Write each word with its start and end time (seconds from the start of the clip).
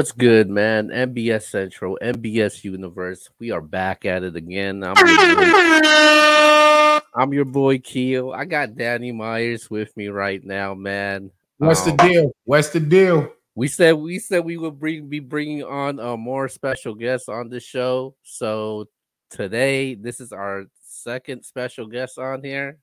What's 0.00 0.12
good, 0.12 0.48
man? 0.48 0.88
MBS 0.88 1.42
Central, 1.42 1.98
MBS 2.00 2.64
Universe. 2.64 3.28
We 3.38 3.50
are 3.50 3.60
back 3.60 4.06
at 4.06 4.22
it 4.22 4.34
again. 4.34 4.82
I'm 4.82 4.94
your 4.96 5.36
boy, 5.36 7.00
I'm 7.14 7.34
your 7.34 7.44
boy 7.44 7.78
Keo. 7.80 8.30
I 8.30 8.46
got 8.46 8.74
Danny 8.76 9.12
Myers 9.12 9.68
with 9.68 9.94
me 9.98 10.08
right 10.08 10.42
now, 10.42 10.72
man. 10.72 11.30
What's 11.58 11.86
um, 11.86 11.98
the 11.98 12.02
deal? 12.02 12.32
What's 12.44 12.70
the 12.70 12.80
deal? 12.80 13.30
We 13.54 13.68
said 13.68 13.92
we 13.96 14.18
said 14.20 14.42
we 14.42 14.56
would 14.56 14.80
bring 14.80 15.06
be 15.10 15.20
bringing 15.20 15.64
on 15.64 15.98
a 16.00 16.16
more 16.16 16.48
special 16.48 16.94
guests 16.94 17.28
on 17.28 17.50
the 17.50 17.60
show. 17.60 18.14
So 18.22 18.86
today, 19.28 19.96
this 19.96 20.18
is 20.18 20.32
our 20.32 20.64
second 20.80 21.44
special 21.44 21.86
guest 21.86 22.18
on 22.18 22.42
here 22.42 22.78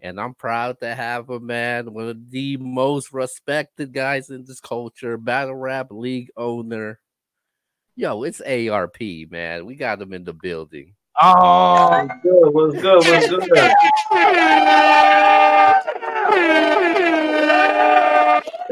and 0.00 0.20
I'm 0.20 0.34
proud 0.34 0.80
to 0.80 0.94
have 0.94 1.30
a 1.30 1.40
man, 1.40 1.92
one 1.92 2.08
of 2.08 2.30
the 2.30 2.56
most 2.58 3.12
respected 3.12 3.92
guys 3.92 4.30
in 4.30 4.44
this 4.44 4.60
culture, 4.60 5.16
battle 5.16 5.54
rap 5.54 5.88
league 5.90 6.30
owner. 6.36 7.00
Yo, 7.96 8.22
it's 8.22 8.40
ARP, 8.40 9.00
man. 9.30 9.66
We 9.66 9.74
got 9.74 10.00
him 10.00 10.12
in 10.12 10.24
the 10.24 10.32
building. 10.32 10.94
Oh, 11.20 12.06
what's 12.06 12.22
good? 12.22 12.54
What's 12.54 12.80
good? 12.80 12.98
What's 12.98 13.48
good? 13.48 13.72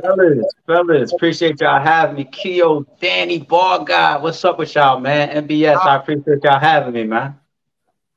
fellas, 0.06 0.45
fellas, 0.67 1.12
appreciate 1.12 1.61
y'all 1.61 1.81
having 1.81 2.17
me. 2.17 2.25
Keo, 2.25 2.86
Danny, 3.01 3.39
Ball 3.39 3.84
Guy, 3.84 4.17
what's 4.19 4.45
up 4.45 4.58
with 4.58 4.75
y'all, 4.75 5.01
man? 5.01 5.47
MBS, 5.47 5.77
I 5.77 5.97
ah. 5.97 6.01
appreciate 6.01 6.45
y'all 6.45 6.58
having 6.58 6.95
me, 6.95 7.05
man. 7.05 7.36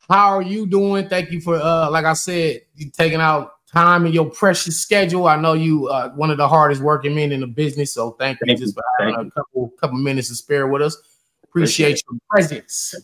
How 0.09 0.35
are 0.35 0.41
you 0.41 0.65
doing? 0.65 1.07
Thank 1.07 1.31
you 1.31 1.39
for 1.39 1.55
uh 1.55 1.89
like 1.91 2.05
I 2.05 2.13
said, 2.13 2.61
you 2.75 2.89
taking 2.89 3.21
out 3.21 3.53
time 3.71 4.05
in 4.07 4.13
your 4.13 4.29
precious 4.29 4.79
schedule. 4.79 5.27
I 5.27 5.35
know 5.35 5.53
you 5.53 5.87
uh 5.87 6.09
one 6.11 6.31
of 6.31 6.37
the 6.37 6.47
hardest 6.47 6.81
working 6.81 7.15
men 7.15 7.31
in 7.31 7.41
the 7.41 7.47
business, 7.47 7.93
so 7.93 8.11
thank, 8.11 8.39
thank 8.39 8.59
you 8.59 8.65
just 8.65 8.75
for 8.75 8.83
having 8.99 9.15
a 9.15 9.31
couple 9.31 9.69
couple 9.79 9.97
minutes 9.97 10.29
to 10.29 10.35
spare 10.35 10.67
with 10.67 10.81
us. 10.81 10.97
Appreciate, 11.43 12.01
Appreciate 12.01 12.03
your 12.11 12.19
presence. 12.29 12.95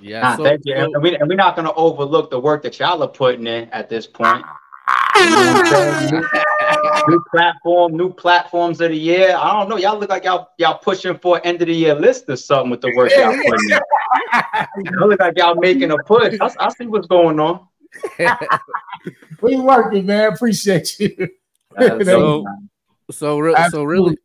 Yeah, 0.00 0.20
nah, 0.20 0.36
so, 0.36 0.44
thank 0.44 0.62
you. 0.64 0.76
So, 0.76 0.94
and, 0.94 1.02
we, 1.02 1.16
and 1.16 1.28
we're 1.28 1.34
not 1.34 1.56
going 1.56 1.66
to 1.66 1.74
overlook 1.74 2.30
the 2.30 2.40
work 2.40 2.62
that 2.62 2.78
y'all 2.78 3.02
are 3.02 3.08
putting 3.08 3.46
in 3.46 3.68
at 3.68 3.90
this 3.90 4.06
point 4.06 4.44
new, 7.08 7.22
platform, 7.30 7.96
new 7.96 8.12
platforms 8.12 8.80
of 8.80 8.90
the 8.90 8.96
year. 8.96 9.36
I 9.36 9.52
don't 9.52 9.68
know. 9.68 9.76
Y'all 9.76 9.98
look 9.98 10.10
like 10.10 10.24
y'all 10.24 10.48
y'all 10.58 10.78
pushing 10.78 11.16
for 11.18 11.40
end 11.44 11.60
of 11.62 11.68
the 11.68 11.74
year 11.74 11.94
list 11.94 12.24
or 12.28 12.36
something 12.36 12.70
with 12.70 12.80
the 12.80 12.92
work 12.94 13.10
y'all 13.10 13.32
putting 13.32 13.70
in. 13.70 13.80
y'all 14.84 15.08
look 15.08 15.20
like 15.20 15.36
y'all 15.36 15.54
making 15.54 15.90
a 15.90 15.98
push. 16.04 16.36
I, 16.40 16.50
I 16.58 16.68
see 16.70 16.86
what's 16.86 17.06
going 17.06 17.40
on. 17.40 17.66
we 19.40 19.56
working, 19.56 20.06
man. 20.06 20.32
Appreciate 20.32 20.98
you. 20.98 21.28
so, 21.78 22.44
so, 23.10 23.38
re- 23.38 23.68
so 23.70 23.84
really, 23.84 24.16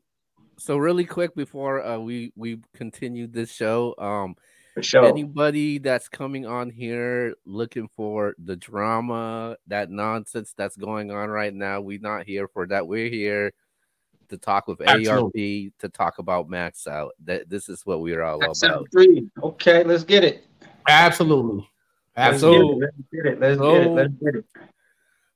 so 0.57 0.77
really 0.77 1.05
quick 1.05 1.35
before 1.35 1.83
uh, 1.83 1.97
we 1.97 2.31
we 2.35 2.59
continue 2.73 3.27
this 3.27 3.51
show, 3.51 3.95
um, 3.97 4.35
for 4.75 4.83
sure. 4.83 5.05
Anybody 5.05 5.77
that's 5.77 6.09
coming 6.09 6.45
on 6.45 6.69
here 6.69 7.33
looking 7.45 7.87
for 7.87 8.35
the 8.37 8.57
drama, 8.57 9.55
that 9.67 9.89
nonsense 9.89 10.53
that's 10.55 10.75
going 10.75 11.11
on 11.11 11.29
right 11.29 11.53
now, 11.53 11.79
we're 11.79 11.99
not 12.01 12.25
here 12.25 12.49
for 12.49 12.67
that. 12.67 12.85
We're 12.85 13.09
here 13.09 13.53
to 14.27 14.37
talk 14.37 14.67
with 14.67 14.81
Absolutely. 14.81 15.67
ARP, 15.67 15.79
to 15.79 15.89
talk 15.89 16.19
about 16.19 16.49
Max 16.49 16.87
Out. 16.87 17.13
That 17.23 17.49
this 17.49 17.69
is 17.69 17.85
what 17.85 18.01
we're 18.01 18.21
all 18.21 18.37
Max 18.39 18.63
about. 18.63 18.87
Three. 18.91 19.29
Okay, 19.41 19.83
let's 19.85 20.03
get 20.03 20.25
it. 20.25 20.45
Absolutely. 20.89 21.67
Absolutely. 22.17 22.81
Let's 22.85 22.97
get 23.13 23.25
it. 23.33 23.39
Let's, 23.39 23.57
so, 23.57 23.71
get, 23.71 23.87
it. 23.87 23.89
let's 23.91 24.13
get 24.13 24.35
it. 24.35 24.45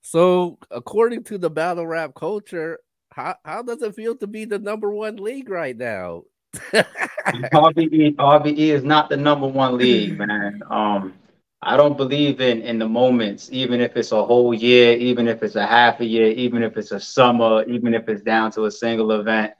So, 0.02 0.60
according 0.70 1.24
to 1.26 1.38
the 1.38 1.50
battle 1.50 1.88
rap 1.88 2.14
culture, 2.14 2.80
how, 3.12 3.36
how 3.46 3.62
does 3.62 3.82
it 3.82 3.96
feel 3.96 4.16
to 4.18 4.28
be 4.28 4.44
the 4.44 4.60
number 4.60 4.92
one 4.92 5.16
league 5.16 5.50
right 5.50 5.78
now? 5.78 6.24
RBE 6.56 8.16
RBE 8.16 8.58
is 8.58 8.84
not 8.84 9.10
the 9.10 9.18
number 9.18 9.48
one 9.48 9.78
league, 9.78 10.18
man. 10.18 10.62
Um, 10.70 11.14
I 11.62 11.78
don't 11.78 11.98
believe 11.98 12.42
in 12.42 12.62
in 12.62 12.80
the 12.80 12.88
moments, 12.88 13.50
even 13.52 13.82
if 13.82 13.96
it's 13.98 14.12
a 14.12 14.24
whole 14.24 14.54
year, 14.54 14.96
even 14.98 15.28
if 15.28 15.44
it's 15.44 15.56
a 15.56 15.66
half 15.66 16.00
a 16.00 16.06
year, 16.06 16.28
even 16.32 16.64
if 16.64 16.78
it's 16.78 16.92
a 16.92 17.00
summer, 17.00 17.64
even 17.64 17.94
if 17.94 18.08
it's 18.08 18.24
down 18.24 18.52
to 18.52 18.66
a 18.66 18.72
single 18.72 19.12
event. 19.12 19.54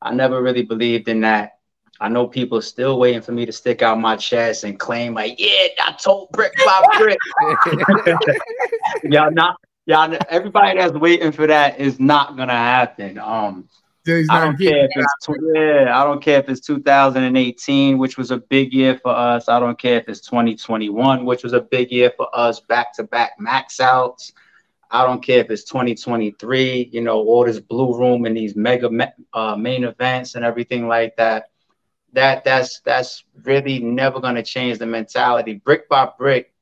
I 0.00 0.12
never 0.12 0.42
really 0.42 0.62
believed 0.62 1.08
in 1.08 1.20
that. 1.20 1.58
I 2.00 2.08
know 2.08 2.26
people 2.26 2.60
still 2.60 2.98
waiting 2.98 3.22
for 3.22 3.30
me 3.30 3.46
to 3.46 3.52
stick 3.52 3.82
out 3.82 4.00
my 4.00 4.16
chest 4.16 4.64
and 4.64 4.76
claim 4.78 5.14
like, 5.14 5.38
yeah, 5.38 5.68
I 5.84 5.92
told 5.92 6.30
brick 6.32 6.52
by 6.66 6.82
brick. 6.98 7.18
y'all 9.04 9.30
not 9.30 9.56
y'all 9.86 10.16
everybody 10.28 10.78
that's 10.78 10.94
waiting 10.94 11.30
for 11.30 11.46
that 11.46 11.78
is 11.78 12.00
not 12.00 12.36
gonna 12.36 12.52
happen. 12.52 13.18
Um 13.18 13.68
I 14.30 14.40
don't 14.40 14.58
care 14.58 14.84
if 14.84 14.90
it's 14.96 15.28
yeah, 15.54 16.00
I 16.00 16.04
don't 16.04 16.20
care 16.22 16.40
if 16.40 16.48
it's 16.48 16.60
2018, 16.60 17.98
which 17.98 18.18
was 18.18 18.30
a 18.32 18.38
big 18.38 18.72
year 18.72 18.98
for 19.00 19.14
us. 19.14 19.48
I 19.48 19.60
don't 19.60 19.78
care 19.78 19.98
if 19.98 20.08
it's 20.08 20.20
2021, 20.20 21.24
which 21.24 21.44
was 21.44 21.52
a 21.52 21.60
big 21.60 21.92
year 21.92 22.12
for 22.16 22.28
us, 22.34 22.60
back 22.60 22.92
to 22.94 23.04
back 23.04 23.32
max 23.38 23.78
outs. 23.78 24.32
I 24.90 25.06
don't 25.06 25.22
care 25.22 25.38
if 25.38 25.50
it's 25.50 25.64
2023, 25.64 26.90
you 26.92 27.00
know, 27.00 27.18
all 27.18 27.44
this 27.44 27.60
blue 27.60 27.96
room 27.98 28.26
and 28.26 28.36
these 28.36 28.56
mega 28.56 28.90
uh, 29.32 29.56
main 29.56 29.84
events 29.84 30.34
and 30.34 30.44
everything 30.44 30.88
like 30.88 31.16
that. 31.16 31.50
That 32.12 32.44
that's 32.44 32.80
that's 32.80 33.24
really 33.44 33.78
never 33.78 34.20
going 34.20 34.34
to 34.34 34.42
change 34.42 34.78
the 34.78 34.86
mentality. 34.86 35.54
Brick 35.64 35.88
by 35.88 36.10
brick 36.18 36.52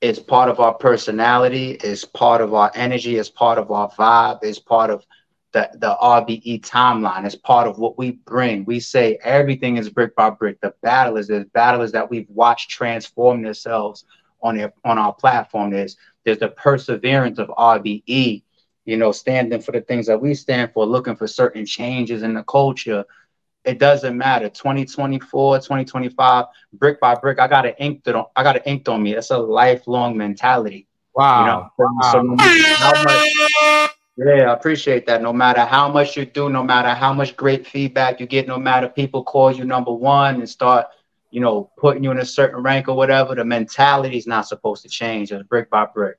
is 0.00 0.18
part 0.18 0.50
of 0.50 0.60
our 0.60 0.74
personality, 0.74 1.72
is 1.72 2.04
part 2.04 2.40
of 2.40 2.52
our 2.52 2.70
energy, 2.74 3.16
is 3.16 3.30
part 3.30 3.58
of 3.58 3.70
our 3.70 3.90
vibe, 3.92 4.42
is 4.42 4.58
part 4.58 4.90
of 4.90 5.06
the, 5.52 5.68
the 5.74 5.96
RBE 6.00 6.60
timeline 6.62 7.24
as 7.24 7.34
part 7.34 7.66
of 7.66 7.78
what 7.78 7.98
we 7.98 8.12
bring. 8.12 8.64
We 8.64 8.80
say 8.80 9.18
everything 9.22 9.76
is 9.76 9.90
brick 9.90 10.14
by 10.14 10.30
brick. 10.30 10.60
The 10.60 10.74
battle 10.82 11.16
is 11.16 11.28
there's 11.28 11.46
battles 11.46 11.92
that 11.92 12.08
we've 12.08 12.28
watched 12.30 12.70
transform 12.70 13.42
themselves 13.42 14.04
on 14.42 14.56
their 14.56 14.72
on 14.84 14.98
our 14.98 15.12
platform. 15.12 15.70
There's 15.70 15.96
there's 16.24 16.38
the 16.38 16.48
perseverance 16.48 17.38
of 17.38 17.48
RBE, 17.48 18.42
you 18.84 18.96
know, 18.96 19.12
standing 19.12 19.60
for 19.60 19.72
the 19.72 19.80
things 19.80 20.06
that 20.06 20.20
we 20.20 20.34
stand 20.34 20.72
for, 20.72 20.86
looking 20.86 21.16
for 21.16 21.26
certain 21.26 21.66
changes 21.66 22.22
in 22.22 22.34
the 22.34 22.44
culture. 22.44 23.04
It 23.64 23.78
doesn't 23.78 24.16
matter. 24.16 24.48
2024, 24.48 25.58
2025, 25.58 26.44
brick 26.74 27.00
by 27.00 27.14
brick. 27.14 27.38
I 27.38 27.48
got 27.48 27.66
it 27.66 27.76
inked 27.78 28.08
on 28.08 28.26
I 28.36 28.42
got 28.42 28.56
it 28.56 28.62
inked 28.66 28.88
on 28.88 29.02
me. 29.02 29.14
That's 29.14 29.30
a 29.30 29.38
lifelong 29.38 30.16
mentality. 30.16 30.86
Wow. 31.14 31.40
You 31.40 31.46
know? 31.46 31.88
wow. 32.02 33.88
So 33.88 33.99
yeah, 34.22 34.50
I 34.50 34.52
appreciate 34.52 35.06
that. 35.06 35.22
No 35.22 35.32
matter 35.32 35.64
how 35.64 35.88
much 35.88 36.16
you 36.16 36.26
do, 36.26 36.50
no 36.50 36.62
matter 36.62 36.90
how 36.90 37.12
much 37.12 37.36
great 37.36 37.66
feedback 37.66 38.20
you 38.20 38.26
get, 38.26 38.46
no 38.46 38.58
matter 38.58 38.88
people 38.88 39.24
call 39.24 39.50
you 39.50 39.64
number 39.64 39.92
one 39.92 40.36
and 40.36 40.48
start, 40.48 40.86
you 41.30 41.40
know, 41.40 41.70
putting 41.78 42.04
you 42.04 42.10
in 42.10 42.18
a 42.18 42.24
certain 42.26 42.62
rank 42.62 42.88
or 42.88 42.94
whatever, 42.94 43.34
the 43.34 43.44
mentality 43.44 44.18
is 44.18 44.26
not 44.26 44.46
supposed 44.46 44.82
to 44.82 44.88
change. 44.88 45.32
It's 45.32 45.42
brick 45.48 45.70
by 45.70 45.86
brick. 45.86 46.16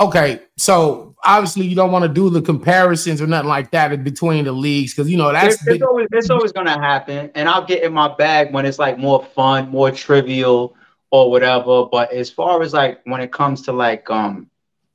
Okay, 0.00 0.40
so 0.56 1.16
obviously 1.24 1.66
you 1.66 1.74
don't 1.74 1.90
want 1.90 2.04
to 2.04 2.08
do 2.08 2.30
the 2.30 2.40
comparisons 2.40 3.20
or 3.20 3.26
nothing 3.26 3.48
like 3.48 3.72
that 3.72 4.04
between 4.04 4.44
the 4.44 4.52
leagues 4.52 4.94
because 4.94 5.10
you 5.10 5.16
know 5.16 5.32
that's 5.32 5.56
it's, 5.56 5.66
it's 5.66 5.82
always 5.82 6.06
it's 6.12 6.30
always 6.30 6.52
going 6.52 6.68
to 6.68 6.72
happen, 6.72 7.30
and 7.34 7.48
I'll 7.48 7.66
get 7.66 7.82
in 7.82 7.92
my 7.92 8.14
bag 8.14 8.52
when 8.54 8.64
it's 8.64 8.78
like 8.78 8.96
more 8.96 9.24
fun, 9.24 9.68
more 9.70 9.90
trivial 9.90 10.76
or 11.10 11.30
whatever. 11.30 11.86
But 11.86 12.12
as 12.12 12.30
far 12.30 12.62
as 12.62 12.72
like 12.72 13.00
when 13.04 13.20
it 13.20 13.32
comes 13.32 13.62
to 13.62 13.72
like 13.72 14.08
um 14.08 14.48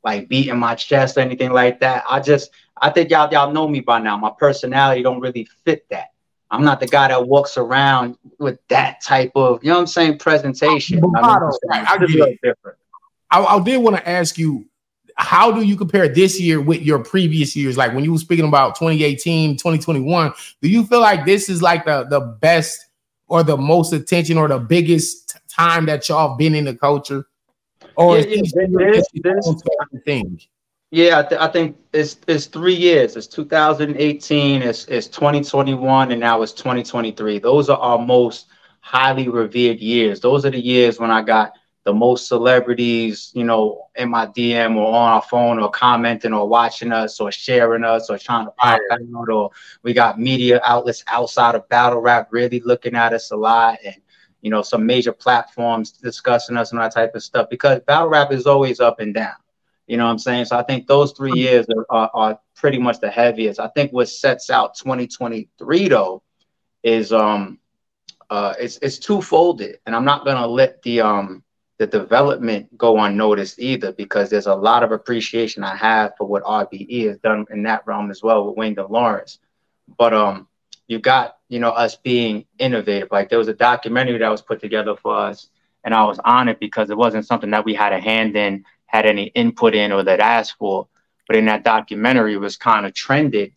like 0.03 0.27
beating 0.29 0.57
my 0.57 0.75
chest 0.75 1.17
or 1.17 1.21
anything 1.21 1.51
like 1.51 1.79
that. 1.79 2.03
I 2.09 2.19
just 2.19 2.51
I 2.81 2.89
think 2.89 3.09
y'all 3.09 3.31
y'all 3.31 3.51
know 3.51 3.67
me 3.67 3.79
by 3.79 3.99
now. 3.99 4.17
My 4.17 4.31
personality 4.37 5.03
don't 5.03 5.19
really 5.19 5.47
fit 5.65 5.87
that. 5.89 6.13
I'm 6.53 6.63
not 6.63 6.79
the 6.79 6.85
guy 6.85 7.07
that 7.07 7.27
walks 7.27 7.57
around 7.57 8.15
with 8.37 8.59
that 8.67 9.01
type 9.01 9.31
of, 9.33 9.63
you 9.63 9.69
know 9.69 9.75
what 9.75 9.81
I'm 9.81 9.87
saying, 9.87 10.19
presentation. 10.19 10.99
I, 11.03 11.37
mean, 11.39 12.25
I, 12.27 12.37
different. 12.43 12.77
I, 13.31 13.43
I 13.43 13.59
did 13.63 13.77
want 13.77 13.95
to 13.95 14.07
ask 14.07 14.37
you, 14.37 14.67
how 15.15 15.51
do 15.51 15.63
you 15.63 15.75
compare 15.75 16.07
this 16.07 16.39
year 16.39 16.61
with 16.61 16.83
your 16.83 16.99
previous 16.99 17.55
years? 17.55 17.75
Like 17.75 17.93
when 17.95 18.03
you 18.03 18.11
were 18.11 18.19
speaking 18.19 18.47
about 18.47 18.75
2018, 18.75 19.57
2021, 19.57 20.33
do 20.61 20.69
you 20.69 20.85
feel 20.85 21.01
like 21.01 21.25
this 21.25 21.49
is 21.49 21.63
like 21.63 21.85
the, 21.85 22.03
the 22.03 22.19
best 22.19 22.85
or 23.27 23.41
the 23.41 23.57
most 23.57 23.91
attention 23.91 24.37
or 24.37 24.47
the 24.47 24.59
biggest 24.59 25.39
time 25.49 25.87
that 25.87 26.07
y'all 26.07 26.37
been 26.37 26.53
in 26.53 26.65
the 26.65 26.75
culture? 26.75 27.25
Or 27.95 28.17
yeah, 28.17 28.41
yeah, 28.55 29.01
this, 29.23 29.53
thing? 30.05 30.39
Yeah, 30.91 31.19
I, 31.19 31.23
th- 31.23 31.41
I, 31.41 31.47
think 31.47 31.77
it's 31.91 32.17
it's 32.27 32.45
three 32.45 32.75
years. 32.75 33.15
It's 33.15 33.27
2018, 33.27 34.61
it's 34.61 34.85
it's 34.85 35.07
2021, 35.07 36.11
and 36.11 36.19
now 36.19 36.41
it's 36.41 36.53
2023. 36.53 37.39
Those 37.39 37.69
are 37.69 37.77
our 37.77 37.97
most 37.97 38.47
highly 38.79 39.29
revered 39.29 39.79
years. 39.79 40.19
Those 40.19 40.45
are 40.45 40.51
the 40.51 40.59
years 40.59 40.99
when 40.99 41.09
I 41.09 41.21
got 41.21 41.53
the 41.83 41.93
most 41.93 42.27
celebrities, 42.27 43.31
you 43.33 43.43
know, 43.43 43.87
in 43.95 44.09
my 44.09 44.27
DM 44.27 44.75
or 44.75 44.87
on 44.87 45.13
our 45.13 45.21
phone 45.21 45.59
or 45.59 45.69
commenting 45.69 46.33
or 46.33 46.47
watching 46.47 46.91
us 46.91 47.19
or 47.19 47.31
sharing 47.31 47.83
us 47.83 48.09
or 48.09 48.17
trying 48.17 48.45
to 48.45 48.51
pop 48.51 48.79
out 48.91 49.29
or 49.29 49.51
we 49.83 49.93
got 49.93 50.19
media 50.19 50.61
outlets 50.63 51.03
outside 51.07 51.55
of 51.55 51.67
battle 51.69 51.99
rap 51.99 52.29
really 52.31 52.61
looking 52.61 52.95
at 52.95 53.13
us 53.13 53.31
a 53.31 53.35
lot 53.35 53.79
and 53.83 53.95
you 54.43 54.49
know, 54.49 54.61
some 54.61 54.85
major 54.85 55.13
platforms 55.13 55.93
discussing 55.93 56.57
us 56.57 56.71
and 56.71 56.81
that 56.81 56.93
type 56.93 57.15
of 57.15 57.23
stuff 57.23 57.47
because 57.49 57.79
battle 57.87 58.09
rap 58.09 58.31
is 58.31 58.45
always 58.45 58.81
up 58.81 58.99
and 58.99 59.13
down. 59.13 59.33
You 59.87 59.97
know 59.97 60.03
what 60.03 60.11
I'm 60.11 60.19
saying? 60.19 60.45
So 60.45 60.57
I 60.57 60.63
think 60.63 60.85
those 60.85 61.13
three 61.13 61.31
years 61.33 61.65
are, 61.69 61.85
are, 61.89 62.11
are 62.13 62.39
pretty 62.53 62.77
much 62.77 62.99
the 62.99 63.09
heaviest. 63.09 63.59
I 63.61 63.69
think 63.69 63.93
what 63.93 64.09
sets 64.09 64.49
out 64.49 64.75
2023 64.75 65.87
though 65.87 66.23
is 66.83 67.13
um 67.13 67.57
uh 68.29 68.53
it's 68.59 68.77
it's 68.81 68.99
two-folded, 68.99 69.77
and 69.85 69.95
I'm 69.95 70.05
not 70.05 70.25
gonna 70.25 70.47
let 70.47 70.81
the 70.83 71.01
um 71.01 71.43
the 71.77 71.87
development 71.87 72.77
go 72.77 72.99
unnoticed 72.99 73.59
either 73.59 73.93
because 73.93 74.29
there's 74.29 74.47
a 74.47 74.55
lot 74.55 74.83
of 74.83 74.91
appreciation 74.91 75.63
I 75.63 75.75
have 75.75 76.13
for 76.17 76.27
what 76.27 76.43
RBE 76.43 77.07
has 77.07 77.17
done 77.19 77.45
in 77.49 77.63
that 77.63 77.87
realm 77.87 78.11
as 78.11 78.21
well 78.21 78.45
with 78.45 78.57
Wayne 78.57 78.75
Lawrence. 78.89 79.39
But 79.97 80.13
um 80.13 80.47
you 80.87 80.99
got 80.99 81.37
you 81.53 81.59
know 81.59 81.69
us 81.69 81.95
being 81.95 82.45
innovative. 82.57 83.09
Like 83.11 83.29
there 83.29 83.37
was 83.37 83.47
a 83.47 83.53
documentary 83.53 84.17
that 84.17 84.29
was 84.29 84.41
put 84.41 84.59
together 84.59 84.95
for 84.95 85.15
us, 85.15 85.49
and 85.83 85.93
I 85.93 86.03
was 86.03 86.17
on 86.25 86.49
it 86.49 86.59
because 86.59 86.89
it 86.89 86.97
wasn't 86.97 87.27
something 87.27 87.51
that 87.51 87.63
we 87.63 87.75
had 87.75 87.93
a 87.93 87.99
hand 87.99 88.35
in, 88.35 88.65
had 88.87 89.05
any 89.05 89.25
input 89.35 89.75
in, 89.75 89.91
or 89.91 90.01
that 90.03 90.19
asked 90.19 90.55
for. 90.57 90.87
But 91.27 91.35
in 91.35 91.45
that 91.45 91.63
documentary, 91.63 92.33
it 92.33 92.39
was 92.39 92.57
kind 92.57 92.87
of 92.87 92.95
trended, 92.95 93.53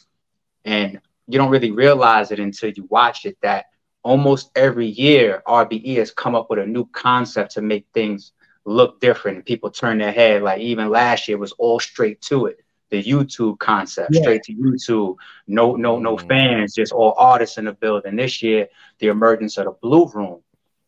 and 0.67 1.01
you 1.27 1.39
don't 1.39 1.49
really 1.49 1.71
realize 1.71 2.33
it 2.33 2.39
until 2.39 2.71
you 2.71 2.87
watch 2.91 3.25
it 3.25 3.39
that 3.41 3.65
almost 4.03 4.51
every 4.55 4.89
year 4.89 5.43
RBE 5.49 5.97
has 5.97 6.11
come 6.11 6.35
up 6.35 6.51
with 6.51 6.59
a 6.59 6.67
new 6.67 6.85
concept 6.89 7.53
to 7.53 7.63
make 7.63 7.87
things 7.95 8.33
look 8.67 9.01
different 9.01 9.47
people 9.47 9.71
turn 9.71 9.97
their 9.97 10.13
head. 10.13 10.43
Like 10.43 10.61
even 10.61 10.91
last 10.91 11.29
year 11.29 11.39
was 11.39 11.53
all 11.53 11.81
straight 11.81 12.21
to 12.23 12.45
it 12.45 12.61
the 12.91 13.03
YouTube 13.03 13.59
concept, 13.59 14.11
yeah. 14.13 14.23
straight 14.23 14.43
to 14.45 14.55
YouTube. 14.55 15.17
No, 15.47 15.75
no, 15.75 15.99
no 15.99 16.17
mm. 16.17 16.29
fans, 16.29 16.75
just 16.75 16.93
all 16.93 17.15
artists 17.17 17.59
in 17.59 17.65
the 17.65 17.73
building. 17.73 18.17
This 18.17 18.43
year, 18.43 18.69
the 18.99 19.09
emergence 19.09 19.59
of 19.59 19.65
the 19.67 19.73
Blue 19.83 20.11
Room, 20.15 20.41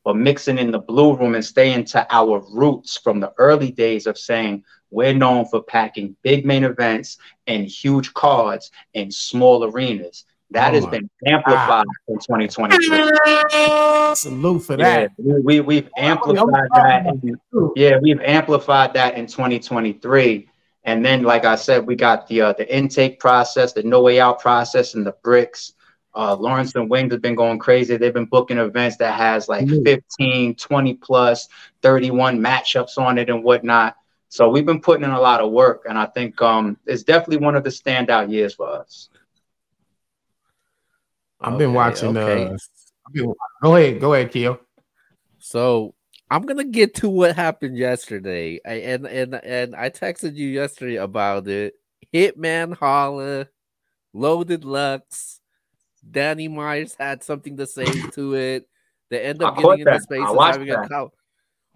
but 0.05 0.17
mixing 0.17 0.59
in 0.59 0.71
the 0.71 0.79
Blue 0.79 1.17
Room 1.17 1.35
and 1.35 1.45
staying 1.45 1.85
to 1.87 2.06
our 2.15 2.45
roots 2.53 2.97
from 2.97 3.21
the 3.21 3.33
early 3.39 3.71
days 3.71 4.06
of 4.06 4.17
saying 4.17 4.65
we're 4.91 5.12
known 5.12 5.45
for 5.47 5.62
packing 5.62 6.17
big 6.23 6.47
main 6.47 6.65
events 6.65 7.19
and 7.47 7.67
huge 7.67 8.15
cards 8.15 8.71
in 8.95 9.11
small 9.11 9.65
arenas. 9.65 10.25
That 10.50 10.73
oh 10.73 10.77
has 10.77 10.87
been 10.87 11.11
amplified 11.27 11.85
God. 11.85 11.87
in 12.09 12.19
2023. 12.21 13.11
Salute 14.15 14.61
for 14.61 14.77
that. 14.79 15.11
Yeah, 15.19 15.35
we, 15.45 15.61
we, 15.61 15.77
have 15.77 15.91
amplified 15.99 16.69
that. 16.75 17.06
In, 17.23 17.39
yeah, 17.77 17.99
we've 18.00 18.21
amplified 18.23 18.95
that 18.95 19.19
in 19.19 19.27
2023 19.27 20.49
and 20.88 21.05
then, 21.05 21.23
like 21.23 21.44
I 21.44 21.56
said, 21.56 21.87
we 21.87 21.96
got 21.96 22.26
the 22.29 22.40
uh, 22.40 22.52
the 22.55 22.75
intake 22.75 23.20
process, 23.20 23.75
the 23.75 23.82
no 23.82 24.00
way 24.00 24.20
out 24.20 24.40
process, 24.40 24.94
and 24.94 25.05
the 25.05 25.14
bricks. 25.23 25.75
Uh, 26.14 26.35
Lawrence 26.35 26.75
and 26.76 26.88
Wings 26.88 27.12
have 27.12 27.20
been 27.20 27.35
going 27.35 27.58
crazy. 27.58 27.99
They've 27.99 28.14
been 28.14 28.25
booking 28.25 28.56
events 28.56 28.96
that 28.96 29.14
has 29.14 29.50
like 29.50 29.67
mm-hmm. 29.67 29.85
15, 29.85 30.55
20 30.55 30.94
plus, 30.94 31.49
31 31.82 32.40
matchups 32.40 32.96
on 32.96 33.19
it 33.19 33.29
and 33.29 33.44
whatnot. 33.44 33.96
So 34.31 34.49
we've 34.49 34.64
been 34.64 34.81
putting 34.81 35.05
in 35.05 35.11
a 35.11 35.20
lot 35.20 35.43
of 35.43 35.52
work, 35.52 35.85
and 35.87 35.99
I 35.99 36.06
think 36.06 36.40
um, 36.40 36.79
it's 36.87 37.02
definitely 37.02 37.44
one 37.44 37.55
of 37.55 37.64
the 37.64 37.70
standout 37.70 38.32
years 38.32 38.55
for 38.55 38.70
us. 38.70 39.11
I've 41.38 41.52
okay, 41.52 41.67
been 41.67 41.75
watching. 41.75 42.17
Okay. 42.17 42.46
Uh, 42.46 42.56
been, 43.12 43.35
go 43.62 43.76
ahead, 43.76 44.00
go 44.00 44.14
ahead, 44.14 44.32
Keo. 44.32 44.58
So 45.38 45.94
I'm 46.30 46.42
gonna 46.42 46.64
get 46.64 46.94
to 46.96 47.08
what 47.08 47.36
happened 47.36 47.76
yesterday. 47.76 48.60
I, 48.66 48.75
and 48.75 49.06
and 49.06 49.34
and 49.34 49.75
I 49.75 49.90
texted 49.90 50.34
you 50.34 50.48
yesterday 50.48 50.96
about 50.96 51.48
it. 51.48 51.75
Hitman 52.12 52.76
Holla, 52.76 53.48
Loaded 54.12 54.64
Lux, 54.64 55.40
Danny 56.08 56.48
Myers 56.48 56.96
had 56.98 57.22
something 57.22 57.56
to 57.56 57.66
say 57.66 57.84
to 58.12 58.34
it. 58.34 58.69
They 59.10 59.20
end 59.22 59.42
up 59.42 59.56
getting 59.56 59.80
into 59.80 60.00
space 60.00 60.20
and 60.26 60.40
having 60.40 60.69
that. 60.69 60.84
a 60.84 60.88
cow. 60.88 61.12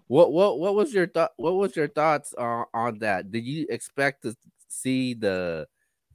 What 0.07 0.31
what 0.31 0.59
what 0.59 0.75
was 0.75 0.93
your 0.93 1.07
thought? 1.07 1.31
What 1.37 1.55
was 1.55 1.75
your 1.75 1.87
thoughts 1.87 2.33
uh, 2.37 2.63
on 2.73 2.99
that? 2.99 3.31
Did 3.31 3.45
you 3.45 3.65
expect 3.69 4.23
to 4.23 4.35
see 4.67 5.15
the 5.15 5.67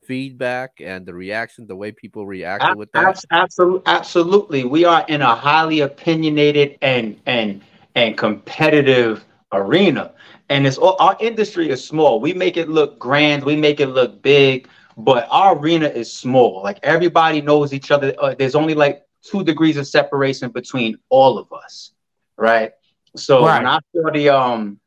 feedback 0.05 0.81
and 0.81 1.05
the 1.05 1.14
reaction, 1.14 1.67
the 1.67 1.75
way 1.75 1.90
people 1.90 2.26
reacted 2.26 2.76
with 2.76 2.93
that? 2.93 3.25
Absolutely, 3.31 3.82
absolutely. 3.87 4.64
We 4.64 4.85
are 4.85 5.05
in 5.08 5.23
a 5.23 5.35
highly 5.35 5.81
opinionated 5.81 6.79
and 6.82 7.19
and 7.26 7.62
and 7.99 8.17
competitive 8.17 9.25
arena. 9.53 10.12
And 10.49 10.67
it's 10.67 10.79
all, 10.79 10.97
our 11.00 11.17
industry 11.21 11.69
is 11.69 11.85
small. 11.85 12.21
We 12.21 12.33
make 12.33 12.56
it 12.56 12.69
look 12.69 12.99
grand, 12.99 13.45
we 13.45 13.56
make 13.56 13.81
it 13.81 13.89
look 13.89 14.23
big, 14.23 14.69
but 14.97 15.27
our 15.31 15.59
arena 15.59 15.89
is 15.89 16.12
small. 16.12 16.62
Like 16.62 16.79
everybody 16.83 17.41
knows 17.41 17.73
each 17.73 17.91
other. 17.91 18.15
Uh, 18.19 18.35
there's 18.39 18.55
only 18.55 18.75
like 18.75 19.05
two 19.23 19.43
degrees 19.43 19.77
of 19.77 19.87
separation 19.87 20.50
between 20.50 20.97
all 21.09 21.39
of 21.39 21.53
us, 21.53 21.93
right? 22.37 22.73
So 23.17 23.45
right. 23.45 23.59
when 23.59 23.67
I 23.67 23.79
saw 23.93 24.11
the 24.12 24.29
um, 24.29 24.81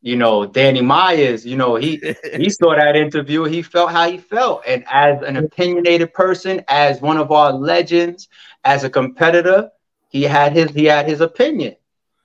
you 0.00 0.16
know, 0.16 0.46
Danny 0.46 0.80
Myers, 0.80 1.44
you 1.44 1.56
know, 1.56 1.76
he 1.76 2.00
he 2.34 2.48
saw 2.50 2.74
that 2.76 2.96
interview, 2.96 3.44
he 3.44 3.60
felt 3.62 3.90
how 3.90 4.10
he 4.10 4.18
felt, 4.18 4.62
and 4.66 4.84
as 4.90 5.22
an 5.22 5.36
opinionated 5.36 6.14
person, 6.14 6.62
as 6.68 7.00
one 7.00 7.18
of 7.18 7.30
our 7.30 7.52
legends, 7.52 8.28
as 8.64 8.84
a 8.84 8.90
competitor, 8.90 9.70
he 10.08 10.22
had 10.22 10.52
his 10.52 10.70
he 10.70 10.86
had 10.86 11.06
his 11.06 11.20
opinion. 11.20 11.76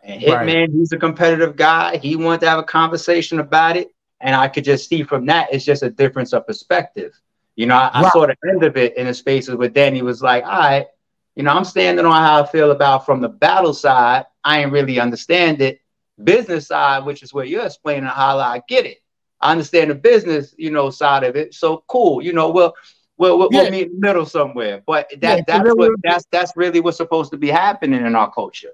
And 0.09 0.21
Hitman, 0.21 0.45
right. 0.45 0.69
he's 0.71 0.91
a 0.91 0.97
competitive 0.97 1.55
guy. 1.55 1.97
He 1.97 2.15
wanted 2.15 2.41
to 2.41 2.49
have 2.49 2.57
a 2.57 2.63
conversation 2.63 3.39
about 3.39 3.77
it. 3.77 3.93
And 4.21 4.35
I 4.35 4.47
could 4.47 4.63
just 4.63 4.89
see 4.89 5.03
from 5.03 5.27
that, 5.27 5.53
it's 5.53 5.63
just 5.63 5.83
a 5.83 5.89
difference 5.89 6.33
of 6.33 6.47
perspective. 6.47 7.13
You 7.55 7.67
know, 7.67 7.75
I, 7.75 7.91
I 7.93 8.09
saw 8.09 8.25
the 8.25 8.35
end 8.47 8.63
of 8.63 8.75
it 8.75 8.97
in 8.97 9.05
the 9.05 9.13
spaces 9.13 9.55
where 9.55 9.69
Danny 9.69 10.01
was 10.01 10.23
like, 10.23 10.43
all 10.45 10.59
right, 10.59 10.87
you 11.35 11.43
know, 11.43 11.51
I'm 11.51 11.63
standing 11.63 12.05
on 12.05 12.11
how 12.11 12.41
I 12.41 12.47
feel 12.47 12.71
about 12.71 13.05
from 13.05 13.21
the 13.21 13.29
battle 13.29 13.73
side. 13.73 14.25
I 14.43 14.61
ain't 14.61 14.71
really 14.71 14.99
understand 14.99 15.61
it. 15.61 15.79
Business 16.23 16.67
side, 16.67 17.05
which 17.05 17.21
is 17.21 17.33
where 17.33 17.45
you're 17.45 17.65
explaining 17.65 18.05
how 18.05 18.39
I 18.39 18.61
get 18.67 18.85
it. 18.85 18.97
I 19.39 19.51
understand 19.51 19.91
the 19.91 19.95
business, 19.95 20.55
you 20.57 20.71
know, 20.71 20.89
side 20.89 21.23
of 21.23 21.35
it. 21.35 21.53
So 21.53 21.83
cool. 21.87 22.21
You 22.21 22.33
know, 22.33 22.49
well, 22.49 22.73
we'll, 23.17 23.37
we'll, 23.37 23.49
yeah. 23.51 23.61
we'll 23.61 23.71
meet 23.71 23.87
in 23.87 23.93
the 23.93 24.07
middle 24.07 24.25
somewhere. 24.25 24.81
But 24.85 25.09
that 25.21 25.37
yeah, 25.37 25.43
that's 25.45 25.75
what 25.75 25.91
that's 26.03 26.25
that's 26.31 26.57
really 26.57 26.79
what's 26.79 26.97
supposed 26.97 27.31
to 27.31 27.37
be 27.37 27.49
happening 27.49 28.05
in 28.05 28.15
our 28.15 28.31
culture. 28.31 28.71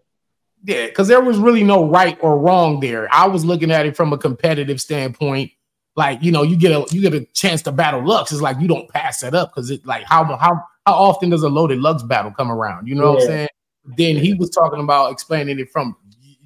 Yeah, 0.66 0.88
because 0.88 1.08
there 1.08 1.22
was 1.22 1.38
really 1.38 1.64
no 1.64 1.88
right 1.88 2.18
or 2.22 2.40
wrong 2.40 2.80
there. 2.80 3.08
I 3.14 3.28
was 3.28 3.46
looking 3.46 3.70
at 3.70 3.86
it 3.86 3.96
from 3.96 4.14
a 4.14 4.18
competitive 4.18 4.82
standpoint. 4.82 5.52
Like, 5.96 6.24
you 6.24 6.32
know, 6.32 6.42
you 6.42 6.58
get 6.58 6.72
a 6.72 6.86
you 6.94 7.02
get 7.02 7.14
a 7.14 7.24
chance 7.34 7.62
to 7.64 7.72
battle 7.72 8.04
Lux. 8.04 8.32
It's 8.32 8.42
like 8.42 8.60
you 8.60 8.68
don't 8.68 8.90
pass 8.90 9.20
that 9.20 9.36
up 9.36 9.52
because 9.52 9.70
it 9.70 9.86
like 9.86 10.04
how 10.04 10.24
how 10.38 10.64
how 10.86 10.94
often 10.94 11.30
does 11.30 11.44
a 11.44 11.50
loaded 11.50 11.80
Lux 11.80 12.02
battle 12.02 12.32
come 12.32 12.52
around? 12.52 12.88
You 12.88 12.96
know 12.96 13.04
yeah. 13.04 13.10
what 13.10 13.22
I'm 13.22 13.28
saying? 13.28 13.48
Then 13.98 14.16
he 14.18 14.34
was 14.34 14.50
talking 14.50 14.80
about 14.82 15.12
explaining 15.12 15.60
it 15.60 15.72
from 15.72 15.96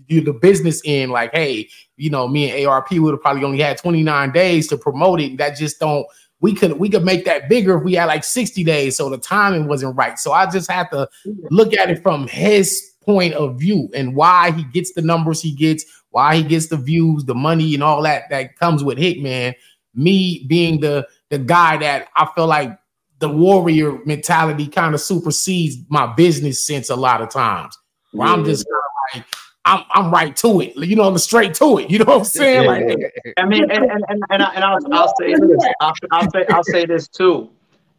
you 0.09 0.21
the 0.21 0.33
business 0.33 0.81
end, 0.83 1.11
like, 1.11 1.31
hey, 1.33 1.69
you 1.95 2.09
know, 2.09 2.27
me 2.27 2.51
and 2.51 2.67
ARP 2.67 2.91
would 2.91 3.13
have 3.13 3.21
probably 3.21 3.43
only 3.43 3.61
had 3.61 3.77
29 3.77 4.31
days 4.31 4.67
to 4.67 4.77
promote 4.77 5.21
it. 5.21 5.37
That 5.37 5.55
just 5.55 5.79
don't 5.79 6.05
we 6.41 6.53
could 6.53 6.73
we 6.73 6.89
could 6.89 7.05
make 7.05 7.25
that 7.25 7.47
bigger 7.47 7.77
if 7.77 7.83
we 7.83 7.93
had 7.93 8.05
like 8.05 8.23
60 8.23 8.63
days. 8.63 8.97
So 8.97 9.09
the 9.09 9.17
timing 9.17 9.67
wasn't 9.67 9.95
right. 9.95 10.19
So 10.19 10.31
I 10.33 10.49
just 10.49 10.69
had 10.69 10.89
to 10.91 11.07
look 11.49 11.73
at 11.73 11.89
it 11.89 12.01
from 12.03 12.27
his 12.27 12.88
point 13.09 13.33
of 13.33 13.59
view 13.59 13.89
and 13.95 14.15
why 14.15 14.51
he 14.51 14.63
gets 14.65 14.93
the 14.93 15.01
numbers 15.01 15.41
he 15.41 15.51
gets, 15.51 15.83
why 16.11 16.35
he 16.35 16.43
gets 16.43 16.67
the 16.67 16.77
views, 16.77 17.25
the 17.25 17.33
money, 17.33 17.73
and 17.73 17.81
all 17.81 18.03
that 18.03 18.29
that 18.29 18.55
comes 18.55 18.83
with 18.83 18.99
Hitman. 18.99 19.55
Me 19.95 20.45
being 20.47 20.79
the 20.79 21.07
the 21.31 21.39
guy 21.39 21.75
that 21.77 22.09
I 22.15 22.27
feel 22.35 22.45
like 22.45 22.77
the 23.17 23.27
warrior 23.27 23.97
mentality 24.05 24.67
kind 24.67 24.93
of 24.93 25.01
supersedes 25.01 25.77
my 25.89 26.05
business 26.13 26.63
sense 26.63 26.91
a 26.91 26.95
lot 26.95 27.19
of 27.19 27.31
times. 27.31 27.75
Where 28.11 28.27
yeah. 28.27 28.33
I'm 28.33 28.45
just 28.45 28.67
kind 28.67 28.75
of 28.77 29.23
like 29.23 29.35
I'm, 29.65 29.83
I'm 30.05 30.11
right 30.11 30.35
to 30.37 30.61
it, 30.61 30.75
you 30.77 30.95
know, 30.95 31.03
I'm 31.03 31.17
straight 31.17 31.55
to 31.55 31.79
it. 31.79 31.89
You 31.89 31.97
know 31.97 32.05
what 32.05 32.19
I'm 32.19 32.25
saying? 32.25 32.67
Like, 32.67 33.33
I 33.37 33.45
mean, 33.45 33.71
and 33.71 33.85
and 33.85 34.03
and, 34.07 34.23
and, 34.29 34.43
I, 34.43 34.53
and 34.53 34.63
I'll, 34.63 34.77
I'll 34.93 35.13
say 35.19 35.33
this. 35.33 35.65
I'll, 35.81 35.93
I'll 36.11 36.29
say 36.29 36.45
I'll 36.49 36.63
say 36.63 36.85
this 36.85 37.07
too. 37.07 37.49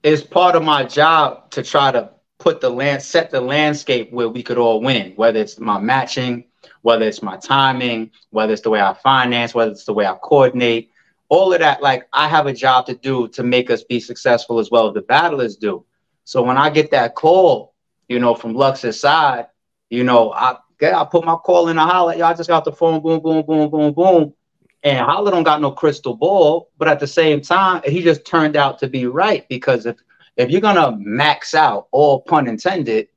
It's 0.04 0.22
part 0.22 0.54
of 0.54 0.62
my 0.62 0.84
job 0.84 1.50
to 1.50 1.64
try 1.64 1.90
to 1.90 2.10
put 2.40 2.60
the 2.60 2.70
land 2.70 3.02
set 3.02 3.30
the 3.30 3.40
landscape 3.40 4.10
where 4.12 4.28
we 4.28 4.42
could 4.42 4.58
all 4.58 4.80
win 4.80 5.12
whether 5.16 5.38
it's 5.38 5.58
my 5.60 5.78
matching 5.78 6.44
whether 6.82 7.06
it's 7.06 7.22
my 7.22 7.36
timing 7.36 8.10
whether 8.30 8.52
it's 8.52 8.62
the 8.62 8.70
way 8.70 8.80
i 8.80 8.92
finance 8.94 9.54
whether 9.54 9.70
it's 9.70 9.84
the 9.84 9.92
way 9.92 10.06
i 10.06 10.14
coordinate 10.22 10.90
all 11.28 11.52
of 11.52 11.60
that 11.60 11.82
like 11.82 12.08
i 12.12 12.26
have 12.26 12.46
a 12.46 12.52
job 12.52 12.86
to 12.86 12.94
do 12.94 13.28
to 13.28 13.42
make 13.42 13.70
us 13.70 13.84
be 13.84 14.00
successful 14.00 14.58
as 14.58 14.70
well 14.70 14.88
as 14.88 14.94
the 14.94 15.02
battlers 15.02 15.56
do 15.56 15.84
so 16.24 16.42
when 16.42 16.56
i 16.56 16.68
get 16.68 16.90
that 16.90 17.14
call 17.14 17.74
you 18.08 18.18
know 18.18 18.34
from 18.34 18.54
lux's 18.54 18.98
side 18.98 19.46
you 19.90 20.02
know 20.02 20.32
i 20.32 20.56
get 20.80 20.94
I 20.94 21.04
put 21.04 21.24
my 21.24 21.36
call 21.36 21.68
in 21.68 21.78
a 21.78 21.86
Holla. 21.86 22.16
Y'all 22.16 22.34
just 22.34 22.48
got 22.48 22.64
the 22.64 22.72
phone, 22.72 23.00
boom, 23.00 23.20
boom, 23.20 23.44
boom, 23.46 23.70
boom, 23.70 23.92
boom. 23.92 24.34
And 24.82 24.98
Holla 24.98 25.30
don't 25.30 25.44
got 25.44 25.60
no 25.60 25.70
crystal 25.70 26.14
ball, 26.16 26.70
but 26.78 26.88
at 26.88 26.98
the 26.98 27.06
same 27.06 27.42
time, 27.42 27.82
he 27.84 28.02
just 28.02 28.24
turned 28.24 28.56
out 28.56 28.78
to 28.78 28.88
be 28.88 29.06
right 29.06 29.46
because 29.48 29.84
if 29.84 29.96
if 30.40 30.50
you're 30.50 30.60
gonna 30.60 30.96
max 30.98 31.54
out, 31.54 31.88
all 31.90 32.22
pun 32.22 32.48
intended, 32.48 33.08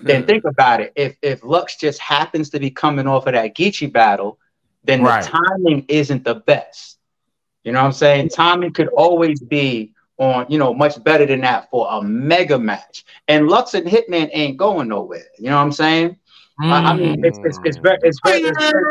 then 0.00 0.26
think 0.26 0.44
about 0.44 0.80
it. 0.80 0.92
If 0.96 1.16
if 1.22 1.44
Lux 1.44 1.76
just 1.76 1.98
happens 2.00 2.50
to 2.50 2.60
be 2.60 2.70
coming 2.70 3.06
off 3.06 3.26
of 3.26 3.34
that 3.34 3.54
Geechi 3.54 3.92
battle, 3.92 4.38
then 4.84 5.02
right. 5.02 5.22
the 5.22 5.30
timing 5.30 5.84
isn't 5.88 6.24
the 6.24 6.36
best. 6.36 6.98
You 7.64 7.72
know 7.72 7.80
what 7.80 7.86
I'm 7.86 7.92
saying? 7.92 8.30
Timing 8.30 8.72
could 8.72 8.88
always 8.88 9.40
be 9.40 9.92
on, 10.16 10.46
you 10.48 10.58
know, 10.58 10.72
much 10.72 11.02
better 11.04 11.26
than 11.26 11.42
that 11.42 11.68
for 11.70 11.86
a 11.90 12.02
mega 12.02 12.58
match. 12.58 13.04
And 13.28 13.48
Lux 13.48 13.74
and 13.74 13.86
Hitman 13.86 14.30
ain't 14.32 14.56
going 14.56 14.88
nowhere. 14.88 15.26
You 15.38 15.50
know 15.50 15.56
what 15.56 15.62
I'm 15.62 15.72
saying? 15.72 16.16
Mm. 16.60 16.72
I, 16.72 16.90
I, 16.90 16.96
mean, 16.96 17.24
it's 17.24 17.38
it's, 17.42 17.58
it's 17.64 17.78
very 17.78 17.98
it's 18.02 18.18
very 18.24 18.40
it's 18.40 18.58
very, 18.58 18.82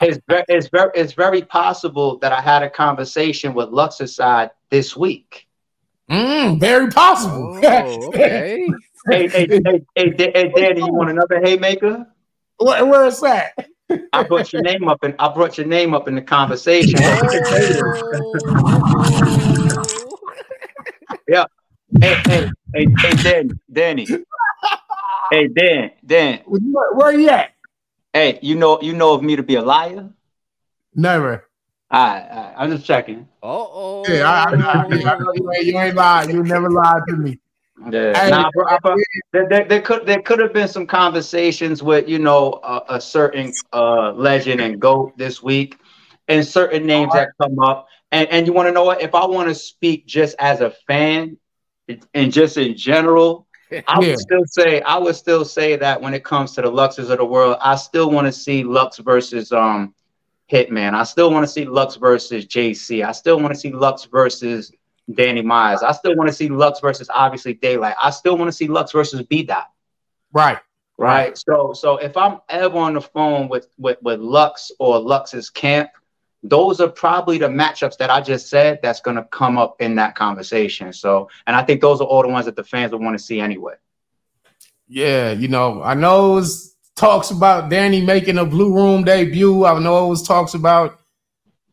it's 0.00 0.20
very 0.28 0.44
it's 0.48 0.68
very 0.68 0.90
it's 0.94 1.12
very 1.12 1.42
possible 1.42 2.18
that 2.18 2.32
I 2.32 2.40
had 2.40 2.62
a 2.62 2.70
conversation 2.70 3.54
with 3.54 3.70
Lux's 3.70 4.14
side 4.14 4.50
this 4.70 4.96
week. 4.96 5.45
Mm, 6.10 6.60
very 6.60 6.88
possible. 6.90 7.58
Oh, 7.62 8.08
okay. 8.08 8.68
hey, 9.10 9.28
hey, 9.28 9.46
hey, 9.48 9.84
hey, 9.94 10.14
hey, 10.16 10.52
Danny, 10.54 10.84
you 10.84 10.92
want 10.92 11.10
another 11.10 11.40
haymaker? 11.40 12.06
Where, 12.58 12.86
where 12.86 13.06
is 13.06 13.20
that? 13.20 13.52
I 14.12 14.22
brought 14.22 14.52
your 14.52 14.62
name 14.62 14.88
up 14.88 15.02
and 15.02 15.14
I 15.18 15.28
brought 15.32 15.58
your 15.58 15.66
name 15.66 15.94
up 15.94 16.08
in 16.08 16.14
the 16.14 16.22
conversation. 16.22 17.00
yeah. 21.28 21.44
Hey, 22.00 22.16
hey, 22.26 22.50
hey, 22.74 22.86
hey, 22.98 23.14
Dan, 23.22 23.60
Danny. 23.72 24.06
Hey, 25.30 25.48
Dan, 25.48 25.90
Dan. 26.04 26.40
Where, 26.46 26.94
where 26.94 27.12
you 27.12 27.28
at? 27.28 27.52
Hey, 28.12 28.38
you 28.42 28.54
know, 28.54 28.80
you 28.80 28.92
know 28.92 29.12
of 29.12 29.22
me 29.22 29.36
to 29.36 29.42
be 29.42 29.56
a 29.56 29.62
liar. 29.62 30.08
Never. 30.94 31.45
All 31.90 32.04
right, 32.04 32.28
all 32.30 32.42
right. 32.42 32.54
I'm 32.56 32.70
just 32.70 32.84
checking. 32.84 33.28
oh. 33.42 34.04
Yeah, 34.08 34.28
I, 34.28 34.54
I, 34.54 34.82
I, 34.82 34.86
you, 35.34 35.52
ain't, 35.52 35.66
you 35.66 35.78
ain't 35.78 35.94
lied. 35.94 36.32
You 36.32 36.42
never 36.42 36.70
lied 36.70 37.02
to 37.08 37.16
me. 37.16 37.38
Yeah. 37.90 38.18
Hey, 38.18 38.30
nah, 38.30 38.50
bro, 38.54 38.64
bro, 38.82 38.96
there, 39.32 39.48
there, 39.48 39.64
there, 39.66 39.82
could 39.82 40.06
there 40.06 40.22
could 40.22 40.38
have 40.38 40.52
been 40.52 40.68
some 40.68 40.86
conversations 40.86 41.82
with 41.82 42.08
you 42.08 42.18
know 42.18 42.58
a, 42.62 42.96
a 42.96 43.00
certain 43.00 43.52
uh, 43.72 44.12
legend 44.12 44.60
and 44.60 44.80
goat 44.80 45.16
this 45.18 45.42
week, 45.42 45.78
and 46.26 46.44
certain 46.44 46.86
names 46.86 47.12
right. 47.14 47.28
that 47.38 47.48
come 47.48 47.58
up. 47.60 47.88
And 48.12 48.28
and 48.30 48.46
you 48.46 48.52
want 48.52 48.68
to 48.68 48.72
know 48.72 48.84
what? 48.84 49.02
If 49.02 49.14
I 49.14 49.26
want 49.26 49.48
to 49.48 49.54
speak 49.54 50.06
just 50.06 50.36
as 50.38 50.60
a 50.60 50.70
fan, 50.86 51.36
and 52.14 52.32
just 52.32 52.56
in 52.56 52.76
general, 52.76 53.46
I 53.86 53.98
would 53.98 54.18
still 54.18 54.44
say 54.46 54.80
I 54.80 54.96
would 54.96 55.16
still 55.16 55.44
say 55.44 55.76
that 55.76 56.00
when 56.00 56.14
it 56.14 56.24
comes 56.24 56.52
to 56.52 56.62
the 56.62 56.70
Luxes 56.70 57.10
of 57.10 57.18
the 57.18 57.26
world, 57.26 57.58
I 57.60 57.76
still 57.76 58.10
want 58.10 58.26
to 58.26 58.32
see 58.32 58.64
Lux 58.64 58.98
versus 58.98 59.52
um 59.52 59.94
Hitman. 60.50 60.94
I 60.94 61.04
still 61.04 61.30
want 61.30 61.44
to 61.44 61.52
see 61.52 61.64
Lux 61.64 61.96
versus 61.96 62.46
JC. 62.46 63.04
I 63.04 63.12
still 63.12 63.40
want 63.40 63.52
to 63.52 63.58
see 63.58 63.72
Lux 63.72 64.04
versus 64.04 64.72
Danny 65.12 65.42
Myers. 65.42 65.82
I 65.82 65.92
still 65.92 66.16
want 66.16 66.28
to 66.28 66.34
see 66.34 66.48
Lux 66.48 66.80
versus 66.80 67.08
obviously 67.12 67.54
Daylight. 67.54 67.96
I 68.00 68.10
still 68.10 68.36
want 68.36 68.48
to 68.48 68.52
see 68.52 68.68
Lux 68.68 68.92
versus 68.92 69.22
B 69.22 69.42
Dot. 69.42 69.70
Right. 70.32 70.58
Right. 70.98 71.36
So 71.36 71.72
so 71.74 71.98
if 71.98 72.16
I'm 72.16 72.38
ever 72.48 72.78
on 72.78 72.94
the 72.94 73.00
phone 73.00 73.48
with 73.48 73.68
with 73.78 73.98
with 74.02 74.20
Lux 74.20 74.72
or 74.78 74.98
Lux's 74.98 75.50
camp, 75.50 75.90
those 76.42 76.80
are 76.80 76.88
probably 76.88 77.38
the 77.38 77.48
matchups 77.48 77.98
that 77.98 78.10
I 78.10 78.20
just 78.20 78.48
said 78.48 78.80
that's 78.82 79.00
going 79.00 79.16
to 79.16 79.24
come 79.24 79.58
up 79.58 79.80
in 79.80 79.96
that 79.96 80.14
conversation. 80.14 80.92
So, 80.92 81.28
and 81.46 81.56
I 81.56 81.62
think 81.62 81.80
those 81.80 82.00
are 82.00 82.06
all 82.06 82.22
the 82.22 82.28
ones 82.28 82.46
that 82.46 82.56
the 82.56 82.64
fans 82.64 82.92
would 82.92 83.02
want 83.02 83.18
to 83.18 83.22
see 83.22 83.40
anyway. 83.40 83.74
Yeah, 84.88 85.32
you 85.32 85.48
know, 85.48 85.82
I 85.82 85.94
know 85.94 86.32
it 86.32 86.34
was 86.36 86.75
talks 86.96 87.30
about 87.30 87.68
Danny 87.70 88.00
making 88.00 88.38
a 88.38 88.44
Blue 88.44 88.74
Room 88.74 89.04
debut. 89.04 89.64
I 89.64 89.78
know 89.78 90.06
it 90.06 90.08
was 90.08 90.22
talks 90.22 90.54
about 90.54 90.98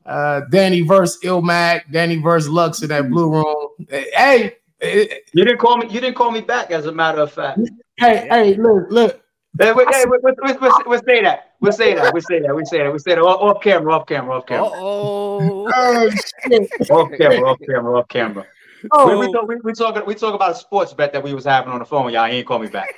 uh, 0.05 0.41
Danny 0.51 0.81
versus 0.81 1.19
Ilmac, 1.23 1.91
Danny 1.91 2.17
versus 2.17 2.49
Lux 2.49 2.81
in 2.83 2.89
that 2.89 3.09
Blue 3.09 3.31
Room. 3.31 3.69
Hey, 3.89 4.57
you 4.81 5.45
didn't 5.45 5.57
call 5.57 5.77
me. 5.77 5.87
You 5.87 5.99
didn't 6.01 6.15
call 6.15 6.31
me 6.31 6.41
back. 6.41 6.71
As 6.71 6.85
a 6.85 6.91
matter 6.91 7.21
of 7.21 7.31
fact. 7.31 7.59
Hey, 7.97 8.27
hey, 8.29 8.55
look, 8.55 8.91
look. 8.91 9.21
Hey, 9.59 9.71
wait, 9.71 9.87
hey, 9.93 10.05
we, 10.09 10.17
we, 10.23 10.31
we, 10.41 10.69
we, 10.87 10.97
say 10.97 11.21
that. 11.21 11.51
We 11.59 11.71
say 11.71 11.93
that. 11.93 12.11
We 12.11 12.21
say 12.21 12.39
that. 12.39 12.55
We 12.55 12.65
say 12.65 12.79
that. 12.79 12.91
We 12.91 12.99
say 12.99 13.15
that. 13.15 13.21
Off, 13.21 13.61
camera. 13.61 13.93
Off 13.93 14.07
camera. 14.07 14.37
Off 14.37 14.47
camera. 14.47 14.69
oh 14.73 15.67
off 15.67 17.11
camera. 17.15 17.49
Off 17.49 17.59
camera. 17.59 17.99
Off 17.99 18.07
camera. 18.07 18.47
Oh. 18.91 19.07
We, 19.17 19.27
we, 19.27 19.31
talk, 19.31 19.47
we, 19.47 19.55
we, 19.63 19.73
talk, 19.73 20.07
we 20.07 20.15
talk 20.15 20.33
about 20.33 20.51
a 20.51 20.55
sports 20.55 20.91
bet 20.93 21.13
that 21.13 21.23
we 21.23 21.35
was 21.35 21.45
having 21.45 21.71
on 21.71 21.79
the 21.79 21.85
phone. 21.85 22.11
Y'all 22.11 22.25
he 22.25 22.37
ain't 22.37 22.47
call 22.47 22.59
me 22.59 22.67
back. 22.67 22.89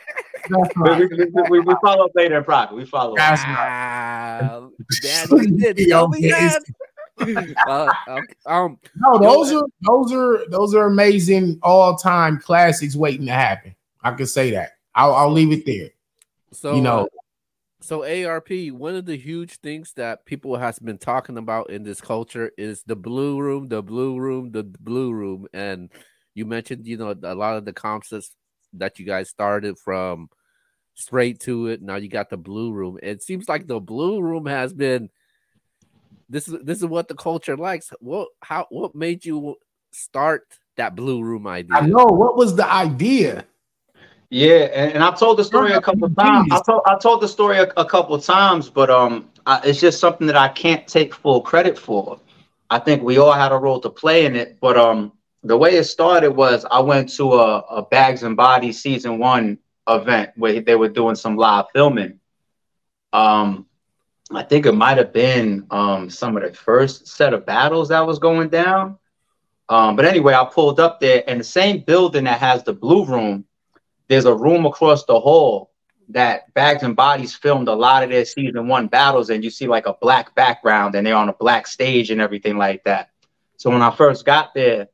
Right. 0.49 0.99
we, 0.99 1.07
we, 1.07 1.25
we, 1.49 1.59
we, 1.61 1.75
follow 1.81 2.05
up 2.05 2.11
later 2.15 2.37
in 2.37 2.43
private. 2.43 2.75
We 2.75 2.85
follow 2.85 3.15
That's 3.15 3.41
up. 3.41 3.47
Right. 3.47 4.69
Dad, 5.01 5.29
you 5.31 5.57
did 5.57 5.89
tell 5.89 6.07
me 6.07 6.29
that. 6.29 6.63
uh, 7.67 8.21
um, 8.45 8.77
no, 8.95 9.17
those 9.17 9.53
are 9.53 9.63
those 9.81 10.11
are 10.11 10.45
those 10.49 10.75
are 10.75 10.87
amazing 10.87 11.57
all 11.63 11.95
time 11.95 12.39
classics 12.39 12.95
waiting 12.95 13.25
to 13.25 13.31
happen. 13.31 13.73
I 14.03 14.11
can 14.11 14.27
say 14.27 14.51
that. 14.51 14.73
I'll, 14.93 15.13
I'll 15.13 15.31
leave 15.31 15.51
it 15.51 15.65
there. 15.65 15.89
So 16.51 16.75
you 16.75 16.81
know, 16.81 17.07
so 17.81 18.03
ARP, 18.03 18.49
one 18.71 18.95
of 18.95 19.05
the 19.05 19.15
huge 19.15 19.57
things 19.57 19.93
that 19.93 20.25
people 20.25 20.57
has 20.57 20.79
been 20.79 20.97
talking 20.97 21.37
about 21.37 21.69
in 21.69 21.83
this 21.83 22.01
culture 22.01 22.51
is 22.57 22.83
the 22.83 22.95
blue 22.95 23.39
room, 23.39 23.67
the 23.67 23.81
blue 23.81 24.19
room, 24.19 24.51
the 24.51 24.63
blue 24.63 25.13
room, 25.13 25.47
and 25.53 25.89
you 26.33 26.45
mentioned 26.45 26.85
you 26.85 26.97
know 26.97 27.15
a 27.23 27.35
lot 27.35 27.57
of 27.57 27.65
the 27.65 27.73
concepts 27.73 28.35
that 28.73 28.99
you 28.99 29.05
guys 29.05 29.29
started 29.29 29.77
from 29.77 30.29
straight 30.95 31.39
to 31.41 31.67
it. 31.67 31.81
Now 31.81 31.97
you 31.97 32.09
got 32.09 32.29
the 32.29 32.37
blue 32.37 32.71
room. 32.71 32.97
It 33.03 33.21
seems 33.21 33.47
like 33.47 33.67
the 33.67 33.79
blue 33.79 34.21
room 34.21 34.47
has 34.47 34.73
been 34.73 35.09
this 36.29 36.47
is 36.47 36.55
this 36.63 36.79
is 36.79 36.85
what 36.85 37.07
the 37.07 37.15
culture 37.15 37.55
likes. 37.55 37.91
What 37.99 38.29
how 38.41 38.65
what 38.69 38.95
made 38.95 39.25
you 39.25 39.55
start 39.91 40.43
that 40.77 40.95
blue 40.95 41.21
room 41.21 41.47
idea? 41.47 41.77
I 41.77 41.81
know 41.81 42.05
what 42.05 42.35
was 42.35 42.55
the 42.55 42.71
idea. 42.71 43.45
Yeah, 44.31 44.69
and, 44.73 44.93
and 44.93 45.03
I've 45.03 45.19
told 45.19 45.37
the 45.37 45.43
story 45.43 45.73
a 45.73 45.81
couple 45.81 46.05
of 46.05 46.15
times. 46.15 46.51
I 46.51 46.59
told 46.65 46.81
I 46.87 46.97
told 46.97 47.21
the 47.21 47.27
story 47.27 47.57
a, 47.59 47.71
a 47.77 47.85
couple 47.85 48.15
of 48.15 48.25
times, 48.25 48.69
but 48.69 48.89
um, 48.89 49.29
I, 49.45 49.61
it's 49.63 49.79
just 49.79 49.99
something 49.99 50.25
that 50.27 50.35
I 50.35 50.49
can't 50.49 50.87
take 50.87 51.13
full 51.13 51.41
credit 51.41 51.77
for. 51.77 52.19
I 52.71 52.79
think 52.79 53.03
we 53.03 53.19
all 53.19 53.31
had 53.31 53.51
a 53.51 53.57
role 53.57 53.79
to 53.81 53.89
play 53.89 54.25
in 54.25 54.35
it, 54.35 54.57
but 54.59 54.77
um, 54.77 55.11
the 55.43 55.55
way 55.55 55.75
it 55.75 55.83
started 55.83 56.31
was 56.31 56.65
I 56.71 56.79
went 56.79 57.09
to 57.13 57.33
a, 57.33 57.59
a 57.59 57.81
Bags 57.83 58.23
and 58.23 58.35
Bodies 58.35 58.81
season 58.81 59.19
one 59.19 59.59
event 59.87 60.31
where 60.35 60.59
they 60.61 60.75
were 60.75 60.89
doing 60.89 61.15
some 61.15 61.35
live 61.35 61.65
filming. 61.73 62.19
Um, 63.13 63.67
I 64.31 64.43
think 64.43 64.65
it 64.65 64.73
might 64.73 64.97
have 64.97 65.13
been 65.13 65.67
um, 65.69 66.09
some 66.09 66.35
of 66.35 66.43
the 66.43 66.53
first 66.53 67.07
set 67.07 67.33
of 67.33 67.45
battles 67.45 67.89
that 67.89 68.05
was 68.05 68.19
going 68.19 68.49
down. 68.49 68.97
Um, 69.69 69.95
but 69.95 70.05
anyway, 70.05 70.33
I 70.33 70.45
pulled 70.45 70.79
up 70.79 70.99
there, 70.99 71.23
and 71.27 71.39
the 71.39 71.43
same 71.43 71.81
building 71.81 72.25
that 72.25 72.39
has 72.39 72.63
the 72.63 72.73
blue 72.73 73.05
room, 73.05 73.45
there's 74.07 74.25
a 74.25 74.35
room 74.35 74.65
across 74.65 75.05
the 75.05 75.19
hall 75.19 75.71
that 76.09 76.53
Bags 76.53 76.83
and 76.83 76.95
Bodies 76.95 77.35
filmed 77.35 77.67
a 77.67 77.73
lot 77.73 78.03
of 78.03 78.09
their 78.09 78.25
season 78.25 78.67
one 78.67 78.87
battles, 78.87 79.29
and 79.29 79.43
you 79.43 79.49
see 79.49 79.67
like 79.67 79.87
a 79.87 79.95
black 80.01 80.35
background, 80.35 80.95
and 80.95 81.05
they're 81.05 81.15
on 81.15 81.29
a 81.29 81.33
black 81.33 81.65
stage 81.65 82.11
and 82.11 82.21
everything 82.21 82.57
like 82.57 82.83
that. 82.83 83.09
So 83.57 83.69
when 83.71 83.81
I 83.81 83.89
first 83.95 84.25
got 84.25 84.53
there, 84.53 84.87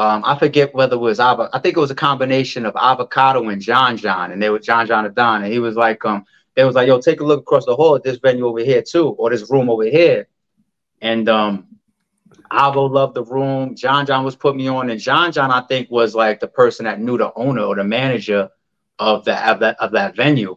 um, 0.00 0.22
I 0.24 0.38
forget 0.38 0.74
whether 0.74 0.94
it 0.94 1.00
was 1.00 1.20
I 1.20 1.58
think 1.60 1.76
it 1.76 1.80
was 1.80 1.90
a 1.90 1.94
combination 1.94 2.64
of 2.64 2.74
avocado 2.74 3.46
and 3.50 3.60
John 3.60 3.98
John, 3.98 4.32
and 4.32 4.42
they 4.42 4.48
were 4.48 4.58
John 4.58 4.86
John 4.86 5.04
Da 5.04 5.10
Don, 5.10 5.42
and 5.42 5.52
he 5.52 5.58
was 5.58 5.76
like, 5.76 6.02
um, 6.06 6.24
they 6.54 6.64
was 6.64 6.74
like, 6.74 6.88
yo, 6.88 6.98
take 6.98 7.20
a 7.20 7.24
look 7.24 7.40
across 7.40 7.66
the 7.66 7.76
hall 7.76 7.96
at 7.96 8.02
this 8.02 8.16
venue 8.16 8.46
over 8.46 8.60
here 8.60 8.80
too, 8.80 9.10
or 9.10 9.28
this 9.28 9.50
room 9.50 9.68
over 9.68 9.84
here. 9.84 10.26
And 11.02 11.28
um 11.28 11.66
Avo 12.50 12.90
loved 12.90 13.14
the 13.14 13.24
room. 13.24 13.76
John 13.76 14.06
John 14.06 14.24
was 14.24 14.36
put 14.36 14.56
me 14.56 14.68
on, 14.68 14.88
and 14.88 14.98
John 14.98 15.32
John, 15.32 15.50
I 15.50 15.60
think, 15.66 15.90
was 15.90 16.14
like 16.14 16.40
the 16.40 16.48
person 16.48 16.86
that 16.86 16.98
knew 16.98 17.18
the 17.18 17.30
owner 17.34 17.62
or 17.62 17.76
the 17.76 17.84
manager 17.84 18.48
of 18.98 19.26
that 19.26 19.46
of 19.50 19.60
that 19.60 19.76
of 19.80 19.92
that 19.92 20.16
venue. 20.16 20.56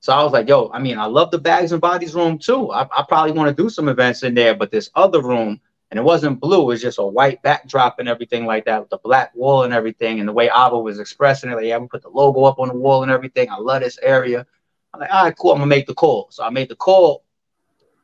So 0.00 0.12
I 0.12 0.24
was 0.24 0.32
like, 0.32 0.48
yo, 0.48 0.68
I 0.74 0.80
mean, 0.80 0.98
I 0.98 1.04
love 1.04 1.30
the 1.30 1.38
bags 1.38 1.70
and 1.70 1.80
bodies 1.80 2.16
room 2.16 2.38
too. 2.40 2.72
I, 2.72 2.88
I 2.90 3.04
probably 3.06 3.32
want 3.32 3.56
to 3.56 3.62
do 3.62 3.70
some 3.70 3.88
events 3.88 4.24
in 4.24 4.34
there, 4.34 4.56
but 4.56 4.72
this 4.72 4.90
other 4.96 5.22
room, 5.22 5.60
and 5.90 5.98
it 5.98 6.02
wasn't 6.02 6.40
blue, 6.40 6.62
it 6.62 6.66
was 6.66 6.82
just 6.82 6.98
a 6.98 7.04
white 7.04 7.42
backdrop 7.42 7.98
and 7.98 8.08
everything 8.08 8.46
like 8.46 8.64
that, 8.66 8.80
with 8.80 8.90
the 8.90 8.98
black 8.98 9.34
wall 9.34 9.64
and 9.64 9.74
everything. 9.74 10.20
And 10.20 10.28
the 10.28 10.32
way 10.32 10.48
Avo 10.48 10.82
was 10.82 11.00
expressing 11.00 11.50
it, 11.50 11.56
like, 11.56 11.64
yeah, 11.64 11.78
we 11.78 11.88
put 11.88 12.02
the 12.02 12.08
logo 12.08 12.44
up 12.44 12.60
on 12.60 12.68
the 12.68 12.74
wall 12.74 13.02
and 13.02 13.10
everything. 13.10 13.50
I 13.50 13.56
love 13.56 13.82
this 13.82 13.98
area. 14.00 14.46
I'm 14.94 15.00
like, 15.00 15.12
all 15.12 15.24
right, 15.24 15.36
cool. 15.36 15.52
I'm 15.52 15.58
gonna 15.58 15.66
make 15.66 15.86
the 15.86 15.94
call. 15.94 16.28
So 16.30 16.44
I 16.44 16.50
made 16.50 16.68
the 16.68 16.76
call, 16.76 17.24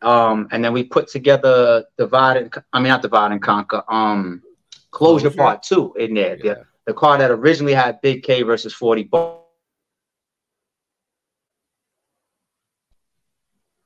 um, 0.03 0.49
and 0.51 0.65
then 0.65 0.73
we 0.73 0.85
put 0.85 1.09
together 1.09 1.85
divide 1.97 2.37
and 2.37 2.55
I 2.73 2.79
mean 2.81 2.89
not 2.89 3.03
divide 3.03 3.33
and 3.33 3.43
conquer. 3.43 3.83
Um, 3.89 4.43
closure, 4.91 5.31
closure. 5.31 5.37
part 5.37 5.63
two 5.63 5.95
in 5.95 6.15
there. 6.15 6.37
Yeah. 6.43 6.55
The, 6.55 6.65
the 6.87 6.95
car 6.95 7.19
that 7.19 7.31
originally 7.31 7.75
had 7.75 8.01
Big 8.01 8.23
K 8.23 8.43
versus 8.43 8.73
40 8.73 9.05
Barrz. 9.09 9.41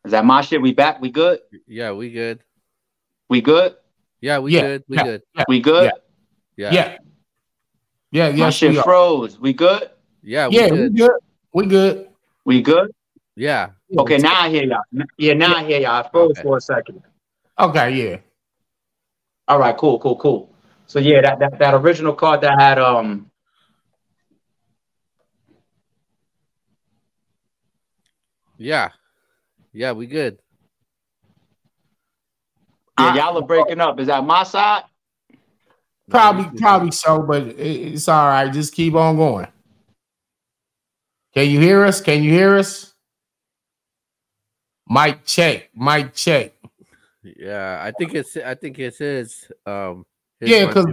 Is 0.05 0.13
that 0.13 0.25
my 0.25 0.41
shit? 0.41 0.61
We 0.61 0.73
back? 0.73 1.01
We 1.01 1.11
good? 1.11 1.41
Yeah, 1.67 1.93
we 1.93 2.11
good. 2.11 2.43
We 3.29 3.41
good? 3.41 3.77
Yeah, 4.21 4.39
we 4.39 4.55
yeah, 4.55 4.61
good. 4.61 4.85
We 4.89 4.97
yeah, 4.97 5.03
good. 5.03 5.23
Yeah, 5.35 5.45
we 5.49 5.61
good? 5.61 5.85
Yeah. 6.57 6.73
Yeah. 6.73 6.99
Yeah, 8.13 8.29
yeah. 8.29 8.45
My 8.45 8.51
shit 8.51 8.77
froze. 8.83 9.39
We 9.39 9.53
good? 9.53 9.91
Yeah, 10.23 10.49
we 10.49 10.57
yeah, 10.57 10.69
good. 10.69 10.93
we 10.93 10.99
good. 10.99 11.21
We 11.53 11.67
good. 11.67 12.09
We 12.45 12.63
good? 12.63 12.91
Yeah. 13.37 13.71
Okay, 13.97 14.19
now 14.19 14.43
I 14.43 14.49
hear 14.51 14.65
y'all. 14.65 15.05
Yeah, 15.17 15.35
now 15.35 15.55
I 15.55 15.65
hear 15.65 15.81
y'all. 15.81 16.05
I 16.05 16.09
froze 16.09 16.33
okay. 16.33 16.43
for 16.43 16.57
a 16.57 16.61
second. 16.61 17.03
Okay, 17.59 17.91
yeah. 17.91 18.17
All 19.49 19.59
right, 19.59 19.77
cool, 19.77 19.99
cool, 19.99 20.17
cool. 20.17 20.51
So 20.87 20.99
yeah, 20.99 21.21
that 21.23 21.39
that, 21.39 21.59
that 21.59 21.75
original 21.75 22.13
card 22.13 22.41
that 22.43 22.61
had 22.61 22.79
um 22.79 23.31
Yeah. 28.61 28.91
Yeah, 29.73 29.93
we 29.93 30.07
good. 30.07 30.39
Yeah, 33.01 33.15
y'all 33.15 33.39
are 33.39 33.47
breaking 33.47 33.81
up. 33.81 33.99
Is 34.01 34.07
that 34.09 34.25
my 34.25 34.43
side? 34.43 34.85
Probably, 36.09 36.59
probably 36.59 36.91
so, 36.91 37.23
but 37.23 37.43
it's 37.43 38.09
all 38.09 38.29
right. 38.29 38.53
Just 38.53 38.75
keep 38.75 38.95
on 38.95 39.17
going. 39.17 39.47
Can 41.35 41.49
you 41.49 41.61
hear 41.61 41.85
us? 41.85 42.01
Can 42.01 42.23
you 42.23 42.33
hear 42.33 42.57
us? 42.57 42.93
Mic 44.89 45.25
check. 45.25 45.71
Mic 45.75 46.15
check. 46.15 46.53
Yeah, 47.23 47.81
I 47.81 47.93
think 47.93 48.15
it's 48.15 48.37
I 48.37 48.55
think 48.55 48.79
it's 48.79 48.99
his. 48.99 49.51
Um, 49.65 50.05
his 50.41 50.51
yeah, 50.51 50.67
because 50.67 50.87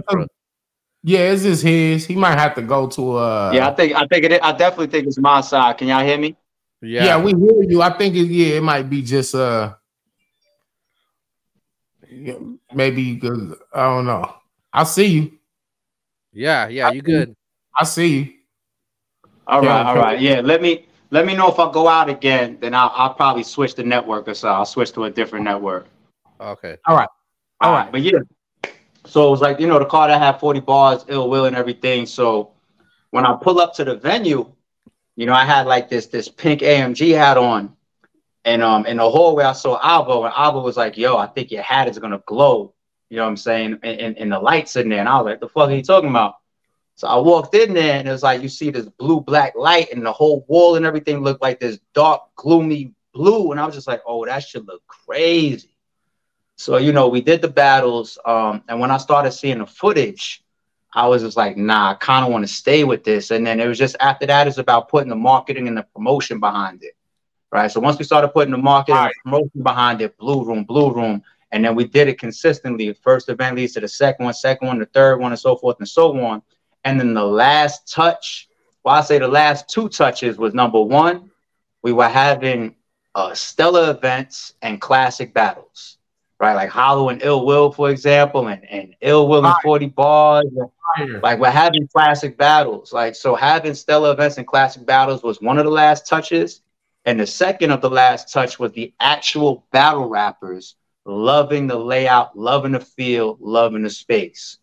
yeah, 1.02 1.20
it's 1.20 1.44
is 1.44 1.62
his. 1.62 2.06
He 2.06 2.14
might 2.14 2.38
have 2.38 2.54
to 2.54 2.62
go 2.62 2.86
to 2.86 3.16
uh 3.16 3.52
Yeah, 3.54 3.68
I 3.68 3.74
think 3.74 3.94
I 3.94 4.06
think 4.06 4.24
it 4.24 4.42
I 4.42 4.52
definitely 4.52 4.88
think 4.88 5.06
it's 5.06 5.18
my 5.18 5.40
side. 5.40 5.78
Can 5.78 5.88
y'all 5.88 6.04
hear 6.04 6.18
me? 6.18 6.36
Yeah, 6.80 7.04
yeah, 7.04 7.22
we 7.22 7.32
hear 7.32 7.62
you. 7.62 7.82
I 7.82 7.90
think 7.90 8.14
it 8.14 8.26
yeah, 8.26 8.56
it 8.56 8.62
might 8.62 8.88
be 8.88 9.02
just 9.02 9.34
uh 9.34 9.74
maybe 12.74 13.14
because 13.14 13.54
I 13.74 13.84
don't 13.84 14.06
know. 14.06 14.34
I 14.72 14.84
see 14.84 15.06
you. 15.06 15.38
Yeah, 16.32 16.68
yeah, 16.68 16.90
you 16.90 17.02
good. 17.02 17.34
I 17.78 17.84
see 17.84 18.18
you. 18.18 18.32
All 19.46 19.62
right, 19.62 19.86
all 19.86 19.96
right. 19.96 20.20
Yeah, 20.20 20.40
let 20.40 20.60
me 20.60 20.86
let 21.10 21.24
me 21.24 21.34
know 21.34 21.48
if 21.48 21.58
I 21.58 21.72
go 21.72 21.88
out 21.88 22.10
again. 22.10 22.58
Then 22.60 22.74
I'll, 22.74 22.92
I'll 22.94 23.14
probably 23.14 23.42
switch 23.42 23.74
the 23.74 23.82
network 23.82 24.28
or 24.28 24.34
so. 24.34 24.48
I'll 24.48 24.66
switch 24.66 24.92
to 24.92 25.04
a 25.04 25.10
different 25.10 25.44
network. 25.44 25.86
Okay. 26.40 26.76
All 26.86 26.96
right. 26.96 27.08
All, 27.60 27.70
all 27.70 27.76
right. 27.76 27.84
right. 27.84 27.92
But 27.92 28.02
yeah, 28.02 28.18
so 29.06 29.26
it 29.26 29.30
was 29.30 29.40
like 29.40 29.58
you 29.58 29.66
know 29.66 29.78
the 29.78 29.86
car 29.86 30.08
that 30.08 30.20
had 30.20 30.38
forty 30.38 30.60
bars, 30.60 31.04
ill 31.08 31.30
will, 31.30 31.46
and 31.46 31.56
everything. 31.56 32.04
So 32.04 32.52
when 33.10 33.24
I 33.24 33.36
pull 33.40 33.58
up 33.58 33.74
to 33.74 33.84
the 33.84 33.96
venue, 33.96 34.52
you 35.16 35.26
know 35.26 35.32
I 35.32 35.44
had 35.44 35.66
like 35.66 35.88
this 35.88 36.06
this 36.06 36.28
pink 36.28 36.60
AMG 36.60 37.16
hat 37.16 37.38
on, 37.38 37.74
and 38.44 38.62
um 38.62 38.86
in 38.86 38.98
the 38.98 39.10
hallway 39.10 39.44
I 39.44 39.52
saw 39.52 39.78
Albo, 39.82 40.24
and 40.24 40.34
Albo 40.36 40.62
was 40.62 40.76
like, 40.76 40.96
"Yo, 40.96 41.16
I 41.16 41.26
think 41.26 41.50
your 41.50 41.62
hat 41.62 41.88
is 41.88 41.98
gonna 41.98 42.22
glow." 42.26 42.74
You 43.10 43.16
know 43.16 43.22
what 43.22 43.30
I'm 43.30 43.36
saying? 43.38 43.78
And, 43.82 44.18
and, 44.18 44.30
the 44.30 44.38
lights 44.38 44.76
in 44.76 44.90
there, 44.90 45.00
and 45.00 45.08
I 45.08 45.16
was 45.16 45.24
like, 45.24 45.40
"The 45.40 45.48
fuck 45.48 45.70
are 45.70 45.74
you 45.74 45.82
talking 45.82 46.10
about?" 46.10 46.34
So 46.98 47.06
I 47.06 47.16
walked 47.16 47.54
in 47.54 47.74
there 47.74 47.96
and 47.96 48.08
it 48.08 48.10
was 48.10 48.24
like 48.24 48.42
you 48.42 48.48
see 48.48 48.72
this 48.72 48.88
blue 48.88 49.20
black 49.20 49.54
light 49.54 49.92
and 49.92 50.04
the 50.04 50.12
whole 50.12 50.44
wall 50.48 50.74
and 50.74 50.84
everything 50.84 51.22
looked 51.22 51.40
like 51.40 51.60
this 51.60 51.78
dark, 51.94 52.22
gloomy 52.34 52.92
blue. 53.14 53.52
And 53.52 53.60
I 53.60 53.66
was 53.66 53.76
just 53.76 53.86
like, 53.86 54.02
oh, 54.04 54.26
that 54.26 54.42
should 54.42 54.66
look 54.66 54.82
crazy. 54.88 55.76
So, 56.56 56.76
you 56.76 56.90
know, 56.90 57.06
we 57.06 57.20
did 57.20 57.40
the 57.40 57.46
battles. 57.46 58.18
Um, 58.24 58.64
and 58.68 58.80
when 58.80 58.90
I 58.90 58.96
started 58.96 59.30
seeing 59.30 59.58
the 59.58 59.66
footage, 59.66 60.42
I 60.92 61.06
was 61.06 61.22
just 61.22 61.36
like, 61.36 61.56
nah, 61.56 61.92
I 61.92 61.94
kind 61.94 62.26
of 62.26 62.32
want 62.32 62.44
to 62.44 62.52
stay 62.52 62.82
with 62.82 63.04
this. 63.04 63.30
And 63.30 63.46
then 63.46 63.60
it 63.60 63.68
was 63.68 63.78
just 63.78 63.94
after 64.00 64.26
that, 64.26 64.48
it's 64.48 64.58
about 64.58 64.88
putting 64.88 65.08
the 65.08 65.14
marketing 65.14 65.68
and 65.68 65.76
the 65.76 65.84
promotion 65.94 66.40
behind 66.40 66.82
it. 66.82 66.96
Right. 67.50 67.70
So 67.70 67.80
once 67.80 67.98
we 67.98 68.04
started 68.04 68.28
putting 68.28 68.52
the 68.52 68.58
marketing 68.58 68.96
right. 68.96 69.06
and 69.06 69.14
promotion 69.24 69.62
behind 69.62 70.02
it, 70.02 70.16
Blue 70.18 70.44
Room, 70.44 70.64
Blue 70.64 70.92
Room, 70.92 71.22
and 71.50 71.64
then 71.64 71.74
we 71.74 71.86
did 71.86 72.08
it 72.08 72.18
consistently. 72.18 72.92
First 72.92 73.28
event 73.28 73.56
leads 73.56 73.72
to 73.74 73.80
the 73.80 73.88
second 73.88 74.24
one, 74.24 74.34
second 74.34 74.68
one, 74.68 74.78
the 74.78 74.86
third 74.86 75.18
one, 75.18 75.32
and 75.32 75.38
so 75.38 75.56
forth 75.56 75.76
and 75.78 75.88
so 75.88 76.18
on. 76.20 76.42
And 76.84 77.00
then 77.00 77.14
the 77.14 77.24
last 77.24 77.90
touch, 77.90 78.48
well, 78.84 78.96
I 78.96 79.00
say 79.00 79.18
the 79.18 79.28
last 79.28 79.68
two 79.68 79.88
touches 79.88 80.36
was 80.36 80.54
number 80.54 80.80
one, 80.80 81.30
we 81.82 81.92
were 81.92 82.08
having 82.08 82.74
uh, 83.14 83.34
stellar 83.34 83.90
events 83.90 84.54
and 84.62 84.80
classic 84.80 85.32
battles, 85.32 85.96
right? 86.38 86.54
Like 86.54 86.68
Hollow 86.68 87.08
and 87.08 87.22
Ill 87.22 87.46
Will, 87.46 87.72
for 87.72 87.90
example, 87.90 88.48
and, 88.48 88.64
and 88.70 88.94
Ill 89.00 89.26
Will 89.26 89.44
and 89.44 89.54
40 89.62 89.90
Barrz. 89.90 90.70
Like 91.22 91.38
we're 91.38 91.50
having 91.50 91.88
classic 91.88 92.36
battles. 92.36 92.92
Like 92.92 93.14
so 93.14 93.34
having 93.34 93.74
stellar 93.74 94.12
events 94.12 94.38
and 94.38 94.46
classic 94.46 94.86
battles 94.86 95.22
was 95.22 95.40
one 95.40 95.58
of 95.58 95.64
the 95.64 95.70
last 95.70 96.06
touches. 96.06 96.62
And 97.08 97.18
the 97.18 97.26
second 97.26 97.70
of 97.70 97.80
the 97.80 97.88
last 97.88 98.30
touch 98.30 98.58
was 98.58 98.72
the 98.72 98.92
actual 99.00 99.64
battle 99.72 100.10
rappers 100.10 100.74
loving 101.06 101.66
the 101.66 101.74
layout, 101.74 102.36
loving 102.36 102.72
the 102.72 102.80
feel, 102.80 103.38
loving 103.40 103.82
the 103.82 103.88
space. 103.88 104.58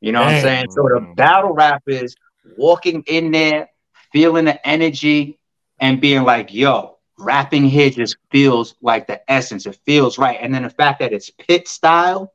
You 0.00 0.12
know 0.12 0.20
Dang. 0.20 0.26
what 0.26 0.34
I'm 0.36 0.40
saying? 0.40 0.66
So 0.70 0.82
the 0.82 1.14
battle 1.16 1.50
rappers 1.52 2.14
walking 2.56 3.02
in 3.08 3.32
there, 3.32 3.70
feeling 4.12 4.44
the 4.44 4.64
energy, 4.64 5.40
and 5.80 6.00
being 6.00 6.22
like, 6.22 6.54
yo, 6.54 6.98
rapping 7.18 7.64
here 7.64 7.90
just 7.90 8.18
feels 8.30 8.76
like 8.80 9.08
the 9.08 9.28
essence. 9.28 9.66
It 9.66 9.76
feels 9.84 10.16
right. 10.16 10.38
And 10.40 10.54
then 10.54 10.62
the 10.62 10.70
fact 10.70 11.00
that 11.00 11.12
it's 11.12 11.30
pit 11.30 11.66
style, 11.66 12.32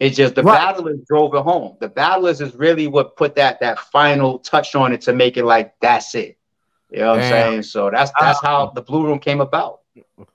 it's 0.00 0.16
just 0.16 0.36
the 0.36 0.42
right. 0.42 0.56
battlers 0.56 1.00
drove 1.06 1.34
it 1.34 1.42
home. 1.42 1.76
The 1.80 1.88
battlers 1.88 2.40
is 2.40 2.54
really 2.54 2.86
what 2.86 3.14
put 3.14 3.34
that 3.34 3.60
that 3.60 3.78
final 3.78 4.38
touch 4.38 4.74
on 4.74 4.94
it 4.94 5.02
to 5.02 5.12
make 5.12 5.36
it 5.36 5.44
like 5.44 5.74
that's 5.82 6.14
it. 6.14 6.38
You 6.90 7.00
know 7.00 7.12
what 7.12 7.16
Damn. 7.18 7.24
I'm 7.24 7.50
saying? 7.50 7.62
So 7.62 7.90
that's 7.90 8.12
that's 8.18 8.40
how 8.40 8.70
the 8.74 8.82
blue 8.82 9.04
room 9.04 9.18
came 9.18 9.40
about. 9.40 9.80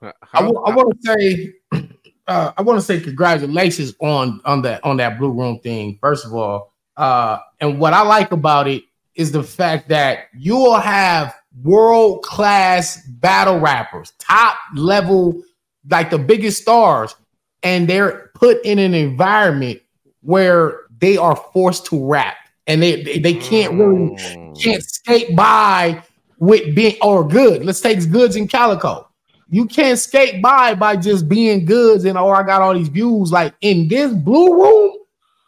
I, 0.02 0.40
w- 0.40 0.60
I 0.60 0.74
want 0.74 1.00
to 1.00 1.12
say 1.12 1.54
uh, 2.26 2.52
I 2.56 2.62
want 2.62 2.78
to 2.78 2.84
say 2.84 3.00
congratulations 3.00 3.94
on 4.00 4.40
on 4.44 4.62
that 4.62 4.84
on 4.84 4.96
that 4.98 5.18
blue 5.18 5.32
room 5.32 5.58
thing. 5.60 5.98
First 6.00 6.26
of 6.26 6.34
all, 6.34 6.72
uh, 6.96 7.38
and 7.60 7.78
what 7.78 7.92
I 7.92 8.02
like 8.02 8.32
about 8.32 8.68
it 8.68 8.84
is 9.14 9.32
the 9.32 9.42
fact 9.42 9.88
that 9.88 10.26
you 10.36 10.56
will 10.56 10.80
have 10.80 11.34
world 11.62 12.22
class 12.22 13.04
battle 13.06 13.58
rappers, 13.58 14.12
top 14.18 14.56
level, 14.74 15.42
like 15.90 16.10
the 16.10 16.18
biggest 16.18 16.62
stars, 16.62 17.14
and 17.62 17.88
they're 17.88 18.30
put 18.34 18.64
in 18.64 18.78
an 18.78 18.94
environment 18.94 19.80
where 20.20 20.80
they 20.98 21.16
are 21.16 21.36
forced 21.52 21.86
to 21.86 22.06
rap, 22.06 22.36
and 22.66 22.82
they 22.82 23.02
they, 23.02 23.18
they 23.18 23.34
can't 23.34 23.74
really 23.74 24.16
mm. 24.16 24.62
can't 24.62 24.82
skate 24.82 25.34
by 25.34 26.02
with 26.42 26.74
being 26.74 26.96
or 27.00 27.26
good. 27.26 27.64
Let's 27.64 27.80
take 27.80 28.10
Goodz 28.10 28.36
in 28.36 28.48
Calicoe 28.48 29.08
you 29.52 29.66
can't 29.66 29.98
skate 29.98 30.40
by 30.40 30.74
by 30.74 30.96
just 30.96 31.28
being 31.28 31.66
Goodz 31.66 32.06
and 32.06 32.16
oh, 32.16 32.30
I 32.30 32.42
got 32.42 32.62
all 32.62 32.72
these 32.72 32.88
views. 32.88 33.30
Like 33.30 33.54
in 33.60 33.86
this 33.86 34.10
blue 34.10 34.58
room, 34.58 34.96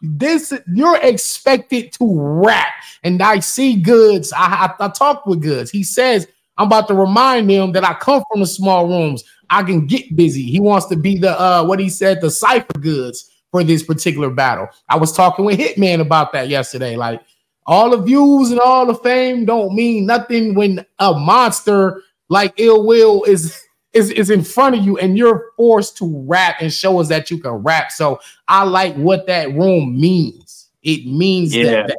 this 0.02 0.52
you're 0.74 0.98
expected 0.98 1.90
to 1.94 2.14
rap. 2.14 2.74
And 3.02 3.22
I 3.22 3.38
see 3.38 3.76
Goodz. 3.76 4.30
I, 4.34 4.68
I, 4.78 4.84
I 4.84 4.88
talk 4.90 5.24
with 5.24 5.40
Goodz. 5.40 5.70
He 5.70 5.82
says 5.82 6.28
I'm 6.58 6.66
about 6.66 6.86
to 6.88 6.94
remind 6.94 7.48
them 7.48 7.72
that 7.72 7.82
I 7.82 7.94
come 7.94 8.22
from 8.30 8.40
the 8.40 8.46
small 8.46 8.86
rooms. 8.86 9.24
I 9.48 9.62
can 9.62 9.86
get 9.86 10.14
busy. 10.14 10.42
He 10.42 10.60
wants 10.60 10.84
to 10.88 10.96
be 10.96 11.16
the 11.16 11.40
uh 11.40 11.64
what 11.64 11.80
he 11.80 11.88
said, 11.88 12.20
the 12.20 12.30
cipher 12.30 12.78
Goodz 12.78 13.30
for 13.52 13.64
this 13.64 13.82
particular 13.82 14.28
battle. 14.28 14.68
I 14.90 14.98
was 14.98 15.12
talking 15.12 15.46
with 15.46 15.58
Hitman 15.58 16.02
about 16.02 16.34
that 16.34 16.48
yesterday. 16.48 16.96
Like 16.96 17.22
all 17.66 17.90
the 17.90 17.98
views 17.98 18.50
and 18.50 18.60
all 18.60 18.86
the 18.86 18.94
fame 18.94 19.44
don't 19.44 19.74
mean 19.74 20.06
nothing 20.06 20.54
when 20.54 20.84
a 20.98 21.14
monster 21.14 22.02
like 22.28 22.54
Ill 22.56 22.86
Will 22.86 23.24
is 23.24 23.60
is, 23.92 24.10
is 24.10 24.28
in 24.28 24.42
front 24.42 24.76
of 24.76 24.84
you 24.84 24.98
and 24.98 25.16
you're 25.16 25.52
forced 25.56 25.96
to 25.98 26.24
rap 26.26 26.56
and 26.60 26.72
show 26.72 26.98
us 27.00 27.08
that 27.08 27.30
you 27.30 27.38
can 27.38 27.52
rap. 27.52 27.92
So 27.92 28.18
I 28.48 28.64
like 28.64 28.94
what 28.96 29.26
that 29.28 29.54
room 29.54 29.98
means. 29.98 30.68
It 30.82 31.06
means 31.06 31.54
yeah. 31.54 31.86
that 31.86 31.98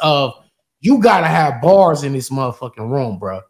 of 0.00 0.32
you 0.80 0.98
gotta 0.98 1.26
have 1.26 1.60
bars 1.60 2.02
in 2.02 2.12
this 2.12 2.30
motherfucking 2.30 2.90
room, 2.90 3.18
bro. 3.18 3.42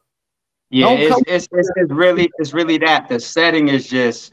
Yeah, 0.71 0.91
it's, 0.91 1.17
it's, 1.29 1.49
it's, 1.53 1.71
it's 1.77 1.93
really 1.93 2.31
it's 2.39 2.53
really 2.53 2.77
that 2.79 3.09
the 3.09 3.21
setting 3.21 3.69
is 3.69 3.89
just 3.89 4.33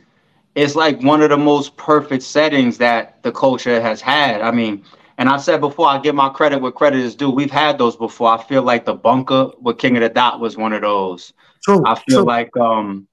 it's 0.55 0.75
like 0.75 1.01
one 1.01 1.21
of 1.21 1.29
the 1.29 1.37
most 1.37 1.77
perfect 1.77 2.23
settings 2.23 2.77
that 2.79 3.21
the 3.23 3.31
culture 3.31 3.81
has 3.81 4.01
had. 4.01 4.41
I 4.41 4.51
mean, 4.51 4.83
and 5.17 5.29
I 5.29 5.37
said 5.37 5.59
before, 5.59 5.87
I 5.87 5.99
give 5.99 6.15
my 6.15 6.29
credit 6.29 6.59
where 6.59 6.71
credit 6.71 6.99
is 6.99 7.15
due. 7.15 7.29
We've 7.29 7.51
had 7.51 7.77
those 7.77 7.95
before. 7.95 8.29
I 8.29 8.43
feel 8.43 8.63
like 8.63 8.85
the 8.85 8.95
bunker 8.95 9.51
with 9.59 9.77
King 9.77 9.97
of 9.97 10.01
the 10.01 10.09
Dot 10.09 10.39
was 10.39 10.57
one 10.57 10.73
of 10.73 10.81
those. 10.81 11.33
True, 11.63 11.83
I 11.85 11.95
feel 11.95 12.19
true. 12.19 12.25
like 12.25 12.55
um 12.57 13.07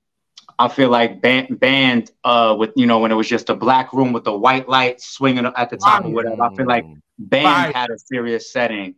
I 0.61 0.69
feel 0.69 0.91
like 0.91 1.23
band, 1.23 1.59
band 1.59 2.11
uh, 2.23 2.55
with 2.59 2.73
you 2.77 2.87
know 2.87 2.99
when 2.99 3.11
it 3.11 3.15
was 3.15 3.29
just 3.29 3.49
a 3.49 3.55
black 3.55 3.95
room 3.95 4.13
with 4.13 4.25
the 4.25 4.37
white 4.37 4.69
lights 4.69 5.07
swinging 5.07 5.47
at 5.47 5.71
the 5.71 5.79
top 5.79 6.05
or 6.05 6.11
whatever. 6.11 6.43
I 6.43 6.55
feel 6.55 6.67
like 6.67 6.85
band 7.19 7.75
had 7.75 7.89
a 7.91 7.99
serious 7.99 8.53
setting. 8.53 8.95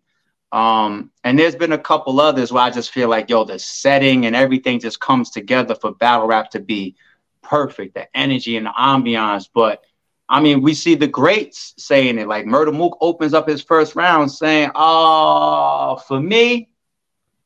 Um, 0.51 1.13
and 1.23 1.39
there's 1.39 1.55
been 1.55 1.73
a 1.73 1.79
couple 1.79 2.21
others 2.21 2.53
where 2.53 2.65
I 2.65 2.71
just 2.71 2.91
feel 2.91 3.09
like 3.09 3.31
yo, 3.31 3.45
the 3.45 3.61
setting 3.61 4.27
and 4.27 4.35
everything 4.35 4.81
just 4.81 4.99
comes 4.99 5.31
together 5.31 5.77
for 5.77 5.93
battle 5.93 6.27
rap 6.27 6.51
to 6.51 6.61
be 6.61 6.97
perfect. 7.43 7.95
The 7.95 8.09
energy 8.17 8.57
and 8.57 8.67
the 8.67 8.73
ambiance, 8.77 9.49
but 9.55 9.85
I 10.29 10.41
mean, 10.41 10.63
we 10.63 10.75
see 10.75 10.95
the 10.95 11.07
greats 11.07 11.75
saying 11.77 12.19
it. 12.19 12.29
Like 12.29 12.47
Murda 12.47 12.75
Mook 12.75 12.97
opens 13.01 13.35
up 13.35 13.49
his 13.49 13.63
first 13.63 13.95
round 13.97 14.31
saying, 14.31 14.71
"Oh, 14.75 16.01
for 16.09 16.21
me, 16.21 16.71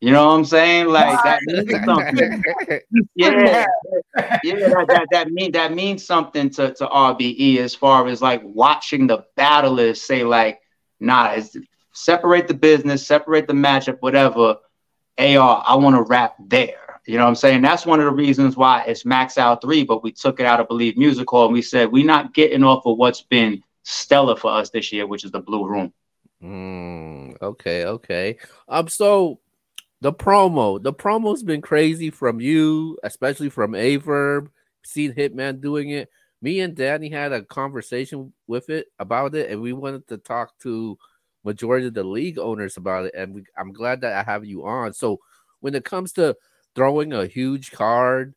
you 0.00 0.12
know 0.12 0.26
what 0.26 0.34
I'm 0.34 0.44
saying? 0.44 0.86
Like 0.88 1.22
that 1.24 1.40
means 1.42 1.84
something. 1.84 2.42
yeah, 3.14 3.66
yeah, 4.44 4.68
that, 4.68 4.86
that, 4.88 5.06
that 5.10 5.30
mean 5.30 5.52
that 5.52 5.74
means 5.74 6.04
something 6.06 6.50
to, 6.50 6.74
to 6.74 6.86
RBE 6.86 7.58
as 7.58 7.74
far 7.74 8.06
as 8.06 8.22
like 8.22 8.42
watching 8.44 9.06
the 9.06 9.24
battlers 9.36 10.02
say 10.02 10.22
like, 10.22 10.60
nah, 11.00 11.32
it's, 11.32 11.56
separate 11.96 12.46
the 12.46 12.54
business, 12.54 13.06
separate 13.06 13.46
the 13.46 13.54
matchup, 13.54 13.96
whatever. 14.00 14.58
AR, 15.18 15.64
I 15.66 15.74
want 15.76 15.96
to 15.96 16.02
rap 16.02 16.36
there. 16.38 16.85
You 17.06 17.16
know 17.16 17.24
what 17.24 17.30
I'm 17.30 17.36
saying? 17.36 17.62
That's 17.62 17.86
one 17.86 18.00
of 18.00 18.06
the 18.06 18.12
reasons 18.12 18.56
why 18.56 18.82
it's 18.82 19.04
Max 19.04 19.38
Out 19.38 19.62
3, 19.62 19.84
but 19.84 20.02
we 20.02 20.10
took 20.10 20.40
it 20.40 20.46
out 20.46 20.60
of 20.60 20.68
Believe 20.68 20.96
Music 20.96 21.28
Hall 21.28 21.44
and 21.44 21.54
we 21.54 21.62
said 21.62 21.92
we're 21.92 22.04
not 22.04 22.34
getting 22.34 22.64
off 22.64 22.84
of 22.84 22.98
what's 22.98 23.22
been 23.22 23.62
stellar 23.84 24.36
for 24.36 24.50
us 24.50 24.70
this 24.70 24.92
year, 24.92 25.06
which 25.06 25.24
is 25.24 25.30
the 25.30 25.38
Blue 25.38 25.66
Room. 25.66 25.92
Mm, 26.42 27.40
okay, 27.40 27.84
okay. 27.84 28.38
Um, 28.68 28.88
so 28.88 29.38
the 30.00 30.12
promo, 30.12 30.82
the 30.82 30.92
promo's 30.92 31.44
been 31.44 31.62
crazy 31.62 32.10
from 32.10 32.40
you, 32.40 32.98
especially 33.04 33.50
from 33.50 33.72
Averb. 33.72 34.48
Seen 34.84 35.12
Hitman 35.12 35.60
doing 35.60 35.90
it. 35.90 36.10
Me 36.42 36.60
and 36.60 36.76
Danny 36.76 37.08
had 37.08 37.32
a 37.32 37.42
conversation 37.42 38.32
with 38.46 38.68
it 38.68 38.88
about 38.98 39.34
it, 39.34 39.50
and 39.50 39.60
we 39.60 39.72
wanted 39.72 40.06
to 40.08 40.18
talk 40.18 40.58
to 40.60 40.98
majority 41.44 41.86
of 41.86 41.94
the 41.94 42.04
league 42.04 42.38
owners 42.38 42.76
about 42.76 43.06
it. 43.06 43.14
And 43.16 43.34
we, 43.34 43.44
I'm 43.56 43.72
glad 43.72 44.02
that 44.02 44.12
I 44.12 44.30
have 44.30 44.44
you 44.44 44.66
on. 44.66 44.92
So 44.92 45.20
when 45.60 45.74
it 45.74 45.84
comes 45.84 46.12
to 46.14 46.36
throwing 46.76 47.12
a 47.12 47.26
huge 47.26 47.72
card, 47.72 48.34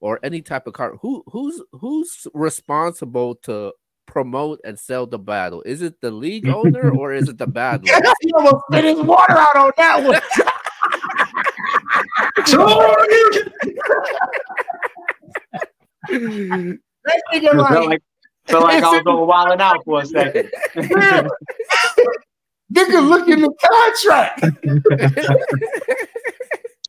or 0.00 0.20
any 0.22 0.42
type 0.42 0.66
of 0.66 0.74
card, 0.74 0.98
who 1.00 1.22
who's 1.28 1.62
who's 1.72 2.26
responsible 2.34 3.36
to 3.36 3.72
promote 4.06 4.60
and 4.64 4.78
sell 4.78 5.06
the 5.06 5.18
battle? 5.18 5.62
Is 5.64 5.80
it 5.82 6.00
the 6.00 6.10
league 6.10 6.48
owner 6.48 6.90
or 6.90 7.12
is 7.12 7.28
it 7.28 7.38
the 7.38 7.46
battle? 7.46 7.86
he 8.20 8.32
almost 8.32 8.64
spit 8.68 8.84
his 8.84 9.00
water 9.00 9.32
out 9.32 9.56
on 9.56 9.72
that 9.76 10.02
one. 10.02 10.20
that 16.08 17.22
nigga 17.32 17.54
like, 17.54 17.88
like, 17.88 18.02
felt 18.46 18.64
like 18.64 18.82
I 18.82 18.90
was 18.90 19.02
over 19.06 19.24
wilding 19.26 19.60
out 19.60 19.84
for 19.84 20.02
a 20.02 20.06
second. 20.06 20.50
Nigga, 22.72 23.08
look 23.08 23.28
in 23.28 23.40
the 23.42 23.52
contract. 23.62 24.40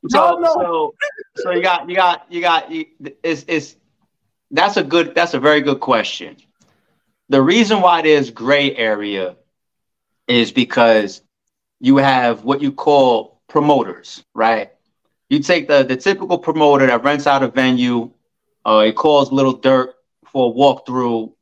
so, 0.09 0.39
no, 0.39 0.39
no. 0.39 0.53
so, 0.53 0.95
so 1.35 1.51
you 1.51 1.61
got, 1.61 1.89
you 1.89 1.95
got, 1.95 2.25
you 2.31 2.41
got. 2.41 2.71
You, 2.71 2.85
it's, 3.23 3.45
it's. 3.47 3.75
That's 4.51 4.77
a 4.77 4.83
good. 4.83 5.15
That's 5.15 5.33
a 5.33 5.39
very 5.39 5.61
good 5.61 5.79
question. 5.79 6.37
The 7.29 7.41
reason 7.41 7.81
why 7.81 8.01
there's 8.01 8.29
gray 8.29 8.75
area 8.75 9.35
is 10.27 10.51
because 10.51 11.21
you 11.79 11.97
have 11.97 12.43
what 12.43 12.61
you 12.61 12.71
call 12.71 13.41
promoters, 13.47 14.23
right? 14.33 14.71
You 15.29 15.39
take 15.39 15.67
the 15.67 15.83
the 15.83 15.97
typical 15.97 16.37
promoter 16.37 16.87
that 16.87 17.03
rents 17.03 17.27
out 17.27 17.43
a 17.43 17.47
venue. 17.49 18.11
Uh, 18.65 18.83
he 18.83 18.91
calls 18.91 19.31
Little 19.31 19.57
Durk 19.57 19.93
for 20.31 20.51
a 20.51 20.53
walkthrough, 20.53 21.33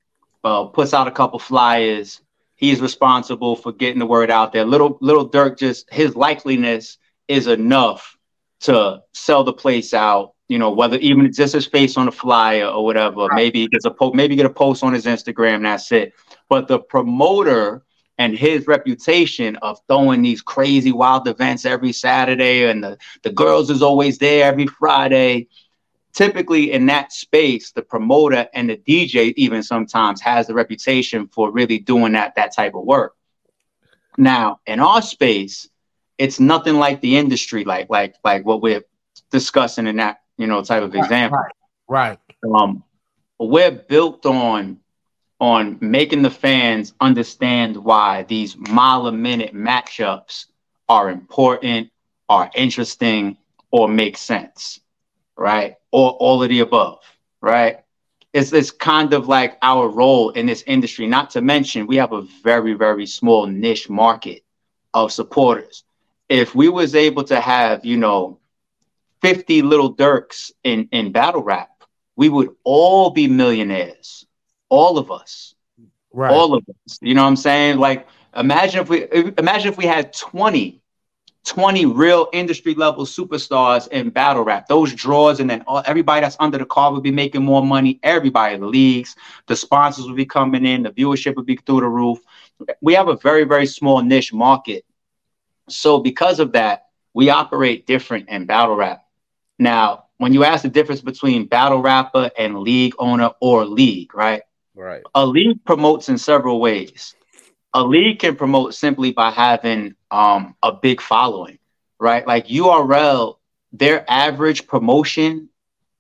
uh, 0.44 0.66
puts 0.66 0.94
out 0.94 1.08
a 1.08 1.12
couple 1.12 1.40
flyers, 1.40 2.22
he's 2.56 2.82
responsible 2.82 3.56
for 3.56 3.72
getting 3.72 4.00
the 4.00 4.06
word 4.06 4.32
out 4.32 4.54
there. 4.54 4.66
Little 4.66 4.98
Little 5.02 5.30
Durk 5.30 5.58
just 5.58 5.92
his 5.92 6.14
likeliness 6.14 6.98
is 7.28 7.48
enough 7.48 8.15
to 8.62 9.02
sell 9.14 9.44
the 9.44 9.54
place 9.54 9.94
out. 9.94 10.34
You 10.48 10.60
know, 10.60 10.70
whether 10.70 10.98
even 10.98 11.32
just 11.34 11.54
his 11.54 11.66
face 11.66 11.98
on 11.98 12.08
a 12.08 12.12
flyer 12.12 12.68
or 12.68 12.86
whatever. 12.86 13.28
Maybe 13.34 13.62
he 13.62 13.68
gets 13.68 13.86
a 13.86 13.92
po- 13.92 14.14
maybe 14.14 14.36
get 14.36 14.46
a 14.46 14.50
post 14.50 14.84
on 14.84 14.94
his 14.94 15.06
Instagram. 15.06 15.64
That's 15.64 15.92
it. 15.92 16.14
But 16.50 16.68
the 16.68 16.80
promoter 16.80 17.84
and 18.20 18.38
his 18.38 18.68
reputation 18.68 19.56
of 19.58 19.80
throwing 19.88 20.22
these 20.22 20.42
crazy 20.42 20.92
wild 20.92 21.28
events 21.28 21.66
every 21.66 21.92
Saturday 21.92 22.70
and 22.70 22.84
the, 22.84 22.98
the 23.24 23.32
girls 23.32 23.70
is 23.72 23.82
always 23.82 24.20
there 24.20 24.46
every 24.46 24.68
Friday 24.68 25.48
typically 26.16 26.72
in 26.72 26.86
that 26.86 27.12
space, 27.12 27.72
the 27.72 27.82
promoter 27.82 28.48
and 28.54 28.70
the 28.70 28.78
DJ 28.78 29.34
even 29.36 29.62
sometimes 29.62 30.22
has 30.22 30.48
the 30.48 30.54
reputation 30.54 31.28
for 31.28 31.52
really 31.52 31.78
doing 31.78 32.14
that 32.14 32.34
that 32.36 32.56
type 32.56 32.74
of 32.74 32.86
work. 32.86 33.16
Now, 34.18 34.62
in 34.66 34.80
our 34.80 35.02
space, 35.02 35.70
it's 36.18 36.40
nothing 36.40 36.76
like 36.76 37.02
the 37.02 37.18
industry, 37.18 37.64
like 37.64 37.90
like 37.90 38.16
like 38.24 38.46
what 38.46 38.62
we're 38.62 38.84
discussing 39.32 39.88
in 39.88 39.98
that 39.98 40.22
you 40.38 40.48
know 40.48 40.64
type 40.64 40.84
of 40.84 40.96
example. 40.96 41.40
Right. 41.88 42.18
right. 42.44 42.56
Um, 42.56 42.84
we're 43.40 43.72
built 43.72 44.26
on 44.26 44.80
on 45.40 45.78
making 45.82 46.22
the 46.22 46.30
fans 46.30 46.94
understand 47.02 47.76
why 47.76 48.24
these 48.24 48.56
mile 48.58 49.08
a 49.08 49.12
minute 49.12 49.54
matchups 49.54 50.46
are 50.88 51.10
important, 51.10 51.92
are 52.30 52.50
interesting, 52.56 53.38
or 53.72 53.90
make 53.90 54.16
sense 54.16 54.80
right? 55.38 55.76
Or 55.92 56.12
all 56.12 56.42
of 56.44 56.50
the 56.50 56.60
above, 56.60 57.00
right? 57.42 57.80
It's, 58.34 58.52
it's 58.52 58.72
kind 58.72 59.14
of 59.14 59.28
like 59.28 59.58
our 59.62 59.88
role 59.88 60.32
in 60.32 60.46
this 60.46 60.64
industry. 60.68 61.08
Not 61.08 61.30
to 61.32 61.42
mention, 61.42 61.88
we 61.88 61.96
have 61.98 62.12
a 62.12 62.24
very, 62.44 62.74
very 62.74 63.06
small 63.06 63.48
niche 63.48 63.90
market 63.90 64.44
of 64.94 65.12
supporters. 65.12 65.84
If 66.30 66.56
we 66.56 66.70
was 66.70 66.96
able 66.96 67.24
to 67.26 67.40
have, 67.40 67.86
you 67.86 67.98
know, 67.98 68.40
50 69.22 69.62
little 69.62 69.96
Durks 69.96 70.52
in, 70.64 70.90
in 70.92 71.12
battle 71.12 71.44
rap, 71.44 71.70
we 72.16 72.30
would 72.30 72.50
all 72.64 73.10
be 73.12 73.28
millionaires. 73.28 74.26
All 74.70 74.98
of 74.98 75.12
us. 75.12 75.56
Right. 76.12 76.32
All 76.32 76.54
of 76.54 76.64
us. 76.70 77.00
You 77.02 77.14
know 77.14 77.24
what 77.24 77.30
I'm 77.30 77.36
saying? 77.36 77.78
Like 77.78 78.08
imagine 78.36 78.82
if 78.82 78.90
we 78.90 79.08
imagine 79.38 79.72
if 79.72 79.78
we 79.78 79.86
had 79.86 80.14
20 80.14 80.82
20 81.46 81.86
real 81.86 82.28
industry 82.34 82.74
level 82.74 83.06
superstars 83.06 83.88
in 83.90 84.10
battle 84.10 84.44
rap. 84.44 84.68
Those 84.68 84.94
draws, 84.94 85.40
and 85.40 85.48
then 85.50 85.64
all, 85.68 85.84
everybody 85.86 86.22
that's 86.22 86.36
under 86.40 86.58
the 86.58 86.66
car 86.66 86.92
would 86.92 87.04
be 87.04 87.12
making 87.12 87.44
more 87.44 87.64
money. 87.64 88.00
Everybody, 88.02 88.58
the 88.58 88.66
leagues, 88.66 89.16
the 89.46 89.56
sponsors 89.56 90.08
would 90.08 90.16
be 90.16 90.26
coming 90.26 90.66
in, 90.66 90.84
the 90.84 90.90
viewership 90.90 91.36
would 91.36 91.46
be 91.46 91.56
through 91.56 91.82
the 91.82 91.88
roof. 91.88 92.18
We 92.82 92.96
have 92.96 93.10
a 93.10 93.18
very, 93.18 93.44
very 93.44 93.68
small 93.68 94.02
niche 94.02 94.34
market. 94.34 94.86
So, 95.70 96.00
because 96.00 96.40
of 96.40 96.54
that, 96.54 96.88
we 97.14 97.30
operate 97.30 97.88
different 97.88 98.30
in 98.30 98.46
battle 98.46 98.76
rap. 98.76 99.06
Now, 99.58 100.06
when 100.18 100.34
you 100.34 100.44
ask 100.44 100.64
the 100.64 100.70
difference 100.70 101.02
between 101.02 101.48
battle 101.48 101.82
rapper 101.82 102.30
and 102.38 102.60
league 102.60 102.94
owner 103.00 103.32
or 103.42 103.66
league, 103.66 104.14
right? 104.14 104.44
Right. 104.76 105.04
A 105.14 105.26
league 105.26 105.64
promotes 105.66 106.10
in 106.10 106.18
several 106.18 106.60
ways 106.60 107.16
a 107.76 107.84
league 107.84 108.20
can 108.20 108.38
promote 108.38 108.74
simply 108.74 109.12
by 109.12 109.30
having 109.30 109.96
um, 110.10 110.56
a 110.64 110.72
big 110.72 111.02
following, 111.02 111.60
right? 112.00 112.26
Like 112.26 112.48
URL, 112.48 113.36
their 113.74 114.10
average 114.10 114.66
promotion 114.66 115.50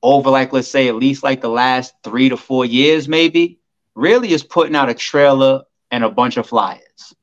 over 0.01 0.29
like 0.29 0.53
let's 0.53 0.69
say 0.69 0.87
at 0.87 0.95
least 0.95 1.21
like 1.21 1.41
the 1.41 1.49
last 1.49 1.93
three 2.01 2.29
to 2.29 2.37
four 2.37 2.63
years, 2.63 3.09
maybe, 3.09 3.59
really 3.93 4.31
is 4.31 4.41
putting 4.41 4.75
out 4.75 4.87
a 4.87 4.93
trailer 4.93 5.63
and 5.91 6.05
a 6.05 6.09
bunch 6.09 6.37
of 6.37 6.47
flyers, 6.47 7.13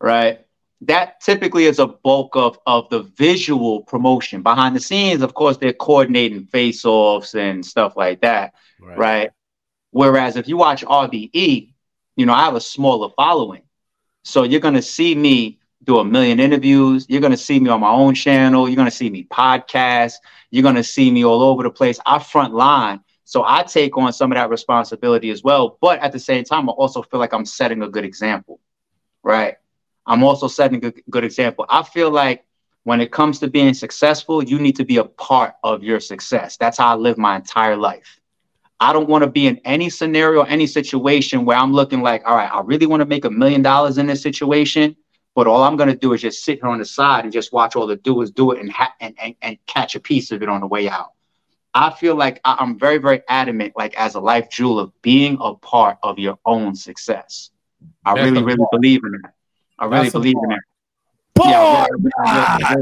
right? 0.00 0.44
That 0.82 1.20
typically 1.20 1.64
is 1.64 1.78
a 1.78 1.86
bulk 1.86 2.36
of 2.36 2.58
of 2.66 2.88
the 2.90 3.02
visual 3.02 3.82
promotion. 3.82 4.42
Behind 4.42 4.76
the 4.76 4.80
scenes, 4.80 5.22
of 5.22 5.34
course, 5.34 5.56
they're 5.56 5.72
coordinating 5.72 6.46
face-offs 6.46 7.34
and 7.34 7.64
stuff 7.64 7.96
like 7.96 8.20
that, 8.20 8.52
right? 8.80 8.98
right? 8.98 9.30
Whereas 9.90 10.36
if 10.36 10.48
you 10.48 10.58
watch 10.58 10.84
RBE, 10.84 11.72
you 12.16 12.26
know, 12.26 12.34
I 12.34 12.44
have 12.44 12.54
a 12.54 12.60
smaller 12.60 13.08
following. 13.16 13.62
So 14.24 14.42
you're 14.42 14.60
going 14.60 14.74
to 14.74 14.82
see 14.82 15.14
me 15.14 15.58
do 15.84 15.98
a 15.98 16.04
million 16.04 16.40
interviews. 16.40 17.06
You're 17.08 17.20
going 17.20 17.32
to 17.32 17.38
see 17.38 17.60
me 17.60 17.70
on 17.70 17.80
my 17.80 17.90
own 17.90 18.14
channel. 18.14 18.68
You're 18.68 18.76
going 18.76 18.90
to 18.90 18.94
see 18.94 19.08
me 19.08 19.24
podcast. 19.24 20.14
You're 20.50 20.64
going 20.64 20.74
to 20.74 20.84
see 20.84 21.10
me 21.10 21.24
all 21.24 21.42
over 21.42 21.62
the 21.62 21.70
place. 21.70 21.98
I 22.04 22.18
front 22.18 22.52
line. 22.52 23.00
So 23.24 23.44
I 23.44 23.62
take 23.62 23.96
on 23.96 24.12
some 24.12 24.32
of 24.32 24.36
that 24.36 24.50
responsibility 24.50 25.30
as 25.30 25.42
well. 25.42 25.78
But 25.80 26.00
at 26.00 26.12
the 26.12 26.18
same 26.18 26.44
time, 26.44 26.68
I 26.68 26.72
also 26.72 27.02
feel 27.02 27.20
like 27.20 27.32
I'm 27.32 27.44
setting 27.44 27.82
a 27.82 27.88
good 27.88 28.04
example, 28.04 28.60
right? 29.22 29.56
I'm 30.06 30.22
also 30.22 30.48
setting 30.48 30.84
a 30.84 30.92
good 31.10 31.24
example. 31.24 31.66
I 31.68 31.82
feel 31.82 32.10
like 32.10 32.44
when 32.84 33.00
it 33.00 33.10
comes 33.10 33.40
to 33.40 33.48
being 33.48 33.74
successful, 33.74 34.42
you 34.42 34.58
need 34.58 34.76
to 34.76 34.84
be 34.84 34.98
a 34.98 35.04
part 35.04 35.54
of 35.64 35.82
your 35.82 36.00
success. 36.00 36.56
That's 36.56 36.78
how 36.78 36.92
I 36.92 36.94
live 36.96 37.18
my 37.18 37.36
entire 37.36 37.76
life. 37.76 38.20
I 38.78 38.92
don't 38.92 39.08
want 39.08 39.24
to 39.24 39.30
be 39.30 39.46
in 39.46 39.58
any 39.64 39.88
scenario, 39.90 40.42
any 40.42 40.66
situation 40.66 41.44
where 41.44 41.56
I'm 41.56 41.72
looking 41.72 42.02
like, 42.02 42.22
all 42.26 42.36
right, 42.36 42.50
I 42.52 42.60
really 42.60 42.86
want 42.86 43.00
to 43.00 43.06
make 43.06 43.24
a 43.24 43.30
million 43.30 43.62
dollars 43.62 43.98
in 43.98 44.06
this 44.06 44.22
situation, 44.22 44.96
but 45.34 45.46
all 45.46 45.64
I'm 45.64 45.76
going 45.76 45.88
to 45.88 45.96
do 45.96 46.12
is 46.12 46.22
just 46.22 46.44
sit 46.44 46.60
here 46.60 46.68
on 46.68 46.78
the 46.78 46.84
side 46.84 47.24
and 47.24 47.32
just 47.32 47.52
watch 47.52 47.74
all 47.74 47.86
the 47.86 47.96
doers 47.96 48.30
do 48.30 48.52
it 48.52 48.60
and, 48.60 48.70
ha- 48.70 48.94
and, 49.00 49.14
and, 49.20 49.34
and 49.42 49.58
catch 49.66 49.96
a 49.96 50.00
piece 50.00 50.30
of 50.30 50.42
it 50.42 50.48
on 50.48 50.60
the 50.60 50.66
way 50.66 50.88
out. 50.88 51.12
I 51.74 51.90
feel 51.90 52.14
like 52.16 52.40
I- 52.44 52.56
I'm 52.60 52.78
very, 52.78 52.98
very 52.98 53.22
adamant, 53.28 53.72
like 53.76 53.94
as 53.98 54.14
a 54.14 54.20
life 54.20 54.50
jeweler, 54.50 54.88
being 55.02 55.38
a 55.40 55.54
part 55.54 55.98
of 56.02 56.18
your 56.18 56.38
own 56.44 56.74
success. 56.76 57.50
I 58.04 58.14
That's 58.14 58.30
really, 58.30 58.42
really 58.44 58.66
believe 58.70 59.02
in 59.04 59.12
that. 59.22 59.34
I 59.78 59.84
really 59.84 60.02
That's 60.04 60.12
believe 60.12 60.36
in 60.42 60.48
that. 60.50 60.60
Yeah, 61.44 62.76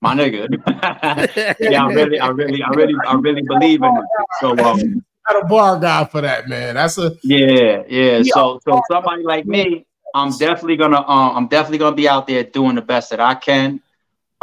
my 0.00 0.14
nigga. 0.14 0.48
yeah, 1.60 1.84
I 1.84 1.92
really, 1.92 2.18
I 2.18 2.28
really, 2.28 2.62
I 2.62 2.68
really, 2.70 2.94
I 3.06 3.14
really 3.14 3.42
believe 3.42 3.82
in 3.82 3.96
it. 3.96 4.04
So 4.40 4.50
um 4.50 5.04
got 5.28 5.42
a 5.42 5.46
bar 5.46 5.78
guy 5.78 6.04
for 6.04 6.20
that, 6.20 6.48
man. 6.48 6.74
That's 6.74 6.98
a 6.98 7.16
yeah, 7.22 7.82
yeah. 7.88 8.22
So 8.22 8.60
so 8.66 8.80
somebody 8.90 9.22
like 9.22 9.46
me, 9.46 9.86
I'm 10.14 10.30
definitely 10.36 10.76
gonna 10.76 11.00
um 11.00 11.36
I'm 11.36 11.48
definitely 11.48 11.78
gonna 11.78 11.96
be 11.96 12.08
out 12.08 12.26
there 12.26 12.44
doing 12.44 12.74
the 12.76 12.82
best 12.82 13.10
that 13.10 13.20
I 13.20 13.34
can. 13.34 13.80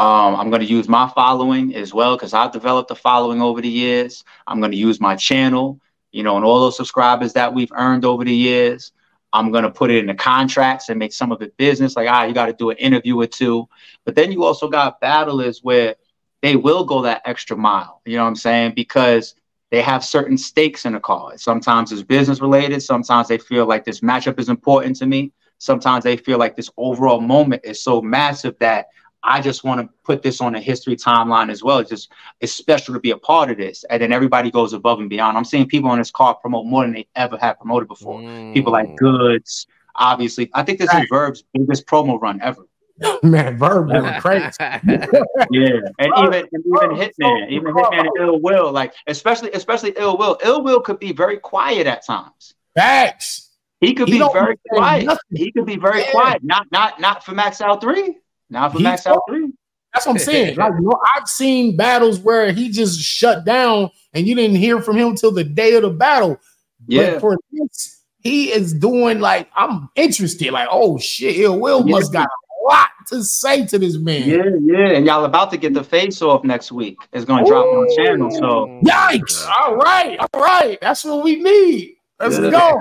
Um, 0.01 0.35
I'm 0.35 0.49
going 0.49 0.61
to 0.61 0.67
use 0.67 0.87
my 0.89 1.07
following 1.13 1.75
as 1.75 1.93
well 1.93 2.15
because 2.15 2.33
I've 2.33 2.51
developed 2.51 2.89
a 2.89 2.95
following 2.95 3.39
over 3.39 3.61
the 3.61 3.69
years. 3.69 4.23
I'm 4.47 4.59
going 4.59 4.71
to 4.71 4.77
use 4.77 4.99
my 4.99 5.15
channel, 5.15 5.79
you 6.11 6.23
know, 6.23 6.37
and 6.37 6.43
all 6.43 6.59
those 6.59 6.75
subscribers 6.77 7.33
that 7.33 7.53
we've 7.53 7.71
earned 7.75 8.03
over 8.03 8.23
the 8.23 8.33
years. 8.33 8.93
I'm 9.33 9.51
going 9.51 9.63
to 9.63 9.71
put 9.71 9.91
it 9.91 9.99
in 9.99 10.07
the 10.07 10.13
contracts 10.13 10.89
and 10.89 10.99
make 10.99 11.13
some 11.13 11.31
of 11.31 11.41
it 11.41 11.55
business. 11.57 11.95
Like, 11.95 12.09
ah, 12.09 12.23
you 12.23 12.33
got 12.33 12.47
to 12.47 12.53
do 12.53 12.69
an 12.69 12.77
interview 12.77 13.19
or 13.19 13.27
two. 13.27 13.67
But 14.05 14.15
then 14.15 14.31
you 14.31 14.43
also 14.43 14.67
got 14.67 14.99
battlers 14.99 15.59
where 15.63 15.95
they 16.41 16.55
will 16.55 16.83
go 16.83 17.01
that 17.03 17.21
extra 17.25 17.55
mile. 17.55 18.01
You 18.05 18.17
know 18.17 18.23
what 18.23 18.29
I'm 18.29 18.35
saying? 18.35 18.73
Because 18.75 19.35
they 19.69 19.81
have 19.81 20.03
certain 20.03 20.37
stakes 20.37 20.85
in 20.85 20.93
the 20.93 20.99
card. 20.99 21.39
Sometimes 21.39 21.91
it's 21.91 22.03
business 22.03 22.41
related. 22.41 22.81
Sometimes 22.81 23.27
they 23.29 23.37
feel 23.37 23.65
like 23.65 23.85
this 23.85 24.01
matchup 24.01 24.37
is 24.39 24.49
important 24.49 24.97
to 24.97 25.05
me. 25.05 25.31
Sometimes 25.59 26.03
they 26.03 26.17
feel 26.17 26.37
like 26.37 26.55
this 26.55 26.69
overall 26.75 27.21
moment 27.21 27.61
is 27.63 27.81
so 27.83 28.01
massive 28.01 28.57
that 28.59 28.87
I 29.23 29.41
just 29.41 29.63
want 29.63 29.81
to 29.81 29.89
put 30.03 30.23
this 30.23 30.41
on 30.41 30.55
a 30.55 30.59
history 30.59 30.95
timeline 30.95 31.51
as 31.51 31.63
well. 31.63 31.79
It's 31.79 31.89
just 31.89 32.11
it's 32.39 32.53
special 32.53 32.93
to 32.93 32.99
be 32.99 33.11
a 33.11 33.17
part 33.17 33.51
of 33.51 33.57
this. 33.57 33.83
And 33.89 34.01
then 34.01 34.11
everybody 34.11 34.49
goes 34.49 34.73
above 34.73 34.99
and 34.99 35.09
beyond. 35.09 35.37
I'm 35.37 35.45
seeing 35.45 35.67
people 35.67 35.89
on 35.89 35.99
this 35.99 36.11
card 36.11 36.37
promote 36.41 36.65
more 36.65 36.83
than 36.83 36.93
they 36.93 37.07
ever 37.15 37.37
have 37.37 37.59
promoted 37.59 37.87
before. 37.87 38.19
Mm. 38.19 38.53
People 38.53 38.73
like 38.73 38.95
Goodz, 38.97 39.67
obviously. 39.95 40.49
I 40.53 40.63
think 40.63 40.79
this 40.79 40.91
right. 40.93 41.03
is 41.03 41.09
Verb's 41.09 41.43
biggest 41.53 41.85
promo 41.85 42.19
run 42.19 42.41
ever. 42.41 42.65
Man, 43.23 43.57
Verb 43.57 43.89
going 43.89 44.13
crazy. 44.21 44.45
yeah, 44.59 45.79
and 45.99 46.13
even 46.17 46.47
and 46.51 46.63
even 46.65 46.89
Hitman, 46.95 47.49
even 47.49 47.73
Hitman 47.73 47.99
and 47.99 48.09
Ill 48.19 48.39
Will, 48.39 48.71
like 48.71 48.93
especially 49.07 49.51
especially 49.51 49.93
Ill 49.97 50.17
Will. 50.17 50.37
Ill 50.43 50.63
Will 50.63 50.81
could 50.81 50.99
be 50.99 51.11
very 51.11 51.37
quiet 51.37 51.87
at 51.87 52.05
times. 52.05 52.53
Facts. 52.75 53.49
He 53.79 53.93
could 53.93 54.07
he 54.07 54.19
be 54.19 54.29
very 54.31 54.55
quiet. 54.69 55.05
Nothing. 55.05 55.21
He 55.31 55.51
could 55.51 55.65
be 55.65 55.77
very 55.77 56.01
yeah. 56.01 56.11
quiet. 56.11 56.43
Not 56.43 56.67
not 56.71 56.99
not 56.99 57.23
for 57.23 57.33
Max 57.33 57.61
Out 57.61 57.81
three. 57.81 58.17
Not 58.51 58.73
for 58.73 58.77
he 58.77 58.83
Max 58.83 59.07
Out 59.07 59.21
three. 59.27 59.51
That's 59.93 60.05
what 60.05 60.13
I'm 60.13 60.19
saying. 60.19 60.55
like 60.57 60.73
you 60.79 60.81
know, 60.81 60.99
I've 61.15 61.27
seen 61.27 61.75
battles 61.75 62.19
where 62.19 62.51
he 62.51 62.69
just 62.69 62.99
shut 62.99 63.45
down 63.45 63.89
and 64.13 64.27
you 64.27 64.35
didn't 64.35 64.57
hear 64.57 64.81
from 64.81 64.97
him 64.97 65.15
till 65.15 65.31
the 65.31 65.43
day 65.43 65.73
of 65.75 65.83
the 65.83 65.89
battle. 65.89 66.39
Yeah. 66.87 67.13
But 67.13 67.21
for 67.21 67.37
this, 67.51 68.03
he 68.19 68.51
is 68.51 68.73
doing 68.73 69.19
like 69.19 69.49
I'm 69.55 69.89
interested. 69.95 70.51
Like, 70.51 70.67
oh 70.69 70.99
shit, 70.99 71.37
Ill 71.37 71.59
Will 71.59 71.87
yeah. 71.87 71.95
must 71.95 72.13
got 72.13 72.27
a 72.27 72.69
lot 72.69 72.89
to 73.07 73.23
say 73.23 73.65
to 73.67 73.79
this 73.79 73.97
man. 73.97 74.27
Yeah, 74.27 74.43
yeah. 74.61 74.95
And 74.95 75.05
y'all 75.05 75.25
about 75.25 75.49
to 75.51 75.57
get 75.57 75.73
the 75.73 75.83
face 75.83 76.21
off 76.21 76.43
next 76.43 76.71
week. 76.71 76.97
It's 77.13 77.25
gonna 77.25 77.43
Ooh. 77.43 77.47
drop 77.47 77.65
on 77.65 77.85
the 77.85 77.95
channel. 77.95 78.31
So 78.31 78.79
yikes. 78.83 79.47
All 79.47 79.75
right, 79.77 80.19
all 80.19 80.41
right. 80.41 80.77
That's 80.81 81.05
what 81.05 81.23
we 81.23 81.37
need. 81.37 81.95
Let's 82.19 82.37
yeah. 82.37 82.49
go. 82.49 82.79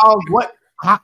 uh, 0.02 0.16
what 0.30 0.54
how, 0.80 1.00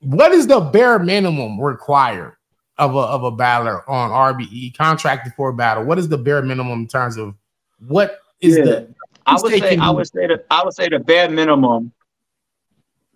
what 0.00 0.32
is 0.32 0.46
the 0.46 0.60
bare 0.60 0.98
minimum 0.98 1.60
required 1.60 2.35
of 2.78 2.94
a 2.94 2.98
of 2.98 3.24
a 3.24 3.30
battler 3.30 3.88
on 3.88 4.10
RBE 4.10 4.76
contracted 4.76 5.32
for 5.34 5.50
a 5.50 5.54
battle? 5.54 5.84
What 5.84 5.98
is 5.98 6.08
the 6.08 6.18
bare 6.18 6.42
minimum 6.42 6.80
in 6.80 6.86
terms 6.86 7.16
of 7.16 7.34
what 7.78 8.20
is 8.40 8.56
yeah. 8.56 8.64
the 8.64 8.94
I 9.26 9.40
would 9.40 9.52
say 9.52 9.76
I 9.76 9.90
would 9.90 10.06
say 10.06 10.26
the 10.26 10.44
I 10.50 10.64
would 10.64 10.74
say 10.74 10.88
the 10.88 11.00
bare 11.00 11.28
minimum. 11.28 11.92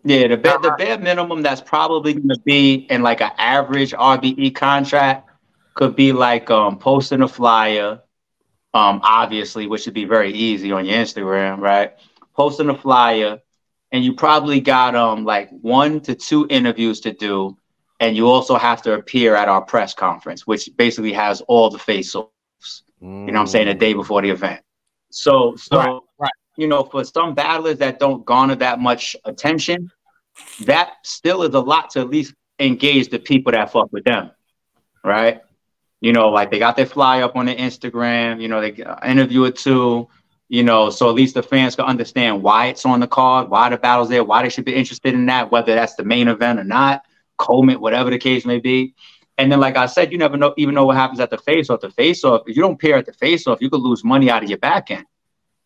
Yeah, 0.03 0.29
the 0.29 0.39
bare, 0.39 0.59
the 0.59 0.75
bare 0.79 0.99
minimum 0.99 1.43
that's 1.43 1.61
probably 1.61 2.15
going 2.15 2.31
to 2.31 2.41
be 2.41 2.87
in 2.89 3.03
like 3.03 3.21
an 3.21 3.33
average 3.37 3.93
RBE 3.93 4.55
contract 4.55 5.29
could 5.75 5.95
be 5.95 6.13
like 6.13 6.51
um 6.51 6.79
posting 6.79 7.23
a 7.23 7.29
flyer, 7.29 8.01
um 8.75 9.01
obviously, 9.05 9.67
which 9.67 9.85
would 9.85 9.95
be 9.95 10.07
very 10.07 10.33
easy 10.33 10.73
on 10.73 10.87
your 10.87 10.97
Instagram, 10.97 11.59
right? 11.59 11.93
Posting 12.35 12.71
a 12.71 12.77
flyer, 12.77 13.41
and 13.93 14.03
you 14.03 14.15
probably 14.15 14.61
got 14.61 14.97
um 14.97 15.25
like 15.25 15.51
one 15.51 16.01
to 16.01 16.15
two 16.15 16.47
interviews 16.49 17.01
to 17.01 17.13
do, 17.13 17.57
and 18.01 18.17
you 18.17 18.29
also 18.29 18.57
have 18.57 18.83
to 18.83 18.95
appear 18.95 19.37
at 19.37 19.49
our 19.49 19.61
press 19.61 19.93
conference, 19.93 20.47
which 20.47 20.69
basically 20.77 21.13
has 21.13 21.43
all 21.43 21.69
the 21.69 21.79
face 21.79 22.15
offs. 22.15 22.83
Mm. 23.03 23.27
You 23.27 23.33
know 23.33 23.33
what 23.35 23.41
I'm 23.41 23.47
saying? 23.47 23.67
The 23.69 23.75
day 23.75 23.93
before 23.93 24.23
the 24.23 24.31
event. 24.31 24.63
So, 25.11 25.55
so 25.57 25.77
right, 25.77 26.01
right. 26.19 26.33
you 26.57 26.67
know, 26.67 26.83
for 26.83 27.05
some 27.05 27.35
battlers 27.35 27.79
that 27.79 27.99
don't 27.99 28.25
garner 28.25 28.55
that 28.57 28.81
much 28.81 29.15
attention, 29.25 29.91
that 30.65 30.95
still 31.05 31.43
is 31.43 31.55
a 31.55 31.61
lot 31.61 31.91
to 31.91 32.01
at 32.01 32.09
least 32.09 32.35
engage 32.59 33.11
the 33.11 33.19
people 33.19 33.53
that 33.53 33.71
fuck 33.71 33.93
with 33.93 34.05
them, 34.05 34.31
right? 35.05 35.43
You 36.01 36.13
know, 36.13 36.31
like 36.31 36.51
they 36.51 36.59
got 36.59 36.77
their 36.77 36.87
fly 36.87 37.21
up 37.21 37.37
on 37.37 37.47
their 37.47 37.57
Instagram. 37.57 38.41
You 38.41 38.49
know, 38.49 38.61
they 38.61 38.83
interview 39.07 39.45
it 39.45 39.57
too. 39.57 40.09
You 40.49 40.65
know, 40.65 40.91
so 40.91 41.09
at 41.09 41.15
least 41.15 41.35
the 41.35 41.43
fans 41.43 41.77
can 41.77 41.85
understand 41.85 42.43
why 42.43 42.67
it's 42.67 42.85
on 42.85 42.99
the 43.01 43.07
card, 43.07 43.51
why 43.51 43.69
the 43.69 43.77
battle's 43.77 44.09
there, 44.09 44.25
why 44.25 44.43
they 44.43 44.49
should 44.49 44.65
be 44.65 44.75
interested 44.75 45.15
in 45.15 45.27
that, 45.27 45.53
whether 45.53 45.75
that's 45.75 45.95
the 45.95 46.03
main 46.03 46.27
event 46.27 46.59
or 46.59 46.65
not, 46.65 47.05
comment, 47.41 47.81
whatever 47.81 48.11
the 48.11 48.19
case 48.19 48.45
may 48.45 48.61
be. 48.61 48.95
And 49.39 49.51
then, 49.51 49.59
like 49.59 49.77
I 49.77 49.87
said, 49.87 50.13
you 50.13 50.19
never 50.19 50.37
know, 50.37 50.53
even 50.59 50.75
know 50.75 50.85
what 50.85 50.97
happens 50.97 51.19
at 51.19 51.31
the 51.31 51.39
face 51.39 51.71
off. 51.71 51.81
The 51.81 51.91
face 51.91 52.25
off, 52.25 52.43
if 52.47 52.55
you 52.57 52.63
don't 52.63 52.81
pair 52.81 52.97
at 52.97 53.07
the 53.07 53.15
face 53.15 53.47
off, 53.47 53.63
you 53.63 53.71
could 53.71 53.81
lose 53.81 54.05
money 54.05 54.31
out 54.31 54.43
of 54.45 54.51
your 54.51 54.59
back 54.59 54.91
end. 54.91 55.07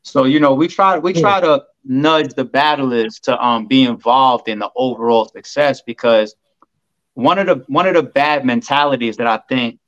So, 0.02 0.24
you 0.24 0.38
know, 0.38 0.54
we 0.54 0.68
try 0.68 0.98
we 0.98 1.12
try 1.12 1.40
to 1.40 1.64
nudge 1.84 2.34
the 2.34 2.44
battlers 2.44 3.18
to 3.20 3.42
um 3.44 3.66
be 3.66 3.82
involved 3.82 4.48
in 4.48 4.58
the 4.58 4.70
overall 4.76 5.26
success 5.26 5.82
because 5.82 6.36
one 7.14 7.38
of 7.38 7.46
the 7.46 7.64
one 7.68 7.86
of 7.86 7.94
the 7.94 8.02
bad 8.02 8.44
mentalities 8.44 9.16
that 9.16 9.26
I 9.26 9.38
think 9.48 9.80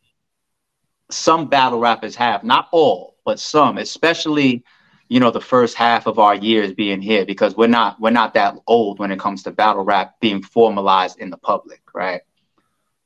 some 1.11 1.49
battle 1.49 1.79
rappers 1.79 2.17
have, 2.17 2.43
not 2.43 2.69
all, 2.73 3.17
but 3.25 3.39
some, 3.39 3.79
especially 3.79 4.65
you 5.09 5.21
know 5.21 5.31
the 5.31 5.41
first 5.41 5.77
half 5.77 6.07
of 6.07 6.19
our 6.19 6.35
years 6.35 6.73
being 6.73 7.01
here 7.01 7.25
because 7.25 7.57
we're 7.57 7.69
not 7.69 8.01
we're 8.01 8.11
not 8.11 8.35
that 8.35 8.57
old 8.67 8.99
when 8.99 9.13
it 9.13 9.19
comes 9.21 9.43
to 9.45 9.51
battle 9.51 9.85
rap 9.85 10.19
being 10.21 10.43
formalized 10.43 11.19
in 11.19 11.31
the 11.31 11.37
public, 11.37 11.83
right? 11.95 12.23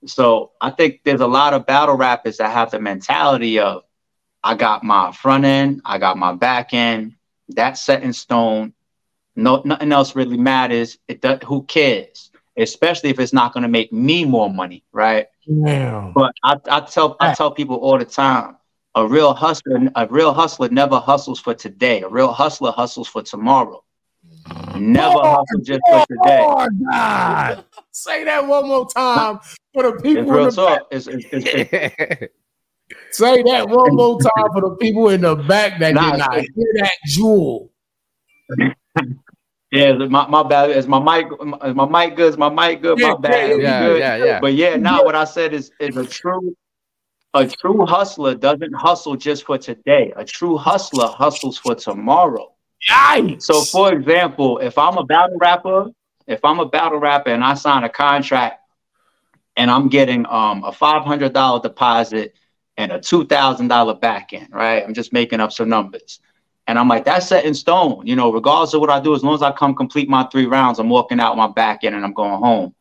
So 0.06 0.52
I 0.60 0.70
think 0.70 1.00
there's 1.04 1.20
a 1.20 1.26
lot 1.26 1.52
of 1.52 1.66
battle 1.66 1.96
rappers 1.96 2.38
that 2.38 2.52
have 2.52 2.70
the 2.70 2.80
mentality 2.80 3.58
of 3.58 3.82
I 4.42 4.54
got 4.54 4.82
my 4.82 5.12
front 5.12 5.44
end, 5.44 5.82
I 5.84 5.98
got 5.98 6.16
my 6.16 6.32
back 6.32 6.72
end, 6.72 7.16
that's 7.48 7.82
set 7.82 8.02
in 8.02 8.12
stone. 8.12 8.72
No, 9.36 9.62
nothing 9.64 9.92
else 9.92 10.16
really 10.16 10.36
matters. 10.36 10.98
It 11.08 11.20
does, 11.20 11.40
who 11.44 11.62
cares? 11.64 12.30
Especially 12.56 13.10
if 13.10 13.18
it's 13.20 13.32
not 13.32 13.52
going 13.52 13.62
to 13.62 13.68
make 13.68 13.92
me 13.92 14.24
more 14.24 14.50
money, 14.50 14.84
right? 14.92 15.26
Yeah. 15.46 16.12
But 16.14 16.32
I, 16.42 16.56
I 16.68 16.80
tell 16.80 17.16
I 17.20 17.34
tell 17.34 17.50
people 17.50 17.76
all 17.76 17.98
the 17.98 18.04
time, 18.04 18.56
a 18.94 19.06
real 19.06 19.34
hustler, 19.34 19.88
a 19.94 20.06
real 20.08 20.32
hustler 20.32 20.68
never 20.68 20.98
hustles 20.98 21.40
for 21.40 21.54
today. 21.54 22.02
A 22.02 22.08
real 22.08 22.32
hustler 22.32 22.72
hustles 22.72 23.08
for 23.08 23.22
tomorrow. 23.22 23.82
Never 24.76 25.16
oh, 25.16 25.36
hustle 25.36 25.60
just 25.62 25.80
for 25.88 26.06
today. 26.06 26.44
Oh 26.44 26.68
God. 26.90 27.64
Say 27.92 28.24
that 28.24 28.46
one 28.46 28.68
more 28.68 28.88
time 28.88 29.40
for 29.74 29.82
the 29.84 30.00
people 30.00 30.38
in 30.38 30.44
the 30.44 30.56
back. 30.56 30.82
It's, 30.90 31.06
it's, 31.06 31.26
it's, 31.30 32.32
Say 33.16 33.42
that 33.42 33.68
one 33.68 33.94
more 33.94 34.20
time 34.36 34.48
for 34.52 34.60
the 34.62 34.76
people 34.80 35.10
in 35.10 35.20
the 35.20 35.36
back 35.36 35.78
that 35.80 35.94
nah, 35.94 36.10
did 36.10 36.18
not 36.18 36.34
hear 36.34 36.72
that 36.76 36.92
jewel. 37.06 37.70
Yeah, 39.70 39.92
my, 39.92 40.26
my 40.26 40.42
bad. 40.42 40.70
Is 40.70 40.88
my 40.88 40.98
mic 40.98 41.30
is 41.64 41.74
my 41.76 41.86
mic 41.86 42.16
good? 42.16 42.30
Is 42.30 42.36
my 42.36 42.48
mic 42.48 42.82
good? 42.82 42.98
Yeah, 42.98 43.12
my 43.12 43.16
bad. 43.18 43.60
Yeah, 43.60 43.86
good. 43.86 43.98
yeah, 44.00 44.16
yeah. 44.16 44.40
But 44.40 44.54
yeah, 44.54 44.74
now 44.74 45.04
what 45.04 45.14
I 45.14 45.24
said 45.24 45.54
is 45.54 45.70
is 45.78 45.96
a 45.96 46.04
true 46.04 46.56
a 47.34 47.46
true 47.46 47.86
hustler 47.86 48.34
doesn't 48.34 48.74
hustle 48.74 49.16
just 49.16 49.44
for 49.44 49.58
today. 49.58 50.12
A 50.16 50.24
true 50.24 50.56
hustler 50.56 51.06
hustles 51.06 51.58
for 51.58 51.74
tomorrow. 51.74 52.52
Yikes. 52.88 53.42
So, 53.42 53.62
for 53.62 53.92
example, 53.92 54.58
if 54.58 54.76
I'm 54.78 54.96
a 54.96 55.04
battle 55.04 55.36
rapper, 55.38 55.86
if 56.26 56.44
I'm 56.44 56.60
a 56.60 56.66
battle 56.66 56.98
rapper 56.98 57.30
and 57.30 57.44
I 57.44 57.54
sign 57.54 57.84
a 57.84 57.88
contract 57.88 58.60
and 59.56 59.70
I'm 59.70 59.88
getting 59.88 60.26
um, 60.26 60.64
a 60.64 60.72
$500 60.72 61.62
deposit 61.62 62.34
and 62.76 62.92
a 62.92 62.98
$2,000 62.98 64.00
back 64.00 64.32
end, 64.32 64.48
right? 64.50 64.82
I'm 64.82 64.94
just 64.94 65.12
making 65.12 65.40
up 65.40 65.52
some 65.52 65.68
numbers. 65.68 66.20
And 66.66 66.78
I'm 66.78 66.88
like, 66.88 67.04
that's 67.04 67.26
set 67.26 67.44
in 67.44 67.54
stone. 67.54 68.06
You 68.06 68.16
know, 68.16 68.32
regardless 68.32 68.74
of 68.74 68.80
what 68.80 68.90
I 68.90 69.00
do, 69.00 69.14
as 69.14 69.22
long 69.22 69.34
as 69.34 69.42
I 69.42 69.52
come 69.52 69.74
complete 69.74 70.08
my 70.08 70.24
three 70.24 70.46
rounds, 70.46 70.78
I'm 70.78 70.88
walking 70.88 71.20
out 71.20 71.36
my 71.36 71.48
back 71.48 71.84
end 71.84 71.94
and 71.94 72.04
I'm 72.04 72.14
going 72.14 72.40
home. 72.40 72.74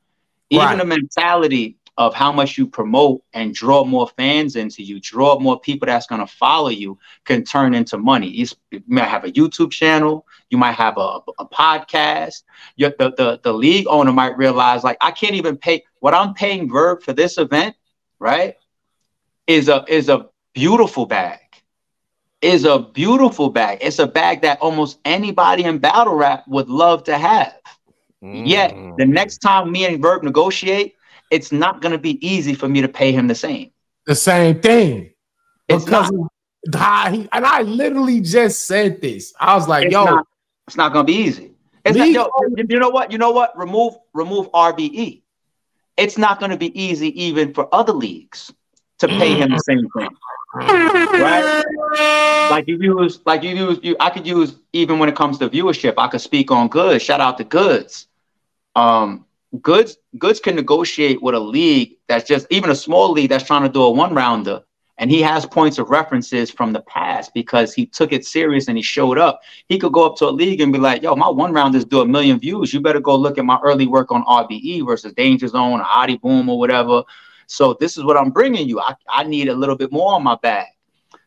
Right. 0.51 0.63
Even 0.65 0.77
the 0.77 0.85
mentality 0.85 1.77
of 1.99 2.13
how 2.13 2.31
much 2.31 2.57
you 2.57 2.65
promote 2.65 3.21
and 3.33 3.53
draw 3.53 3.83
more 3.83 4.07
fans 4.15 4.55
into 4.55 4.81
you, 4.81 5.01
draw 5.01 5.38
more 5.38 5.59
people 5.59 5.85
that's 5.85 6.07
going 6.07 6.21
to 6.25 6.33
follow 6.33 6.69
you, 6.69 6.97
can 7.25 7.43
turn 7.43 7.73
into 7.73 7.97
money. 7.97 8.29
You 8.29 8.47
might 8.88 9.09
have 9.09 9.25
a 9.25 9.31
YouTube 9.31 9.69
channel, 9.69 10.25
you 10.49 10.57
might 10.57 10.71
have 10.71 10.97
a, 10.97 11.19
a 11.39 11.45
podcast. 11.45 12.43
the, 12.77 12.93
the, 12.97 13.41
the 13.43 13.53
league 13.53 13.85
owner 13.89 14.13
might 14.13 14.38
realize, 14.38 14.81
like, 14.81 14.95
I 15.01 15.12
can't 15.12 15.35
even 15.35 15.57
pay 15.57 15.83
what 15.99 16.13
I'm 16.13 16.33
paying 16.33 16.71
Verb 16.71 17.03
for 17.03 17.12
this 17.12 17.38
event, 17.38 17.75
right? 18.17 18.55
Is 19.45 19.67
a 19.67 19.83
is 19.89 20.07
a 20.07 20.29
beautiful 20.53 21.05
bag. 21.05 21.39
Is 22.41 22.63
a 22.63 22.79
beautiful 22.79 23.49
bag. 23.49 23.79
It's 23.81 23.99
a 23.99 24.07
bag 24.07 24.43
that 24.43 24.59
almost 24.62 24.99
anybody 25.03 25.65
in 25.65 25.79
battle 25.79 26.15
rap 26.15 26.47
would 26.47 26.69
love 26.69 27.03
to 27.05 27.17
have. 27.17 27.59
Mm. 28.23 28.47
Yet 28.47 28.73
the 28.97 29.05
next 29.05 29.39
time 29.39 29.69
me 29.69 29.85
and 29.85 30.01
Verb 30.01 30.23
negotiate, 30.23 30.95
it's 31.29 31.51
not 31.51 31.81
going 31.81 31.91
to 31.91 31.97
be 31.97 32.25
easy 32.25 32.53
for 32.53 32.67
me 32.67 32.81
to 32.81 32.87
pay 32.87 33.11
him 33.11 33.27
the 33.27 33.35
same. 33.35 33.71
The 34.05 34.15
same 34.15 34.59
thing. 34.61 35.11
It's 35.67 35.85
because 35.85 36.11
not. 36.11 37.13
He, 37.13 37.29
and 37.31 37.45
I 37.45 37.61
literally 37.61 38.19
just 38.21 38.65
said 38.65 39.01
this. 39.01 39.33
I 39.39 39.55
was 39.55 39.67
like, 39.67 39.85
it's 39.85 39.93
yo, 39.93 40.03
not, 40.03 40.27
it's 40.67 40.75
not 40.75 40.93
going 40.93 41.05
to 41.05 41.11
be 41.11 41.17
easy. 41.17 41.51
It's 41.85 41.97
not, 41.97 42.09
yo, 42.09 42.29
you 42.57 42.79
know 42.79 42.89
what? 42.89 43.11
You 43.11 43.17
know 43.17 43.31
what? 43.31 43.57
Remove 43.57 43.95
remove 44.13 44.51
RBE. 44.51 45.21
It's 45.95 46.17
not 46.17 46.39
going 46.39 46.51
to 46.51 46.57
be 46.57 46.79
easy 46.79 47.23
even 47.23 47.53
for 47.53 47.73
other 47.73 47.93
leagues 47.93 48.53
to 48.99 49.07
pay 49.07 49.35
him 49.35 49.51
the 49.51 49.59
same 49.59 49.87
thing. 49.97 50.09
Right? 50.55 51.63
Like 52.49 52.67
you 52.67 52.77
use, 52.79 53.19
like 53.25 53.43
you 53.43 53.51
use, 53.51 53.79
you 53.83 53.95
I 53.99 54.09
could 54.09 54.25
use 54.25 54.55
even 54.73 54.99
when 54.99 55.09
it 55.09 55.15
comes 55.15 55.37
to 55.39 55.49
viewership. 55.49 55.93
I 55.97 56.07
could 56.07 56.21
speak 56.21 56.51
on 56.51 56.67
Goodz. 56.67 57.03
Shout 57.03 57.21
out 57.21 57.37
to 57.37 57.43
Goodz. 57.43 58.07
Um, 58.75 59.25
Goodz 59.62 59.97
Goodz 60.17 60.39
can 60.39 60.55
negotiate 60.55 61.21
with 61.21 61.35
a 61.35 61.39
league 61.39 61.97
that's 62.07 62.27
just 62.27 62.45
even 62.49 62.69
a 62.69 62.75
small 62.75 63.12
league 63.12 63.29
that's 63.29 63.45
trying 63.45 63.63
to 63.63 63.69
do 63.69 63.81
a 63.81 63.89
one 63.89 64.13
rounder 64.13 64.62
and 64.99 65.09
he 65.09 65.21
has 65.21 65.45
points 65.45 65.79
of 65.79 65.89
references 65.89 66.51
from 66.51 66.73
the 66.73 66.81
past 66.81 67.33
because 67.33 67.73
he 67.73 67.85
took 67.85 68.12
it 68.12 68.25
serious 68.25 68.67
and 68.67 68.77
he 68.77 68.83
showed 68.83 69.17
up. 69.17 69.41
He 69.67 69.79
could 69.79 69.93
go 69.93 70.05
up 70.05 70.17
to 70.17 70.25
a 70.25 70.29
league 70.29 70.62
and 70.62 70.71
be 70.71 70.77
like 70.77 71.01
yo 71.01 71.15
my 71.15 71.29
one 71.29 71.51
rounders 71.51 71.85
do 71.85 72.01
a 72.01 72.05
million 72.05 72.39
views. 72.39 72.73
You 72.73 72.81
better 72.81 72.99
go 72.99 73.15
look 73.15 73.38
at 73.38 73.45
my 73.45 73.59
early 73.63 73.88
work 73.88 74.12
on 74.12 74.23
rbe 74.23 74.85
versus 74.85 75.13
danger 75.13 75.47
zone 75.47 75.79
or 75.79 75.85
adi 75.85 76.17
boom 76.17 76.47
or 76.49 76.59
whatever. 76.59 77.03
So 77.47 77.75
this 77.79 77.97
is 77.97 78.03
what 78.03 78.17
i'm 78.17 78.29
bringing 78.29 78.67
you. 78.67 78.79
I, 78.79 78.93
I 79.09 79.23
need 79.23 79.49
a 79.49 79.55
little 79.55 79.75
bit 79.75 79.91
more 79.91 80.13
on 80.13 80.23
my 80.23 80.35
bag 80.35 80.67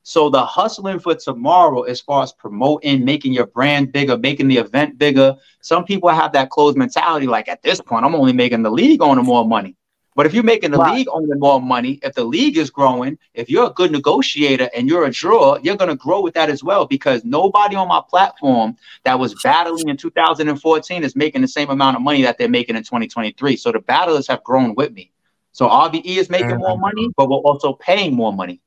so 0.02 0.30
the 0.30 0.44
hustling 0.44 0.98
for 0.98 1.14
tomorrow, 1.14 1.82
as 1.82 2.00
far 2.00 2.22
as 2.22 2.32
promoting, 2.32 3.04
making 3.04 3.32
your 3.32 3.46
brand 3.46 3.92
bigger, 3.92 4.18
making 4.18 4.48
the 4.48 4.58
event 4.58 4.98
bigger. 4.98 5.36
Some 5.60 5.84
people 5.84 6.08
have 6.08 6.32
that 6.32 6.50
closed 6.50 6.76
mentality. 6.76 7.26
Like 7.26 7.48
at 7.48 7.62
this 7.62 7.80
point, 7.80 8.04
I'm 8.04 8.14
only 8.14 8.32
making 8.32 8.62
the 8.62 8.70
league 8.70 9.00
owner 9.00 9.22
more 9.22 9.46
money. 9.46 9.76
But 10.14 10.26
if 10.26 10.34
you're 10.34 10.44
making 10.44 10.72
the 10.72 10.78
right. 10.78 10.94
league 10.94 11.08
owning 11.10 11.38
more 11.38 11.60
money, 11.60 11.98
if 12.02 12.14
the 12.14 12.24
league 12.24 12.58
is 12.58 12.68
growing, 12.68 13.16
if 13.32 13.48
you're 13.48 13.68
a 13.68 13.72
good 13.72 13.90
negotiator 13.90 14.68
and 14.76 14.86
you're 14.86 15.06
a 15.06 15.10
drawer, 15.10 15.58
you're 15.62 15.76
going 15.76 15.88
to 15.88 15.96
grow 15.96 16.20
with 16.20 16.34
that 16.34 16.50
as 16.50 16.62
well 16.62 16.84
because 16.84 17.24
nobody 17.24 17.76
on 17.76 17.88
my 17.88 18.02
platform 18.10 18.76
that 19.04 19.18
was 19.18 19.34
battling 19.42 19.88
in 19.88 19.96
2014 19.96 21.02
is 21.02 21.16
making 21.16 21.40
the 21.40 21.48
same 21.48 21.70
amount 21.70 21.96
of 21.96 22.02
money 22.02 22.22
that 22.22 22.36
they're 22.36 22.48
making 22.48 22.76
in 22.76 22.82
2023. 22.82 23.56
So 23.56 23.72
the 23.72 23.78
battlers 23.78 24.26
have 24.28 24.44
grown 24.44 24.74
with 24.74 24.92
me. 24.92 25.12
So 25.52 25.66
RBE 25.66 26.04
is 26.04 26.28
making 26.28 26.48
mm-hmm. 26.48 26.58
more 26.58 26.78
money, 26.78 27.08
but 27.16 27.30
we're 27.30 27.36
also 27.36 27.72
paying 27.74 28.14
more 28.14 28.34
money. 28.34 28.60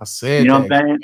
I 0.00 0.04
said, 0.04 0.42
you 0.42 0.48
know 0.48 0.60
what 0.60 0.72
I'm 0.72 0.86
saying? 0.86 0.98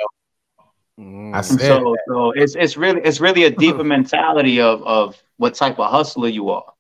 Mm. 0.98 1.35
I 1.35 1.40
said 1.40 1.61
so, 1.61 1.96
so 2.09 2.31
it's 2.33 2.55
it's 2.57 2.76
really 2.76 3.00
it's 3.03 3.20
really 3.20 3.44
a 3.44 3.50
deeper 3.50 3.85
mentality 3.85 4.61
of 4.61 4.83
of 4.83 5.22
what 5.38 5.55
type 5.55 5.79
of 5.79 5.90
hustler 5.90 6.29
you 6.29 6.50
are. 6.50 6.72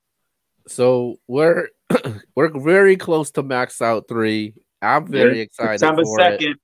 So 0.66 1.16
we're 1.26 1.68
we're 2.36 2.50
very 2.58 2.96
close 2.96 3.30
to 3.32 3.42
max 3.42 3.80
out 3.80 4.08
three. 4.08 4.54
I'm 4.82 5.06
very 5.06 5.38
yeah. 5.38 5.42
excited 5.44 5.80
September 5.80 6.04
for 6.04 6.18
2nd. 6.18 6.42
it. 6.42 6.56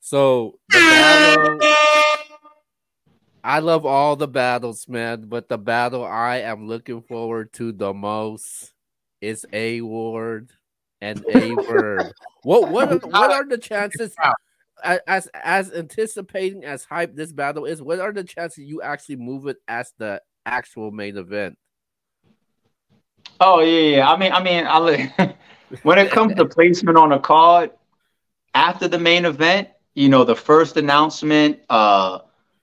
So 0.00 0.58
the 0.68 0.78
battle, 0.78 1.58
I 3.44 3.60
love 3.60 3.86
all 3.86 4.16
the 4.16 4.28
battles, 4.28 4.86
man, 4.88 5.26
but 5.28 5.48
the 5.48 5.58
battle 5.58 6.04
I 6.04 6.38
am 6.38 6.66
looking 6.66 7.02
forward 7.02 7.52
to 7.54 7.72
the 7.72 7.94
most 7.94 8.72
is 9.20 9.46
A 9.52 9.80
Ward 9.80 10.50
and 11.00 11.24
Aye 11.34 11.56
Verb. 11.66 12.12
what 12.42 12.70
what 12.70 13.10
what 13.10 13.30
are 13.30 13.46
the 13.48 13.58
chances? 13.58 14.14
As 14.82 15.28
as 15.34 15.72
anticipating 15.72 16.64
as 16.64 16.84
hype 16.84 17.14
this 17.14 17.32
battle 17.32 17.64
is, 17.64 17.80
what 17.82 18.00
are 18.00 18.12
the 18.12 18.24
chances 18.24 18.64
you 18.64 18.82
actually 18.82 19.16
move 19.16 19.46
it 19.46 19.58
as 19.68 19.92
the 19.98 20.20
actual 20.44 20.90
main 20.90 21.16
event? 21.16 21.56
Oh 23.40 23.60
yeah, 23.60 23.96
yeah. 23.96 24.10
I 24.10 24.16
mean, 24.16 24.32
I 24.32 24.42
mean, 24.42 24.66
I 24.66 25.34
when 25.82 25.98
it 25.98 26.10
comes 26.10 26.34
to 26.34 26.44
placement 26.44 26.96
on 26.98 27.12
a 27.12 27.18
card 27.18 27.70
after 28.54 28.88
the 28.88 28.98
main 28.98 29.24
event, 29.24 29.68
you 29.94 30.08
know, 30.08 30.24
the 30.24 30.36
first 30.36 30.76
announcement, 30.76 31.60
uh, 31.68 32.20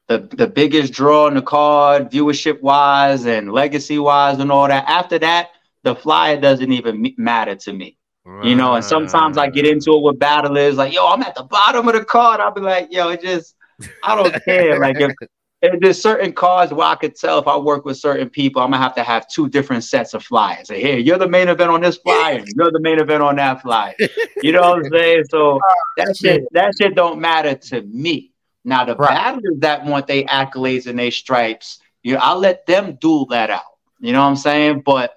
the 0.08 0.20
the 0.36 0.48
biggest 0.48 0.94
draw 0.94 1.26
on 1.26 1.36
the 1.36 1.42
card, 1.42 2.12
viewership 2.12 2.62
wise 2.62 3.26
and 3.26 3.52
legacy 3.52 4.00
wise, 4.00 4.40
and 4.40 4.52
all 4.52 4.68
that. 4.68 4.86
After 4.88 5.20
that, 5.20 5.50
the 5.84 5.96
flyer 5.96 6.40
doesn't 6.40 6.72
even 6.72 7.14
matter 7.18 7.56
to 7.56 7.74
me. 7.74 7.98
You 8.26 8.56
know, 8.56 8.76
and 8.76 8.86
sometimes 8.86 9.38
I 9.38 9.50
get 9.50 9.66
into 9.66 9.94
it 9.94 10.04
with 10.04 10.20
battlers, 10.20 10.76
like, 10.78 10.94
yo, 10.94 11.08
I'm 11.08 11.24
at 11.24 11.36
the 11.36 11.44
bottom 11.44 11.88
of 11.88 11.96
the 11.96 12.06
card. 12.06 12.40
I'll 12.40 12.52
be 12.52 12.62
like, 12.62 12.90
yo, 12.92 13.10
it 13.10 13.22
just, 13.22 13.56
I 14.04 14.16
don't 14.16 14.44
care. 14.44 14.80
Like, 14.80 15.00
if 15.00 15.12
and 15.62 15.82
there's 15.82 16.02
certain 16.02 16.32
cards 16.32 16.72
where 16.72 16.88
I 16.88 16.96
could 16.96 17.16
tell 17.16 17.40
if 17.40 17.48
I 17.48 17.58
work 17.58 17.86
with 17.86 17.98
certain 17.98 18.30
people, 18.30 18.62
I'm 18.62 18.72
gonna 18.72 18.82
have 18.82 18.96
to 18.96 19.04
have 19.04 19.28
two 19.28 19.50
different 19.50 19.84
sets 19.84 20.14
of 20.14 20.24
flyers. 20.24 20.68
Say, 20.68 20.82
hey, 20.82 21.00
you're 21.00 21.18
the 21.18 21.28
main 21.28 21.50
event 21.50 21.70
on 21.70 21.82
this 21.82 21.98
flyer, 21.98 22.44
you're 22.56 22.72
the 22.72 22.80
main 22.80 23.00
event 23.00 23.24
on 23.24 23.36
that 23.38 23.62
flyer. 23.62 23.96
You 24.42 24.54
know 24.54 24.62
what 24.62 24.86
I'm 24.86 24.90
saying? 24.90 25.26
So 25.30 25.60
that 25.98 26.16
shit, 26.16 26.44
that 26.54 26.74
shit 26.80 26.96
don't 26.96 27.20
matter 27.20 27.56
to 27.56 27.82
me. 27.82 28.32
Now 28.64 28.86
the 28.86 28.96
right. 28.96 29.10
battlers 29.10 29.60
that 29.60 29.84
want 29.84 30.08
their 30.08 30.24
accolades 30.24 30.88
and 30.88 30.98
their 30.98 31.12
stripes, 31.12 31.80
you 32.04 32.14
know, 32.14 32.22
I'll 32.22 32.40
let 32.40 32.66
them 32.66 32.96
duel 33.02 33.26
that 33.28 33.50
out. 33.50 33.64
You 34.00 34.14
know 34.14 34.22
what 34.22 34.30
I'm 34.30 34.38
saying? 34.38 34.84
But 34.86 35.14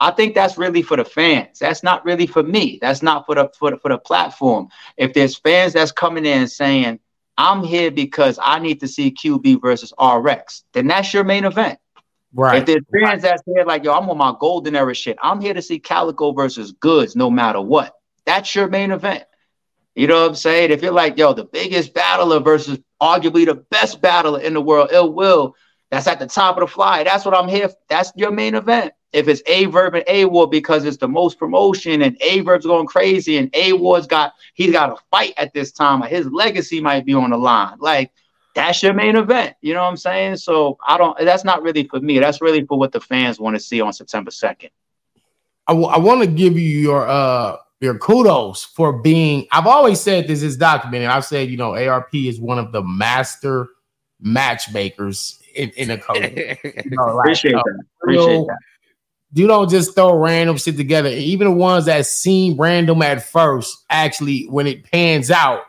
I 0.00 0.10
think 0.10 0.34
that's 0.34 0.58
really 0.58 0.82
for 0.82 0.96
the 0.96 1.04
fans. 1.04 1.58
That's 1.58 1.82
not 1.82 2.04
really 2.04 2.26
for 2.26 2.42
me. 2.42 2.78
That's 2.80 3.02
not 3.02 3.26
for 3.26 3.34
the 3.34 3.50
for 3.58 3.70
the, 3.70 3.78
for 3.78 3.88
the 3.88 3.98
platform. 3.98 4.68
If 4.96 5.14
there's 5.14 5.36
fans 5.36 5.72
that's 5.72 5.92
coming 5.92 6.26
in 6.26 6.48
saying, 6.48 7.00
I'm 7.38 7.62
here 7.62 7.90
because 7.90 8.38
I 8.42 8.58
need 8.58 8.80
to 8.80 8.88
see 8.88 9.10
QB 9.10 9.60
versus 9.62 9.92
RX, 10.00 10.64
then 10.72 10.86
that's 10.86 11.12
your 11.12 11.24
main 11.24 11.44
event. 11.44 11.78
Right. 12.34 12.58
If 12.58 12.66
there's 12.66 12.84
fans 12.92 13.22
that's 13.22 13.42
here 13.46 13.64
like, 13.64 13.84
yo, 13.84 13.94
I'm 13.94 14.10
on 14.10 14.18
my 14.18 14.34
golden 14.38 14.76
era 14.76 14.94
shit. 14.94 15.16
I'm 15.22 15.40
here 15.40 15.54
to 15.54 15.62
see 15.62 15.78
Calicoe 15.78 16.32
versus 16.32 16.72
Goodz 16.72 17.16
no 17.16 17.30
matter 17.30 17.60
what. 17.60 17.94
That's 18.26 18.54
your 18.54 18.68
main 18.68 18.90
event. 18.90 19.24
You 19.94 20.06
know 20.06 20.20
what 20.20 20.30
I'm 20.30 20.34
saying? 20.34 20.70
If 20.70 20.82
you're 20.82 20.92
like, 20.92 21.16
yo, 21.16 21.32
the 21.32 21.44
biggest 21.44 21.94
battler 21.94 22.40
versus 22.40 22.78
arguably 23.00 23.46
the 23.46 23.54
best 23.54 24.02
battler 24.02 24.40
in 24.40 24.52
the 24.52 24.60
world, 24.60 24.90
Ill 24.92 25.12
Will, 25.14 25.54
that's 25.90 26.06
at 26.06 26.18
the 26.18 26.26
top 26.26 26.56
of 26.56 26.60
the 26.60 26.66
fly. 26.66 27.04
That's 27.04 27.24
what 27.24 27.34
I'm 27.34 27.48
here. 27.48 27.68
For. 27.68 27.76
That's 27.88 28.12
your 28.16 28.30
main 28.30 28.54
event 28.54 28.92
if 29.16 29.28
it's 29.28 29.42
Aye 29.48 29.64
Verb 29.64 29.94
and 29.94 30.04
A 30.08 30.26
Ward 30.26 30.50
because 30.50 30.84
it's 30.84 30.98
the 30.98 31.08
most 31.08 31.38
promotion 31.38 32.02
and 32.02 32.18
Aye 32.22 32.42
Verb's 32.42 32.66
going 32.66 32.86
crazy 32.86 33.38
and 33.38 33.48
A 33.54 33.72
Ward's 33.72 34.06
got 34.06 34.34
he's 34.52 34.72
got 34.72 34.90
a 34.90 34.96
fight 35.10 35.32
at 35.38 35.54
this 35.54 35.72
time. 35.72 36.02
His 36.02 36.26
legacy 36.26 36.82
might 36.82 37.06
be 37.06 37.14
on 37.14 37.30
the 37.30 37.38
line. 37.38 37.78
Like 37.78 38.12
that's 38.54 38.82
your 38.82 38.92
main 38.92 39.16
event. 39.16 39.56
You 39.62 39.72
know 39.72 39.82
what 39.82 39.88
I'm 39.88 39.96
saying? 39.96 40.36
So 40.36 40.76
I 40.86 40.98
don't. 40.98 41.18
That's 41.18 41.44
not 41.44 41.62
really 41.62 41.84
for 41.88 41.98
me. 41.98 42.18
That's 42.18 42.42
really 42.42 42.66
for 42.66 42.78
what 42.78 42.92
the 42.92 43.00
fans 43.00 43.40
want 43.40 43.56
to 43.56 43.60
see 43.60 43.80
on 43.80 43.94
September 43.94 44.30
second. 44.30 44.68
I, 45.66 45.72
w- 45.72 45.88
I 45.88 45.96
want 45.96 46.20
to 46.20 46.26
give 46.26 46.58
you 46.58 46.68
your 46.68 47.08
uh 47.08 47.56
your 47.80 47.96
kudos 47.96 48.64
for 48.64 49.00
being. 49.00 49.46
I've 49.50 49.66
always 49.66 49.98
said 49.98 50.28
this 50.28 50.42
is 50.42 50.58
documented. 50.58 51.08
I've 51.08 51.24
said 51.24 51.48
you 51.48 51.56
know 51.56 51.74
ARP 51.74 52.14
is 52.14 52.38
one 52.38 52.58
of 52.58 52.70
the 52.70 52.82
master 52.82 53.68
matchmakers 54.20 55.40
in, 55.54 55.70
in 55.70 55.88
the 55.88 55.96
code. 55.96 56.58
You 56.84 56.90
know, 56.90 57.16
like, 57.16 57.24
Appreciate 57.24 57.54
uh, 57.54 57.62
that. 57.64 57.82
Appreciate 58.02 58.46
that 58.46 58.58
you 59.32 59.46
don't 59.46 59.68
just 59.68 59.94
throw 59.94 60.14
random 60.16 60.56
shit 60.56 60.76
together. 60.76 61.08
Even 61.10 61.48
the 61.48 61.54
ones 61.54 61.86
that 61.86 62.06
seem 62.06 62.56
random 62.60 63.02
at 63.02 63.24
first, 63.24 63.84
actually, 63.90 64.44
when 64.44 64.66
it 64.66 64.90
pans 64.90 65.30
out, 65.30 65.62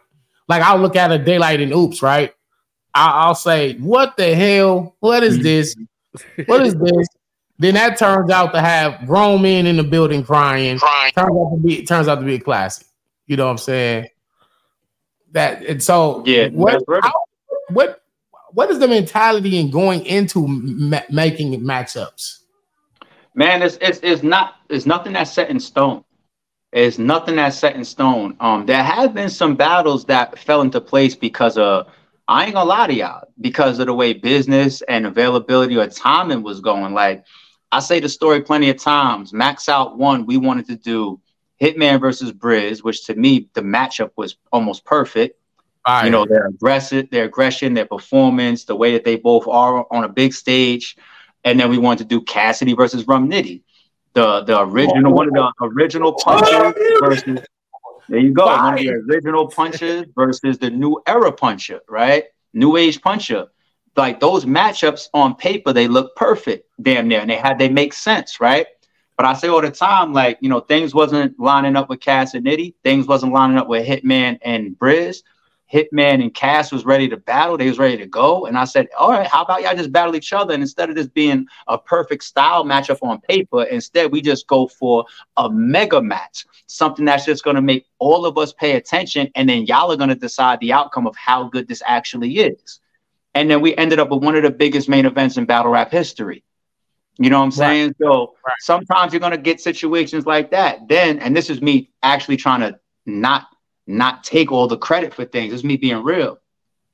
like 0.48 0.62
I'll 0.62 0.80
look 0.80 0.96
at 0.96 1.12
a 1.12 1.18
daylight 1.18 1.60
and 1.60 1.74
oops, 1.74 2.02
right? 2.02 2.34
I'll, 2.94 3.28
I'll 3.28 3.36
say, 3.36 3.76
"What 3.76 4.18
the 4.18 4.36
hell? 4.36 4.96
What 5.00 5.24
is 5.24 5.40
this? 5.40 5.76
What 6.46 6.66
is 6.66 6.76
this?" 6.80 7.08
then 7.60 7.74
that 7.74 7.98
turns 7.98 8.30
out 8.30 8.54
to 8.54 8.62
have 8.62 9.06
grown 9.08 9.42
men 9.42 9.66
in 9.66 9.78
the 9.78 9.84
building 9.84 10.24
crying. 10.24 10.78
crying. 10.78 11.12
Turns 11.14 11.36
out 11.36 11.56
to 11.56 11.62
be 11.64 11.86
turns 11.86 12.08
out 12.08 12.16
to 12.16 12.26
be 12.26 12.36
a 12.36 12.40
classic. 12.40 12.88
You 13.26 13.36
know 13.38 13.46
what 13.46 13.52
I'm 13.52 13.58
saying? 13.58 14.08
That 15.32 15.64
and 15.66 15.82
so 15.82 16.24
yeah. 16.26 16.50
What 16.50 16.84
how, 17.02 17.14
what 17.70 18.04
what 18.52 18.70
is 18.70 18.80
the 18.80 18.88
mentality 18.88 19.60
in 19.60 19.72
going 19.72 20.06
into 20.06 20.48
ma- 20.48 21.02
making 21.10 21.60
matchups? 21.62 22.40
Man, 23.38 23.62
it's, 23.62 23.78
it's 23.80 24.00
it's 24.02 24.24
not 24.24 24.56
it's 24.68 24.88
nothing 24.88 25.14
that's 25.14 25.32
set 25.32 25.52
in 25.52 25.60
stone. 25.60 26.04
It's 26.74 26.98
nothing 26.98 27.36
that's 27.36 27.58
set 27.58 27.76
in 27.76 27.86
stone. 27.86 28.36
Um, 28.40 28.66
there 28.66 28.84
have 28.84 29.14
been 29.14 29.30
some 29.30 29.56
battles 29.56 30.06
that 30.06 30.40
fell 30.40 30.62
into 30.62 30.82
place 30.82 31.16
because 31.16 31.56
of 31.56 31.88
I 32.28 32.46
ain't 32.46 32.56
gonna 32.56 32.68
lie 32.68 32.88
to 32.88 32.94
y'all, 32.96 33.28
because 33.40 33.78
of 33.78 33.86
the 33.86 33.94
way 33.94 34.14
business 34.14 34.82
and 34.82 35.06
availability 35.06 35.78
or 35.78 35.86
timing 35.86 36.42
was 36.42 36.62
going. 36.62 36.96
Like 36.96 37.26
I 37.72 37.80
say 37.80 38.00
the 38.00 38.10
story 38.10 38.42
plenty 38.42 38.72
of 38.72 38.78
times. 38.78 39.34
Max 39.34 39.70
out 39.70 40.00
one, 40.00 40.26
we 40.26 40.38
wanted 40.38 40.66
to 40.70 40.76
do 40.76 41.22
Hitman 41.62 42.00
versus 42.00 42.32
Briz, 42.34 42.84
which 42.84 43.06
to 43.06 43.14
me 43.14 43.50
the 43.54 43.62
matchup 43.62 44.10
was 44.16 44.36
almost 44.52 44.84
perfect. 44.84 45.40
Fire. 45.86 46.06
You 46.06 46.10
know, 46.10 46.26
their 46.26 46.48
aggressive, 46.48 47.12
their 47.12 47.26
aggression, 47.26 47.76
their 47.76 47.86
performance, 47.86 48.66
the 48.66 48.76
way 48.76 48.94
that 48.94 49.06
they 49.06 49.16
both 49.16 49.48
are 49.48 49.86
on 49.92 50.06
a 50.06 50.10
big 50.10 50.34
stage 50.34 50.98
and 51.48 51.58
then 51.60 51.70
we 51.70 51.78
wanted 51.78 52.00
to 52.00 52.06
do 52.06 52.22
Cassidy 52.22 52.74
versus 52.74 53.08
Rum 53.08 53.30
Nitty, 53.30 53.62
the 54.14 54.44
the 54.44 54.60
original 54.60 55.14
one 55.14 55.28
of 55.28 55.34
the 55.34 55.52
original 55.62 56.14
punches 56.14 56.74
versus. 57.00 57.40
There 58.10 58.20
you 58.20 58.32
go, 58.32 58.46
one 58.46 58.74
of 58.74 58.80
the 58.80 58.90
original 58.90 59.48
punches 59.48 60.06
versus 60.16 60.58
the 60.58 60.70
new 60.70 61.02
era 61.08 61.32
puncher, 61.32 61.82
right? 61.90 62.26
New 62.54 62.78
age 62.78 63.02
puncher. 63.02 63.48
Like 63.96 64.20
those 64.20 64.46
matchups 64.46 65.10
on 65.14 65.36
paper, 65.36 65.74
they 65.74 65.88
look 65.88 66.16
perfect, 66.16 66.70
damn 66.82 67.08
near, 67.08 67.22
and 67.22 67.30
they 67.30 67.36
had 67.36 67.58
they 67.58 67.70
make 67.70 67.94
sense, 67.94 68.40
right? 68.40 68.68
But 69.16 69.26
I 69.26 69.34
say 69.34 69.48
all 69.48 69.62
the 69.62 69.72
time, 69.72 70.14
like 70.14 70.38
you 70.42 70.50
know, 70.50 70.60
things 70.60 70.94
wasn't 70.94 71.40
lining 71.40 71.76
up 71.76 71.90
with 71.90 72.02
Cass 72.02 72.34
and 72.34 72.46
Nitty, 72.46 72.76
things 72.84 73.08
wasn't 73.08 73.34
lining 73.34 73.58
up 73.58 73.68
with 73.68 73.88
Hitman 73.88 74.38
and 74.42 74.78
Briz. 74.78 75.24
Hitman 75.72 76.22
and 76.22 76.34
Cass 76.34 76.72
was 76.72 76.86
ready 76.86 77.10
to 77.10 77.18
battle. 77.18 77.58
They 77.58 77.68
was 77.68 77.78
ready 77.78 77.98
to 77.98 78.06
go. 78.06 78.46
And 78.46 78.58
I 78.58 78.64
said, 78.64 78.88
all 78.98 79.12
right, 79.12 79.28
how 79.28 79.44
about 79.44 79.62
y'all 79.62 79.76
just 79.76 79.92
battle 79.92 80.16
each 80.16 80.34
other? 80.34 80.54
And 80.54 80.64
instead 80.64 80.90
of 80.90 80.96
this 80.96 81.08
being 81.08 81.46
a 81.68 81.78
perfect 81.78 82.24
style 82.24 82.64
matchup 82.64 83.00
on 83.02 83.20
paper, 83.22 83.64
instead 83.64 84.12
we 84.12 84.22
just 84.22 84.48
go 84.48 84.68
for 84.68 85.06
a 85.36 85.50
mega 85.50 86.02
match, 86.02 86.46
something 86.68 87.06
that's 87.06 87.26
just 87.26 87.44
going 87.44 87.56
to 87.58 87.62
make 87.62 87.86
all 88.00 88.26
of 88.26 88.38
us 88.38 88.54
pay 88.54 88.76
attention. 88.76 89.30
And 89.36 89.50
then 89.50 89.66
y'all 89.66 89.92
are 89.92 89.98
going 89.98 90.10
to 90.10 90.16
decide 90.16 90.60
the 90.60 90.74
outcome 90.74 91.06
of 91.06 91.16
how 91.16 91.46
good 91.50 91.68
this 91.68 91.84
actually 91.86 92.38
is. 92.38 92.80
And 93.36 93.52
then 93.52 93.62
we 93.62 93.76
ended 93.76 94.00
up 94.00 94.10
with 94.10 94.24
one 94.24 94.36
of 94.36 94.44
the 94.44 94.50
biggest 94.50 94.88
main 94.90 95.06
events 95.06 95.38
in 95.38 95.46
battle 95.46 95.72
rap 95.72 95.92
history. 95.92 96.44
You 97.20 97.30
know 97.30 97.40
what 97.40 97.46
I'm 97.46 97.52
saying? 97.52 97.88
Right. 97.88 97.96
So 98.00 98.36
right. 98.46 98.54
sometimes 98.60 99.12
you're 99.12 99.20
going 99.20 99.32
to 99.32 99.38
get 99.38 99.60
situations 99.60 100.26
like 100.26 100.52
that. 100.52 100.88
Then, 100.88 101.20
and 101.20 101.36
this 101.36 101.50
is 101.50 101.62
me 101.62 101.92
actually 102.04 102.38
trying 102.38 102.62
to 102.62 102.80
not 103.06 103.48
not 103.88 104.24
take 104.24 104.52
all 104.52 104.68
the 104.68 104.78
credit 104.78 105.14
for 105.14 105.26
things. 105.26 105.54
It's 105.54 105.64
me 105.64 105.78
being 105.78 106.04
real. 106.04 106.40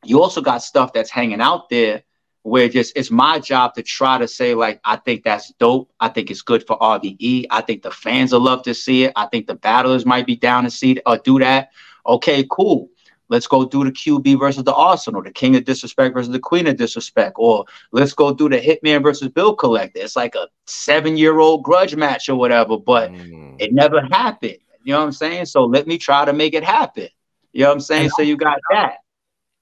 You 0.05 0.21
also 0.21 0.41
got 0.41 0.63
stuff 0.63 0.93
that's 0.93 1.09
hanging 1.09 1.41
out 1.41 1.69
there 1.69 2.03
where 2.43 2.67
just 2.67 2.95
it's 2.95 3.09
my 3.09 3.39
job 3.39 3.73
to 3.73 3.81
try 3.81 4.17
to 4.17 4.27
say 4.27 4.53
like 4.53 4.79
I 4.83 4.97
think 4.97 5.23
that's 5.23 5.51
dope. 5.53 5.91
I 5.99 6.09
think 6.09 6.29
it's 6.29 6.41
good 6.41 6.65
for 6.67 6.77
RBE. 6.77 7.47
I 7.49 7.61
think 7.61 7.81
the 7.81 7.91
fans 7.91 8.33
will 8.33 8.41
love 8.41 8.63
to 8.63 8.73
see 8.73 9.05
it. 9.05 9.13
I 9.15 9.25
think 9.27 9.47
the 9.47 9.55
battlers 9.55 10.05
might 10.05 10.27
be 10.27 10.35
down 10.35 10.65
to 10.65 10.69
see 10.69 10.91
it 10.91 11.01
or 11.05 11.17
do 11.17 11.39
that. 11.39 11.69
Okay, 12.05 12.45
cool. 12.51 12.89
Let's 13.29 13.47
go 13.47 13.65
do 13.65 13.85
the 13.85 13.91
QB 13.91 14.37
versus 14.37 14.63
the 14.63 14.73
Arsonal, 14.73 15.23
the 15.23 15.31
King 15.31 15.55
of 15.55 15.63
Disrespect 15.63 16.13
versus 16.13 16.31
the 16.31 16.39
Queen 16.39 16.67
of 16.67 16.75
Disrespect, 16.75 17.33
or 17.37 17.65
let's 17.91 18.13
go 18.13 18.33
do 18.33 18.49
the 18.49 18.59
Hitman 18.59 19.01
versus 19.01 19.29
Bill 19.29 19.55
Collector. 19.55 20.01
It's 20.01 20.17
like 20.17 20.35
a 20.35 20.49
seven-year-old 20.67 21.63
grudge 21.63 21.95
match 21.95 22.27
or 22.27 22.35
whatever, 22.35 22.77
but 22.77 23.11
mm. 23.11 23.55
it 23.59 23.73
never 23.73 24.01
happened 24.11 24.57
You 24.83 24.93
know 24.93 24.99
what 24.99 25.05
I'm 25.05 25.11
saying? 25.11 25.45
So 25.45 25.65
let 25.65 25.87
me 25.87 25.97
try 25.97 26.25
to 26.25 26.33
make 26.33 26.53
it 26.53 26.63
happen. 26.63 27.07
You 27.51 27.63
know 27.63 27.69
what 27.69 27.75
I'm 27.75 27.81
saying? 27.81 28.09
So 28.09 28.21
you 28.21 28.37
got 28.37 28.59
that. 28.71 28.97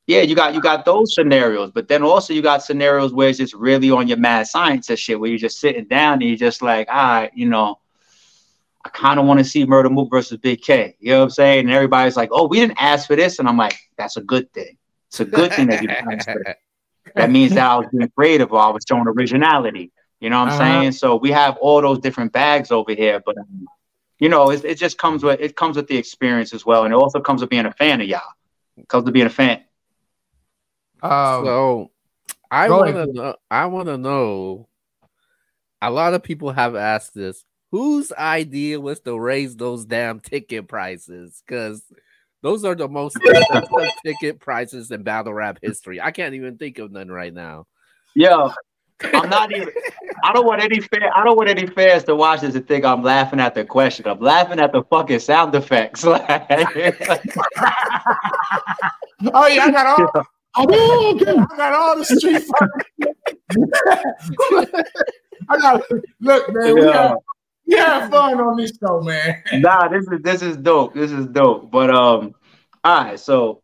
Yeah, 0.08 0.22
you 0.22 0.36
got 0.36 0.54
you 0.54 0.62
got 0.62 0.84
those 0.84 1.14
scenarios, 1.14 1.72
but 1.72 1.88
then 1.88 2.04
also 2.04 2.34
you 2.34 2.42
got 2.42 2.64
scenarios 2.64 3.14
where 3.14 3.30
it's 3.30 3.38
just 3.38 3.54
really 3.54 3.92
on 3.92 4.08
your 4.08 4.18
mad 4.18 4.48
scientist 4.48 5.04
shit, 5.04 5.20
where 5.20 5.30
you're 5.30 5.40
just 5.40 5.60
sitting 5.60 5.86
down 5.86 6.14
and 6.14 6.24
you're 6.24 6.38
just 6.38 6.62
like, 6.62 6.90
all 6.90 6.96
right, 6.96 7.32
you 7.36 7.48
know, 7.48 7.80
I 8.84 8.90
kind 8.90 9.20
of 9.20 9.26
want 9.26 9.40
to 9.40 9.44
see 9.44 9.64
Murder 9.66 9.90
Mook 9.90 10.10
versus 10.10 10.38
Big 10.38 10.62
K. 10.62 10.96
You 11.00 11.12
know 11.12 11.20
what 11.20 11.24
I'm 11.26 11.30
saying? 11.30 11.60
And 11.66 11.72
everybody's 11.72 12.18
like, 12.18 12.30
oh, 12.32 12.48
we 12.48 12.60
didn't 12.60 12.82
ask 12.82 13.08
for 13.08 13.16
this, 13.16 13.40
and 13.40 13.48
I'm 13.48 13.58
like, 13.58 13.78
that's 13.98 14.18
a 14.18 14.22
good 14.22 14.52
thing. 14.54 14.78
It's 15.08 15.20
a 15.20 15.26
good 15.26 15.54
thing 15.54 15.68
that 15.68 15.82
you 15.82 15.88
didn't 15.88 16.12
ask 16.12 16.30
for 16.30 16.56
That 17.16 17.30
means 17.30 17.54
that 17.54 17.70
I 17.70 17.76
was 17.78 17.88
being 17.92 18.10
creative 18.16 18.52
or 18.54 18.60
I 18.60 18.70
was 18.70 18.84
showing 18.88 19.08
originality. 19.08 19.92
You 20.20 20.30
know 20.30 20.40
what 20.40 20.54
I'm 20.54 20.62
uh-huh. 20.62 20.82
saying? 20.82 20.92
So 20.94 21.16
we 21.16 21.32
have 21.32 21.58
all 21.58 21.82
those 21.82 22.00
different 22.00 22.32
bags 22.32 22.72
over 22.72 22.94
here, 22.94 23.22
but 23.26 23.38
um, 23.38 23.66
you 24.22 24.30
know, 24.30 24.52
it, 24.52 24.64
it 24.64 24.76
just 24.78 25.00
comes 25.00 25.24
with 25.24 25.42
it 25.42 25.56
comes 25.56 25.76
with 25.76 25.88
the 25.88 25.98
experience 25.98 26.54
as 26.54 26.64
well, 26.64 26.86
and 26.86 26.94
it 26.94 26.96
also 26.96 27.20
comes 27.20 27.42
with 27.42 27.50
being 27.50 27.66
a 27.66 27.74
fan 27.74 28.00
of 28.02 28.08
y'all. 28.08 28.22
It 28.78 28.88
comes 28.88 29.04
with 29.04 29.16
being 29.16 29.26
a 29.26 29.32
fan. 29.32 29.64
Um, 31.02 31.44
so 31.44 31.92
I 32.50 32.70
want 32.70 32.96
to 32.96 33.08
know. 33.08 33.36
I 33.50 33.66
want 33.66 33.88
to 33.88 33.98
know. 33.98 34.68
A 35.82 35.90
lot 35.90 36.14
of 36.14 36.22
people 36.22 36.52
have 36.52 36.76
asked 36.76 37.16
this. 37.16 37.44
Whose 37.72 38.12
idea 38.12 38.80
was 38.80 39.00
to 39.02 39.18
raise 39.18 39.56
those 39.56 39.86
damn 39.86 40.20
ticket 40.20 40.68
prices? 40.68 41.42
Because 41.44 41.84
those 42.44 42.64
are 42.64 42.76
the 42.76 42.88
most 42.88 43.16
expensive 43.24 43.90
ticket 44.06 44.40
prices 44.40 44.92
in 44.92 45.02
battle 45.02 45.34
rap 45.34 45.58
history. 45.64 46.00
I 46.00 46.12
can't 46.12 46.36
even 46.36 46.60
think 46.60 46.78
of 46.78 46.92
none 46.92 47.10
right 47.10 47.34
now. 47.34 47.66
Yeah, 48.14 48.50
I'm 49.04 49.30
not 49.30 49.52
even. 49.52 49.70
I 50.24 50.34
don't 50.34 50.46
want 50.46 50.62
any 50.62 50.80
fan. 50.80 51.10
I 51.16 51.24
don't 51.24 51.36
want 51.38 51.50
any 51.50 51.68
fans 51.68 52.04
to 52.06 52.16
watch 52.16 52.42
this 52.42 52.56
and 52.56 52.68
think 52.68 52.86
I'm 52.86 53.02
laughing 53.04 53.40
at 53.40 53.56
the 53.56 53.66
question. 53.66 54.08
I'm 54.08 54.20
laughing 54.20 54.60
at 54.60 54.72
the 54.72 54.84
fucking 54.84 55.20
sound 55.20 55.56
effects. 55.56 56.04
oh 56.06 56.18
yeah, 59.48 59.66
I 59.66 59.72
got 59.72 59.86
all. 59.88 60.26
I 60.54 60.66
got 60.66 61.74
all 61.74 61.98
the 61.98 62.06
street 62.06 62.44
I 65.50 65.58
got 65.58 65.82
look, 66.20 66.54
man. 66.54 66.76
We 66.76 66.82
have, 66.84 67.18
we 67.68 67.78
have 67.78 68.12
fun 68.12 68.40
on 68.40 68.58
this 68.58 68.72
show, 68.80 69.02
man. 69.02 69.42
Nah, 69.54 69.88
this 69.88 70.06
is 70.08 70.20
this 70.22 70.42
is 70.42 70.58
dope. 70.58 70.94
This 70.94 71.12
is 71.12 71.26
dope. 71.28 71.72
But 71.72 71.90
um, 71.90 72.36
all 72.84 73.04
right. 73.04 73.20
So, 73.20 73.64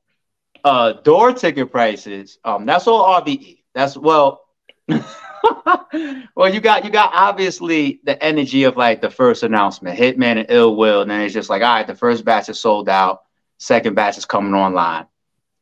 uh, 0.64 0.94
door 0.94 1.34
ticket 1.34 1.72
prices. 1.72 2.40
Um, 2.44 2.66
that's 2.66 2.88
all 2.88 3.22
RBE. 3.22 3.64
That's 3.74 3.98
well. 3.98 4.42
well, 6.36 6.54
you 6.54 6.60
got 6.60 6.84
you 6.84 6.90
got 6.90 7.12
obviously 7.14 8.00
the 8.04 8.22
energy 8.24 8.64
of 8.64 8.78
like 8.78 9.02
the 9.02 9.10
first 9.10 9.44
announcement, 9.44 9.98
Hitman 9.98 10.38
and 10.40 10.46
Ill 10.50 10.76
Will, 10.76 11.02
and 11.02 11.12
then 11.12 11.22
it's 11.22 11.34
just 11.34 11.50
like, 11.50 11.62
all 11.62 11.76
right, 11.76 11.88
the 11.88 11.96
first 11.96 12.26
batch 12.26 12.50
is 12.50 12.60
sold 12.60 12.90
out, 12.90 13.24
second 13.58 13.96
batch 13.96 14.18
is 14.18 14.26
coming 14.26 14.54
online, 14.54 15.06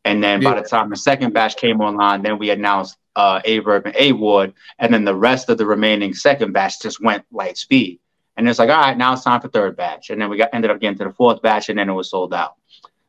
and 0.04 0.24
then 0.24 0.42
yeah. 0.42 0.54
by 0.54 0.62
the 0.62 0.68
time 0.68 0.90
the 0.90 0.96
second 0.96 1.34
batch 1.34 1.58
came 1.58 1.82
online, 1.82 2.22
then 2.22 2.38
we 2.38 2.50
announced 2.50 2.98
uh, 3.16 3.42
Aye 3.46 3.60
Verb 3.60 3.86
and 3.86 3.96
A 3.98 4.12
Ward, 4.12 4.54
and 4.80 4.94
then 4.94 5.06
the 5.06 5.16
rest 5.16 5.50
of 5.50 5.58
the 5.58 5.66
remaining 5.66 6.14
second 6.14 6.54
batch 6.54 6.82
just 6.82 7.02
went 7.02 7.26
light 7.32 7.58
speed, 7.58 8.00
and 8.38 8.48
it's 8.48 8.60
like, 8.60 8.70
all 8.70 8.82
right, 8.82 8.98
now 8.98 9.14
it's 9.14 9.24
time 9.24 9.42
for 9.42 9.50
third 9.50 9.76
batch, 9.76 10.10
and 10.10 10.22
then 10.22 10.30
we 10.30 10.38
got 10.38 10.50
ended 10.54 10.72
up 10.72 10.80
getting 10.80 10.98
to 10.98 11.06
the 11.06 11.14
fourth 11.14 11.42
batch, 11.42 11.70
and 11.70 11.80
then 11.80 11.90
it 11.90 11.94
was 11.94 12.10
sold 12.10 12.34
out. 12.34 12.56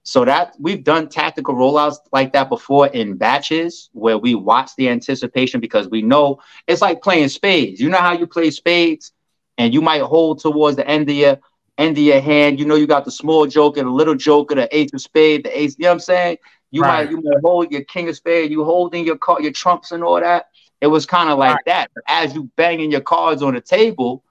So 0.08 0.24
that 0.24 0.54
we've 0.60 0.84
done 0.84 1.08
tactical 1.08 1.56
rollouts 1.56 1.96
like 2.12 2.32
that 2.32 2.48
before 2.48 2.86
in 2.86 3.16
batches 3.16 3.90
where 3.92 4.16
we 4.16 4.36
watch 4.36 4.70
the 4.76 4.88
anticipation 4.88 5.58
because 5.58 5.88
we 5.88 6.00
know 6.00 6.38
it's 6.68 6.80
like 6.80 7.02
playing 7.02 7.28
spades. 7.28 7.80
You 7.80 7.88
know 7.88 7.98
how 7.98 8.12
you 8.12 8.24
play 8.24 8.52
spades 8.52 9.10
and 9.58 9.74
you 9.74 9.80
might 9.80 10.02
hold 10.02 10.38
towards 10.38 10.76
the 10.76 10.86
end 10.86 11.10
of 11.10 11.16
your 11.16 11.40
end 11.76 11.98
of 11.98 12.04
your 12.04 12.20
hand. 12.20 12.60
You 12.60 12.66
know 12.66 12.76
you 12.76 12.86
got 12.86 13.04
the 13.04 13.10
small 13.10 13.48
joker, 13.48 13.82
the 13.82 13.90
little 13.90 14.14
joker, 14.14 14.54
the 14.54 14.68
ace 14.76 14.92
of 14.92 15.00
spade, 15.00 15.44
the 15.44 15.60
ace. 15.60 15.74
You 15.76 15.82
know 15.82 15.88
what 15.88 15.94
I'm 15.94 16.00
saying? 16.00 16.36
You 16.70 16.82
right. 16.82 17.04
might 17.04 17.10
you 17.10 17.20
might 17.20 17.40
hold 17.42 17.72
your 17.72 17.82
king 17.82 18.08
of 18.08 18.14
spade, 18.14 18.52
you 18.52 18.64
holding 18.64 19.04
your 19.04 19.18
card, 19.18 19.42
your 19.42 19.50
trumps 19.50 19.90
and 19.90 20.04
all 20.04 20.20
that. 20.20 20.50
It 20.80 20.86
was 20.86 21.04
kind 21.04 21.30
of 21.30 21.38
like 21.38 21.56
right. 21.56 21.64
that. 21.66 21.90
But 21.92 22.04
as 22.06 22.32
you 22.32 22.48
banging 22.54 22.92
your 22.92 23.00
cards 23.00 23.42
on 23.42 23.54
the 23.54 23.60
table, 23.60 24.22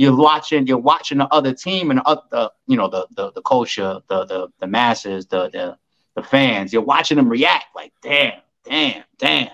you're 0.00 0.16
watching 0.16 0.66
you're 0.66 0.78
watching 0.78 1.18
the 1.18 1.26
other 1.26 1.52
team 1.52 1.90
and 1.90 2.00
the, 2.00 2.22
the 2.30 2.52
you 2.66 2.76
know 2.76 2.88
the, 2.88 3.06
the 3.16 3.30
the 3.32 3.42
culture 3.42 4.00
the 4.08 4.24
the 4.24 4.48
the 4.58 4.66
masses 4.66 5.26
the 5.26 5.50
the 5.50 5.76
the 6.16 6.22
fans 6.22 6.72
you're 6.72 6.80
watching 6.80 7.18
them 7.18 7.28
react 7.28 7.66
like 7.74 7.92
damn 8.02 8.40
damn 8.64 9.04
damn. 9.18 9.50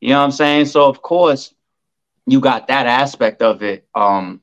You 0.00 0.10
know 0.10 0.18
what 0.18 0.24
i'm 0.24 0.30
saying? 0.30 0.66
So 0.66 0.86
of 0.86 1.00
course 1.00 1.54
you 2.26 2.38
got 2.38 2.68
that 2.68 2.86
aspect 2.86 3.40
of 3.40 3.62
it 3.62 3.88
um 3.94 4.42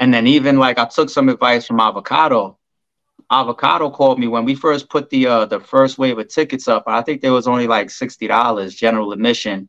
and 0.00 0.12
then 0.12 0.26
even 0.26 0.58
like 0.58 0.76
i 0.78 0.86
took 0.86 1.08
some 1.08 1.28
advice 1.28 1.66
from 1.66 1.78
avocado. 1.78 2.58
Avocado 3.30 3.90
called 3.90 4.18
me 4.18 4.26
when 4.26 4.44
we 4.44 4.56
first 4.56 4.90
put 4.90 5.08
the 5.08 5.28
uh 5.28 5.46
the 5.46 5.60
first 5.60 5.98
wave 5.98 6.18
of 6.18 6.26
tickets 6.26 6.66
up 6.66 6.82
i 6.88 7.00
think 7.00 7.20
there 7.22 7.32
was 7.32 7.46
only 7.46 7.68
like 7.68 7.86
$60 7.88 8.76
general 8.76 9.12
admission 9.12 9.68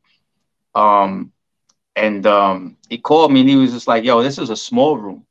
um 0.73 1.31
and 1.95 2.25
um, 2.25 2.77
he 2.89 2.97
called 2.97 3.31
me 3.31 3.41
and 3.41 3.49
he 3.49 3.55
was 3.55 3.71
just 3.71 3.87
like, 3.87 4.03
"Yo, 4.03 4.21
this 4.23 4.37
is 4.37 4.49
a 4.49 4.55
small 4.55 4.97
room, 4.97 5.25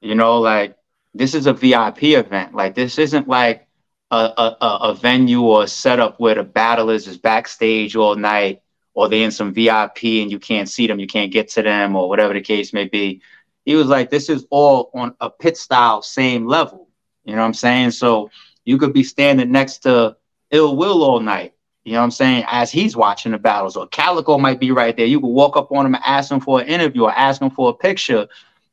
you 0.00 0.14
know, 0.14 0.40
like 0.40 0.76
this 1.14 1.34
is 1.34 1.46
a 1.46 1.52
VIP 1.52 2.04
event. 2.04 2.54
Like 2.54 2.74
this 2.74 2.98
isn't 2.98 3.28
like 3.28 3.66
a, 4.10 4.16
a, 4.16 4.56
a 4.60 4.94
venue 4.94 5.42
or 5.42 5.64
a 5.64 5.68
setup 5.68 6.18
where 6.18 6.34
the 6.34 6.44
battlers 6.44 7.06
is 7.06 7.18
backstage 7.18 7.96
all 7.96 8.16
night, 8.16 8.62
or 8.94 9.08
they 9.08 9.22
in 9.22 9.30
some 9.30 9.52
VIP 9.52 10.04
and 10.04 10.30
you 10.30 10.38
can't 10.38 10.68
see 10.68 10.86
them, 10.86 11.00
you 11.00 11.06
can't 11.06 11.32
get 11.32 11.48
to 11.50 11.62
them, 11.62 11.96
or 11.96 12.08
whatever 12.08 12.34
the 12.34 12.40
case 12.40 12.72
may 12.72 12.84
be." 12.86 13.22
He 13.64 13.76
was 13.76 13.86
like, 13.86 14.10
"This 14.10 14.28
is 14.28 14.46
all 14.50 14.90
on 14.94 15.14
a 15.20 15.30
pit 15.30 15.56
style, 15.56 16.02
same 16.02 16.46
level." 16.46 16.88
You 17.24 17.34
know 17.34 17.42
what 17.42 17.48
I'm 17.48 17.54
saying? 17.54 17.90
So 17.92 18.30
you 18.64 18.78
could 18.78 18.94
be 18.94 19.04
standing 19.04 19.52
next 19.52 19.78
to 19.80 20.16
Ill 20.50 20.76
Will 20.76 21.02
all 21.04 21.20
night 21.20 21.52
you 21.84 21.92
know 21.92 22.00
what 22.00 22.04
I'm 22.04 22.10
saying? 22.10 22.44
As 22.48 22.70
he's 22.70 22.96
watching 22.96 23.32
the 23.32 23.38
battles, 23.38 23.76
or 23.76 23.86
Calicoe 23.88 24.38
might 24.38 24.60
be 24.60 24.70
right 24.70 24.96
there. 24.96 25.06
You 25.06 25.20
could 25.20 25.28
walk 25.28 25.56
up 25.56 25.72
on 25.72 25.86
him 25.86 25.94
and 25.94 26.04
ask 26.04 26.30
him 26.30 26.40
for 26.40 26.60
an 26.60 26.66
interview 26.66 27.04
or 27.04 27.12
ask 27.12 27.40
him 27.40 27.50
for 27.50 27.70
a 27.70 27.74
picture. 27.74 28.28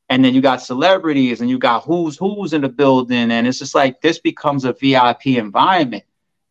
And 0.10 0.24
then 0.24 0.34
you 0.34 0.41
got 0.41 0.62
celebrities 0.62 1.41
and 1.41 1.49
you 1.49 1.58
got 1.58 1.84
who's 1.84 2.18
who's 2.18 2.53
in 2.53 2.62
the 2.62 2.70
building. 2.70 3.32
And 3.32 3.47
it's 3.47 3.60
just 3.60 3.74
like 3.74 4.01
this 4.01 4.20
becomes 4.20 4.66
a 4.66 4.74
VIP 4.74 5.28
environment 5.28 6.03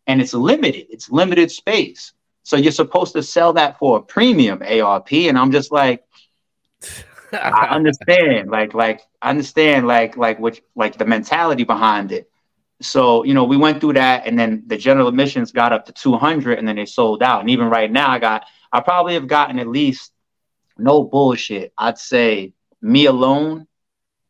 and 0.06 0.20
it's 0.20 0.34
limited, 0.34 0.86
it's 0.90 1.10
limited 1.10 1.50
space. 1.50 2.12
So 2.42 2.56
you're 2.56 2.72
supposed 2.72 3.14
to 3.14 3.22
sell 3.22 3.54
that 3.54 3.78
for 3.78 3.98
a 3.98 4.02
premium 4.02 4.62
ARP. 4.62 5.12
And 5.12 5.38
I'm 5.38 5.50
just 5.50 5.72
like, 5.72 6.04
I 7.32 7.68
understand, 7.70 8.50
like, 8.50 8.74
like 8.74 9.00
I 9.22 9.30
understand, 9.30 9.86
like, 9.86 10.16
like 10.16 10.38
what, 10.38 10.60
like 10.74 10.98
the 10.98 11.06
mentality 11.06 11.64
behind 11.64 12.12
it. 12.12 12.30
So, 12.84 13.24
you 13.24 13.34
know, 13.34 13.44
we 13.44 13.56
went 13.56 13.80
through 13.80 13.94
that 13.94 14.26
and 14.26 14.38
then 14.38 14.62
the 14.66 14.76
general 14.76 15.08
admissions 15.08 15.52
got 15.52 15.72
up 15.72 15.86
to 15.86 15.92
200 15.92 16.58
and 16.58 16.66
then 16.68 16.76
they 16.76 16.86
sold 16.86 17.22
out. 17.22 17.40
And 17.40 17.50
even 17.50 17.68
right 17.68 17.90
now, 17.90 18.10
I 18.10 18.18
got, 18.18 18.46
I 18.72 18.80
probably 18.80 19.14
have 19.14 19.26
gotten 19.26 19.58
at 19.58 19.68
least 19.68 20.12
no 20.76 21.04
bullshit. 21.04 21.72
I'd 21.78 21.98
say 21.98 22.52
me 22.82 23.06
alone 23.06 23.66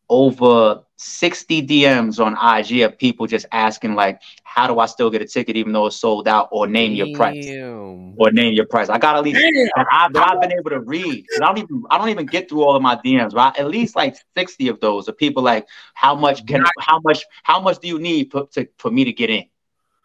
over 0.09 0.84
60 0.97 1.67
DMs 1.67 2.25
on 2.25 2.35
IG 2.59 2.83
of 2.83 2.97
people 2.99 3.27
just 3.27 3.47
asking 3.53 3.95
like, 3.95 4.21
how 4.45 4.67
do 4.67 4.79
I 4.79 4.87
still 4.87 5.11
get 5.11 5.23
a 5.23 5.27
ticket 5.27 5.57
even 5.57 5.73
though 5.73 5.87
it's 5.87 5.97
sold 5.97 6.29
out? 6.29 6.49
Or 6.53 6.67
name 6.67 6.93
Damn. 6.93 7.07
your 7.07 7.17
price. 7.17 7.47
Or 8.17 8.31
name 8.31 8.53
your 8.53 8.67
price. 8.67 8.89
I 8.89 8.99
got 8.99 9.17
at 9.17 9.25
least 9.25 9.41
I've, 9.77 10.15
I've, 10.15 10.41
been 10.41 10.53
able 10.53 10.71
to 10.71 10.81
read. 10.81 11.27
I 11.37 11.47
don't 11.47 11.59
even 11.59 11.83
I 11.91 11.99
don't 11.99 12.11
even 12.11 12.27
get 12.27 12.49
through 12.49 12.63
all 12.63 12.77
of 12.77 12.83
my 12.83 12.95
DMs, 12.95 13.35
right? 13.35 13.57
At 13.59 13.67
least 13.67 13.97
like 13.97 14.17
60 14.37 14.69
of 14.69 14.79
those 14.79 15.09
are 15.09 15.13
people 15.13 15.43
like, 15.43 15.67
how 15.95 16.15
much 16.15 16.47
can 16.47 16.63
how 16.79 17.01
much 17.01 17.25
how 17.43 17.61
much 17.61 17.81
do 17.81 17.89
you 17.89 17.99
need 17.99 18.31
for, 18.31 18.47
to, 18.53 18.69
for 18.79 18.91
me 18.93 19.05
to 19.05 19.13
get 19.13 19.31
in? 19.31 19.47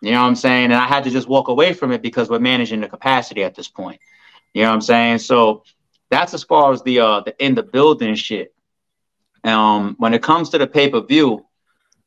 You 0.01 0.11
know 0.11 0.21
what 0.21 0.27
I'm 0.27 0.35
saying? 0.35 0.65
And 0.65 0.75
I 0.75 0.87
had 0.87 1.03
to 1.03 1.11
just 1.11 1.27
walk 1.27 1.49
away 1.49 1.73
from 1.73 1.91
it 1.91 2.01
because 2.01 2.29
we're 2.29 2.39
managing 2.39 2.81
the 2.81 2.87
capacity 2.87 3.43
at 3.43 3.53
this 3.53 3.67
point. 3.67 3.99
You 4.53 4.63
know 4.63 4.69
what 4.69 4.75
I'm 4.75 4.81
saying? 4.81 5.19
So 5.19 5.63
that's 6.09 6.33
as 6.33 6.43
far 6.43 6.71
as 6.71 6.81
the 6.81 6.99
uh 7.01 7.21
the 7.21 7.43
in 7.43 7.53
the 7.53 7.63
building 7.63 8.15
shit. 8.15 8.55
Um, 9.49 9.95
when 9.97 10.13
it 10.13 10.23
comes 10.23 10.49
to 10.49 10.57
the 10.57 10.67
pay 10.67 10.89
per 10.89 11.01
view, 11.01 11.45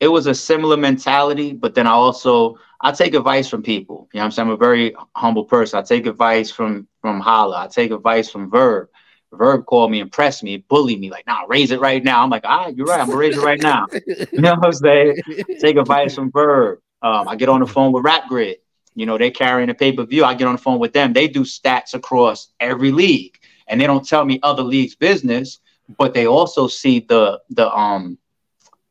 it 0.01 0.09
was 0.09 0.27
a 0.27 0.35
similar 0.35 0.77
mentality, 0.77 1.53
but 1.53 1.75
then 1.75 1.87
I 1.87 1.93
also 1.93 2.59
I 2.81 2.91
take 2.93 3.15
advice 3.15 3.49
from 3.49 3.63
people. 3.63 4.09
You 4.13 4.19
know 4.19 4.25
I'm 4.25 4.31
saying? 4.33 4.49
I'm 4.49 4.55
a 4.55 4.57
very 4.57 4.95
humble 5.15 5.45
person. 5.45 5.79
I 5.79 5.83
take 5.83 6.07
advice 6.07 6.51
from 6.51 6.89
from 7.01 7.21
Holla. 7.21 7.65
I 7.65 7.69
take 7.69 7.93
advice 7.93 8.31
from 8.31 8.51
Verb. 8.51 8.89
Verb 9.33 9.65
called 9.65 9.91
me, 9.91 10.01
impressed 10.01 10.43
me, 10.43 10.59
bullied 10.59 11.01
me, 11.01 11.11
like, 11.11 11.27
nah, 11.27 11.45
raise 11.49 11.71
it 11.71 11.81
right 11.81 12.05
now. 12.05 12.23
I'm 12.23 12.29
like, 12.29 12.45
ah, 12.45 12.67
you're 12.67 12.87
right, 12.87 13.01
I'm 13.01 13.07
gonna 13.07 13.17
raise 13.17 13.37
it 13.37 13.41
right 13.41 13.61
now. 13.61 13.87
You 14.33 14.41
know 14.41 14.55
what 14.55 14.67
I'm 14.67 14.73
saying? 14.73 15.23
Take 15.61 15.77
advice 15.77 16.15
from 16.15 16.31
Verb. 16.33 16.81
Um, 17.03 17.29
I 17.29 17.37
get 17.37 17.49
on 17.49 17.61
the 17.61 17.67
phone 17.67 17.93
with 17.93 18.05
Rap 18.05 18.29
Grid. 18.29 18.59
You 18.95 19.07
know, 19.07 19.19
they're 19.19 19.31
carrying 19.31 19.71
a 19.71 19.75
pay-per-view. 19.75 20.25
I 20.25 20.35
get 20.35 20.47
on 20.47 20.55
the 20.55 20.61
phone 20.61 20.79
with 20.79 20.93
them. 20.93 21.13
They 21.13 21.29
do 21.29 21.43
stats 21.43 21.95
across 21.95 22.49
every 22.61 22.93
league. 22.93 23.39
And 23.69 23.81
they 23.81 23.87
don't 23.87 24.07
tell 24.07 24.25
me 24.25 24.41
other 24.43 24.63
leagues' 24.63 24.95
business 24.95 25.61
but 25.99 26.15
they 26.15 26.27
also 26.27 26.67
see 26.69 27.01
the 27.01 27.41
the 27.51 27.71
um 27.75 28.19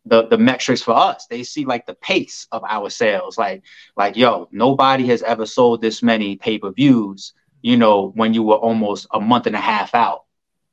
the 0.06 0.28
the 0.28 0.38
metrics 0.38 0.82
for 0.82 0.94
us. 0.96 1.28
They 1.28 1.44
see 1.44 1.66
like 1.66 1.86
the 1.86 1.94
pace 1.96 2.48
of 2.52 2.64
our 2.68 2.90
sales. 2.90 3.38
Like 3.38 3.64
like 3.98 4.16
yo, 4.18 4.48
nobody 4.52 5.08
has 5.08 5.22
ever 5.24 5.46
sold 5.46 5.82
this 5.82 6.02
many 6.02 6.36
pay 6.36 6.58
per 6.58 6.72
views. 6.72 7.34
You 7.62 7.78
know, 7.78 8.12
when 8.16 8.34
you 8.34 8.44
were 8.44 8.56
almost 8.58 9.08
a 9.12 9.20
month 9.20 9.48
and 9.48 9.56
a 9.56 9.60
half 9.60 9.94
out. 9.96 10.26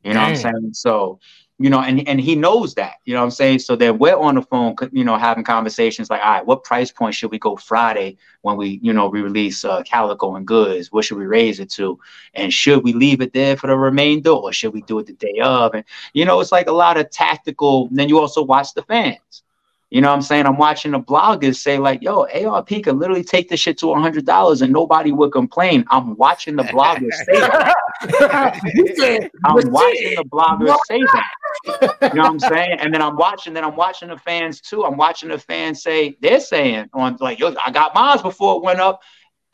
You 0.04 0.14
know 0.14 0.20
Dang. 0.20 0.22
what 0.22 0.28
I'm 0.28 0.34
saying? 0.36 0.70
So 0.74 1.20
you 1.60 1.70
know, 1.70 1.80
and, 1.80 2.06
and 2.06 2.20
he 2.20 2.36
knows 2.36 2.74
that, 2.74 2.96
you 3.04 3.14
know 3.14 3.20
what 3.20 3.24
I'm 3.24 3.30
saying? 3.32 3.58
So 3.58 3.74
then 3.74 3.98
we're 3.98 4.16
on 4.16 4.36
the 4.36 4.42
phone, 4.42 4.76
you 4.92 5.04
know, 5.04 5.18
having 5.18 5.42
conversations 5.42 6.08
like, 6.08 6.20
all 6.22 6.30
right, 6.30 6.46
what 6.46 6.62
price 6.62 6.92
point 6.92 7.16
should 7.16 7.32
we 7.32 7.38
go 7.38 7.56
Friday 7.56 8.16
when 8.42 8.56
we, 8.56 8.78
you 8.80 8.92
know, 8.92 9.08
we 9.08 9.22
release 9.22 9.64
uh, 9.64 9.82
Calicoe 9.82 10.36
and 10.36 10.46
Goodz? 10.46 10.92
What 10.92 11.04
should 11.04 11.18
we 11.18 11.26
raise 11.26 11.58
it 11.58 11.70
to? 11.70 11.98
And 12.34 12.52
should 12.52 12.84
we 12.84 12.92
leave 12.92 13.20
it 13.20 13.32
there 13.32 13.56
for 13.56 13.66
the 13.66 13.76
remainder 13.76 14.30
or 14.30 14.52
should 14.52 14.72
we 14.72 14.82
do 14.82 15.00
it 15.00 15.06
the 15.06 15.14
day 15.14 15.40
of? 15.42 15.74
And, 15.74 15.84
you 16.12 16.24
know, 16.24 16.38
it's 16.40 16.52
like 16.52 16.68
a 16.68 16.72
lot 16.72 16.96
of 16.96 17.10
tactical. 17.10 17.88
then 17.90 18.08
you 18.08 18.20
also 18.20 18.42
watch 18.42 18.74
the 18.74 18.82
fans. 18.82 19.42
You 19.90 20.02
know 20.02 20.08
what 20.08 20.16
I'm 20.16 20.22
saying? 20.22 20.44
I'm 20.44 20.58
watching 20.58 20.92
the 20.92 21.00
bloggers 21.00 21.56
say, 21.56 21.78
like, 21.78 22.02
yo, 22.02 22.26
ARP 22.26 22.68
could 22.68 22.96
literally 22.96 23.24
take 23.24 23.48
this 23.48 23.58
shit 23.60 23.78
to 23.78 23.86
$100 23.86 24.62
and 24.62 24.72
nobody 24.72 25.12
would 25.12 25.32
complain. 25.32 25.84
I'm 25.88 26.14
watching 26.16 26.56
the 26.56 26.64
bloggers 26.64 27.14
say 27.24 27.40
that. 27.40 27.74
I'm 29.46 29.70
watching 29.70 30.14
the 30.14 30.24
bloggers 30.24 30.76
say 30.88 31.00
that. 31.00 31.98
You 32.02 32.14
know 32.16 32.22
what 32.22 32.32
I'm 32.32 32.38
saying? 32.38 32.76
And 32.80 32.92
then 32.92 33.00
I'm 33.00 33.16
watching, 33.16 33.54
then 33.54 33.64
I'm 33.64 33.76
watching 33.76 34.08
the 34.08 34.18
fans 34.18 34.60
too. 34.60 34.84
I'm 34.84 34.98
watching 34.98 35.30
the 35.30 35.38
fans 35.38 35.82
say, 35.82 36.18
they're 36.20 36.40
saying, 36.40 36.90
on 36.92 37.16
like, 37.20 37.38
yo, 37.38 37.54
I 37.64 37.70
got 37.70 37.94
mine 37.94 38.20
before 38.20 38.56
it 38.56 38.62
went 38.62 38.80
up. 38.80 39.00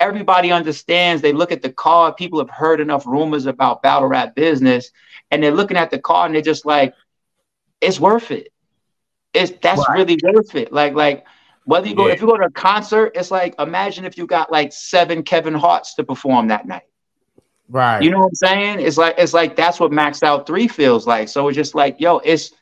Everybody 0.01 0.51
understands. 0.51 1.23
They 1.23 1.33
look 1.33 1.53
at 1.53 1.63
the 1.63 1.73
card. 1.73 2.17
People 2.17 2.41
have 2.41 2.51
heard 2.51 2.81
enough 2.81 3.07
rumors 3.07 3.47
about 3.47 3.83
battle 3.83 4.09
rap 4.09 4.35
business, 4.35 4.91
and 5.31 5.41
they're 5.41 5.53
looking 5.53 5.77
at 5.77 5.93
the 5.93 6.01
card 6.01 6.27
and 6.27 6.35
they're 6.35 6.43
just 6.43 6.67
like, 6.67 6.93
it's 7.81 8.01
worth 8.01 8.33
it 8.33 8.49
it's 9.35 9.53
that's 9.61 9.87
right. 9.89 9.99
really 9.99 10.19
worth 10.23 10.55
it. 10.55 10.73
Like 10.73 10.95
like 10.95 11.27
whether 11.65 11.89
you 11.89 11.95
go 11.95 12.07
yeah. 12.07 12.15
if 12.15 12.21
you 12.21 12.27
go 12.27 12.37
to 12.37 12.47
a 12.47 12.51
concert, 12.51 13.13
it's 13.15 13.31
like 13.31 13.55
imagine 13.59 14.05
if 14.05 14.17
you 14.17 14.27
got 14.27 14.51
like 14.51 14.73
seven 14.73 15.23
Kevin 15.23 15.55
Harts 15.55 15.95
to 15.95 16.05
perform 16.05 16.49
that 16.49 16.67
night. 16.67 16.85
Right. 17.69 18.03
You 18.03 18.11
know 18.11 18.19
what 18.21 18.27
I'm 18.27 18.35
saying? 18.35 18.81
It's 18.81 18.99
like 18.99 19.17
it's 19.19 19.35
like 19.35 19.57
that's 19.57 19.81
what 19.81 19.91
maxed 19.91 20.23
out 20.23 20.47
three 20.47 20.69
feels 20.69 21.07
like. 21.07 21.29
So 21.29 21.49
it's 21.49 21.57
just 21.57 21.75
like, 21.75 22.01
yo, 22.01 22.19
it's 22.19 22.53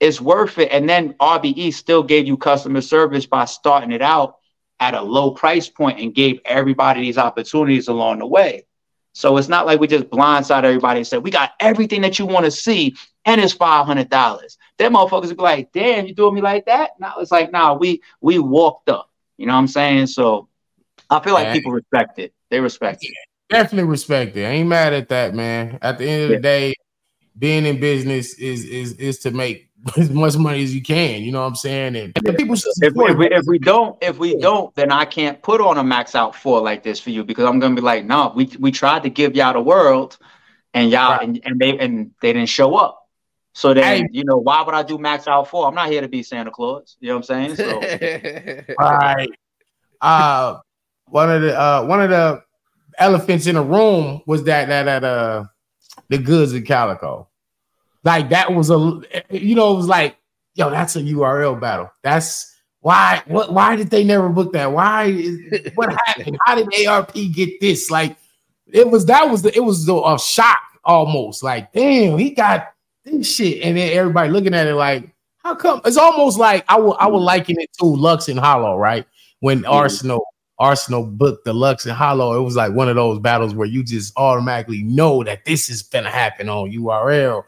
it's 0.00 0.20
worth 0.20 0.58
it. 0.58 0.68
And 0.72 0.88
then 0.88 1.14
RBE 1.14 1.72
still 1.72 2.02
gave 2.02 2.26
you 2.26 2.36
customer 2.36 2.80
service 2.80 3.24
by 3.24 3.44
starting 3.44 3.92
it 3.92 4.02
out 4.02 4.36
at 4.80 4.94
a 4.94 5.00
low 5.00 5.30
price 5.30 5.68
point 5.68 6.00
and 6.00 6.12
gave 6.12 6.40
everybody 6.44 7.02
these 7.02 7.18
opportunities 7.18 7.86
along 7.86 8.18
the 8.18 8.26
way. 8.26 8.66
So 9.12 9.36
it's 9.36 9.48
not 9.48 9.64
like 9.64 9.78
we 9.78 9.86
just 9.86 10.10
blindside 10.10 10.64
everybody 10.64 11.00
and 11.00 11.06
said, 11.06 11.22
we 11.22 11.30
got 11.30 11.52
everything 11.60 12.00
that 12.00 12.18
you 12.18 12.26
want 12.26 12.46
to 12.46 12.50
see, 12.50 12.96
and 13.24 13.40
it's 13.40 13.52
five 13.52 13.86
hundred 13.86 14.08
dollars. 14.08 14.58
Them 14.82 14.94
motherfuckers 14.94 15.28
would 15.28 15.36
be 15.36 15.42
like, 15.44 15.72
damn, 15.72 16.06
you 16.06 16.14
doing 16.14 16.34
me 16.34 16.40
like 16.40 16.66
that? 16.66 16.98
Now 16.98 17.14
it's 17.18 17.30
like, 17.30 17.52
nah, 17.52 17.74
we 17.74 18.02
we 18.20 18.40
walked 18.40 18.88
up. 18.88 19.08
You 19.36 19.46
know 19.46 19.52
what 19.52 19.60
I'm 19.60 19.68
saying? 19.68 20.08
So 20.08 20.48
I 21.08 21.20
feel 21.20 21.34
like 21.34 21.46
yeah. 21.46 21.52
people 21.52 21.70
respect 21.70 22.18
it. 22.18 22.34
They 22.50 22.58
respect 22.58 23.04
it. 23.04 23.12
Definitely 23.48 23.88
respect 23.88 24.36
it. 24.36 24.44
I 24.44 24.48
ain't 24.48 24.68
mad 24.68 24.92
at 24.92 25.08
that, 25.10 25.34
man. 25.34 25.78
At 25.82 25.98
the 25.98 26.08
end 26.08 26.24
of 26.24 26.30
yeah. 26.30 26.36
the 26.36 26.42
day, 26.42 26.74
being 27.38 27.64
in 27.64 27.78
business 27.78 28.34
is 28.40 28.64
is 28.64 28.94
is 28.94 29.20
to 29.20 29.30
make 29.30 29.70
as 29.96 30.10
much 30.10 30.36
money 30.36 30.64
as 30.64 30.74
you 30.74 30.82
can. 30.82 31.22
You 31.22 31.30
know 31.30 31.42
what 31.42 31.46
I'm 31.46 31.54
saying? 31.54 31.94
And 31.94 32.12
yeah. 32.24 32.32
people 32.32 32.56
should 32.56 32.72
if, 32.78 32.92
if, 32.96 33.16
we, 33.16 33.30
if 33.30 33.46
we 33.46 33.60
don't, 33.60 33.96
if 34.02 34.18
we 34.18 34.36
don't, 34.36 34.74
then 34.74 34.90
I 34.90 35.04
can't 35.04 35.40
put 35.42 35.60
on 35.60 35.78
a 35.78 35.84
max 35.84 36.16
out 36.16 36.34
four 36.34 36.60
like 36.60 36.82
this 36.82 36.98
for 36.98 37.10
you 37.10 37.22
because 37.22 37.44
I'm 37.44 37.60
gonna 37.60 37.76
be 37.76 37.82
like, 37.82 38.04
no, 38.04 38.32
we 38.34 38.50
we 38.58 38.72
tried 38.72 39.04
to 39.04 39.10
give 39.10 39.36
y'all 39.36 39.52
the 39.52 39.60
world, 39.60 40.18
and 40.74 40.90
y'all 40.90 41.12
right. 41.12 41.28
and, 41.28 41.40
and 41.44 41.60
they 41.60 41.78
and 41.78 42.10
they 42.20 42.32
didn't 42.32 42.48
show 42.48 42.74
up. 42.74 42.98
So 43.54 43.74
then, 43.74 44.02
hey. 44.02 44.08
you 44.12 44.24
know, 44.24 44.38
why 44.38 44.62
would 44.62 44.74
I 44.74 44.82
do 44.82 44.98
max 44.98 45.28
out 45.28 45.48
four? 45.48 45.66
I'm 45.66 45.74
not 45.74 45.90
here 45.90 46.00
to 46.00 46.08
be 46.08 46.22
Santa 46.22 46.50
Claus. 46.50 46.96
You 47.00 47.08
know 47.08 47.16
what 47.16 47.30
I'm 47.30 47.54
saying? 47.54 47.56
So, 47.56 47.74
all 48.78 48.90
right. 48.96 49.28
Uh, 50.00 50.58
one 51.06 51.30
of 51.30 51.42
the 51.42 51.58
uh, 51.58 51.84
one 51.84 52.00
of 52.00 52.10
the 52.10 52.42
elephants 52.98 53.46
in 53.46 53.54
the 53.54 53.62
room 53.62 54.22
was 54.26 54.44
that 54.44 54.68
that 54.68 54.84
that 54.84 55.04
uh 55.04 55.44
the 56.08 56.18
Goodz 56.18 56.52
in 56.52 56.64
Calicoe. 56.64 57.28
Like 58.04 58.30
that 58.30 58.52
was 58.52 58.70
a 58.70 59.00
you 59.30 59.54
know 59.54 59.74
it 59.74 59.76
was 59.76 59.88
like 59.88 60.16
yo 60.54 60.70
that's 60.70 60.96
a 60.96 61.02
URL 61.02 61.60
battle. 61.60 61.90
That's 62.02 62.54
why 62.80 63.22
what 63.26 63.52
why 63.52 63.76
did 63.76 63.90
they 63.90 64.04
never 64.04 64.28
book 64.28 64.52
that? 64.54 64.72
Why 64.72 65.04
is, 65.04 65.70
what 65.74 65.94
happened? 66.06 66.38
How 66.46 66.54
did 66.56 66.86
ARP 66.86 67.14
get 67.32 67.60
this? 67.60 67.90
Like 67.90 68.16
it 68.66 68.90
was 68.90 69.06
that 69.06 69.30
was 69.30 69.42
the 69.42 69.54
it 69.54 69.64
was 69.64 69.86
the, 69.86 69.94
a 69.94 70.18
shock 70.18 70.60
almost. 70.84 71.42
Like 71.42 71.72
damn, 71.72 72.18
he 72.18 72.30
got 72.30 72.71
this 73.04 73.34
shit, 73.34 73.62
and 73.62 73.76
then 73.76 73.96
everybody 73.96 74.30
looking 74.30 74.54
at 74.54 74.66
it 74.66 74.74
like 74.74 75.12
how 75.42 75.56
come? 75.56 75.80
It's 75.84 75.96
almost 75.96 76.38
like 76.38 76.64
I 76.68 76.78
will 76.78 76.96
I 77.00 77.08
will 77.08 77.20
liken 77.20 77.58
it 77.58 77.70
to 77.80 77.84
Lux 77.84 78.28
and 78.28 78.38
Hollow, 78.38 78.76
right? 78.76 79.04
When 79.40 79.64
Arsenal 79.64 80.24
Arsenal 80.58 81.04
booked 81.04 81.44
the 81.44 81.52
Lux 81.52 81.84
and 81.84 81.94
Hollow, 81.94 82.38
it 82.38 82.42
was 82.42 82.54
like 82.54 82.72
one 82.72 82.88
of 82.88 82.94
those 82.94 83.18
battles 83.18 83.54
where 83.54 83.66
you 83.66 83.82
just 83.82 84.12
automatically 84.16 84.82
know 84.82 85.24
that 85.24 85.44
this 85.44 85.68
is 85.68 85.82
gonna 85.82 86.10
happen 86.10 86.48
on 86.48 86.70
URL. 86.70 87.42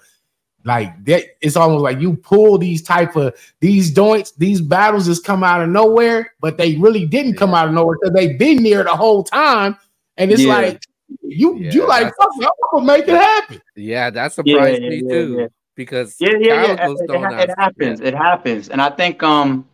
Like 0.64 1.05
that, 1.05 1.24
it's 1.40 1.57
almost 1.57 1.82
like 1.82 2.00
you 2.00 2.16
pull 2.16 2.59
these 2.59 2.82
type 2.82 3.14
of 3.16 3.34
these 3.61 3.92
joints, 3.92 4.32
these 4.32 4.61
battles 4.61 5.07
just 5.07 5.24
come 5.24 5.44
out 5.44 5.61
of 5.61 5.68
nowhere, 5.68 6.32
but 6.40 6.57
they 6.57 6.76
really 6.76 7.07
didn't 7.07 7.34
come 7.34 7.55
out 7.55 7.68
of 7.68 7.74
nowhere 7.74 7.96
because 8.00 8.14
they've 8.14 8.38
been 8.38 8.62
there 8.62 8.82
the 8.82 8.96
whole 8.96 9.22
time. 9.22 9.76
And 10.16 10.32
it's 10.32 10.42
yeah. 10.42 10.55
like 10.55 10.82
you 11.22 11.57
yeah, 11.59 11.72
you 11.72 11.86
like 11.86 12.12
fuck, 12.16 12.30
I'm 12.40 12.50
gonna 12.72 12.86
make 12.86 13.09
it 13.09 13.14
happen. 13.14 13.61
Yeah, 13.76 14.11
that 14.11 14.32
surprised 14.32 14.82
yeah, 14.82 14.88
me 14.88 15.02
too 15.02 15.48
because 15.74 16.16
yeah, 16.20 16.30
yeah, 16.38 16.64
yeah. 16.66 16.88
It, 16.88 16.96
it, 17.11 17.50
it 17.50 17.55
happens. 17.59 18.00
It 18.00 18.14
happens, 18.14 18.68
and 18.68 18.80
I 18.80 18.90
think 18.90 19.22
um 19.22 19.66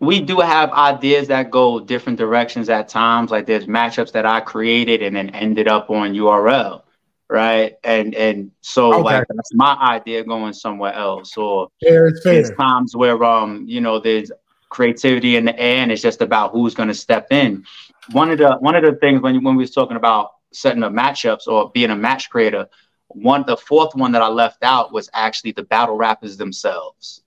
we 0.00 0.20
do 0.20 0.40
have 0.40 0.70
ideas 0.72 1.28
that 1.28 1.50
go 1.50 1.80
different 1.80 2.18
directions 2.18 2.68
at 2.68 2.88
times. 2.88 3.30
Like 3.30 3.46
there's 3.46 3.66
matchups 3.66 4.12
that 4.12 4.26
I 4.26 4.40
created 4.40 5.02
and 5.02 5.16
then 5.16 5.30
ended 5.30 5.68
up 5.68 5.90
on 5.90 6.14
URL 6.14 6.82
right? 7.28 7.74
And 7.84 8.14
and 8.14 8.50
so 8.60 8.94
okay. 8.94 9.02
like 9.02 9.26
that's 9.28 9.54
my 9.54 9.76
idea 9.80 10.24
going 10.24 10.52
somewhere 10.52 10.92
else. 10.92 11.36
Or 11.36 11.68
fair, 11.82 12.10
fair. 12.22 12.34
there's 12.34 12.50
times 12.52 12.94
where 12.96 13.22
um 13.24 13.64
you 13.66 13.80
know 13.80 13.98
there's 13.98 14.30
creativity 14.68 15.36
in 15.36 15.44
the 15.44 15.58
air 15.58 15.78
and 15.78 15.92
it's 15.92 16.02
just 16.02 16.20
about 16.20 16.52
who's 16.52 16.74
going 16.74 16.88
to 16.88 16.94
step 16.94 17.28
in. 17.30 17.64
One 18.12 18.30
of 18.30 18.38
the 18.38 18.56
one 18.56 18.74
of 18.74 18.82
the 18.82 18.94
things 18.94 19.20
when 19.20 19.42
when 19.42 19.56
we 19.56 19.62
was 19.62 19.72
talking 19.72 19.96
about 19.96 20.32
setting 20.54 20.82
up 20.82 20.92
matchups 20.92 21.46
or 21.46 21.70
being 21.70 21.90
a 21.90 21.96
match 21.96 22.30
creator, 22.30 22.68
one 23.08 23.44
the 23.46 23.56
fourth 23.56 23.94
one 23.94 24.12
that 24.12 24.22
I 24.22 24.28
left 24.28 24.62
out 24.62 24.92
was 24.92 25.08
actually 25.12 25.52
the 25.52 25.62
battle 25.62 25.96
rappers 25.96 26.36
themselves, 26.36 27.22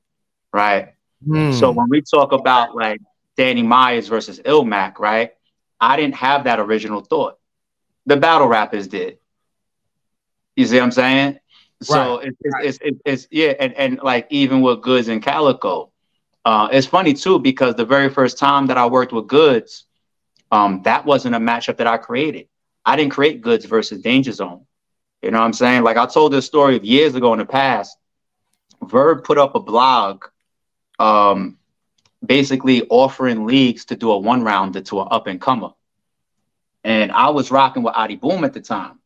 right? 0.53 0.93
Hmm. 1.25 1.51
So 1.51 1.71
when 1.71 1.87
we 1.89 2.01
talk 2.01 2.31
about 2.31 2.75
like 2.75 3.01
Danny 3.35 3.63
Myers 3.63 4.07
versus 4.07 4.39
Ilmac, 4.39 4.99
right? 4.99 5.31
I 5.79 5.95
didn't 5.95 6.15
have 6.15 6.45
that 6.45 6.59
original 6.59 7.01
thought. 7.01 7.37
The 8.05 8.17
battle 8.17 8.47
rappers 8.47 8.87
did. 8.87 9.19
You 10.55 10.65
see 10.65 10.77
what 10.77 10.85
I'm 10.85 10.91
saying? 10.91 11.39
So 11.83 12.17
right. 12.17 12.27
it's, 12.27 12.37
it's, 12.41 12.55
it's, 12.63 12.79
it's, 12.81 13.01
it's, 13.05 13.27
yeah, 13.29 13.53
and, 13.59 13.73
and 13.73 13.99
like 14.01 14.25
even 14.31 14.61
with 14.61 14.81
Goodz 14.81 15.07
and 15.07 15.21
Calicoe, 15.21 15.91
uh, 16.43 16.69
it's 16.71 16.87
funny 16.87 17.13
too 17.13 17.39
because 17.39 17.75
the 17.75 17.85
very 17.85 18.09
first 18.09 18.39
time 18.39 18.67
that 18.67 18.77
I 18.77 18.87
worked 18.87 19.13
with 19.13 19.27
Goodz, 19.27 19.85
um, 20.51 20.81
that 20.83 21.05
wasn't 21.05 21.35
a 21.35 21.39
matchup 21.39 21.77
that 21.77 21.87
I 21.87 21.97
created. 21.97 22.47
I 22.87 22.95
didn't 22.95 23.11
create 23.11 23.41
Goodz 23.41 23.65
versus 23.65 24.01
Danger 24.01 24.31
Zone. 24.31 24.65
You 25.21 25.31
know 25.31 25.39
what 25.39 25.45
I'm 25.45 25.53
saying? 25.53 25.83
Like 25.83 25.97
I 25.97 26.05
told 26.05 26.31
this 26.31 26.45
story 26.45 26.79
years 26.81 27.15
ago 27.15 27.33
in 27.33 27.39
the 27.39 27.45
past. 27.45 27.97
Verb 28.81 29.25
put 29.25 29.37
up 29.37 29.55
a 29.55 29.59
blog, 29.59 30.23
um, 30.97 31.57
basically 32.25 32.87
offering 32.87 33.45
leagues 33.45 33.83
to 33.85 33.97
do 33.97 34.11
a 34.11 34.17
one 34.17 34.41
rounder 34.41 34.79
to 34.81 35.01
an 35.01 35.07
up 35.11 35.27
and 35.27 35.41
comer, 35.41 35.71
and 36.85 37.11
I 37.11 37.29
was 37.29 37.51
rocking 37.51 37.83
with 37.83 37.95
Adi 37.97 38.15
Boom 38.15 38.45
at 38.45 38.53
the 38.53 38.61
time. 38.61 38.99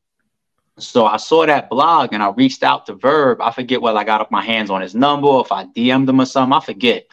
So 0.78 1.06
I 1.06 1.18
saw 1.18 1.46
that 1.46 1.70
blog 1.70 2.14
and 2.14 2.22
I 2.22 2.30
reached 2.30 2.64
out 2.64 2.86
to 2.86 2.94
Verb. 2.94 3.42
I 3.42 3.52
forget 3.52 3.82
whether 3.82 3.98
I 3.98 4.04
got 4.04 4.22
up 4.22 4.30
my 4.30 4.44
hands 4.44 4.70
on 4.70 4.82
his 4.82 4.94
number 4.94 5.28
or 5.28 5.42
if 5.42 5.52
I 5.52 5.66
DM'd 5.66 6.08
him 6.08 6.22
or 6.22 6.26
something. 6.26 6.54
I 6.54 6.60
forget. 6.60 7.08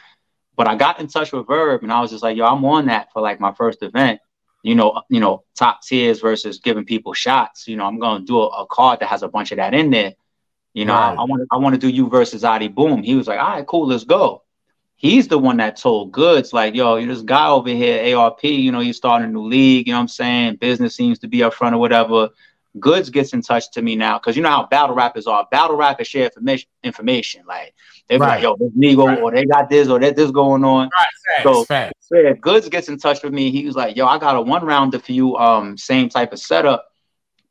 But 0.56 0.68
I 0.68 0.74
got 0.74 1.00
in 1.00 1.06
touch 1.06 1.32
with 1.32 1.46
Verb 1.46 1.82
and 1.82 1.92
I 1.92 2.00
was 2.00 2.10
just 2.10 2.22
like, 2.22 2.36
yo, 2.36 2.44
I'm 2.44 2.64
on 2.64 2.86
that 2.86 3.12
for 3.12 3.22
like 3.22 3.40
my 3.40 3.52
first 3.52 3.82
event. 3.82 4.20
You 4.62 4.74
know, 4.74 5.02
you 5.08 5.20
know, 5.20 5.44
top 5.56 5.82
tiers 5.82 6.20
versus 6.20 6.58
giving 6.58 6.84
people 6.84 7.12
shots. 7.12 7.68
You 7.68 7.76
know, 7.76 7.86
I'm 7.86 7.98
gonna 7.98 8.24
do 8.24 8.40
a, 8.40 8.46
a 8.46 8.66
card 8.66 9.00
that 9.00 9.08
has 9.08 9.22
a 9.22 9.28
bunch 9.28 9.52
of 9.52 9.56
that 9.56 9.74
in 9.74 9.90
there. 9.90 10.14
You 10.74 10.84
know, 10.84 10.94
right. 10.94 11.16
I, 11.18 11.24
want 11.24 11.48
I 11.50 11.56
want 11.56 11.74
to 11.74 11.80
do 11.80 11.88
you 11.88 12.08
versus 12.08 12.44
Adi 12.44 12.68
Boom. 12.68 13.02
He 13.02 13.14
was 13.14 13.26
like, 13.26 13.40
all 13.40 13.48
right, 13.48 13.66
cool, 13.66 13.86
let's 13.86 14.04
go. 14.04 14.42
He's 14.96 15.28
the 15.28 15.38
one 15.38 15.58
that 15.58 15.76
told 15.76 16.10
Goodz, 16.10 16.52
like, 16.52 16.74
yo, 16.74 17.04
this 17.04 17.22
guy 17.22 17.48
over 17.48 17.68
here, 17.68 18.16
ARP, 18.16 18.42
you 18.42 18.72
know, 18.72 18.80
he's 18.80 18.96
starting 18.96 19.28
a 19.28 19.32
new 19.32 19.44
league, 19.44 19.86
you 19.86 19.92
know 19.92 19.98
what 19.98 20.02
I'm 20.02 20.08
saying? 20.08 20.56
Business 20.56 20.96
seems 20.96 21.20
to 21.20 21.28
be 21.28 21.44
up 21.44 21.54
front 21.54 21.76
or 21.76 21.78
whatever 21.78 22.30
Goodz 22.78 23.10
gets 23.10 23.32
in 23.32 23.42
touch 23.42 23.70
to 23.72 23.82
me 23.82 23.96
now 23.96 24.18
because 24.18 24.36
you 24.36 24.42
know 24.42 24.50
how 24.50 24.66
battle 24.66 24.94
rappers 24.94 25.26
are. 25.26 25.46
Battle 25.50 25.76
rappers 25.76 26.06
share 26.06 26.26
information. 26.26 26.68
Information 26.84 27.44
like 27.46 27.74
they're 28.08 28.18
right. 28.18 28.36
like, 28.36 28.42
"Yo, 28.42 28.56
this 28.56 28.70
Negro," 28.72 29.06
right. 29.06 29.20
or 29.20 29.32
"They 29.32 29.44
got 29.44 29.68
this," 29.68 29.88
or 29.88 29.98
"That 29.98 30.16
this 30.16 30.30
going 30.30 30.64
on." 30.64 30.88
Right, 30.98 31.42
so, 31.42 31.64
facts. 31.64 31.97
Yeah, 32.10 32.32
Goodz 32.32 32.68
gets 32.68 32.88
in 32.88 32.98
touch 32.98 33.22
with 33.22 33.32
me. 33.32 33.50
He 33.50 33.66
was 33.66 33.76
like, 33.76 33.96
"Yo, 33.96 34.06
I 34.06 34.18
got 34.18 34.36
a 34.36 34.40
one 34.40 34.64
rounder 34.64 34.98
for 34.98 35.12
you. 35.12 35.36
Um, 35.36 35.76
same 35.76 36.08
type 36.08 36.32
of 36.32 36.38
setup. 36.38 36.86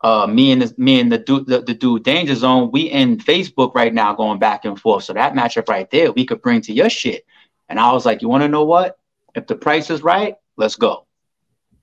Uh, 0.01 0.28
me 0.28 0.51
and 0.51 0.62
the, 0.62 0.74
me 0.78 0.99
and 0.99 1.12
the 1.12 1.18
dude, 1.18 1.47
the, 1.47 1.62
the 1.62 1.74
dude, 1.74 2.03
Danger 2.03 2.36
Zone. 2.36 2.70
We 2.72 2.84
in 2.84 3.18
Facebook 3.18 3.76
right 3.76 3.93
now, 3.93 4.14
going 4.14 4.39
back 4.39 4.66
and 4.66 4.80
forth. 4.80 5.03
So 5.03 5.14
that 5.14 5.34
matchup 5.34 5.70
right 5.70 5.89
there, 5.91 6.12
we 6.12 6.26
could 6.26 6.41
bring 6.41 6.62
to 6.62 6.74
your 6.74 6.89
shit." 6.89 7.26
And 7.70 7.80
I 7.80 7.91
was 7.91 8.05
like, 8.05 8.22
"You 8.22 8.30
want 8.30 8.43
to 8.43 8.47
know 8.47 8.64
what? 8.64 8.97
If 9.36 9.47
the 9.47 9.55
price 9.55 9.89
is 9.89 10.01
right, 10.01 10.36
let's 10.55 10.76
go." 10.76 11.05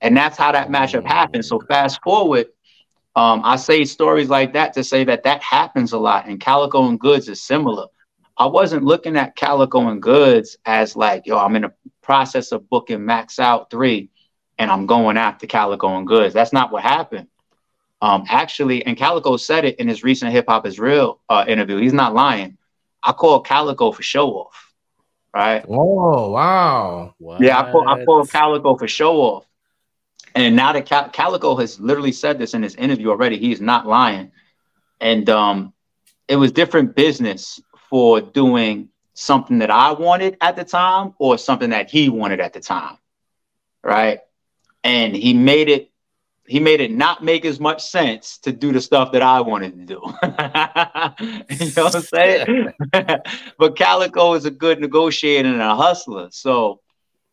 And 0.01 0.15
that's 0.15 0.37
how 0.37 0.51
that 0.51 0.69
matchup 0.69 1.05
happened. 1.05 1.45
So 1.45 1.59
fast 1.61 2.01
forward 2.03 2.47
um, 3.15 3.41
I 3.45 3.55
say 3.55 3.85
stories 3.85 4.29
like 4.29 4.53
that 4.53 4.73
to 4.73 4.83
say 4.83 5.05
that 5.05 5.23
that 5.23 5.41
happens 5.41 5.93
a 5.93 5.97
lot, 5.97 6.27
and 6.27 6.39
Calicoe 6.39 6.89
and 6.89 6.99
Goodz 6.99 7.29
is 7.29 7.41
similar. 7.41 7.87
I 8.37 8.45
wasn't 8.45 8.83
looking 8.83 9.15
at 9.15 9.37
Calicoe 9.37 9.87
and 9.87 10.01
Goodz 10.01 10.57
as 10.65 10.97
like, 10.97 11.25
yo, 11.25 11.37
I'm 11.37 11.55
in 11.55 11.63
a 11.63 11.71
process 12.05 12.51
of 12.51 12.69
booking 12.69 13.03
Max 13.03 13.39
Out 13.39 13.69
3 13.71 14.09
and 14.57 14.71
I'm 14.71 14.85
going 14.85 15.17
after 15.17 15.47
Calicoe 15.47 15.97
and 15.97 16.07
Goodz. 16.07 16.33
That's 16.33 16.53
not 16.53 16.71
what 16.71 16.83
happened. 16.83 17.27
Um, 18.01 18.25
actually, 18.29 18.85
and 18.85 18.95
Calicoe 18.95 19.37
said 19.37 19.65
it 19.65 19.79
in 19.79 19.87
his 19.87 20.03
recent 20.03 20.31
Hip 20.31 20.45
Hop 20.47 20.65
is 20.65 20.79
Real 20.79 21.19
uh, 21.29 21.45
interview. 21.47 21.77
He's 21.77 21.93
not 21.93 22.13
lying. 22.13 22.57
I 23.01 23.11
called 23.11 23.45
Calicoe 23.45 23.91
for 23.91 24.03
show 24.03 24.31
off, 24.31 24.73
right? 25.33 25.63
Oh 25.67 26.31
wow! 26.31 27.13
What? 27.17 27.41
Yeah, 27.41 27.59
I 27.59 27.71
call 27.71 27.87
I 27.87 28.03
call 28.03 28.25
Calicoe 28.25 28.75
for 28.75 28.87
show 28.87 29.17
off. 29.21 29.45
And 30.33 30.55
now 30.55 30.73
that 30.73 30.85
Cal- 30.85 31.09
Calicoe 31.09 31.55
has 31.55 31.79
literally 31.79 32.11
said 32.11 32.37
this 32.37 32.53
in 32.53 32.61
his 32.61 32.75
interview 32.75 33.09
already, 33.09 33.37
he's 33.37 33.61
not 33.61 33.87
lying. 33.87 34.31
And 34.99 35.29
um, 35.29 35.73
it 36.27 36.35
was 36.35 36.51
different 36.51 36.95
business 36.95 37.61
for 37.89 38.19
doing 38.19 38.89
something 39.15 39.59
that 39.59 39.71
I 39.71 39.93
wanted 39.93 40.37
at 40.41 40.55
the 40.55 40.63
time 40.63 41.15
or 41.17 41.37
something 41.37 41.71
that 41.71 41.89
he 41.89 42.09
wanted 42.09 42.39
at 42.39 42.53
the 42.53 42.59
time, 42.59 42.97
right? 43.83 44.19
And 44.83 45.15
he 45.15 45.33
made 45.33 45.69
it 45.69 45.89
he 46.47 46.59
made 46.59 46.79
it 46.79 46.91
not 46.91 47.23
make 47.23 47.43
as 47.43 47.59
much 47.59 47.83
sense 47.83 48.37
to 48.37 48.51
do 48.51 48.71
the 48.71 48.79
stuff 48.79 49.11
that 49.13 49.23
I 49.23 49.41
wanted 49.41 49.75
to 49.79 49.85
do. 49.85 50.01
you 51.65 51.71
know 51.75 51.85
what 51.85 51.95
I'm 51.95 52.01
saying? 52.03 52.71
but 53.57 53.75
Calicoe 53.75 54.33
is 54.35 54.45
a 54.45 54.51
good 54.51 54.79
negotiator 54.79 55.49
and 55.49 55.59
a 55.59 55.75
hustler. 55.75 56.27
So, 56.31 56.81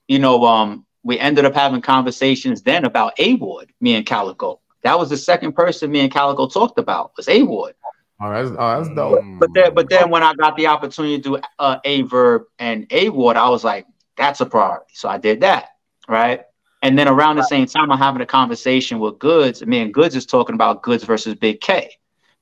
you 0.08 0.18
know, 0.18 0.44
um, 0.46 0.86
we 1.02 1.18
ended 1.18 1.44
up 1.44 1.52
having 1.52 1.82
conversations 1.82 2.62
then 2.62 2.86
about 2.86 3.12
A 3.18 3.34
Ward, 3.34 3.70
me 3.82 3.96
and 3.96 4.06
Calicoe. 4.06 4.60
That 4.82 4.98
was 4.98 5.10
the 5.10 5.18
second 5.18 5.52
person 5.52 5.90
me 5.90 6.00
and 6.00 6.10
Calicoe 6.10 6.48
talked 6.48 6.78
about 6.78 7.12
was 7.16 7.28
A 7.28 7.42
Ward. 7.42 7.74
Oh, 8.22 8.30
that's, 8.30 8.50
oh, 8.50 8.82
that's 8.82 8.88
dope. 8.94 9.24
But 9.40 9.52
then, 9.52 9.74
but 9.74 9.90
then 9.90 10.08
when 10.08 10.22
I 10.22 10.32
got 10.34 10.56
the 10.56 10.68
opportunity 10.68 11.16
to 11.16 11.22
do 11.22 11.40
uh, 11.58 11.78
Aye 11.84 12.02
Verb 12.02 12.44
and 12.60 12.86
A 12.92 13.08
Ward, 13.08 13.36
I 13.36 13.48
was 13.48 13.64
like, 13.64 13.86
that's 14.16 14.40
a 14.40 14.46
priority. 14.46 14.92
So 14.94 15.08
I 15.08 15.18
did 15.18 15.40
that, 15.40 15.70
right? 16.08 16.42
And 16.82 16.96
then 16.98 17.08
around 17.08 17.36
the 17.36 17.44
same 17.44 17.66
time, 17.66 17.90
I'm 17.90 17.98
having 17.98 18.22
a 18.22 18.26
conversation 18.26 19.00
with 19.00 19.18
Goodz. 19.18 19.64
Me 19.66 19.80
and 19.80 19.92
Goodz 19.92 20.14
is 20.14 20.26
talking 20.26 20.54
about 20.54 20.82
Goodz 20.82 21.04
versus 21.04 21.34
Big 21.34 21.60
K 21.60 21.90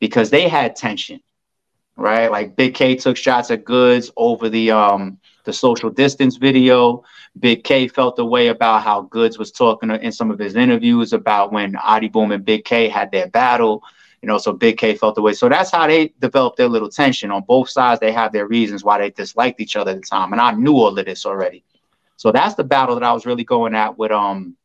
because 0.01 0.31
they 0.31 0.49
had 0.49 0.77
tension, 0.77 1.21
right? 1.97 2.31
Like 2.31 2.57
Big 2.57 2.75
K 2.75 2.97
took 2.97 3.17
shots 3.17 3.51
at 3.51 3.65
Goodz 3.65 4.11
over 4.17 4.49
the 4.49 4.71
um 4.71 5.19
the 5.45 5.53
social 5.53 5.91
distance 5.91 6.37
video. 6.37 7.05
Big 7.39 7.65
K 7.65 7.89
felt 7.89 8.17
the 8.17 8.25
way 8.25 8.49
about 8.49 8.83
how 8.83 9.03
Goodz 9.03 9.39
was 9.39 9.53
talking 9.53 9.91
in 9.91 10.13
some 10.13 10.31
of 10.31 10.39
his 10.39 10.57
interviews 10.57 11.13
about 11.13 11.53
when 11.53 11.77
Adi 11.77 12.09
Boom 12.09 12.33
and 12.33 12.45
Big 12.45 12.65
K 12.65 12.89
had 12.89 13.11
their 13.11 13.29
battle. 13.29 13.83
You 14.23 14.27
know, 14.27 14.39
so 14.39 14.53
Big 14.53 14.77
K 14.77 14.95
felt 14.95 15.15
the 15.15 15.23
way. 15.23 15.33
So 15.33 15.49
that's 15.49 15.71
how 15.71 15.87
they 15.87 16.13
developed 16.19 16.59
their 16.59 16.69
little 16.69 16.91
tension. 16.91 17.31
On 17.31 17.43
both 17.43 17.71
sides, 17.71 18.01
they 18.01 18.13
have 18.13 18.33
their 18.33 18.47
reasons 18.47 18.85
why 18.85 18.99
they 18.99 19.11
disliked 19.11 19.61
each 19.61 19.77
other 19.77 19.93
at 19.93 20.03
the 20.03 20.07
time. 20.07 20.33
And 20.33 20.41
I 20.41 20.53
knew 20.53 20.75
all 20.75 20.99
of 20.99 21.07
this 21.07 21.25
already. 21.25 21.65
So 22.17 22.31
that's 22.31 22.55
the 22.55 22.65
battle 22.65 22.95
that 22.97 23.05
I 23.05 23.13
was 23.13 23.25
really 23.25 23.45
going 23.45 23.75
at 23.75 23.97
with 23.97 24.11
um 24.11 24.57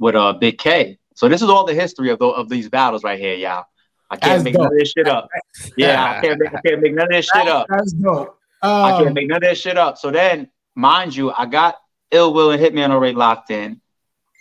with 0.00 0.16
uh 0.16 0.32
Big 0.32 0.58
K. 0.58 0.98
So 1.14 1.28
this 1.28 1.42
is 1.42 1.48
all 1.48 1.64
the 1.64 1.74
history 1.74 2.10
of 2.10 2.18
the, 2.18 2.26
of 2.26 2.48
these 2.48 2.68
battles 2.68 3.04
right 3.04 3.20
here, 3.20 3.34
y'all. 3.34 3.66
I 4.10 4.16
can't 4.16 4.32
that's 4.32 4.44
make 4.44 4.54
dope. 4.54 4.62
none 4.62 4.72
of 4.72 4.78
this 4.78 4.90
shit 4.90 5.08
up. 5.08 5.28
Yeah, 5.76 6.18
I 6.18 6.20
can't 6.20 6.40
make, 6.40 6.54
I 6.54 6.60
can't 6.66 6.82
make 6.82 6.94
none 6.94 7.04
of 7.04 7.10
this 7.12 7.26
shit 7.26 7.48
up. 7.48 7.66
That's 7.68 7.92
dope. 7.92 8.38
Um, 8.62 8.84
I 8.84 9.02
can't 9.02 9.14
make 9.14 9.28
none 9.28 9.36
of 9.36 9.48
this 9.48 9.58
shit 9.58 9.78
up. 9.78 9.96
So 9.96 10.10
then, 10.10 10.50
mind 10.74 11.14
you, 11.14 11.32
I 11.32 11.46
got 11.46 11.76
Ill 12.10 12.34
Will 12.34 12.50
and 12.50 12.62
Hitman 12.62 12.90
already 12.90 13.14
locked 13.14 13.50
in. 13.50 13.80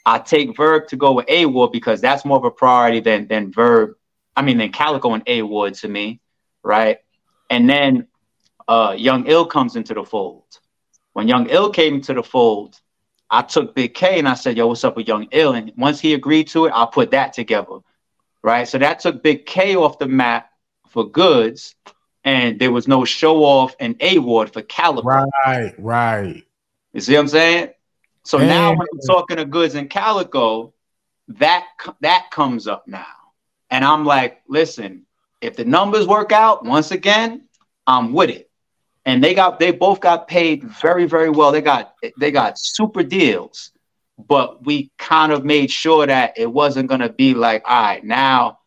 I 0.06 0.20
take 0.20 0.58
Verb 0.58 0.88
to 0.88 0.98
go 0.98 1.14
with 1.14 1.26
A 1.30 1.46
Ward 1.46 1.72
because 1.72 2.02
that's 2.02 2.26
more 2.26 2.38
of 2.38 2.44
a 2.44 2.52
priority 2.52 3.00
than 3.00 3.28
than 3.28 3.52
Verb. 3.52 3.92
I 4.36 4.42
mean, 4.42 4.58
then 4.58 4.72
Calicoe 4.72 5.14
and 5.14 5.24
A 5.28 5.42
Ward 5.42 5.74
to 5.76 5.88
me, 5.88 6.22
right? 6.64 7.00
And 7.50 7.70
then 7.70 8.08
uh, 8.68 8.96
Young 8.98 9.28
Ill 9.28 9.46
comes 9.46 9.76
into 9.76 9.94
the 9.94 10.04
fold. 10.04 10.60
When 11.14 11.28
Young 11.28 11.48
Ill 11.50 11.70
came 11.70 12.02
to 12.02 12.14
the 12.14 12.24
fold, 12.24 12.80
I 13.30 13.42
took 13.42 13.76
Big 13.76 13.94
K 13.94 14.20
and 14.20 14.28
I 14.28 14.34
said, 14.34 14.58
"Yo, 14.58 14.68
what's 14.68 14.84
up 14.84 14.96
with 14.96 15.08
Young 15.08 15.28
Ill?" 15.32 15.54
And 15.54 15.72
once 15.78 16.00
he 16.00 16.14
agreed 16.14 16.48
to 16.50 16.66
it, 16.66 16.74
I 16.76 16.86
put 16.86 17.12
that 17.12 17.34
together, 17.34 17.80
right? 18.44 18.68
So 18.68 18.78
that 18.78 19.00
took 19.00 19.24
Big 19.24 19.46
K 19.46 19.76
off 19.76 20.00
the 20.00 20.08
map 20.08 20.50
for 20.88 21.10
Goodz, 21.10 21.76
and 22.24 22.60
there 22.60 22.72
was 22.72 22.88
no 22.88 23.06
show 23.06 23.44
off 23.44 23.76
and 23.80 23.96
A 24.02 24.20
Ward 24.20 24.52
for 24.54 24.62
Calicoe. 24.62 25.08
Right, 25.46 25.74
right. 25.78 26.44
You 26.94 27.02
see 27.02 27.14
what 27.14 27.22
I'm 27.22 27.28
saying? 27.30 27.70
So 28.24 28.38
Man. 28.38 28.48
now 28.50 28.70
when 28.72 28.82
I'm 28.82 29.00
talking 29.08 29.38
to 29.38 29.46
Goodz 29.46 29.76
and 29.76 29.90
Calicoe, 29.90 30.74
that 31.30 31.66
that 32.02 32.28
comes 32.32 32.68
up 32.68 32.88
now, 32.88 33.06
and 33.72 33.84
I'm 33.84 34.06
like, 34.06 34.42
listen, 34.48 35.06
if 35.42 35.56
the 35.56 35.66
numbers 35.66 36.06
work 36.06 36.32
out 36.32 36.64
once 36.64 36.92
again, 36.92 37.48
I'm 37.88 38.14
with 38.14 38.30
it 38.30 38.52
and 39.06 39.24
they 39.24 39.34
got 39.34 39.60
they 39.60 39.72
both 39.72 40.00
got 40.00 40.28
paid 40.28 40.64
very 40.64 41.06
very 41.06 41.30
well. 41.30 41.52
They 41.52 41.62
got 41.62 41.96
they 42.18 42.32
got 42.32 42.60
super 42.60 43.04
deals, 43.04 43.72
but 44.18 44.66
we 44.66 44.92
kind 44.98 45.32
of 45.32 45.44
made 45.44 45.72
sure 45.72 46.06
that 46.06 46.34
it 46.38 46.52
wasn't 46.52 46.90
gonna 46.90 47.10
be 47.10 47.34
like 47.34 47.64
all 47.66 47.82
right 47.82 48.04
now 48.04 48.60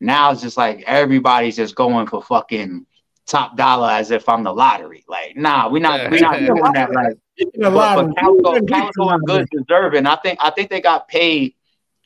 now 0.00 0.32
it's 0.32 0.42
just 0.42 0.56
like 0.56 0.82
everybody's 0.86 1.56
just 1.56 1.74
going 1.74 2.06
for 2.06 2.22
fucking 2.22 2.86
top 3.26 3.56
dollar 3.56 3.90
as 3.90 4.10
if 4.10 4.28
I'm 4.28 4.42
the 4.42 4.52
lottery. 4.52 5.04
Like 5.08 5.36
nah, 5.36 5.68
we're 5.68 5.82
not 5.82 6.10
we're 6.10 6.20
not 6.20 6.38
doing 6.38 6.72
that. 6.72 6.92
Like 6.92 7.18
but, 7.56 7.70
but 7.72 8.16
Calicoe, 8.16 8.66
Calicoe 8.66 9.08
and 9.08 9.26
Goodz 9.26 9.48
deserving. 9.50 10.06
I 10.06 10.16
think 10.16 10.38
I 10.42 10.50
think 10.50 10.70
they 10.70 10.80
got 10.80 11.08
paid 11.08 11.54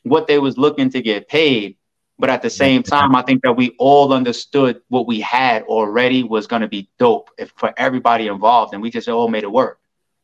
what 0.03 0.27
they 0.27 0.39
was 0.39 0.57
looking 0.57 0.89
to 0.91 1.01
get 1.01 1.27
paid 1.27 1.77
but 2.19 2.29
at 2.29 2.41
the 2.41 2.49
same 2.49 2.83
time, 2.83 3.15
I 3.15 3.21
think 3.21 3.43
that 3.43 3.53
we 3.53 3.75
all 3.77 4.11
understood 4.11 4.81
what 4.89 5.07
we 5.07 5.19
had 5.19 5.63
already 5.63 6.23
was 6.23 6.47
going 6.47 6.63
to 6.63 6.67
be 6.67 6.89
dope 6.97 7.29
if, 7.37 7.53
for 7.55 7.73
everybody 7.77 8.27
involved, 8.27 8.73
and 8.73 8.81
we 8.81 8.89
just 8.89 9.07
all 9.07 9.27
made 9.27 9.43
it 9.43 9.51
work. 9.51 9.79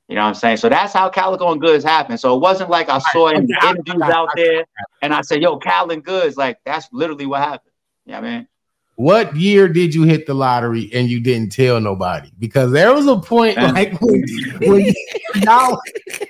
You 0.08 0.16
know 0.16 0.24
what 0.24 0.30
I'm 0.30 0.36
saying? 0.36 0.58
So 0.58 0.70
that's 0.70 0.92
how 0.92 1.10
Calicoe 1.10 1.52
and 1.52 1.62
Goodz 1.62 1.84
happened. 1.84 2.20
So 2.20 2.36
it 2.36 2.40
wasn't 2.40 2.70
like 2.70 2.90
I 2.90 3.00
saw 3.00 3.30
in 3.30 3.48
interviews 3.64 4.02
out 4.02 4.30
there 4.36 4.66
and 5.02 5.14
I 5.14 5.22
said, 5.22 5.42
yo, 5.42 5.58
Cal 5.58 5.90
and 5.92 6.04
Goodz." 6.04 6.36
Like 6.36 6.60
that's 6.66 6.90
literally 6.92 7.26
what 7.26 7.40
happened. 7.42 7.72
Yeah, 8.06 8.18
you 8.18 8.22
know 8.22 8.28
I 8.28 8.32
mean. 8.32 8.48
What 8.96 9.36
year 9.36 9.68
did 9.68 9.96
you 9.96 10.04
hit 10.04 10.28
the 10.28 10.36
lottery 10.36 10.90
and 10.94 11.10
you 11.10 11.20
didn't 11.20 11.52
tell 11.52 11.80
nobody? 11.80 12.30
Because 12.38 12.72
there 12.72 12.94
was 12.94 13.08
a 13.08 13.18
point 13.18 13.58
like 13.58 14.00
when, 14.02 14.24
when 14.62 14.94
y'all, 15.36 15.82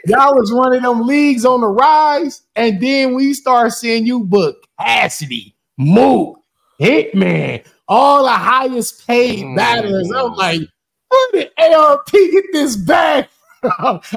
y'all 0.05 0.33
was 0.33 0.53
one 0.53 0.73
of 0.73 0.81
them 0.81 1.05
leagues 1.05 1.43
on 1.43 1.59
the 1.59 1.67
rise, 1.67 2.43
and 2.55 2.79
then 2.79 3.15
we 3.15 3.33
start 3.33 3.73
seeing 3.73 4.05
you 4.05 4.23
book 4.23 4.65
Cassidy, 4.79 5.52
Mook, 5.83 6.39
Hitman, 6.79 7.65
all 7.87 8.23
the 8.23 8.31
highest 8.31 9.05
paid 9.07 9.43
mm. 9.43 10.15
I'm 10.15 10.33
like, 10.35 10.61
where 11.09 11.31
did 11.31 11.51
ARP 11.75 12.11
get 12.11 12.45
this 12.51 12.75
bag? 12.75 13.27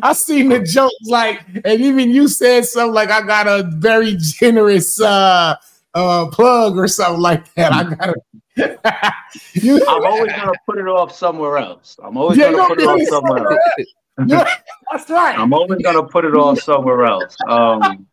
I 0.02 0.12
seen 0.12 0.48
the 0.48 0.60
jokes 0.60 0.94
like, 1.04 1.40
and 1.64 1.80
even 1.80 2.10
you 2.10 2.28
said 2.28 2.64
something 2.64 2.94
like, 2.94 3.10
I 3.10 3.22
got 3.22 3.46
a 3.46 3.68
very 3.76 4.16
generous 4.18 5.00
uh 5.00 5.56
uh 5.94 6.26
plug 6.30 6.76
or 6.76 6.88
something 6.88 7.20
like 7.20 7.52
that. 7.54 7.72
I 7.72 7.82
got 7.84 8.08
a 8.10 8.14
you, 9.52 9.84
I'm 9.86 10.04
always 10.04 10.32
gonna 10.32 10.52
put 10.64 10.78
it 10.78 10.88
off 10.88 11.14
somewhere 11.14 11.58
else. 11.58 11.96
I'm 12.02 12.16
always 12.16 12.38
yeah, 12.38 12.52
gonna 12.52 12.68
put 12.68 12.80
it 12.80 12.86
off 12.86 13.08
somewhere 13.08 13.52
else. 13.52 13.86
yeah, 14.26 14.48
that's 14.90 15.10
right. 15.10 15.38
I'm 15.38 15.52
always 15.52 15.82
gonna 15.82 16.02
put 16.02 16.24
it 16.24 16.34
off 16.34 16.60
somewhere 16.60 17.04
else. 17.04 17.36
Um 17.48 18.06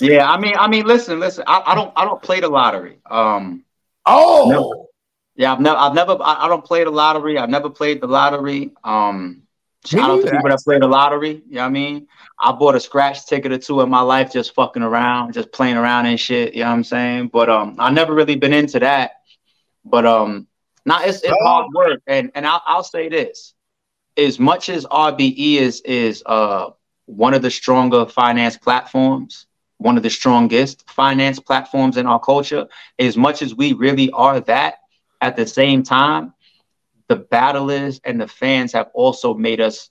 yeah, 0.00 0.30
I 0.30 0.38
mean, 0.38 0.54
I 0.56 0.68
mean, 0.68 0.86
listen, 0.86 1.20
listen. 1.20 1.44
I, 1.46 1.62
I 1.66 1.74
don't, 1.74 1.92
I 1.96 2.04
don't 2.04 2.22
play 2.22 2.40
the 2.40 2.48
lottery. 2.48 2.98
Um, 3.10 3.64
oh, 4.06 4.48
never, 4.48 4.84
yeah, 5.36 5.52
I've 5.52 5.60
never, 5.60 5.76
I've 5.76 5.94
never, 5.94 6.16
I, 6.22 6.44
I, 6.44 6.48
don't 6.48 6.64
play 6.64 6.84
the 6.84 6.90
lottery. 6.90 7.38
I've 7.38 7.50
never 7.50 7.70
played 7.70 8.00
the 8.00 8.06
lottery. 8.06 8.70
Um, 8.84 9.42
shout 9.84 10.10
out 10.10 10.24
to 10.24 10.30
people 10.30 10.48
that 10.48 10.60
play 10.64 10.78
the 10.78 10.86
lottery. 10.86 11.42
You 11.48 11.56
know 11.56 11.62
what 11.62 11.66
I 11.66 11.70
mean? 11.70 12.06
I 12.38 12.52
bought 12.52 12.74
a 12.74 12.80
scratch 12.80 13.26
ticket 13.26 13.52
or 13.52 13.58
two 13.58 13.80
in 13.80 13.90
my 13.90 14.00
life, 14.00 14.32
just 14.32 14.54
fucking 14.54 14.82
around, 14.82 15.34
just 15.34 15.52
playing 15.52 15.76
around 15.76 16.06
and 16.06 16.18
shit. 16.18 16.54
You 16.54 16.60
know 16.60 16.68
what 16.68 16.74
I'm 16.74 16.84
saying? 16.84 17.28
But 17.28 17.48
um, 17.48 17.76
I 17.78 17.90
never 17.90 18.14
really 18.14 18.36
been 18.36 18.52
into 18.52 18.78
that. 18.80 19.12
But 19.84 20.06
um, 20.06 20.46
now 20.86 21.02
it's 21.02 21.22
it's 21.22 21.32
oh. 21.32 21.44
hard 21.44 21.66
work, 21.74 22.00
and 22.06 22.30
and 22.34 22.46
I'll, 22.46 22.62
I'll 22.66 22.84
say 22.84 23.08
this: 23.08 23.54
as 24.16 24.38
much 24.38 24.68
as 24.68 24.86
RBE 24.86 25.56
is 25.56 25.80
is 25.82 26.22
uh 26.26 26.70
one 27.06 27.34
of 27.34 27.42
the 27.42 27.50
stronger 27.50 28.06
finance 28.06 28.56
platforms, 28.56 29.46
one 29.78 29.96
of 29.96 30.02
the 30.02 30.10
strongest 30.10 30.88
finance 30.90 31.38
platforms 31.40 31.96
in 31.96 32.06
our 32.06 32.20
culture. 32.20 32.66
As 32.98 33.16
much 33.16 33.42
as 33.42 33.54
we 33.54 33.72
really 33.72 34.10
are 34.10 34.40
that, 34.40 34.76
at 35.20 35.36
the 35.36 35.46
same 35.46 35.82
time, 35.82 36.34
the 37.08 37.16
battlers 37.16 38.00
and 38.04 38.20
the 38.20 38.28
fans 38.28 38.72
have 38.72 38.90
also 38.94 39.34
made 39.34 39.60
us 39.60 39.90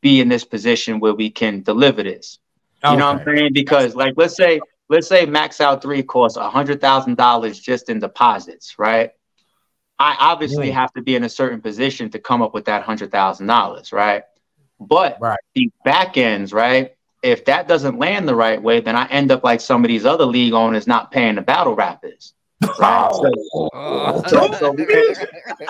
be 0.00 0.20
in 0.20 0.28
this 0.28 0.44
position 0.44 1.00
where 1.00 1.14
we 1.14 1.30
can 1.30 1.62
deliver 1.62 2.02
this. 2.02 2.38
You 2.82 2.90
okay. 2.90 2.98
know 2.98 3.12
what 3.12 3.26
I'm 3.26 3.36
saying? 3.36 3.52
Because 3.54 3.94
like 3.94 4.14
let's 4.16 4.36
say 4.36 4.60
let's 4.90 5.08
say 5.08 5.24
max 5.24 5.60
out 5.60 5.80
three 5.82 6.02
costs 6.02 6.36
a 6.36 6.50
hundred 6.50 6.80
thousand 6.80 7.16
dollars 7.16 7.58
just 7.58 7.88
in 7.88 7.98
deposits, 8.00 8.78
right? 8.78 9.10
I 9.98 10.16
obviously 10.18 10.70
have 10.70 10.92
to 10.94 11.02
be 11.02 11.14
in 11.14 11.24
a 11.24 11.28
certain 11.28 11.60
position 11.60 12.10
to 12.10 12.18
come 12.18 12.42
up 12.42 12.52
with 12.52 12.66
that 12.66 12.82
hundred 12.82 13.10
thousand 13.10 13.46
dollars, 13.46 13.92
right? 13.92 14.24
But 14.80 15.18
right. 15.20 15.38
the 15.54 15.70
back 15.84 16.18
ends, 16.18 16.52
right? 16.52 16.94
If 17.24 17.46
that 17.46 17.66
doesn't 17.66 17.98
land 17.98 18.28
the 18.28 18.34
right 18.34 18.62
way, 18.62 18.80
then 18.80 18.96
I 18.96 19.06
end 19.06 19.32
up 19.32 19.42
like 19.42 19.60
some 19.62 19.82
of 19.82 19.88
these 19.88 20.04
other 20.04 20.26
league 20.26 20.52
owners 20.52 20.86
not 20.86 21.10
paying 21.10 21.36
the 21.36 21.42
battle 21.42 21.74
rappers. 21.74 22.34
Right? 22.78 23.10
Oh. 23.12 23.70
Oh. 23.72 24.22
So, 24.28 24.52
so, 24.52 24.58
so 24.58 24.72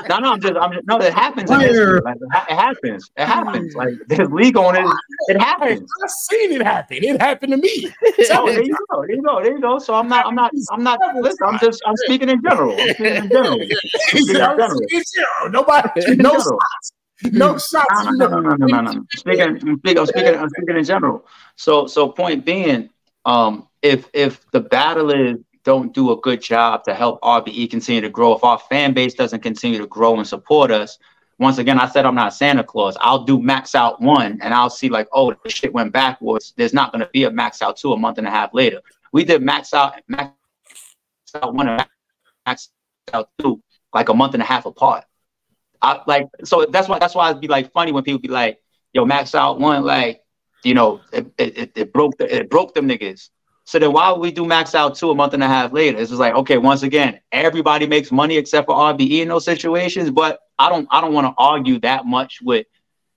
no, 0.09 0.19
no, 0.19 0.33
I'm 0.33 0.41
just, 0.41 0.57
I'm 0.57 0.73
just, 0.73 0.87
no, 0.87 0.99
it 0.99 1.15
happens. 1.15 1.49
Like, 1.49 1.71
it 1.71 2.03
happens. 2.49 3.11
It 3.17 3.27
happens. 3.27 3.75
Like 3.75 3.95
there's 4.09 4.29
league 4.31 4.57
on 4.57 4.77
it. 4.77 4.85
It 5.29 5.41
happens. 5.41 5.89
I've 6.03 6.11
seen 6.11 6.53
it 6.53 6.63
happen. 6.63 6.99
It 7.03 7.21
happened 7.21 7.53
to 7.53 7.59
me. 7.59 7.93
So 8.25 8.43
oh, 8.43 8.47
there 8.47 8.63
you 8.63 8.77
go. 8.91 9.03
There 9.07 9.17
you 9.17 9.23
go. 9.23 9.43
There 9.43 9.53
you 9.53 9.61
go. 9.61 9.79
So 9.79 9.95
I'm 9.95 10.09
not, 10.09 10.27
I'm 10.27 10.35
not, 10.35 10.51
I'm 10.71 10.83
not. 10.83 10.99
Listen, 11.17 11.47
I'm 11.47 11.59
just, 11.59 11.83
I'm 11.87 11.97
speaking 11.97 12.29
in 12.29 12.41
general. 12.43 12.73
I'm 12.73 12.95
speaking 12.95 13.17
in 13.17 13.29
general. 13.29 13.59
Speaking 14.07 14.37
in 14.37 14.57
general. 14.57 15.51
Nobody, 15.51 16.17
no 16.17 16.33
shots. 16.35 16.93
No 17.23 17.53
shots. 17.59 17.87
No, 18.05 18.11
no, 18.11 18.27
no, 18.29 18.41
no, 18.41 18.57
no, 18.57 18.67
no, 18.67 18.81
no. 18.81 18.91
I'm 18.91 19.07
speaking, 19.17 19.43
I'm 19.43 19.79
speaking, 19.79 19.99
I'm 19.99 20.07
speaking, 20.07 20.35
I'm 20.37 20.49
speaking 20.49 20.77
in 20.77 20.85
general. 20.85 21.27
So, 21.57 21.87
so 21.87 22.09
point 22.09 22.45
being, 22.45 22.91
um, 23.25 23.69
if 23.83 24.09
if 24.13 24.51
the 24.51 24.61
battle 24.61 25.11
is 25.11 25.39
don't 25.65 25.95
do 25.95 26.13
a 26.13 26.17
good 26.21 26.43
job 26.43 26.85
to 26.85 26.95
help 26.95 27.21
RBE 27.23 27.71
continue 27.71 28.03
to 28.03 28.11
grow, 28.11 28.35
if 28.35 28.45
our 28.45 28.59
fan 28.59 28.93
base 28.93 29.15
doesn't 29.15 29.41
continue 29.41 29.79
to 29.79 29.87
grow 29.87 30.17
and 30.17 30.27
support 30.27 30.71
us, 30.71 30.99
once 31.39 31.59
again, 31.59 31.81
I 31.81 31.89
said 31.89 32.07
I'm 32.07 32.15
not 32.15 32.35
Santa 32.35 32.63
Claus. 32.63 32.97
I'll 33.01 33.25
do 33.25 33.41
max 33.41 33.75
out 33.75 34.01
one 34.01 34.39
and 34.43 34.55
I'll 34.55 34.71
see 34.71 34.89
like, 34.89 35.09
oh, 35.13 35.33
the 35.33 35.51
shit 35.51 35.73
went 35.73 35.93
backwards. 35.93 36.53
There's 36.57 36.75
not 36.75 36.93
going 36.93 37.01
to 37.01 37.11
be 37.13 37.25
a 37.25 37.31
max 37.31 37.63
out 37.63 37.77
two 37.77 37.93
a 37.93 37.97
month 37.97 38.19
and 38.19 38.27
a 38.27 38.31
half 38.31 38.55
later. 38.55 38.83
We 39.13 39.25
did 39.25 39.43
max 39.43 39.73
out, 39.75 39.95
max 40.07 40.33
out 41.35 41.55
one 41.55 41.69
and 41.69 41.87
max 42.47 42.71
out 43.13 43.31
two 43.39 43.63
like 43.93 44.09
a 44.09 44.15
month 44.15 44.35
and 44.35 44.43
a 44.43 44.47
half 44.47 44.67
apart. 44.67 45.05
I 45.85 46.01
like 46.07 46.29
so 46.45 46.65
that's 46.71 46.89
why 46.89 46.99
that's 46.99 47.15
why 47.15 47.29
it'd 47.29 47.43
be 47.43 47.49
like 47.49 47.71
funny 47.73 47.93
when 47.93 48.05
people 48.05 48.19
be 48.19 48.29
like, 48.29 48.59
yo, 48.95 49.05
max 49.05 49.35
out 49.35 49.61
one, 49.61 49.85
like, 49.85 50.23
you 50.63 50.73
know, 50.73 51.03
it, 51.13 51.27
it, 51.37 51.73
it 51.77 51.93
broke 51.93 52.17
the, 52.17 52.35
it 52.35 52.49
broke 52.49 52.73
them 52.73 52.89
niggas. 52.89 53.29
So 53.65 53.79
then 53.79 53.93
why 53.93 54.11
would 54.11 54.21
we 54.21 54.33
do 54.33 54.47
max 54.47 54.75
out 54.75 54.95
two 54.95 55.11
a 55.11 55.15
month 55.15 55.35
and 55.35 55.43
a 55.43 55.47
half 55.47 55.73
later? 55.73 55.99
It's 55.99 56.11
just 56.11 56.21
like, 56.21 56.35
okay, 56.35 56.57
once 56.57 56.83
again, 56.83 57.21
everybody 57.33 57.87
makes 57.87 58.11
money 58.11 58.37
except 58.39 58.67
for 58.67 58.75
RBE 58.75 59.21
in 59.21 59.29
those 59.29 59.45
situations. 59.45 60.11
But 60.11 60.41
I 60.59 60.71
don't 60.71 60.89
I 60.91 61.03
don't 61.03 61.13
want 61.13 61.27
to 61.27 61.35
argue 61.37 61.79
that 61.81 62.07
much 62.07 62.39
with 62.43 62.67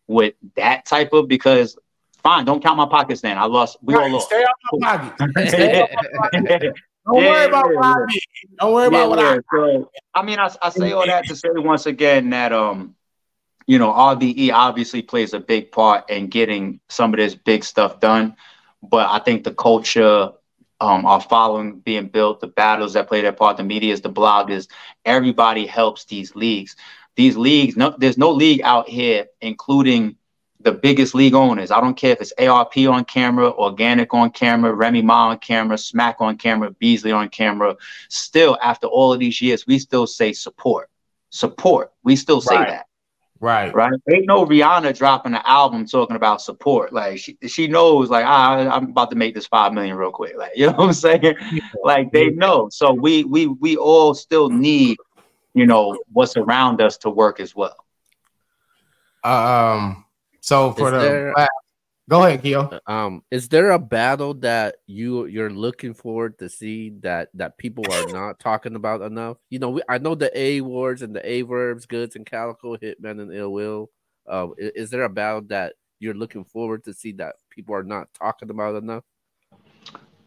with 0.08 0.34
that 0.56 0.86
type 0.86 1.14
of 1.14 1.30
because 1.30 1.78
fine, 2.22 2.44
don't 2.44 2.62
count 2.62 2.76
my 2.76 2.88
pockets 2.88 3.22
then. 3.22 3.38
I 3.38 3.46
lost 3.46 3.78
we 3.82 3.94
right, 3.94 4.04
all 4.04 4.12
lost. 4.12 4.28
Stay 4.28 4.44
out 4.44 4.80
my 4.80 5.10
pocket. 5.10 6.74
Don't 7.08 7.24
yeah, 7.24 7.30
worry 7.30 7.46
about 7.46 7.66
yeah, 7.72 7.80
what 7.80 8.14
yeah. 8.14 8.20
Don't 8.60 8.74
worry 8.74 8.88
about 8.88 9.10
what 9.10 9.20
I 9.20 9.40
so, 9.54 9.92
I 10.14 10.22
mean 10.24 10.40
I, 10.40 10.50
I 10.62 10.70
say 10.70 10.92
all 10.92 11.06
that 11.06 11.26
to 11.28 11.36
say 11.36 11.50
once 11.56 11.86
again 11.86 12.30
that 12.32 12.52
um 12.52 12.96
you 13.66 13.80
know 13.80 13.92
RBE 13.92 14.52
obviously 14.52 15.02
plays 15.02 15.34
a 15.34 15.40
big 15.40 15.72
part 15.72 16.10
in 16.10 16.28
getting 16.28 16.80
some 16.90 17.14
of 17.14 17.18
this 17.18 17.36
big 17.36 17.64
stuff 17.64 18.00
done. 18.00 18.36
But 18.84 19.10
I 19.10 19.20
think 19.20 19.44
the 19.44 19.54
culture, 19.54 20.32
um, 20.80 21.06
our 21.06 21.22
following 21.22 21.80
being 21.80 22.08
built, 22.08 22.42
the 22.42 22.48
battles 22.48 22.94
that 22.94 23.08
play 23.08 23.22
their 23.22 23.34
part, 23.34 23.58
the 23.58 23.64
medias, 23.64 24.02
the 24.02 24.12
bloggers, 24.12 24.68
everybody 25.04 25.66
helps 25.66 26.06
these 26.06 26.36
leagues. 26.36 26.76
These 27.16 27.36
leagues, 27.36 27.76
no, 27.76 27.96
there's 27.98 28.18
no 28.18 28.32
league 28.32 28.62
out 28.62 28.88
here, 28.88 29.26
including 29.42 30.18
the 30.68 30.74
biggest 30.74 31.16
league 31.16 31.34
owners. 31.34 31.72
I 31.72 31.80
don't 31.80 31.96
care 31.96 32.12
if 32.12 32.20
it's 32.20 32.34
ARP 32.38 32.76
on 32.90 33.06
camera, 33.06 33.54
Organik 33.54 34.08
on 34.12 34.32
camera, 34.32 34.74
Remy 34.74 35.02
Ma 35.02 35.30
on 35.30 35.40
camera, 35.40 35.78
Smack 35.78 36.18
on 36.20 36.38
camera, 36.38 36.72
Beasley 36.72 37.14
on 37.14 37.30
camera. 37.30 37.78
Still, 38.10 38.58
after 38.62 38.88
all 38.88 39.14
of 39.14 39.20
these 39.22 39.42
years, 39.42 39.66
we 39.66 39.80
still 39.80 40.06
say 40.06 40.34
support. 40.34 40.90
Support. 41.30 41.94
We 42.04 42.18
still 42.18 42.42
say 42.42 42.56
right. 42.56 42.68
that. 42.68 42.88
Right. 43.40 43.74
Right. 43.74 43.94
Ain't 44.14 44.26
no 44.28 44.46
Rihanna 44.46 44.98
dropping 44.98 45.36
an 45.36 45.42
album 45.46 45.86
talking 45.86 46.18
about 46.18 46.42
support. 46.42 46.92
Like 46.92 47.18
she, 47.20 47.38
she 47.48 47.68
knows, 47.68 48.10
like, 48.10 48.26
ah, 48.26 48.58
I'm 48.70 48.90
about 48.90 49.10
to 49.12 49.16
make 49.16 49.36
this 49.36 49.48
five 49.48 49.72
million 49.72 49.96
real 49.96 50.12
quick. 50.12 50.36
Like, 50.38 50.52
you 50.58 50.66
know 50.68 50.74
what 50.74 50.88
I'm 50.88 50.94
saying? 50.94 51.36
like 51.82 52.12
they 52.12 52.30
know. 52.32 52.68
So 52.70 52.92
we 52.92 53.24
we 53.24 53.48
we 53.48 53.78
all 53.78 54.14
still 54.14 54.50
need, 54.50 54.98
you 55.54 55.66
know, 55.66 55.98
what's 56.12 56.36
around 56.36 56.82
us 56.82 56.98
to 57.00 57.10
work 57.10 57.40
as 57.40 57.56
well. 57.56 57.86
Um 59.24 60.04
so 60.48 60.72
for 60.72 60.88
Is 60.88 60.92
the 60.94 61.00
there, 61.00 61.48
Go 62.10 62.24
ahead, 62.24 62.42
Keo. 62.42 62.70
Uh, 62.70 62.80
um, 62.90 63.22
is 63.30 63.50
there 63.50 63.72
a 63.72 63.80
battle 63.80 64.34
that 64.36 64.78
you 64.88 65.26
you're 65.26 65.50
looking 65.50 65.94
forward 65.94 66.40
to 66.40 66.48
see 66.48 66.92
that 67.02 67.28
that 67.34 67.58
people 67.58 67.84
are 67.92 68.08
not 68.14 68.40
talking 68.40 68.76
about 68.76 69.02
enough? 69.02 69.36
You 69.50 69.60
know, 69.60 69.72
we, 69.72 69.82
I 69.90 69.98
know 69.98 70.16
the 70.16 70.32
A 70.34 70.62
words 70.62 71.02
and 71.02 71.14
the 71.14 71.30
A 71.30 71.42
verbs, 71.42 71.86
Goodz 71.86 72.16
and 72.16 72.26
Calicoe, 72.26 72.78
hitman 72.78 73.20
and 73.22 73.34
ill 73.34 73.52
will. 73.52 73.90
Uh, 74.26 74.48
is, 74.58 74.72
is 74.76 74.90
there 74.90 75.04
a 75.04 75.10
battle 75.10 75.42
that 75.48 75.74
you're 76.00 76.14
looking 76.14 76.46
forward 76.46 76.86
to 76.86 76.94
see 76.94 77.12
that 77.14 77.36
people 77.50 77.76
are 77.76 77.84
not 77.84 78.08
talking 78.14 78.52
about 78.52 78.82
enough? 78.82 79.04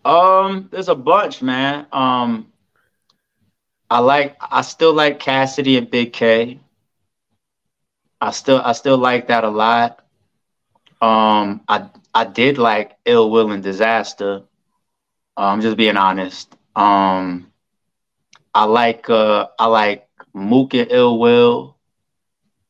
Um, 0.05 0.69
there's 0.71 0.91
a 0.91 0.95
bunch, 0.95 1.41
man. 1.41 1.87
Um, 1.93 2.53
I 3.89 4.01
like, 4.01 4.37
I 4.39 4.61
still 4.61 4.93
like 4.93 5.19
Cassidy 5.19 5.79
and 5.79 5.91
Big 5.91 6.13
K. 6.13 6.61
I 8.21 8.33
still, 8.33 8.61
I 8.63 8.73
still 8.73 8.99
like 8.99 9.29
that 9.29 9.45
a 9.45 9.49
lot. 9.49 10.05
Um, 11.01 11.63
I 11.69 11.89
I 12.15 12.25
did 12.25 12.59
like 12.59 12.97
Ill 13.05 13.31
Will 13.31 13.53
and 13.53 13.63
Disaster. 13.63 14.43
I'm 15.37 15.55
um, 15.55 15.61
just 15.61 15.77
being 15.77 15.97
honest. 15.97 16.55
Um, 16.77 17.51
I 18.55 18.65
like 18.65 19.09
uh, 19.09 19.49
I 19.59 19.67
like 19.67 20.09
Mook 20.35 20.75
and 20.75 20.91
Ill 20.91 21.19
Will. 21.19 21.77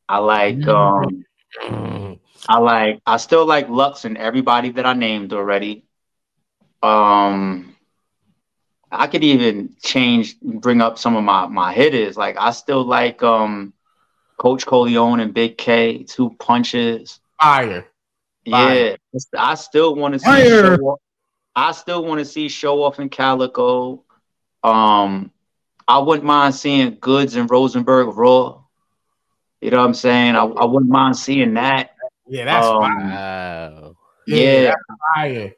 I 0.09 0.19
like 0.19 0.59
mm-hmm. 0.59 1.75
um, 1.75 2.21
I 2.49 2.59
like 2.59 3.01
I 3.07 3.17
still 3.17 3.47
like 3.47 3.69
Lux 3.69 4.05
and 4.05 4.17
everybody 4.17 4.71
that 4.71 4.87
I 4.87 4.93
named 4.93 5.33
already. 5.33 5.85
Um, 6.83 7.77
I 8.91 9.07
could 9.07 9.25
even 9.25 9.77
change, 9.83 10.39
bring 10.41 10.81
up 10.81 10.99
some 10.99 11.17
of 11.17 11.25
my 11.25 11.47
my 11.47 11.73
hitters. 11.73 12.17
Like 12.17 12.37
I 12.39 12.51
still 12.53 12.85
like 12.85 13.23
um, 13.23 13.73
Coach 14.37 14.67
Coleon 14.67 15.21
and 15.21 15.35
Big 15.35 15.59
K, 15.59 16.05
two 16.05 16.31
punches. 16.39 17.21
Fire. 17.41 17.87
Yeah, 18.45 18.97
I 19.37 19.55
still 19.55 19.95
want 19.95 20.15
to 20.15 20.19
see. 20.21 20.49
Show 20.49 20.99
I 21.55 21.73
still 21.73 22.05
want 22.05 22.21
to 22.21 22.25
see 22.25 22.49
show 22.49 22.83
off 22.83 22.99
in 23.01 23.09
Calicoe. 23.09 24.05
Um, 24.63 25.31
I 25.87 25.99
wouldn't 25.99 26.25
mind 26.25 26.55
seeing 26.55 26.97
Goodz 27.01 27.35
and 27.37 27.51
Rosenberg 27.51 28.17
Raw. 28.17 28.63
You 29.61 29.71
know 29.71 29.79
what 29.79 29.85
I'm 29.85 29.95
saying? 29.95 30.37
I, 30.37 30.45
I 30.45 30.65
wouldn't 30.65 30.91
mind 30.91 31.17
seeing 31.17 31.55
that. 31.55 31.91
Yeah, 32.27 32.45
that's 32.45 32.67
um, 32.67 32.81
wow. 32.81 33.97
Yeah, 34.27 34.75
yeah. 35.17 35.49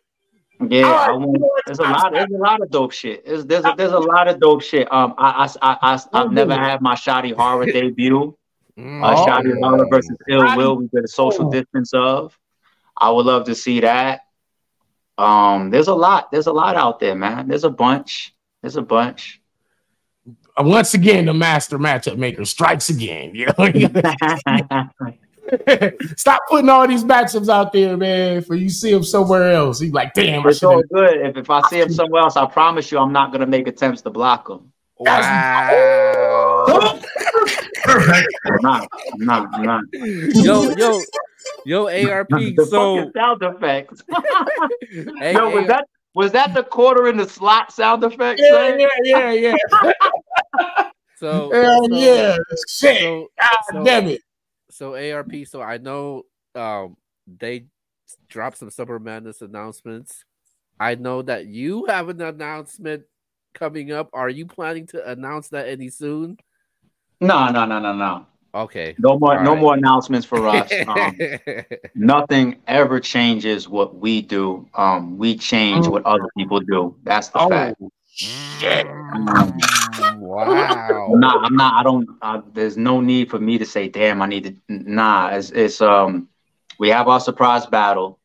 Yeah, 0.69 0.87
I 0.87 1.13
want, 1.13 1.43
there's 1.67 1.81
a 1.81 1.83
lot. 1.83 2.13
There's 2.13 2.31
a 2.31 2.39
lot 2.39 2.63
of 2.63 2.71
dope 2.71 2.93
shit. 2.93 3.27
There's 3.27 3.45
there's 3.45 3.65
a, 3.65 3.75
there's 3.77 3.93
a 3.93 3.99
lot 3.99 4.29
of 4.29 4.39
dope 4.41 4.63
shit. 4.63 4.91
Um, 4.93 5.15
I 5.19 5.51
I 5.61 5.77
I, 5.83 6.01
I 6.13 6.19
have 6.19 6.33
never 6.33 6.55
had 6.55 6.81
my 6.81 6.95
Shotty 6.95 7.35
Horroh 7.35 7.71
debut. 7.73 8.37
Uh, 8.75 9.15
Shotty 9.27 9.53
Horroh 9.61 9.87
versus 9.91 10.17
Ill 10.31 10.57
Will. 10.57 10.77
We 10.77 10.89
did 10.89 11.05
a 11.05 11.09
social 11.09 11.51
distance 11.51 11.93
of. 11.93 12.37
I 12.97 13.11
would 13.11 13.27
love 13.27 13.47
to 13.47 13.55
see 13.55 13.81
that. 13.81 14.21
Um, 15.19 15.71
there's 15.71 15.89
a 15.89 15.95
lot. 15.95 16.31
There's 16.31 16.47
a 16.47 16.53
lot 16.53 16.77
out 16.77 17.01
there, 17.01 17.15
man. 17.15 17.49
There's 17.49 17.65
a 17.65 17.71
bunch. 17.71 18.35
There's 18.63 18.77
a 18.77 18.83
bunch. 18.83 19.41
Uh, 20.27 20.65
once 20.65 20.95
again, 20.95 21.27
the 21.27 21.35
master 21.35 21.79
matchup 21.79 22.17
maker 22.17 22.45
strikes 22.45 22.89
again. 22.89 23.35
You 23.35 23.47
know, 23.47 23.53
stop 26.17 26.41
putting 26.49 26.69
all 26.69 26.87
these 26.87 27.05
matchups 27.05 27.49
out 27.49 27.73
there, 27.73 27.97
man. 27.97 28.43
For 28.43 28.55
you 28.55 28.69
see 28.69 28.93
them 28.93 29.05
somewhere 29.05 29.53
else, 29.53 29.81
you 29.81 29.93
like, 29.93 30.15
damn. 30.15 30.47
It's 30.47 30.63
all 30.63 30.83
good. 30.93 31.21
If, 31.21 31.37
if 31.37 31.51
I 31.51 31.63
see 31.69 31.81
him 31.81 31.91
somewhere 31.91 32.23
else, 32.23 32.37
I 32.37 32.47
promise 32.47 32.93
you, 32.93 32.99
I'm 32.99 33.13
not 33.13 33.33
gonna 33.33 33.47
make 33.47 33.67
attempts 33.67 34.03
to 34.03 34.11
block 34.11 34.49
them. 34.49 34.73
Wow. 34.99 36.67
Perfect. 37.85 38.29
I'm 38.47 38.59
not. 38.63 38.89
I'm 39.13 39.25
not. 39.25 39.55
I'm 39.55 39.63
not. 39.63 39.85
Yo, 39.93 40.75
yo, 40.77 41.01
yo, 41.65 41.87
ARP. 42.11 42.29
the 42.29 42.67
so 42.69 43.11
sound 43.15 43.43
effects. 43.43 44.03
hey, 45.19 45.35
yo, 45.35 45.51
was 45.51 45.67
that 45.67 45.85
was 46.15 46.33
that 46.33 46.55
the 46.55 46.63
quarter 46.63 47.09
in 47.09 47.17
the 47.17 47.29
slot 47.29 47.73
sound 47.73 48.05
effect? 48.05 48.41
Yeah, 48.43 48.77
yeah, 48.77 48.89
yeah, 49.03 49.33
yeah. 49.33 49.93
so, 51.17 51.51
Hell 51.53 51.89
so, 51.89 51.97
yeah, 51.97 52.37
shit. 52.69 53.01
So, 53.01 53.29
God 53.41 53.59
so, 53.73 53.85
damn 53.85 54.09
it. 54.09 54.21
So 54.71 54.95
ARP. 54.95 55.33
So 55.47 55.63
I 55.63 55.79
know 55.79 56.25
um 56.55 56.97
they 57.27 57.67
dropped 58.29 58.59
some 58.59 58.71
Summer 58.71 58.99
Madness 58.99 59.41
announcements. 59.41 60.25
I 60.79 60.97
know 60.97 61.23
that 61.23 61.47
you 61.47 61.87
have 61.87 62.09
an 62.09 62.21
announcement 62.21 63.05
coming 63.55 63.93
up. 63.93 64.11
Are 64.13 64.29
you 64.29 64.47
planning 64.47 64.87
to 64.89 65.11
announce 65.11 65.49
that 65.49 65.69
any 65.69 65.91
soon? 65.91 66.39
No, 67.21 67.49
no, 67.49 67.65
no, 67.65 67.79
no, 67.79 67.95
no. 67.95 68.27
Okay. 68.55 68.95
No 68.99 69.19
more, 69.19 69.39
All 69.39 69.45
no 69.45 69.53
right. 69.53 69.61
more 69.61 69.75
announcements 69.75 70.27
for 70.27 70.47
us. 70.47 70.71
Um, 70.93 71.17
nothing 71.95 72.61
ever 72.67 73.01
changes 73.01 73.69
what 73.69 73.97
we 73.97 74.21
do. 74.21 74.69
Um, 74.75 75.17
we 75.17 75.37
change 75.37 75.87
what 75.87 76.05
other 76.05 76.27
people 76.37 76.61
do. 76.61 76.97
That's 77.03 77.29
the 77.29 77.39
oh, 77.39 77.49
fact. 77.49 77.81
Shit. 78.15 78.87
Um, 78.87 79.57
wow. 80.21 81.13
I'm. 81.15 81.25
I'm 81.25 81.57
not. 81.57 81.75
I 81.75 81.83
don't. 81.83 82.09
Uh, 82.21 82.43
there's 82.53 82.77
no 82.77 83.01
need 83.01 83.31
for 83.31 83.39
me 83.39 83.57
to 83.59 83.65
say, 83.65 83.89
"Damn, 83.89 84.21
I 84.21 84.27
need 84.27 84.45
to." 84.45 84.55
Nah. 84.69 85.29
It's. 85.29 85.51
It's. 85.51 85.81
Um. 85.81 86.29
We 86.79 86.91
have 86.91 87.09
our 87.09 87.21
surprise 87.21 87.65
battle. 87.65 88.19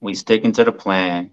We 0.00 0.14
sticking 0.14 0.52
to 0.52 0.64
the 0.64 0.72
plan. 0.72 1.32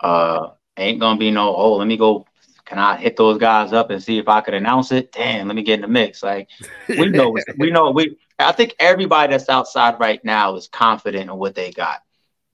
Uh. 0.00 0.48
Ain't 0.76 0.98
gonna 0.98 1.18
be 1.18 1.30
no. 1.30 1.54
Oh, 1.54 1.76
let 1.76 1.86
me 1.86 1.96
go 1.96 2.26
can 2.66 2.78
I 2.78 2.96
hit 2.96 3.16
those 3.16 3.38
guys 3.38 3.72
up 3.72 3.90
and 3.90 4.02
see 4.02 4.18
if 4.18 4.28
I 4.28 4.40
could 4.40 4.54
announce 4.54 4.92
it? 4.92 5.12
Damn, 5.12 5.46
let 5.46 5.56
me 5.56 5.62
get 5.62 5.76
in 5.76 5.82
the 5.82 5.88
mix. 5.88 6.22
Like 6.22 6.50
we 6.88 7.08
know, 7.08 7.34
we 7.58 7.70
know, 7.70 7.90
we. 7.90 8.18
I 8.38 8.52
think 8.52 8.74
everybody 8.78 9.30
that's 9.32 9.48
outside 9.48 9.98
right 9.98 10.22
now 10.24 10.56
is 10.56 10.68
confident 10.68 11.30
in 11.30 11.36
what 11.36 11.54
they 11.54 11.70
got. 11.70 12.02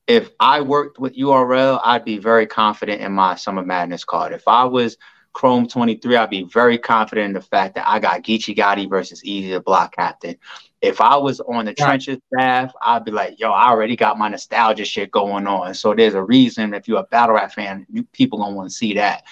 If 0.06 0.30
I 0.38 0.60
worked 0.60 0.98
with 0.98 1.16
URL, 1.16 1.80
I'd 1.82 2.04
be 2.04 2.18
very 2.18 2.46
confident 2.46 3.00
in 3.00 3.12
my 3.12 3.34
Summer 3.34 3.64
Madness 3.64 4.04
card. 4.04 4.32
If 4.32 4.46
I 4.46 4.64
was 4.64 4.96
Chrome 5.32 5.66
23, 5.66 6.16
I'd 6.16 6.30
be 6.30 6.44
very 6.44 6.76
confident 6.76 7.26
in 7.26 7.32
the 7.32 7.40
fact 7.40 7.74
that 7.76 7.88
I 7.88 7.98
got 7.98 8.22
Geechi 8.22 8.54
Gotti 8.54 8.88
versus 8.88 9.22
Eazy 9.22 9.50
the 9.50 9.60
Block 9.60 9.96
Captain. 9.96 10.36
If 10.82 11.00
I 11.00 11.16
was 11.16 11.40
on 11.40 11.64
the 11.64 11.74
trenches 11.74 12.18
staff, 12.34 12.72
I'd 12.82 13.04
be 13.04 13.12
like, 13.12 13.38
yo, 13.38 13.50
I 13.50 13.70
already 13.70 13.96
got 13.96 14.18
my 14.18 14.28
nostalgia 14.28 14.84
shit 14.84 15.10
going 15.10 15.46
on. 15.46 15.74
So 15.74 15.94
there's 15.94 16.14
a 16.14 16.22
reason 16.22 16.74
if 16.74 16.86
you're 16.86 17.00
a 17.00 17.04
battle 17.04 17.36
rap 17.36 17.52
fan, 17.52 17.86
you, 17.88 18.02
people 18.12 18.40
don't 18.40 18.54
want 18.54 18.68
to 18.68 18.74
see 18.74 18.94
that. 18.94 19.24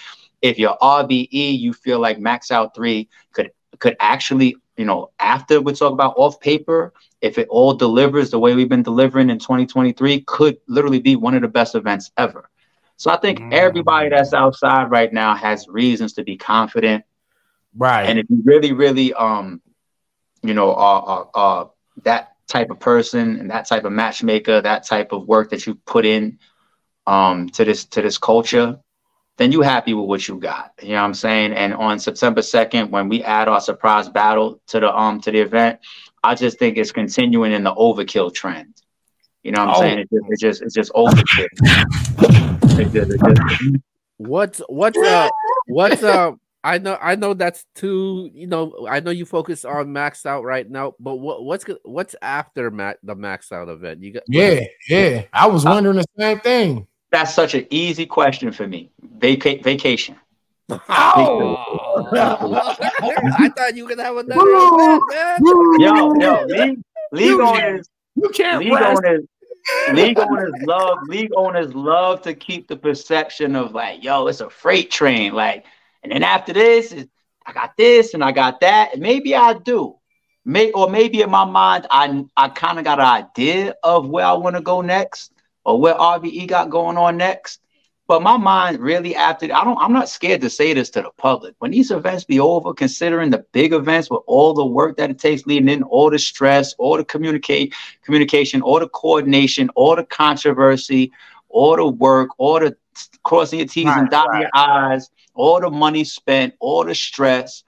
If 0.43 0.59
you're 0.59 0.76
RBE, 0.80 1.59
you 1.59 1.72
feel 1.72 1.99
like 1.99 2.18
Max 2.18 2.51
Out 2.51 2.74
3 2.74 3.09
could 3.32 3.51
could 3.78 3.97
actually, 4.01 4.57
you 4.76 4.84
know, 4.84 5.11
after 5.18 5.61
we 5.61 5.72
talk 5.72 5.93
about 5.93 6.14
off 6.16 6.41
paper, 6.41 6.93
if 7.20 7.38
it 7.38 7.49
all 7.49 7.74
delivers 7.74 8.30
the 8.30 8.38
way 8.38 8.55
we've 8.55 8.68
been 8.68 8.82
delivering 8.82 9.30
in 9.30 9.38
2023, 9.38 10.22
could 10.22 10.59
literally 10.66 11.01
be 11.01 11.16
one 11.16 11.34
of 11.34 11.43
the 11.43 11.49
best 11.49 11.74
events 11.74 12.11
ever. 12.16 12.49
So 12.97 13.11
I 13.11 13.16
think 13.16 13.41
mm. 13.41 13.53
everybody 13.53 14.11
that's 14.11 14.34
outside 14.34 14.91
right 14.91 15.12
now 15.12 15.34
has 15.34 15.66
reasons 15.68 16.12
to 16.14 16.22
be 16.22 16.36
confident. 16.36 17.05
Right. 17.76 18.05
And 18.05 18.18
if 18.18 18.26
you 18.28 18.43
really, 18.45 18.72
really, 18.72 19.14
um, 19.14 19.62
you 20.43 20.55
know, 20.55 20.74
are, 20.74 21.03
are, 21.03 21.30
are 21.34 21.70
that 22.03 22.34
type 22.47 22.70
of 22.70 22.80
person 22.80 23.41
and 23.41 23.51
that 23.51 23.66
type 23.66 23.84
of 23.84 23.93
matchmaker, 23.93 24.61
that 24.61 24.86
type 24.86 25.12
of 25.12 25.26
work 25.26 25.51
that 25.51 25.66
you 25.66 25.76
put 25.86 26.05
in 26.05 26.38
um, 27.07 27.49
to 27.51 27.64
this 27.64 27.86
to 27.86 28.03
this 28.03 28.18
culture, 28.18 28.78
then 29.41 29.51
you 29.53 29.62
happy 29.62 29.95
with 29.95 30.05
what 30.05 30.28
you 30.28 30.36
got. 30.38 30.74
You 30.82 30.91
know 30.91 30.97
what 30.97 31.07
I'm 31.07 31.14
saying? 31.14 31.55
And 31.55 31.72
on 31.72 31.99
September 31.99 32.43
2nd, 32.43 32.91
when 32.91 33.09
we 33.09 33.22
add 33.22 33.49
our 33.49 33.62
surprise 33.62 34.07
battle 34.07 34.61
to 34.66 34.80
the 34.80 34.95
um 34.95 35.18
to 35.22 35.30
the 35.30 35.38
event, 35.38 35.80
I 36.22 36.34
just 36.34 36.59
think 36.59 36.76
it's 36.76 36.93
continuing 36.93 37.53
in 37.53 37.64
the 37.64 37.74
overkill 37.74 38.34
trend. 38.34 38.74
You 39.43 39.53
know 39.53 39.64
what 39.64 39.70
I'm 39.70 39.76
oh. 39.76 39.80
saying? 39.80 39.99
It's 40.01 40.11
just, 40.11 40.28
it's 40.28 40.41
just 40.43 40.62
it's 40.62 40.74
just 40.74 40.93
overkill. 40.93 41.49
What's 44.18 44.61
what's 44.68 44.99
uh 44.99 45.30
what's 45.68 46.03
uh 46.03 46.32
I 46.62 46.76
know 46.76 46.99
I 47.01 47.14
know 47.14 47.32
that's 47.32 47.64
too 47.74 48.28
you 48.34 48.47
know 48.47 48.86
I 48.91 49.01
know 49.01 49.11
you 49.11 49.24
focus 49.24 49.64
on 49.64 49.86
maxed 49.86 50.26
out 50.26 50.45
right 50.45 50.70
now, 50.70 50.93
but 51.01 51.14
what 51.14 51.43
what's 51.45 51.64
what's 51.84 52.14
after 52.20 52.70
ma- 52.70 52.93
the 53.03 53.16
maxed 53.16 53.53
out 53.53 53.70
event? 53.70 54.03
You 54.03 54.12
got 54.12 54.24
yeah 54.28 54.61
yeah. 54.86 55.22
I 55.32 55.47
was 55.47 55.64
wondering 55.64 55.99
uh, 55.99 56.03
the 56.03 56.22
same 56.22 56.41
thing. 56.41 56.86
That's 57.11 57.34
such 57.34 57.54
an 57.54 57.66
easy 57.70 58.06
question 58.06 58.52
for 58.52 58.66
me. 58.66 58.90
Vaca- 59.02 59.62
vacation. 59.62 60.16
Oh. 60.88 61.56
I 62.12 63.50
thought 63.56 63.74
you 63.74 63.86
could 63.86 63.98
have 63.98 64.16
another 64.16 64.40
event, 64.40 65.02
man. 65.11 65.38
Yo, 65.80 66.14
yo, 66.14 66.44
league, 66.46 66.80
league 67.12 67.40
owners, 67.40 67.88
you 68.14 68.28
can't 68.28 68.61
league 68.61 68.72
rest. 68.72 69.02
owners, 69.04 69.24
league 69.92 70.18
owners 70.20 70.52
love 70.62 70.98
league 71.08 71.32
owners 71.36 71.74
love 71.74 72.22
to 72.22 72.34
keep 72.34 72.68
the 72.68 72.76
perception 72.76 73.56
of 73.56 73.72
like, 73.72 74.04
yo, 74.04 74.28
it's 74.28 74.40
a 74.40 74.48
freight 74.50 74.90
train. 74.90 75.32
Like, 75.32 75.64
and 76.02 76.12
then 76.12 76.22
after 76.22 76.52
this, 76.52 76.94
I 77.44 77.52
got 77.52 77.76
this 77.76 78.14
and 78.14 78.22
I 78.22 78.32
got 78.32 78.61
that. 78.61 78.90
And 78.92 79.02
maybe 79.02 79.34
I 79.34 79.54
do. 79.54 79.96
May 80.44 80.70
or 80.70 80.88
maybe 80.88 81.20
in 81.20 81.30
my 81.30 81.44
mind, 81.44 81.86
I 81.90 82.24
I 82.36 82.48
kind 82.48 82.78
of 82.78 82.84
got 82.84 83.00
an 83.00 83.06
idea 83.06 83.74
of 83.82 84.08
where 84.08 84.24
I 84.24 84.32
want 84.34 84.56
to 84.56 84.62
go 84.62 84.80
next 84.80 85.32
or 85.70 85.80
where 85.80 85.94
RBE 85.94 86.48
got 86.48 86.70
going 86.70 86.96
on 86.96 87.16
next. 87.16 87.60
But 88.08 88.22
my 88.22 88.36
mind 88.36 88.80
really 88.80 89.14
after 89.14 89.46
I 89.46 89.62
don't 89.62 89.78
I'm 89.78 89.92
not 89.92 90.08
scared 90.08 90.40
to 90.40 90.50
say 90.50 90.74
this 90.74 90.90
to 90.90 91.02
the 91.02 91.10
public. 91.16 91.54
When 91.60 91.70
these 91.70 91.92
events 91.92 92.24
be 92.24 92.40
over, 92.40 92.74
considering 92.74 93.30
the 93.30 93.46
big 93.52 93.72
events 93.72 94.10
with 94.10 94.22
all 94.26 94.52
the 94.52 94.66
work 94.66 94.96
that 94.96 95.10
it 95.10 95.20
takes 95.20 95.46
leading 95.46 95.68
in, 95.68 95.84
all 95.84 96.10
the 96.10 96.18
stress, 96.18 96.74
all 96.74 96.96
the 96.96 97.04
communicate 97.04 97.72
communication, 98.02 98.62
all 98.62 98.80
the 98.80 98.88
coordination, 98.88 99.70
all 99.76 99.94
the 99.94 100.02
controversy, 100.02 101.12
all 101.48 101.76
the 101.76 101.86
work, 101.86 102.30
all 102.38 102.58
the 102.58 102.76
crossing 103.22 103.60
your 103.60 103.68
T's 103.68 103.84
right, 103.84 104.00
and 104.00 104.10
dotting 104.10 104.32
right. 104.32 104.40
your 104.40 104.50
I's, 104.54 105.08
all 105.34 105.60
the 105.60 105.70
money 105.70 106.02
spent, 106.02 106.54
all 106.58 106.84
the 106.84 106.96
stress. 106.96 107.62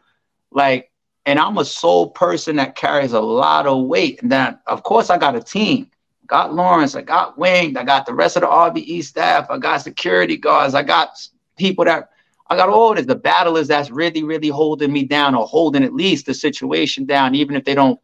Like, 0.50 0.90
and 1.24 1.38
I'm 1.38 1.56
a 1.58 1.64
sole 1.64 2.10
person 2.10 2.56
that 2.56 2.74
carries 2.74 3.12
a 3.12 3.20
lot 3.20 3.68
of 3.68 3.86
weight. 3.86 4.20
And 4.22 4.32
then 4.32 4.58
of 4.66 4.82
course 4.82 5.08
I 5.08 5.18
got 5.18 5.36
a 5.36 5.40
team 5.40 5.91
got 6.26 6.54
Lawrence, 6.54 6.94
I 6.94 7.02
got 7.02 7.38
Winged, 7.38 7.76
I 7.76 7.84
got 7.84 8.06
the 8.06 8.14
rest 8.14 8.36
of 8.36 8.42
the 8.42 8.48
RBE 8.48 9.04
staff, 9.04 9.50
I 9.50 9.58
got 9.58 9.78
security 9.78 10.36
guards, 10.36 10.74
I 10.74 10.82
got 10.82 11.18
people 11.56 11.84
that 11.84 12.10
I 12.52 12.56
got 12.56 12.68
all 12.68 12.94
this. 12.94 13.06
The 13.06 13.14
battle 13.14 13.56
is 13.56 13.68
that's 13.68 13.90
really, 13.90 14.22
really 14.22 14.48
holding 14.48 14.92
me 14.92 15.04
down 15.04 15.34
or 15.34 15.46
holding 15.46 15.82
at 15.84 15.94
least 15.94 16.26
the 16.26 16.34
situation 16.34 17.06
down, 17.06 17.34
even 17.34 17.56
if 17.56 17.64
they 17.64 17.74
don't, 17.74 17.98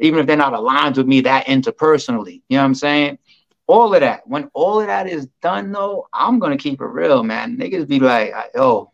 even 0.00 0.20
if 0.20 0.26
they're 0.26 0.36
not 0.36 0.52
aligned 0.52 0.96
with 0.96 1.08
me 1.08 1.20
that 1.22 1.46
interpersonally. 1.46 2.42
You 2.48 2.58
know 2.58 2.62
what 2.62 2.66
I'm 2.66 2.74
saying? 2.76 3.18
All 3.66 3.92
of 3.92 4.00
that. 4.00 4.24
When 4.24 4.48
all 4.54 4.80
of 4.80 4.86
that 4.86 5.08
is 5.08 5.26
done, 5.42 5.72
though, 5.72 6.06
I'm 6.12 6.38
gonna 6.38 6.56
keep 6.56 6.80
it 6.80 6.84
real, 6.86 7.24
man. 7.24 7.56
Niggas 7.56 7.88
be 7.88 7.98
like, 7.98 8.32
yo, 8.54 8.92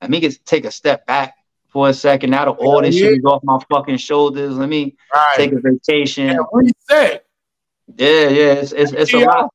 let 0.00 0.08
me 0.08 0.20
get 0.20 0.38
take 0.46 0.64
a 0.64 0.70
step 0.70 1.04
back 1.04 1.34
for 1.68 1.88
a 1.88 1.94
second. 1.94 2.30
Now 2.30 2.44
that 2.44 2.52
all 2.52 2.80
this 2.80 2.94
yeah. 2.94 3.08
shit 3.08 3.18
is 3.18 3.24
off 3.24 3.42
my 3.42 3.58
fucking 3.68 3.96
shoulders, 3.96 4.56
let 4.56 4.68
me 4.68 4.94
right. 5.12 5.34
take 5.36 5.52
a 5.52 5.58
vacation. 5.58 6.28
Yeah, 6.28 6.38
reset. 6.52 7.26
Yeah, 7.96 8.28
yeah, 8.28 8.52
it's 8.54 8.72
it's, 8.72 8.92
it's 8.92 9.12
a 9.12 9.18
lot. 9.18 9.52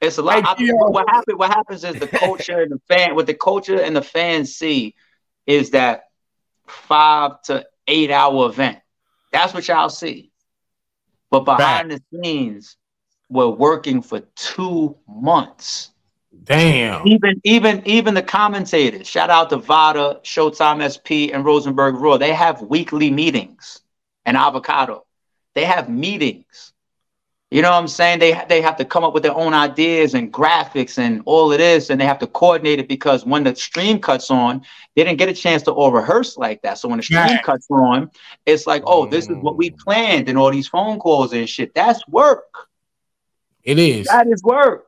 It's 0.00 0.18
a 0.18 0.22
lot. 0.22 0.44
I, 0.44 0.54
what 0.72 1.08
happens? 1.08 1.38
What 1.38 1.50
happens 1.50 1.84
is 1.84 1.96
the 1.96 2.06
culture 2.06 2.62
and 2.62 2.72
the 2.72 2.80
fan. 2.88 3.14
What 3.14 3.26
the 3.26 3.34
culture 3.34 3.80
and 3.80 3.94
the 3.94 4.02
fans 4.02 4.54
see 4.54 4.94
is 5.46 5.70
that 5.70 6.04
five 6.66 7.42
to 7.42 7.66
eight 7.86 8.10
hour 8.10 8.46
event. 8.46 8.78
That's 9.32 9.54
what 9.54 9.66
y'all 9.68 9.88
see. 9.88 10.32
But 11.30 11.44
behind 11.44 11.92
the 11.92 12.00
scenes, 12.12 12.76
we're 13.28 13.48
working 13.48 14.02
for 14.02 14.20
two 14.34 14.96
months. 15.06 15.90
Damn. 16.42 17.06
Even 17.06 17.40
even 17.44 17.82
even 17.86 18.14
the 18.14 18.22
commentators. 18.22 19.06
Shout 19.06 19.30
out 19.30 19.50
to 19.50 19.58
Vada, 19.58 20.20
Showtime 20.24 20.82
SP, 20.82 21.32
and 21.32 21.44
Rosenberg 21.44 21.96
Raw. 21.96 22.16
They 22.16 22.32
have 22.32 22.62
weekly 22.62 23.10
meetings. 23.10 23.80
And 24.26 24.36
Avocado. 24.36 25.06
They 25.54 25.64
have 25.64 25.88
meetings 25.88 26.72
you 27.50 27.62
know 27.62 27.70
what 27.70 27.78
I'm 27.78 27.88
saying? 27.88 28.20
They 28.20 28.40
they 28.48 28.62
have 28.62 28.76
to 28.76 28.84
come 28.84 29.02
up 29.02 29.12
with 29.12 29.24
their 29.24 29.34
own 29.34 29.54
ideas 29.54 30.14
and 30.14 30.32
graphics 30.32 30.98
and 30.98 31.20
all 31.24 31.50
of 31.50 31.58
this, 31.58 31.90
and 31.90 32.00
they 32.00 32.04
have 32.04 32.20
to 32.20 32.28
coordinate 32.28 32.78
it 32.78 32.88
because 32.88 33.26
when 33.26 33.42
the 33.42 33.56
stream 33.56 33.98
cuts 33.98 34.30
on, 34.30 34.62
they 34.94 35.02
didn't 35.02 35.18
get 35.18 35.28
a 35.28 35.34
chance 35.34 35.64
to 35.64 35.72
all 35.72 35.90
rehearse 35.90 36.36
like 36.36 36.62
that. 36.62 36.78
So 36.78 36.88
when 36.88 36.98
the 36.98 37.02
stream 37.02 37.26
yeah. 37.26 37.42
cuts 37.42 37.66
on, 37.68 38.10
it's 38.46 38.68
like, 38.68 38.84
oh, 38.86 39.06
this 39.06 39.28
is 39.28 39.36
what 39.38 39.56
we 39.56 39.70
mm. 39.70 39.78
planned, 39.78 40.28
and 40.28 40.38
all 40.38 40.52
these 40.52 40.68
phone 40.68 41.00
calls 41.00 41.32
and 41.32 41.48
shit. 41.48 41.74
That's 41.74 42.06
work. 42.06 42.68
It 43.64 43.80
is. 43.80 44.06
That 44.06 44.28
is 44.28 44.42
work. 44.44 44.86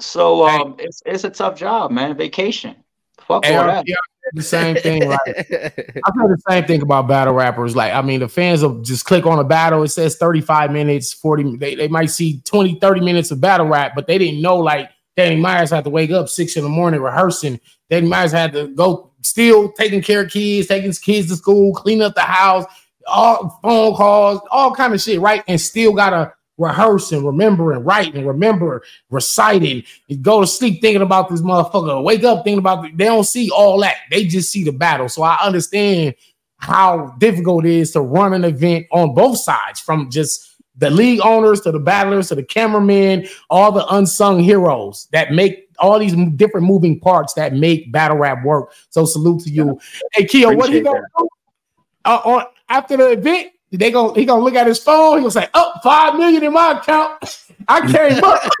So 0.00 0.48
um, 0.48 0.74
it's 0.80 1.00
it's 1.06 1.22
a 1.22 1.30
tough 1.30 1.56
job, 1.56 1.92
man. 1.92 2.16
Vacation. 2.16 2.74
Fuck 3.18 3.46
all 3.46 3.66
that. 3.66 3.84
Yeah, 3.86 3.94
the 4.32 4.42
same 4.42 4.76
thing. 4.76 5.08
Like 5.08 5.20
I've 5.26 6.14
heard 6.14 6.30
the 6.30 6.42
same 6.48 6.64
thing 6.64 6.82
about 6.82 7.08
battle 7.08 7.34
rappers. 7.34 7.76
Like, 7.76 7.92
I 7.92 8.02
mean, 8.02 8.20
the 8.20 8.28
fans 8.28 8.62
will 8.62 8.80
just 8.80 9.04
click 9.04 9.26
on 9.26 9.38
a 9.38 9.44
battle. 9.44 9.82
It 9.82 9.88
says 9.88 10.16
35 10.16 10.70
minutes, 10.72 11.12
40. 11.12 11.56
They, 11.56 11.74
they 11.74 11.88
might 11.88 12.10
see 12.10 12.40
20, 12.40 12.76
30 12.80 13.00
minutes 13.00 13.30
of 13.30 13.40
battle 13.40 13.66
rap, 13.66 13.92
but 13.94 14.06
they 14.06 14.18
didn't 14.18 14.40
know 14.40 14.56
like 14.56 14.90
Danny 15.16 15.36
Myers 15.36 15.70
had 15.70 15.84
to 15.84 15.90
wake 15.90 16.10
up 16.10 16.28
six 16.28 16.56
in 16.56 16.62
the 16.62 16.68
morning 16.68 17.00
rehearsing. 17.00 17.60
Danny 17.90 18.08
Myers 18.08 18.32
had 18.32 18.52
to 18.52 18.68
go 18.68 19.12
still 19.22 19.70
taking 19.72 20.02
care 20.02 20.22
of 20.22 20.30
kids, 20.30 20.68
taking 20.68 20.88
his 20.88 20.98
kids 20.98 21.28
to 21.28 21.36
school, 21.36 21.74
clean 21.74 22.02
up 22.02 22.14
the 22.14 22.20
house, 22.20 22.64
all 23.06 23.60
phone 23.62 23.94
calls, 23.94 24.40
all 24.50 24.74
kind 24.74 24.94
of 24.94 25.00
shit, 25.00 25.20
right? 25.20 25.42
And 25.46 25.60
still 25.60 25.92
gotta 25.92 26.32
rehearsing, 26.58 27.24
remembering, 27.24 27.82
writing, 27.84 28.26
remember, 28.26 28.82
reciting, 29.10 29.82
go 30.22 30.40
to 30.40 30.46
sleep 30.46 30.80
thinking 30.80 31.02
about 31.02 31.28
this 31.28 31.42
motherfucker, 31.42 32.02
wake 32.02 32.24
up 32.24 32.44
thinking 32.44 32.58
about 32.58 32.82
they 32.96 33.04
don't 33.04 33.24
see 33.24 33.50
all 33.50 33.80
that. 33.80 33.96
They 34.10 34.24
just 34.24 34.52
see 34.52 34.64
the 34.64 34.72
battle. 34.72 35.08
So 35.08 35.22
I 35.22 35.36
understand 35.42 36.14
how 36.58 37.14
difficult 37.18 37.66
it 37.66 37.72
is 37.72 37.90
to 37.92 38.00
run 38.00 38.32
an 38.32 38.44
event 38.44 38.86
on 38.92 39.14
both 39.14 39.38
sides, 39.38 39.80
from 39.80 40.10
just 40.10 40.56
the 40.76 40.90
league 40.90 41.20
owners 41.22 41.60
to 41.62 41.72
the 41.72 41.78
battlers 41.78 42.28
to 42.28 42.34
the 42.34 42.42
cameramen, 42.42 43.26
all 43.50 43.70
the 43.70 43.86
unsung 43.94 44.40
heroes 44.40 45.08
that 45.12 45.32
make 45.32 45.68
all 45.78 45.98
these 45.98 46.14
different 46.36 46.66
moving 46.66 46.98
parts 46.98 47.34
that 47.34 47.54
make 47.54 47.92
battle 47.92 48.16
rap 48.16 48.44
work. 48.44 48.72
So 48.90 49.04
salute 49.04 49.42
to 49.42 49.50
you. 49.50 49.78
Hey 50.12 50.24
Keo, 50.24 50.54
what 50.54 50.70
are 50.70 50.72
you 50.72 50.82
gonna 50.82 51.00
do? 51.18 51.28
Uh, 52.04 52.20
on 52.24 52.44
after 52.68 52.96
the 52.96 53.10
event, 53.10 53.52
they 53.76 53.90
go 53.90 54.14
he 54.14 54.24
gonna 54.24 54.42
look 54.42 54.54
at 54.54 54.66
his 54.66 54.78
phone. 54.78 55.18
He 55.18 55.22
gonna 55.22 55.30
say, 55.30 55.48
"Up 55.54 55.74
oh, 55.76 55.80
five 55.82 56.16
million 56.16 56.42
in 56.44 56.52
my 56.52 56.72
account." 56.72 57.42
I 57.68 57.80
came 57.90 58.22
up. 58.22 58.40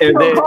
if, 0.00 0.16
there's, 0.18 0.38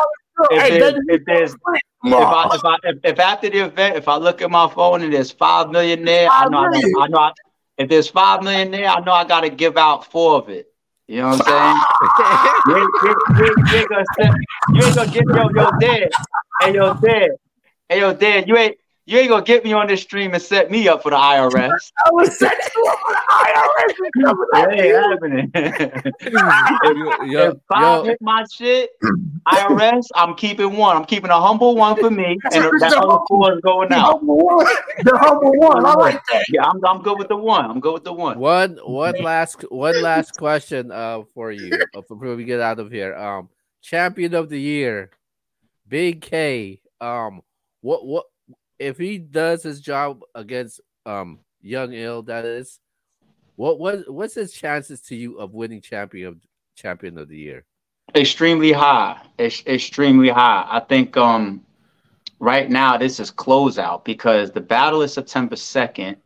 if, 0.51 0.79
there's, 0.79 0.93
if, 1.07 1.25
there's, 1.25 1.53
if, 1.53 1.59
I, 2.05 2.55
if, 2.55 2.65
I, 2.65 2.77
if, 2.83 2.97
if, 3.03 3.19
after 3.19 3.49
the 3.49 3.65
event, 3.65 3.97
if 3.97 4.07
I 4.07 4.15
look 4.17 4.41
at 4.41 4.49
my 4.49 4.69
phone 4.69 5.01
and 5.01 5.13
there's 5.13 5.31
five 5.31 5.69
million 5.69 6.05
there, 6.05 6.29
five 6.29 6.47
I 6.47 6.49
know, 6.49 6.69
million. 6.69 6.93
I 6.99 7.07
know, 7.07 7.17
I 7.17 7.27
know 7.29 7.33
if 7.77 7.89
there's 7.89 8.07
five 8.07 8.43
million 8.43 8.71
there, 8.71 8.87
I 8.87 8.99
know 9.01 9.11
I 9.11 9.25
got 9.25 9.41
to 9.41 9.49
give 9.49 9.77
out 9.77 10.11
four 10.11 10.37
of 10.37 10.49
it. 10.49 10.67
You 11.07 11.21
know 11.21 11.29
what 11.29 11.47
I'm 11.47 11.83
saying? 12.67 12.77
you, 12.77 12.89
you, 13.03 13.15
you, 13.37 13.55
you, 13.69 13.77
ain't 13.77 13.89
gonna, 13.89 14.05
you 14.73 14.85
ain't 14.85 14.95
gonna 14.95 15.11
give 15.11 15.25
your, 15.27 15.51
your 15.55 15.71
dad 15.79 16.09
and 16.61 16.75
your 16.75 16.93
dad 16.95 17.31
Hey 17.89 17.99
yo, 17.99 18.13
Dan, 18.13 18.45
you 18.47 18.57
ain't 18.57 18.77
you 19.05 19.17
ain't 19.17 19.29
gonna 19.29 19.43
get 19.43 19.65
me 19.65 19.73
on 19.73 19.87
this 19.87 20.01
stream 20.01 20.33
and 20.33 20.41
set 20.41 20.71
me 20.71 20.87
up 20.87 21.03
for 21.03 21.09
the 21.09 21.17
IRS. 21.17 21.91
I 22.05 22.09
was 22.11 22.39
set 22.39 22.57
you 22.75 22.85
up 22.85 22.99
for 22.99 23.11
the 23.11 23.21
IRS. 23.43 23.93
It 24.53 24.79
ain't 24.79 24.95
happening. 24.95 25.51
if 27.35 27.55
I 27.69 28.03
hit 28.03 28.17
my 28.21 28.45
shit, 28.53 28.91
IRS, 29.47 30.07
I'm 30.15 30.35
keeping 30.35 30.77
one. 30.77 30.95
I'm 30.95 31.03
keeping 31.03 31.31
a 31.31 31.39
humble 31.39 31.75
one 31.75 31.97
for 31.97 32.09
me, 32.09 32.37
and 32.51 32.63
that 32.79 32.93
other 32.97 33.19
four 33.27 33.53
is 33.53 33.59
going 33.59 33.89
the 33.89 33.95
out. 33.95 34.19
Humble 34.19 34.37
one. 34.37 34.67
The 35.03 35.17
humble 35.17 35.51
one. 35.57 35.85
I 35.85 35.93
like 35.95 36.21
that. 36.31 36.45
Yeah, 36.47 36.63
I'm, 36.63 36.79
I'm 36.85 37.01
good 37.01 37.19
with 37.19 37.27
the 37.27 37.35
one. 37.35 37.65
I'm 37.69 37.81
good 37.81 37.93
with 37.93 38.03
the 38.05 38.13
one. 38.13 38.39
One 38.39 38.77
one 38.85 39.21
last 39.21 39.63
one 39.69 40.01
last 40.01 40.37
question 40.37 40.91
uh 40.91 41.23
for 41.33 41.51
you 41.51 41.77
uh, 41.93 42.01
before 42.07 42.35
we 42.35 42.45
get 42.45 42.61
out 42.61 42.79
of 42.79 42.89
here. 42.89 43.13
Um, 43.15 43.49
champion 43.81 44.33
of 44.33 44.47
the 44.47 44.59
year, 44.59 45.09
Big 45.89 46.21
K. 46.21 46.79
Um, 47.01 47.41
what 47.81 48.05
what 48.05 48.25
if 48.83 48.97
he 48.97 49.17
does 49.17 49.63
his 49.63 49.81
job 49.81 50.21
against 50.35 50.81
um 51.05 51.39
Young 51.61 51.93
Ill, 51.93 52.23
that 52.23 52.45
is, 52.45 52.79
what 53.55 53.79
what 53.79 54.11
what's 54.11 54.35
his 54.35 54.53
chances 54.53 55.01
to 55.03 55.15
you 55.15 55.37
of 55.39 55.53
winning 55.53 55.81
champion 55.81 56.27
of 56.27 56.37
champion 56.75 57.17
of 57.17 57.29
the 57.29 57.37
year? 57.37 57.65
Extremely 58.15 58.71
high. 58.71 59.21
It's 59.37 59.65
extremely 59.65 60.29
high. 60.29 60.67
I 60.69 60.79
think 60.81 61.15
um 61.17 61.63
right 62.39 62.69
now 62.69 62.97
this 62.97 63.19
is 63.19 63.31
closeout 63.31 64.03
because 64.03 64.51
the 64.51 64.61
battle 64.61 65.01
is 65.01 65.13
September 65.13 65.55
2nd. 65.55 66.17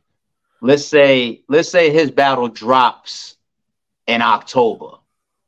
Let's 0.62 0.86
say 0.86 1.43
let's 1.47 1.70
say 1.70 1.91
his 1.91 2.10
battle 2.12 2.47
drops 2.47 3.38
in 4.08 4.22
October. 4.22 4.97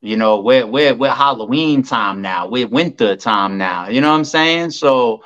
You 0.00 0.16
know, 0.16 0.40
we're 0.40 0.66
we're 0.66 0.94
we're 0.94 1.10
Halloween 1.10 1.82
time 1.82 2.22
now, 2.22 2.46
we're 2.48 2.68
winter 2.68 3.16
time 3.16 3.58
now. 3.58 3.88
You 3.88 4.00
know 4.00 4.10
what 4.10 4.18
I'm 4.18 4.24
saying? 4.24 4.70
So 4.70 5.24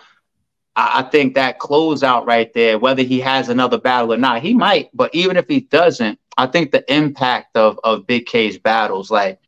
I, 0.77 1.01
I 1.01 1.03
think 1.11 1.35
that 1.35 1.59
closeout 1.59 2.27
right 2.27 2.53
there, 2.53 2.79
whether 2.79 3.03
he 3.03 3.21
has 3.21 3.49
another 3.49 3.79
battle 3.79 4.13
or 4.13 4.17
not, 4.17 4.43
he 4.43 4.55
might. 4.55 4.91
But 4.95 5.15
even 5.15 5.37
if 5.37 5.49
he 5.49 5.61
doesn't, 5.61 6.19
I 6.37 6.47
think 6.47 6.73
the 6.73 6.85
impact 6.93 7.57
of 7.57 7.79
of 7.85 8.07
Big 8.07 8.27
K's 8.27 8.59
battles, 8.59 9.11
like 9.11 9.41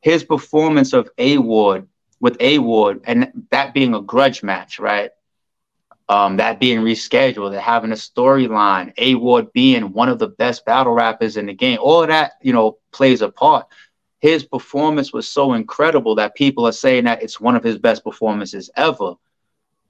his 0.00 0.24
performance 0.24 0.92
of 0.92 1.08
A 1.18 1.38
Ward 1.38 1.88
with 2.20 2.36
A 2.40 2.58
Ward, 2.58 3.02
and 3.04 3.46
that 3.50 3.74
being 3.74 3.94
a 3.94 4.00
grudge 4.00 4.42
match, 4.42 4.78
right? 4.78 5.10
Um, 6.08 6.36
that 6.36 6.60
being 6.60 6.80
rescheduled, 6.80 7.52
that 7.52 7.60
having 7.60 7.92
a 7.92 7.96
storyline, 7.96 8.92
A 8.98 9.14
Ward 9.14 9.52
being 9.52 9.92
one 9.92 10.08
of 10.08 10.18
the 10.18 10.28
best 10.28 10.64
battle 10.64 10.92
rappers 10.92 11.36
in 11.36 11.46
the 11.46 11.54
game, 11.54 11.78
all 11.80 12.06
that, 12.06 12.32
you 12.42 12.52
know, 12.52 12.78
plays 12.92 13.22
a 13.22 13.28
part. 13.28 13.66
His 14.20 14.44
performance 14.44 15.12
was 15.12 15.28
so 15.28 15.54
incredible 15.54 16.16
that 16.16 16.34
people 16.34 16.66
are 16.66 16.72
saying 16.72 17.04
that 17.04 17.22
it's 17.22 17.40
one 17.40 17.56
of 17.56 17.64
his 17.64 17.78
best 17.78 18.04
performances 18.04 18.70
ever. 18.76 19.14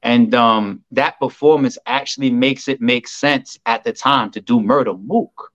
And 0.02 0.34
um, 0.34 0.82
that 0.90 1.20
performance 1.20 1.78
actually 1.86 2.30
makes 2.30 2.66
it 2.68 2.80
make 2.80 3.06
sense 3.06 3.58
at 3.66 3.84
the 3.84 3.92
time 3.92 4.30
to 4.32 4.40
do 4.40 4.60
Murder 4.60 4.94
Mook, 4.94 5.52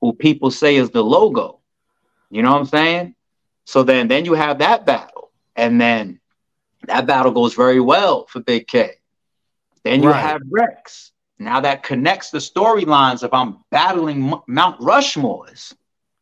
who 0.00 0.12
people 0.12 0.50
say 0.50 0.76
is 0.76 0.90
the 0.90 1.04
logo. 1.04 1.60
You 2.30 2.42
know 2.42 2.52
what 2.52 2.60
I'm 2.60 2.66
saying? 2.66 3.14
So 3.66 3.82
then, 3.82 4.08
then 4.08 4.24
you 4.24 4.34
have 4.34 4.58
that 4.58 4.86
battle, 4.86 5.30
and 5.54 5.80
then 5.80 6.20
that 6.86 7.06
battle 7.06 7.32
goes 7.32 7.54
very 7.54 7.80
well 7.80 8.26
for 8.26 8.40
Big 8.40 8.66
K. 8.66 8.92
Then 9.84 10.02
you 10.02 10.10
right. 10.10 10.20
have 10.20 10.40
Rex. 10.48 11.12
Now 11.38 11.60
that 11.60 11.82
connects 11.82 12.30
the 12.30 12.38
storylines 12.38 13.22
of 13.22 13.32
I'm 13.32 13.58
battling 13.70 14.32
M- 14.32 14.40
Mount 14.46 14.80
Rushmores. 14.80 15.74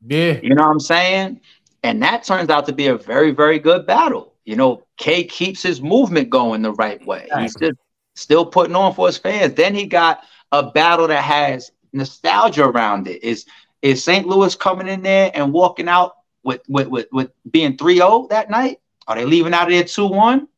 Yeah. 0.07 0.39
You 0.43 0.55
know 0.55 0.65
what 0.65 0.73
I'm 0.73 0.81
saying? 0.81 1.41
And 1.83 2.03
that 2.03 2.25
turns 2.25 2.51
out 2.51 2.67
to 2.67 2.73
be 2.73 2.89
a 2.89 2.97
very, 2.97 3.31
very 3.33 3.59
good 3.59 3.87
battle. 3.87 4.35
You 4.49 4.57
know, 4.57 4.83
K 4.97 5.25
keeps 5.25 5.63
his 5.63 5.83
movement 5.83 6.31
going 6.31 6.63
the 6.63 6.73
right 6.73 7.05
way. 7.07 7.29
He's 7.39 7.55
just 7.55 7.77
still 8.15 8.47
putting 8.47 8.75
on 8.75 8.95
for 8.95 9.07
his 9.07 9.19
fans. 9.19 9.53
Then 9.53 9.75
he 9.75 9.85
got 9.85 10.25
a 10.53 10.71
battle 10.71 11.07
that 11.09 11.23
has 11.23 11.71
nostalgia 11.93 12.65
around 12.65 13.09
it. 13.09 13.23
Is 13.23 13.45
is 13.83 14.03
St. 14.03 14.27
Louis 14.27 14.55
coming 14.55 14.89
in 14.89 15.03
there 15.03 15.31
and 15.35 15.53
walking 15.53 15.87
out 15.87 16.15
with 16.45 16.63
with 16.67 16.89
with, 16.89 17.09
with 17.13 17.31
being 17.51 17.77
3-0 17.77 18.31
that 18.31 18.49
night? 18.49 18.81
Are 19.07 19.17
they 19.17 19.27
leaving 19.27 19.53
out 19.53 19.65
of 19.65 19.75
there 19.75 19.85
2-1? 19.85 20.49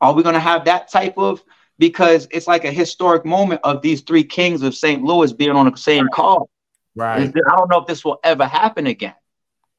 Are 0.00 0.14
we 0.14 0.22
gonna 0.22 0.40
have 0.40 0.64
that 0.64 0.90
type 0.90 1.18
of 1.18 1.44
because 1.78 2.26
it's 2.30 2.46
like 2.46 2.64
a 2.64 2.72
historic 2.72 3.26
moment 3.26 3.60
of 3.62 3.82
these 3.82 4.00
three 4.00 4.24
kings 4.24 4.62
of 4.62 4.74
St. 4.74 5.02
Louis 5.02 5.34
being 5.34 5.50
on 5.50 5.70
the 5.70 5.76
same 5.76 6.08
call. 6.08 6.48
Right. 6.94 7.20
I 7.20 7.56
don't 7.56 7.70
know 7.70 7.80
if 7.80 7.86
this 7.86 8.06
will 8.06 8.20
ever 8.24 8.46
happen 8.46 8.86
again. 8.86 9.14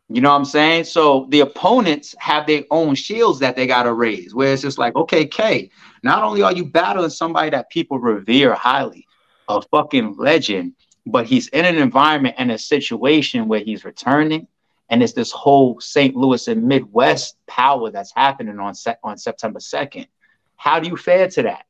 You 0.09 0.21
know 0.21 0.29
what 0.29 0.37
I'm 0.37 0.45
saying? 0.45 0.83
So 0.83 1.25
the 1.29 1.39
opponents 1.39 2.13
have 2.19 2.45
their 2.45 2.63
own 2.69 2.93
shields 2.93 3.39
that 3.39 3.55
they 3.55 3.65
got 3.65 3.83
to 3.83 3.93
raise, 3.93 4.35
where 4.35 4.53
it's 4.53 4.61
just 4.61 4.77
like, 4.77 4.95
okay, 4.95 5.25
K, 5.25 5.71
not 6.03 6.23
only 6.23 6.43
are 6.43 6.53
you 6.53 6.65
battling 6.65 7.09
somebody 7.09 7.49
that 7.49 7.71
people 7.71 7.97
revere 7.97 8.53
highly, 8.53 9.07
a 9.47 9.61
fucking 9.61 10.15
legend, 10.17 10.73
but 11.07 11.25
he's 11.25 11.47
in 11.49 11.65
an 11.65 11.77
environment 11.77 12.35
and 12.37 12.51
a 12.51 12.57
situation 12.57 13.47
where 13.47 13.59
he's 13.61 13.85
returning. 13.85 14.47
And 14.89 15.01
it's 15.01 15.13
this 15.13 15.31
whole 15.31 15.79
St. 15.79 16.15
Louis 16.15 16.47
and 16.47 16.67
Midwest 16.67 17.37
power 17.47 17.89
that's 17.89 18.13
happening 18.15 18.59
on, 18.59 18.75
se- 18.75 18.97
on 19.03 19.17
September 19.17 19.59
2nd. 19.59 20.07
How 20.55 20.79
do 20.79 20.87
you 20.87 20.97
fare 20.97 21.27
to 21.29 21.43
that 21.43 21.65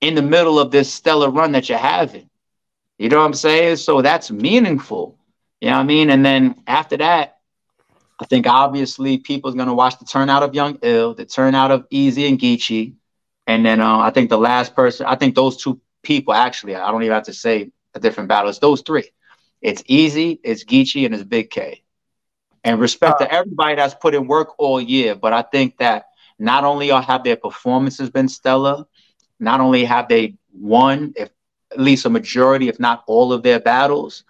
in 0.00 0.16
the 0.16 0.22
middle 0.22 0.58
of 0.58 0.72
this 0.72 0.92
stellar 0.92 1.30
run 1.30 1.52
that 1.52 1.68
you're 1.68 1.78
having? 1.78 2.28
You 2.98 3.08
know 3.08 3.18
what 3.18 3.26
I'm 3.26 3.34
saying? 3.34 3.76
So 3.76 4.02
that's 4.02 4.30
meaningful. 4.30 5.18
You 5.60 5.70
know 5.70 5.76
what 5.76 5.82
I 5.82 5.84
mean? 5.84 6.10
And 6.10 6.24
then 6.24 6.62
after 6.66 6.96
that, 6.96 7.33
I 8.20 8.26
think 8.26 8.46
obviously 8.46 9.18
people's 9.18 9.54
gonna 9.54 9.74
watch 9.74 9.98
the 9.98 10.04
turnout 10.04 10.42
of 10.42 10.54
Young 10.54 10.78
Ill, 10.82 11.14
the 11.14 11.24
turnout 11.24 11.70
of 11.70 11.88
Eazy 11.90 12.28
and 12.28 12.38
Geechi, 12.38 12.94
and 13.46 13.64
then 13.64 13.80
uh, 13.80 13.98
I 13.98 14.10
think 14.10 14.30
the 14.30 14.38
last 14.38 14.74
person, 14.74 15.06
I 15.06 15.16
think 15.16 15.34
those 15.34 15.56
two 15.56 15.80
people 16.02 16.34
actually, 16.34 16.76
I 16.76 16.90
don't 16.90 17.02
even 17.02 17.14
have 17.14 17.24
to 17.24 17.34
say 17.34 17.70
a 17.94 18.00
different 18.00 18.28
battle. 18.28 18.50
It's 18.50 18.58
those 18.58 18.82
three. 18.82 19.10
It's 19.60 19.82
Eazy, 19.82 20.38
it's 20.44 20.64
Geechi, 20.64 21.04
and 21.06 21.14
it's 21.14 21.24
Big 21.24 21.50
K. 21.50 21.82
And 22.62 22.80
respect 22.80 23.20
uh, 23.20 23.24
to 23.24 23.32
everybody 23.32 23.76
that's 23.76 23.94
put 23.94 24.14
in 24.14 24.26
work 24.26 24.58
all 24.58 24.80
year, 24.80 25.14
but 25.14 25.32
I 25.32 25.42
think 25.42 25.78
that 25.78 26.06
not 26.38 26.64
only 26.64 26.88
have 26.88 27.24
their 27.24 27.36
performances 27.36 28.10
been 28.10 28.28
stellar, 28.28 28.84
not 29.38 29.60
only 29.60 29.84
have 29.84 30.08
they 30.08 30.34
won, 30.52 31.12
if 31.16 31.30
at 31.72 31.80
least 31.80 32.06
a 32.06 32.10
majority, 32.10 32.68
if 32.68 32.78
not 32.78 33.04
all 33.06 33.32
of 33.32 33.42
their 33.42 33.60
battles, 33.60 34.24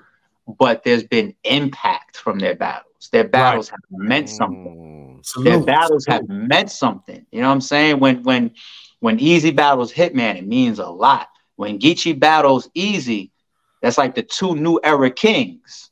but 0.58 0.82
there's 0.82 1.04
been 1.04 1.34
impact 1.44 2.16
from 2.16 2.38
their 2.38 2.54
battles. 2.54 2.93
Their 3.10 3.24
battles 3.24 3.70
right. 3.70 3.78
have 3.90 4.00
meant 4.08 4.28
something. 4.28 5.22
Mm, 5.22 5.44
Their 5.44 5.60
battles 5.60 6.06
have 6.06 6.28
meant 6.28 6.70
something. 6.70 7.24
You 7.30 7.40
know 7.40 7.48
what 7.48 7.54
I'm 7.54 7.60
saying? 7.60 8.00
When 8.00 8.22
when 8.22 8.52
when 9.00 9.18
Eazy 9.18 9.54
battles 9.54 9.92
Hitman, 9.92 10.36
it 10.36 10.46
means 10.46 10.78
a 10.78 10.88
lot. 10.88 11.28
When 11.56 11.78
Geechi 11.78 12.18
battles 12.18 12.68
Eazy, 12.76 13.30
that's 13.82 13.98
like 13.98 14.14
the 14.14 14.22
two 14.22 14.56
new 14.56 14.80
era 14.82 15.10
kings. 15.10 15.90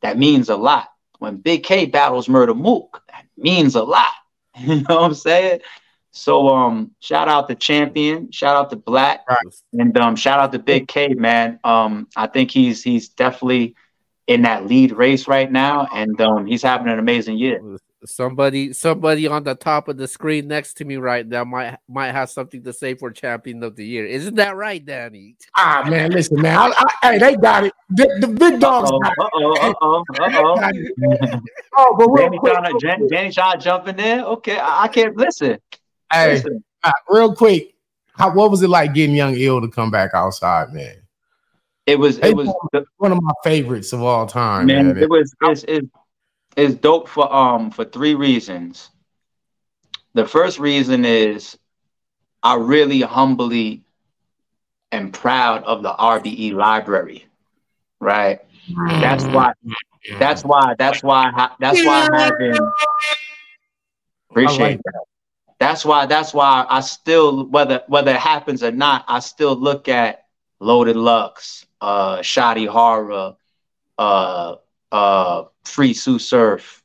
That 0.00 0.18
means 0.18 0.48
a 0.48 0.56
lot. 0.56 0.88
When 1.18 1.36
Big 1.36 1.62
K 1.64 1.86
battles 1.86 2.28
Murder 2.28 2.54
Mook, 2.54 3.02
that 3.08 3.26
means 3.36 3.74
a 3.74 3.82
lot. 3.82 4.12
You 4.60 4.76
know 4.76 4.96
what 4.96 5.04
I'm 5.04 5.14
saying? 5.14 5.60
So 6.10 6.48
um, 6.50 6.90
shout 7.00 7.28
out 7.28 7.48
to 7.48 7.54
Champion, 7.54 8.30
shout 8.30 8.54
out 8.54 8.68
to 8.68 8.76
Black, 8.76 9.20
right. 9.26 9.38
and 9.72 9.96
um, 9.96 10.14
shout 10.14 10.38
out 10.38 10.52
to 10.52 10.58
Big 10.58 10.86
K, 10.86 11.14
man. 11.14 11.58
Um, 11.64 12.06
I 12.14 12.26
think 12.26 12.50
he's 12.50 12.82
he's 12.82 13.08
definitely 13.08 13.74
in 14.26 14.42
that 14.42 14.66
lead 14.66 14.92
race 14.92 15.26
right 15.28 15.50
now, 15.50 15.88
and 15.92 16.20
um, 16.20 16.46
he's 16.46 16.62
having 16.62 16.88
an 16.88 16.98
amazing 16.98 17.38
year. 17.38 17.60
Somebody, 18.04 18.72
somebody 18.72 19.28
on 19.28 19.44
the 19.44 19.54
top 19.54 19.86
of 19.86 19.96
the 19.96 20.08
screen 20.08 20.48
next 20.48 20.74
to 20.74 20.84
me 20.84 20.96
right 20.96 21.24
now 21.24 21.44
might 21.44 21.78
might 21.88 22.10
have 22.10 22.30
something 22.30 22.62
to 22.64 22.72
say 22.72 22.94
for 22.94 23.12
champion 23.12 23.62
of 23.62 23.76
the 23.76 23.86
year. 23.86 24.04
Isn't 24.04 24.34
that 24.36 24.56
right, 24.56 24.84
Danny? 24.84 25.36
Ah, 25.56 25.84
man, 25.88 26.10
listen, 26.10 26.42
man. 26.42 26.56
I, 26.56 26.72
I, 26.76 27.12
hey, 27.12 27.18
they 27.18 27.36
got 27.36 27.64
it. 27.64 27.72
The, 27.90 28.18
the 28.20 28.26
big 28.26 28.58
dogs. 28.58 28.90
Uh 28.90 28.98
oh, 29.34 29.52
uh 29.60 29.72
oh, 29.80 30.04
uh 30.18 30.30
oh. 30.34 31.40
Oh, 31.78 31.94
but 31.96 32.08
real 32.08 32.26
Danny 32.26 32.38
quick, 32.38 32.54
trying 32.54 32.78
to 32.78 33.08
Danny 33.08 33.30
trying 33.30 33.58
to 33.58 33.64
jump 33.64 33.86
in 33.86 33.96
there. 33.96 34.24
Okay, 34.24 34.58
I, 34.58 34.84
I 34.84 34.88
can't 34.88 35.16
listen. 35.16 35.58
Hey, 36.12 36.34
listen. 36.34 36.64
Right, 36.84 36.92
real 37.08 37.36
quick, 37.36 37.74
how 38.14 38.34
what 38.34 38.50
was 38.50 38.62
it 38.62 38.68
like 38.68 38.94
getting 38.94 39.14
Young 39.14 39.36
Ill 39.36 39.60
to 39.60 39.68
come 39.68 39.92
back 39.92 40.10
outside, 40.12 40.72
man? 40.72 41.01
It 41.86 41.98
was 41.98 42.18
it 42.18 42.36
was 42.36 42.48
one 42.98 43.12
of 43.12 43.22
my 43.22 43.32
favorites 43.42 43.92
of 43.92 44.02
all 44.02 44.26
time. 44.26 44.66
Man, 44.66 44.88
man. 44.88 44.98
it 44.98 45.08
was 45.08 45.34
it's, 45.42 45.64
it's, 45.66 45.88
it's 46.56 46.74
dope 46.74 47.08
for 47.08 47.32
um 47.32 47.70
for 47.70 47.84
three 47.84 48.14
reasons. 48.14 48.90
The 50.14 50.26
first 50.26 50.58
reason 50.58 51.04
is 51.04 51.58
I 52.42 52.54
really 52.54 53.00
humbly 53.00 53.82
am 54.92 55.10
proud 55.10 55.64
of 55.64 55.82
the 55.82 55.92
RBE 55.92 56.52
library, 56.52 57.26
right? 57.98 58.40
That's 58.76 59.24
why. 59.24 59.52
That's 60.18 60.42
why. 60.44 60.74
That's 60.78 61.02
why. 61.02 61.50
That's 61.58 61.84
why 61.84 62.30
been. 62.38 62.72
Appreciate 64.30 64.58
like 64.58 64.76
that. 64.76 64.92
that. 64.92 65.04
That's 65.58 65.84
why. 65.84 66.06
That's 66.06 66.34
why 66.34 66.66
I 66.68 66.80
still, 66.80 67.46
whether 67.46 67.82
whether 67.88 68.12
it 68.12 68.20
happens 68.20 68.62
or 68.62 68.70
not, 68.70 69.04
I 69.08 69.20
still 69.20 69.56
look 69.56 69.88
at 69.88 70.26
Loaded 70.60 70.96
Lux, 70.96 71.66
uh, 71.82 72.18
Shotty 72.20 72.68
Horroh, 72.68 73.36
uh, 73.98 74.56
uh, 74.92 75.44
Free 75.64 75.92
Sue 75.92 76.18
Surf, 76.20 76.82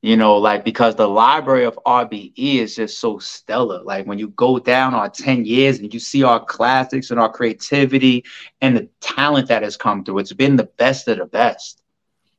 You 0.00 0.16
know, 0.16 0.38
like 0.38 0.64
because 0.64 0.94
the 0.94 1.08
library 1.08 1.64
of 1.64 1.78
RBE 1.84 2.32
is 2.36 2.76
just 2.76 3.00
so 3.00 3.18
stellar. 3.18 3.82
Like 3.82 4.06
when 4.06 4.18
you 4.20 4.28
go 4.28 4.60
down 4.60 4.94
our 4.94 5.10
10 5.10 5.44
years 5.44 5.80
and 5.80 5.92
you 5.92 5.98
see 5.98 6.22
our 6.22 6.44
classics 6.44 7.10
and 7.10 7.18
our 7.18 7.30
creativity 7.30 8.24
and 8.60 8.76
the 8.76 8.88
talent 9.00 9.48
that 9.48 9.64
has 9.64 9.76
come 9.76 10.04
through, 10.04 10.20
it's 10.20 10.32
been 10.32 10.56
the 10.56 10.70
best 10.78 11.08
of 11.08 11.18
the 11.18 11.26
best. 11.26 11.82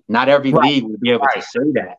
Not 0.07 0.29
every 0.29 0.53
right. 0.53 0.63
league 0.63 0.85
will 0.85 0.97
be 0.97 1.11
able 1.11 1.25
right. 1.25 1.35
to 1.35 1.41
say 1.41 1.71
that. 1.73 1.97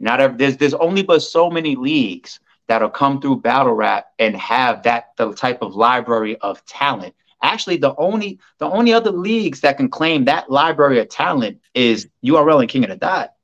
Not 0.00 0.20
every, 0.20 0.36
there's 0.38 0.56
there's 0.56 0.74
only 0.74 1.04
but 1.04 1.22
so 1.22 1.50
many 1.50 1.76
leagues 1.76 2.40
that'll 2.66 2.90
come 2.90 3.20
through 3.20 3.42
battle 3.42 3.74
rap 3.74 4.06
and 4.18 4.34
have 4.36 4.82
that 4.82 5.10
the 5.16 5.32
type 5.34 5.62
of 5.62 5.76
library 5.76 6.36
of 6.38 6.64
talent. 6.66 7.14
Actually, 7.42 7.76
the 7.76 7.94
only 7.96 8.38
the 8.58 8.66
only 8.66 8.92
other 8.92 9.10
leagues 9.10 9.60
that 9.60 9.76
can 9.76 9.88
claim 9.88 10.24
that 10.26 10.50
library 10.50 10.98
of 11.00 11.08
talent 11.08 11.60
is 11.74 12.08
URL 12.24 12.60
and 12.60 12.68
King 12.68 12.84
of 12.84 12.90
the 12.90 12.96
Dot. 12.96 13.34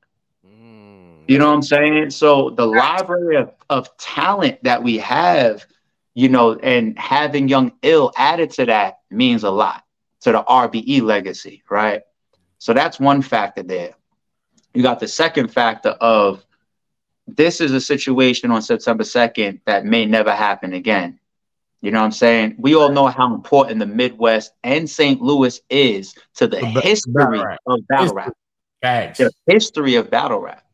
Mm. 0.47 1.23
You 1.27 1.39
know 1.39 1.49
what 1.49 1.55
I'm 1.55 1.63
saying? 1.63 2.11
So 2.11 2.51
the 2.51 2.67
library 2.67 3.37
of, 3.37 3.53
of 3.71 3.97
talent 3.97 4.63
that 4.65 4.83
we 4.83 4.99
have, 4.99 5.65
you 6.15 6.29
know, 6.29 6.55
and 6.55 6.99
having 6.99 7.49
Young 7.49 7.73
Ill 7.83 8.13
added 8.17 8.51
to 8.53 8.67
that 8.67 8.99
means 9.11 9.45
a 9.45 9.51
lot 9.51 9.83
to 10.23 10.33
the 10.33 10.43
RBE 10.43 11.03
legacy, 11.03 11.63
right? 11.71 12.03
So 12.59 12.75
that's 12.75 12.99
one 12.99 13.23
factor 13.23 13.63
there. 13.63 13.95
You 14.75 14.83
got 14.83 15.01
the 15.01 15.09
second 15.09 15.49
factor 15.49 15.91
of 15.91 16.45
this 17.27 17.61
is 17.61 17.73
a 17.73 17.81
situation 17.81 18.51
on 18.51 18.63
September 18.63 19.05
2nd 19.05 19.61
that 19.67 19.85
may 19.85 20.07
never 20.07 20.33
happen 20.33 20.75
again. 20.75 21.19
You 21.87 21.93
know 21.93 22.01
what 22.01 22.07
I'm 22.07 22.11
saying? 22.11 22.57
We 22.59 22.75
all 22.75 22.89
know 22.89 23.07
how 23.07 23.33
important 23.33 23.79
the 23.79 23.87
Midwest 23.87 24.53
and 24.65 24.91
St. 24.91 25.23
Louis 25.23 25.61
is 25.71 26.17
to 26.35 26.49
the 26.49 26.59
history 26.59 27.41
of 27.65 27.87
battle 27.87 28.13
rap. 28.13 28.33
The 29.17 29.31
history 29.47 29.95
of 29.95 30.11
battle 30.11 30.41
rap. 30.41 30.65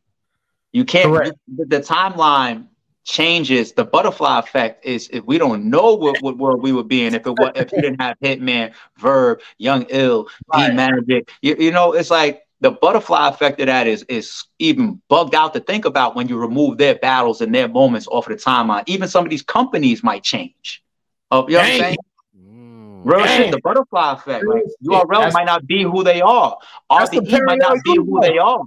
You 0.71 0.85
can't. 0.85 1.13
You, 1.13 1.65
the 1.67 1.81
timeline 1.81 2.65
changes. 3.03 3.73
The 3.73 3.85
butterfly 3.85 4.39
effect 4.39 4.87
is 4.87 5.07
if 5.13 5.23
we 5.25 5.37
don't 5.37 5.69
know 5.69 5.93
what, 5.93 6.19
what 6.23 6.39
world 6.39 6.63
we 6.63 6.71
would 6.71 6.87
be 6.87 7.05
in 7.05 7.13
if 7.13 7.27
it 7.27 7.29
was 7.29 7.51
if 7.53 7.71
you 7.71 7.83
didn't 7.83 8.01
have 8.01 8.17
Hitman, 8.19 8.73
Verb, 8.97 9.39
Young 9.59 9.85
Ill, 9.89 10.27
right. 10.51 10.71
D 10.71 10.75
Magic. 10.75 11.29
You, 11.43 11.55
you 11.59 11.71
know, 11.71 11.93
it's 11.93 12.09
like 12.09 12.41
the 12.61 12.71
butterfly 12.71 13.29
effect 13.29 13.59
of 13.59 13.67
that 13.67 13.85
is 13.85 14.01
is 14.09 14.45
even 14.57 14.99
bugged 15.09 15.35
out 15.35 15.53
to 15.53 15.59
think 15.59 15.85
about 15.85 16.15
when 16.15 16.27
you 16.27 16.39
remove 16.39 16.79
their 16.79 16.95
battles 16.95 17.39
and 17.39 17.53
their 17.53 17.67
moments 17.67 18.07
off 18.07 18.27
of 18.27 18.35
the 18.35 18.43
timeline. 18.43 18.83
Even 18.87 19.07
some 19.07 19.23
of 19.23 19.29
these 19.29 19.43
companies 19.43 20.01
might 20.01 20.23
change. 20.23 20.79
Uh, 21.33 21.45
you 21.47 21.53
know 21.53 21.59
what 21.59 21.67
I'm 21.67 21.79
saying? 21.79 21.97
Mm. 22.37 23.01
Real 23.05 23.25
shit, 23.25 23.51
the 23.51 23.61
butterfly 23.63 24.13
effect. 24.13 24.45
Like 24.45 24.63
URL 24.85 25.33
might 25.33 25.45
not 25.45 25.65
be 25.65 25.83
who 25.83 26.03
they 26.03 26.21
are. 26.21 26.57
RBE 26.91 27.45
might 27.45 27.59
not 27.59 27.77
be 27.83 27.95
who 27.95 28.19
they 28.21 28.37
are 28.37 28.61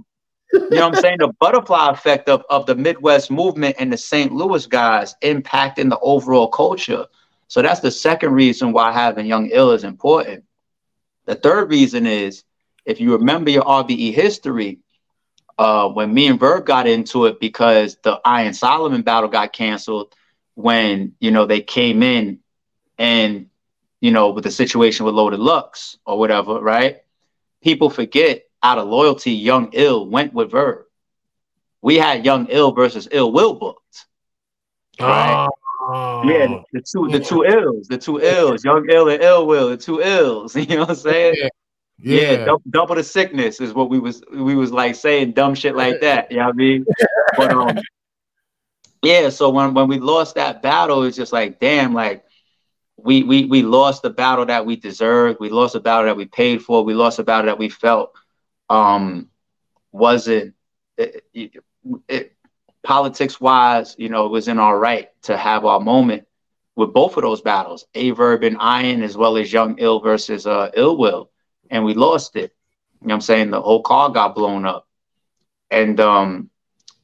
you 0.53 0.69
know 0.69 0.87
what 0.87 0.95
I'm 0.97 1.01
saying? 1.01 1.17
The 1.19 1.33
butterfly 1.39 1.89
effect 1.91 2.29
of, 2.29 2.43
of 2.49 2.65
the 2.65 2.75
Midwest 2.75 3.29
movement 3.29 3.75
and 3.79 3.91
the 3.91 3.97
St. 3.97 4.31
Louis 4.31 4.65
guys 4.65 5.15
impacting 5.21 5.89
the 5.89 5.99
overall 5.99 6.47
culture. 6.47 7.05
So 7.47 7.61
that's 7.61 7.79
the 7.79 7.91
second 7.91 8.33
reason 8.33 8.71
why 8.71 8.91
having 8.91 9.25
Young 9.25 9.49
Ill 9.51 9.71
is 9.71 9.83
important. 9.83 10.43
The 11.25 11.35
third 11.35 11.69
reason 11.69 12.05
is 12.05 12.43
if 12.85 12.99
you 12.99 13.13
remember 13.13 13.51
your 13.51 13.63
RBE 13.63 14.13
history, 14.13 14.79
uh, 15.57 15.89
when 15.89 16.13
me 16.13 16.27
and 16.27 16.39
Verb 16.39 16.65
got 16.65 16.87
into 16.87 17.25
it 17.25 17.39
because 17.39 17.97
the 18.03 18.21
Iron 18.23 18.53
Solomon 18.53 19.01
battle 19.01 19.29
got 19.29 19.53
canceled 19.53 20.13
when 20.53 21.13
you 21.19 21.31
know 21.31 21.45
they 21.45 21.61
came 21.61 22.03
in 22.03 22.39
and 22.97 23.47
you 24.01 24.11
know 24.11 24.29
with 24.29 24.43
the 24.43 24.51
situation 24.51 25.05
with 25.05 25.15
Loaded 25.15 25.39
Lux 25.39 25.97
or 26.05 26.17
whatever, 26.17 26.59
right? 26.59 26.97
People 27.61 27.89
forget 27.89 28.43
out 28.63 28.77
of 28.77 28.87
loyalty, 28.87 29.31
Young 29.31 29.69
Ill 29.73 30.07
went 30.07 30.33
with 30.33 30.51
Verb. 30.51 30.85
We 31.81 31.95
had 31.95 32.25
Young 32.25 32.47
Ill 32.49 32.71
versus 32.71 33.07
Ill 33.11 33.31
Will 33.31 33.53
booked. 33.53 34.05
Right? 34.99 35.47
Oh, 35.79 36.23
yeah, 36.27 36.63
the 36.73 36.81
two 36.81 37.07
the 37.09 37.19
two 37.19 37.43
ills, 37.43 37.87
the 37.87 37.97
two 37.97 38.19
ills, 38.19 38.65
Young 38.65 38.87
Ill 38.89 39.09
and 39.09 39.21
Ill 39.21 39.47
Will, 39.47 39.69
the 39.69 39.77
two 39.77 40.01
ills. 40.01 40.55
You 40.55 40.65
know 40.67 40.79
what 40.81 40.89
I'm 40.89 40.95
saying? 40.95 41.35
Yeah. 41.37 41.49
Yeah, 41.99 42.21
yeah 42.21 42.45
double, 42.45 42.61
double, 42.69 42.95
the 42.95 43.03
sickness 43.03 43.59
is 43.59 43.73
what 43.73 43.89
we 43.89 43.99
was 43.99 44.21
we 44.31 44.55
was 44.55 44.71
like 44.71 44.95
saying 44.95 45.31
dumb 45.31 45.55
shit 45.55 45.75
like 45.75 46.01
that. 46.01 46.31
You 46.31 46.37
know 46.37 46.45
what 46.45 46.53
I 46.53 46.57
mean? 46.57 46.85
But 47.35 47.51
um 47.51 47.79
yeah, 49.01 49.29
so 49.29 49.49
when 49.49 49.73
when 49.73 49.87
we 49.87 49.99
lost 49.99 50.35
that 50.35 50.61
battle, 50.61 51.03
it's 51.03 51.17
just 51.17 51.33
like 51.33 51.59
damn, 51.59 51.93
like 51.93 52.23
we 52.97 53.23
we 53.23 53.45
we 53.45 53.61
lost 53.61 54.01
the 54.01 54.09
battle 54.09 54.45
that 54.47 54.65
we 54.65 54.75
deserved. 54.75 55.39
We 55.39 55.49
lost 55.49 55.73
the 55.73 55.79
battle 55.79 56.05
that 56.05 56.17
we 56.17 56.25
paid 56.25 56.61
for. 56.63 56.83
We 56.83 56.93
lost 56.93 57.19
a 57.19 57.23
battle 57.23 57.45
that 57.45 57.59
we 57.59 57.69
felt 57.69 58.13
um, 58.69 59.29
wasn't 59.91 60.55
it, 60.97 61.23
it, 61.33 61.51
it, 62.07 62.33
politics 62.83 63.39
wise, 63.39 63.95
you 63.97 64.09
know, 64.09 64.25
it 64.25 64.31
was 64.31 64.47
in 64.47 64.59
our 64.59 64.77
right 64.77 65.09
to 65.23 65.37
have 65.37 65.65
our 65.65 65.79
moment 65.79 66.25
with 66.75 66.93
both 66.93 67.17
of 67.17 67.23
those 67.23 67.41
battles, 67.41 67.85
Aye 67.95 68.11
Verb 68.11 68.43
and 68.43 68.57
Iron, 68.59 69.03
as 69.03 69.17
well 69.17 69.37
as 69.37 69.51
Young 69.51 69.77
Ill 69.79 69.99
versus 69.99 70.45
uh, 70.45 70.71
Ill 70.75 70.97
Will, 70.97 71.29
and 71.69 71.83
we 71.83 71.93
lost 71.93 72.35
it. 72.35 72.55
You 73.01 73.07
know 73.07 73.13
what 73.13 73.15
I'm 73.15 73.21
saying? 73.21 73.51
The 73.51 73.61
whole 73.61 73.81
car 73.81 74.09
got 74.09 74.35
blown 74.35 74.65
up. 74.65 74.87
And 75.69 75.99
um, 75.99 76.49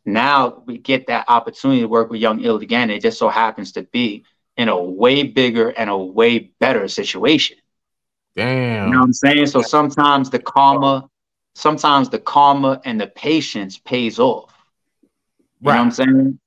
now 0.05 0.63
we 0.65 0.77
get 0.77 1.07
that 1.07 1.25
opportunity 1.27 1.81
to 1.81 1.87
work 1.87 2.09
with 2.09 2.21
Young 2.21 2.41
Ill 2.43 2.57
again. 2.57 2.89
It 2.89 3.01
just 3.01 3.19
so 3.19 3.29
happens 3.29 3.73
to 3.73 3.83
be 3.83 4.25
in 4.57 4.69
a 4.69 4.81
way 4.81 5.23
bigger 5.23 5.69
and 5.69 5.89
a 5.89 5.97
way 5.97 6.51
better 6.59 6.87
situation. 6.87 7.57
Damn. 8.35 8.87
You 8.87 8.93
know 8.93 8.99
what 8.99 9.05
I'm 9.05 9.13
saying? 9.13 9.47
So 9.47 9.61
sometimes 9.61 10.29
the 10.29 10.39
karma 10.39 11.09
sometimes 11.55 12.09
the 12.09 12.19
karma 12.19 12.81
and 12.85 12.99
the 12.99 13.07
patience 13.07 13.77
pays 13.77 14.19
off. 14.19 14.51
You 15.61 15.69
right. 15.69 15.75
know 15.75 15.79
what 15.79 15.85
I'm 15.85 15.91
saying? 15.91 16.39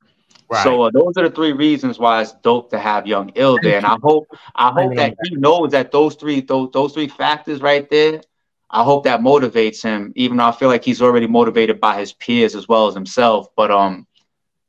Right. 0.49 0.63
So 0.63 0.83
uh, 0.83 0.91
those 0.93 1.15
are 1.17 1.29
the 1.29 1.35
three 1.35 1.53
reasons 1.53 1.99
why 1.99 2.23
it's 2.23 2.33
dope 2.43 2.71
to 2.71 2.79
have 2.79 3.07
Young 3.07 3.33
Ill 3.35 3.59
there, 3.59 3.77
and 3.77 3.87
I 3.87 3.97
hope 4.03 4.29
I 4.55 4.71
hope 4.71 4.95
that 4.97 5.15
he 5.23 5.37
knows 5.37 5.73
that 5.73 5.91
those 5.91 6.15
three 6.15 6.41
those 6.41 6.71
those 6.73 6.93
three 6.93 7.09
factors 7.09 7.61
right 7.61 7.89
there. 7.91 8.21
I 8.69 8.83
hope 8.83 9.05
that 9.05 9.21
motivates 9.21 9.83
him, 9.83 10.13
even 10.17 10.37
though 10.37 10.47
I 10.47 10.53
feel 10.53 10.69
like 10.69 10.85
he's 10.85 11.01
already 11.01 11.27
motivated 11.29 11.81
by 11.81 11.99
his 11.99 12.13
peers 12.13 12.55
as 12.55 12.69
well 12.69 12.89
as 12.89 12.95
himself. 12.95 13.49
But 13.57 13.71
um, 13.71 14.07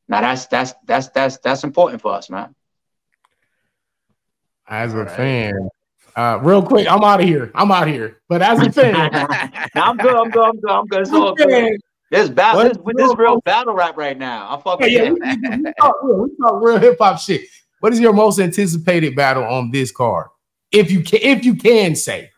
now 0.07 0.21
that's 0.21 0.47
that's 0.47 0.73
that's 0.85 1.09
that's 1.09 1.37
that's 1.39 1.63
important 1.63 2.01
for 2.01 2.13
us, 2.13 2.29
man. 2.29 2.55
As 4.67 4.93
a 4.93 4.97
right. 4.97 5.11
fan, 5.11 5.69
uh, 6.17 6.39
real 6.41 6.63
quick, 6.63 6.91
I'm 6.91 7.03
out 7.03 7.21
of 7.21 7.27
here. 7.27 7.51
I'm 7.55 7.71
out 7.71 7.87
of 7.87 7.93
here. 7.93 8.17
But 8.27 8.41
as 8.41 8.59
a 8.59 8.71
fan, 8.71 8.95
I'm 9.75 9.97
good. 9.97 10.15
I'm 10.15 10.29
good. 10.29 10.43
I'm 10.43 10.59
good. 10.59 10.71
I'm 10.71 10.85
good. 10.87 11.01
It's 11.01 11.11
all 11.11 11.35
good. 11.35 11.79
This 12.09 12.29
battle, 12.29 12.63
this, 12.63 12.77
this 12.95 13.15
real 13.17 13.41
battle 13.41 13.73
rap 13.73 13.97
right 13.97 14.17
now. 14.17 14.47
I'm 14.49 14.61
fucking. 14.61 14.89
Yeah, 14.89 15.03
yeah, 15.03 15.11
we, 15.11 15.57
we, 15.57 15.73
talk 15.79 15.95
real, 16.03 16.17
we 16.23 16.29
talk 16.41 16.61
real 16.61 16.79
hip 16.79 16.97
hop 16.99 17.19
shit. 17.19 17.41
What 17.81 17.93
is 17.93 17.99
your 17.99 18.13
most 18.13 18.39
anticipated 18.39 19.15
battle 19.15 19.43
on 19.43 19.71
this 19.71 19.91
card? 19.91 20.27
If 20.71 20.89
you 20.89 21.03
can, 21.03 21.19
if 21.21 21.43
you 21.43 21.55
can 21.55 21.95
say, 21.95 22.31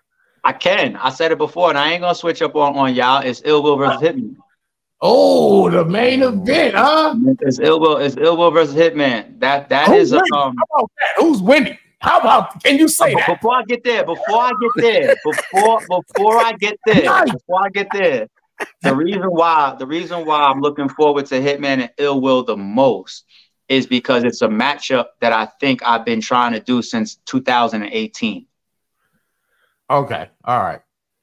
I 0.44 0.54
can. 0.54 0.96
I 0.96 1.10
said 1.10 1.32
it 1.32 1.38
before, 1.38 1.70
and 1.70 1.78
I 1.78 1.92
ain't 1.92 2.02
gonna 2.02 2.16
switch 2.16 2.42
up 2.42 2.56
on, 2.56 2.76
on 2.76 2.96
y'all. 2.96 3.22
It's 3.22 3.42
Ill 3.46 3.62
Will 3.62 3.78
versus 3.78 4.02
Hitman. 4.02 4.36
Oh, 5.02 5.70
the 5.70 5.86
main 5.86 6.24
event, 6.24 6.76
huh? 6.76 7.16
It's 7.42 7.60
Ill 7.60 7.80
Will. 7.80 7.98
It's 7.98 8.18
Ill 8.18 8.38
Will 8.38 8.52
versus 8.52 8.76
Hitman. 8.76 9.40
That 9.40 9.70
that 9.70 9.88
Who's 9.88 10.12
is 10.12 10.14
um. 10.14 10.22
How 10.34 10.50
about 10.50 10.92
that? 10.98 11.22
Who's 11.24 11.42
winning? 11.42 11.78
How 12.00 12.20
about 12.20 12.64
can 12.64 12.78
you 12.78 12.88
say 12.88 13.14
that? 13.14 13.28
Before 13.28 13.56
I 13.56 13.64
get 13.64 13.84
there, 13.84 14.06
before 14.06 14.42
I 14.42 14.52
get 14.62 14.72
there, 14.84 15.16
before 15.24 15.82
before 15.88 16.38
I 16.38 16.54
get 16.54 16.80
there, 16.86 17.26
before 17.26 17.66
I 17.66 17.70
get 17.74 17.88
there, 17.92 18.28
the 18.82 18.96
reason 18.96 19.26
why 19.26 19.76
the 19.78 19.86
reason 19.86 20.26
why 20.26 20.44
I'm 20.44 20.62
looking 20.62 20.88
forward 20.88 21.26
to 21.28 21.36
Hitman 21.36 21.82
and 21.82 21.92
Ill 21.98 22.22
Will 22.22 22.44
the 22.44 22.56
most 22.56 23.26
is 23.68 23.86
because 23.86 24.24
it's 24.24 24.42
a 24.42 24.48
matchup 24.48 25.08
that 25.20 25.34
I 25.34 25.46
think 25.60 25.82
I've 25.84 26.06
been 26.06 26.22
trying 26.22 26.54
to 26.54 26.60
do 26.60 26.82
since 26.82 27.18
2018. 27.26 28.48
Okay, 29.92 30.30
all 30.44 30.60
right. 30.60 30.82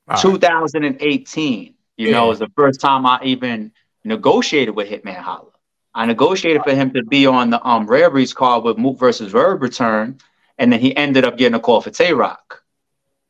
All 0.09 0.17
2018, 0.19 1.59
right. 1.65 1.75
you 1.97 2.07
yeah. 2.07 2.13
know, 2.13 2.31
is 2.31 2.39
the 2.39 2.51
first 2.55 2.81
time 2.81 3.05
I 3.07 3.19
even 3.25 3.73
negotiated 4.05 4.77
with 4.77 4.89
Hitman 4.89 5.17
Holla. 5.17 5.51
I 5.95 6.07
negotiated 6.07 6.63
for 6.63 6.75
him 6.75 6.93
to 6.93 7.03
be 7.03 7.27
on 7.27 7.51
the 7.51 7.67
um 7.67 7.87
Rare 7.87 8.11
Breeds 8.11 8.35
card 8.35 8.63
with 8.63 8.77
Mook 8.77 8.99
versus 8.99 9.33
Verb 9.33 9.63
return 9.63 10.19
and 10.59 10.73
then 10.73 10.81
he 10.81 10.97
ended 10.97 11.25
up 11.25 11.37
getting 11.37 11.55
a 11.55 11.61
call 11.61 11.81
for 11.81 11.91
Tay 11.91 12.13
Roc. 12.13 12.63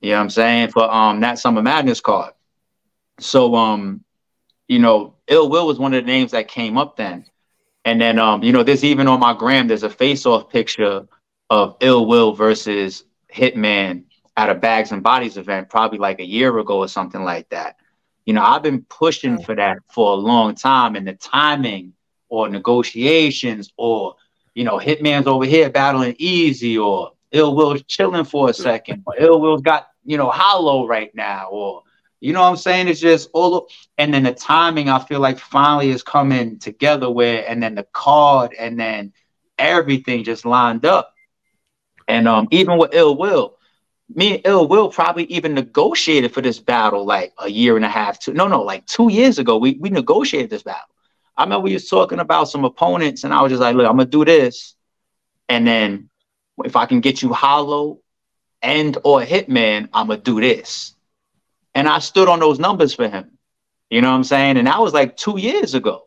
You 0.00 0.10
know 0.10 0.16
what 0.16 0.22
I'm 0.22 0.30
saying? 0.30 0.70
For 0.70 0.82
um 0.90 1.20
that 1.20 1.38
Summer 1.38 1.62
Madness 1.62 2.00
card. 2.00 2.32
So 3.20 3.54
um, 3.54 4.04
you 4.68 4.78
know, 4.78 5.14
Ill 5.28 5.48
Will 5.48 5.66
was 5.66 5.78
one 5.78 5.94
of 5.94 6.04
the 6.04 6.10
names 6.10 6.32
that 6.32 6.48
came 6.48 6.76
up 6.76 6.96
then. 6.96 7.24
And 7.84 8.00
then 8.00 8.18
um, 8.18 8.42
you 8.42 8.52
know, 8.52 8.62
there's 8.62 8.84
even 8.84 9.08
on 9.08 9.20
my 9.20 9.34
gram, 9.34 9.68
there's 9.68 9.82
a 9.82 9.90
face-off 9.90 10.50
picture 10.50 11.06
of 11.50 11.76
Ill 11.80 12.06
Will 12.06 12.32
versus 12.32 13.04
Hitman 13.32 14.04
at 14.36 14.50
a 14.50 14.54
Bags 14.54 14.92
and 14.92 15.02
Bodies 15.02 15.36
event, 15.36 15.70
probably 15.70 15.98
like 15.98 16.20
a 16.20 16.26
year 16.26 16.58
ago 16.58 16.78
or 16.78 16.88
something 16.88 17.22
like 17.22 17.48
that. 17.50 17.76
You 18.26 18.34
know, 18.34 18.42
I've 18.42 18.62
been 18.62 18.82
pushing 18.82 19.40
for 19.40 19.54
that 19.54 19.78
for 19.88 20.12
a 20.12 20.16
long 20.16 20.54
time, 20.56 20.96
and 20.96 21.06
the 21.06 21.14
timing 21.14 21.94
or 22.28 22.48
negotiations 22.48 23.72
or 23.76 24.16
you 24.56 24.64
know, 24.64 24.78
Hitman's 24.78 25.26
over 25.26 25.44
here 25.44 25.68
battling 25.68 26.14
Eazy 26.14 26.82
or 26.82 27.12
Ill 27.36 27.54
Will's 27.56 27.82
chilling 27.84 28.24
for 28.24 28.50
a 28.50 28.54
second. 28.54 29.02
Or 29.06 29.14
Ill 29.18 29.40
Will's 29.40 29.62
got, 29.62 29.88
you 30.04 30.16
know, 30.16 30.30
Holla 30.30 30.86
right 30.86 31.14
now. 31.14 31.48
Or, 31.50 31.82
You 32.20 32.32
know 32.32 32.40
what 32.40 32.48
I'm 32.48 32.56
saying? 32.56 32.88
It's 32.88 33.00
just 33.00 33.28
all, 33.34 33.68
and 33.98 34.12
then 34.12 34.24
the 34.24 34.32
timing. 34.32 34.88
I 34.88 34.98
feel 34.98 35.20
like 35.20 35.38
finally 35.38 35.90
is 35.90 36.02
coming 36.02 36.58
together 36.58 37.08
where, 37.10 37.48
and 37.48 37.62
then 37.62 37.74
the 37.74 37.86
card, 37.92 38.54
and 38.58 38.78
then 38.80 39.12
everything 39.58 40.24
just 40.24 40.44
lined 40.44 40.84
up. 40.86 41.14
And 42.08 42.26
um, 42.26 42.48
even 42.50 42.78
with 42.78 42.94
Ill 42.94 43.16
Will, 43.16 43.58
me 44.08 44.34
and 44.34 44.42
Ill 44.44 44.66
Will 44.68 44.88
probably 44.88 45.24
even 45.24 45.54
negotiated 45.54 46.32
for 46.32 46.40
this 46.40 46.58
battle 46.58 47.04
like 47.04 47.32
a 47.38 47.48
year 47.48 47.76
and 47.76 47.84
a 47.84 47.88
half, 47.88 48.18
two, 48.18 48.32
no, 48.32 48.48
no, 48.48 48.62
like 48.62 48.86
two 48.86 49.08
years 49.10 49.38
ago. 49.38 49.58
We 49.58 49.76
we 49.80 49.90
negotiated 49.90 50.50
this 50.50 50.62
battle. 50.62 50.94
I 51.36 51.42
remember 51.42 51.64
we 51.64 51.74
was 51.74 51.88
talking 51.88 52.20
about 52.20 52.48
some 52.48 52.64
opponents, 52.64 53.24
and 53.24 53.34
I 53.34 53.42
was 53.42 53.50
just 53.50 53.60
like, 53.60 53.76
look, 53.76 53.86
I'm 53.88 53.98
gonna 53.98 54.08
do 54.08 54.24
this, 54.24 54.74
and 55.48 55.66
then 55.66 56.08
if 56.64 56.76
I 56.76 56.86
can 56.86 57.00
get 57.00 57.22
you 57.22 57.32
Holla 57.32 57.96
and 58.62 58.96
or 59.04 59.20
Hitman, 59.20 59.88
I'm 59.92 60.08
gonna 60.08 60.20
do 60.20 60.40
this. 60.40 60.94
And 61.74 61.88
I 61.88 61.98
stood 61.98 62.28
on 62.28 62.40
those 62.40 62.58
numbers 62.58 62.94
for 62.94 63.08
him. 63.08 63.38
You 63.90 64.00
know 64.00 64.10
what 64.10 64.16
I'm 64.16 64.24
saying? 64.24 64.56
And 64.56 64.66
that 64.66 64.80
was 64.80 64.94
like 64.94 65.16
two 65.16 65.38
years 65.38 65.74
ago. 65.74 66.06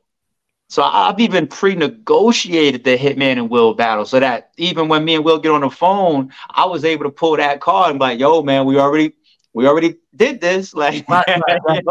So 0.67 0.83
I've 0.83 1.19
even 1.19 1.47
pre-negotiated 1.47 2.83
the 2.83 2.95
Hitman 2.97 3.33
and 3.37 3.49
Will 3.49 3.73
battle, 3.73 4.05
so 4.05 4.19
that 4.19 4.51
even 4.57 4.87
when 4.87 5.03
me 5.03 5.15
and 5.15 5.25
Will 5.25 5.39
get 5.39 5.51
on 5.51 5.61
the 5.61 5.69
phone, 5.69 6.31
I 6.49 6.65
was 6.65 6.85
able 6.85 7.05
to 7.05 7.09
pull 7.09 7.37
that 7.37 7.59
card 7.59 7.89
and 7.89 7.99
be 7.99 8.03
like, 8.05 8.19
"Yo, 8.19 8.43
man, 8.43 8.65
we 8.65 8.77
already 8.77 9.13
we 9.53 9.67
already 9.67 9.97
did 10.15 10.41
this. 10.41 10.73
Like, 10.79 11.03
right, 11.09 11.27
right, 11.27 11.59
right, 11.67 11.83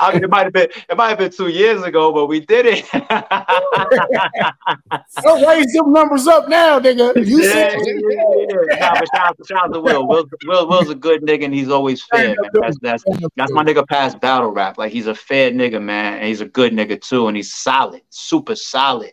I 0.00 0.12
mean, 0.12 0.24
it 0.24 0.30
might 0.30 0.42
have 0.44 0.52
been 0.52 0.66
it 0.90 0.96
might 0.96 1.10
have 1.10 1.18
been 1.18 1.30
two 1.30 1.46
years 1.48 1.84
ago, 1.84 2.10
but 2.10 2.26
we 2.26 2.40
did 2.40 2.66
it. 2.66 2.84
Don't 5.22 5.46
raise 5.46 5.72
them 5.72 5.92
numbers 5.92 6.26
up 6.26 6.48
now, 6.48 6.80
nigga. 6.80 7.14
You 7.24 7.42
yeah, 7.42 7.52
said 7.52 7.78
yeah, 7.84 7.94
yeah, 8.08 8.56
yeah. 8.70 8.94
but 8.98 9.08
shout, 9.14 9.28
out, 9.28 9.36
shout 9.46 9.66
out 9.66 9.72
to 9.72 9.80
Will. 9.80 10.08
Will. 10.08 10.26
Will. 10.46 10.68
Will's 10.68 10.90
a 10.90 10.96
good 10.96 11.22
nigga, 11.22 11.44
and 11.44 11.54
he's 11.54 11.68
always 11.68 12.02
fair. 12.02 12.28
Man. 12.28 12.36
That's 12.54 12.76
that's 12.80 13.04
that's 13.36 13.52
my 13.52 13.62
nigga 13.62 13.86
past 13.86 14.18
battle 14.20 14.50
rap. 14.50 14.78
Like 14.78 14.90
he's 14.92 15.06
a 15.06 15.14
fair 15.14 15.52
nigga, 15.52 15.80
man, 15.80 16.14
and 16.14 16.26
he's 16.26 16.40
a 16.40 16.46
good 16.46 16.72
nigga 16.72 17.00
too, 17.00 17.28
and 17.28 17.36
he's 17.36 17.54
solid, 17.54 18.02
super 18.08 18.56
solid. 18.56 19.12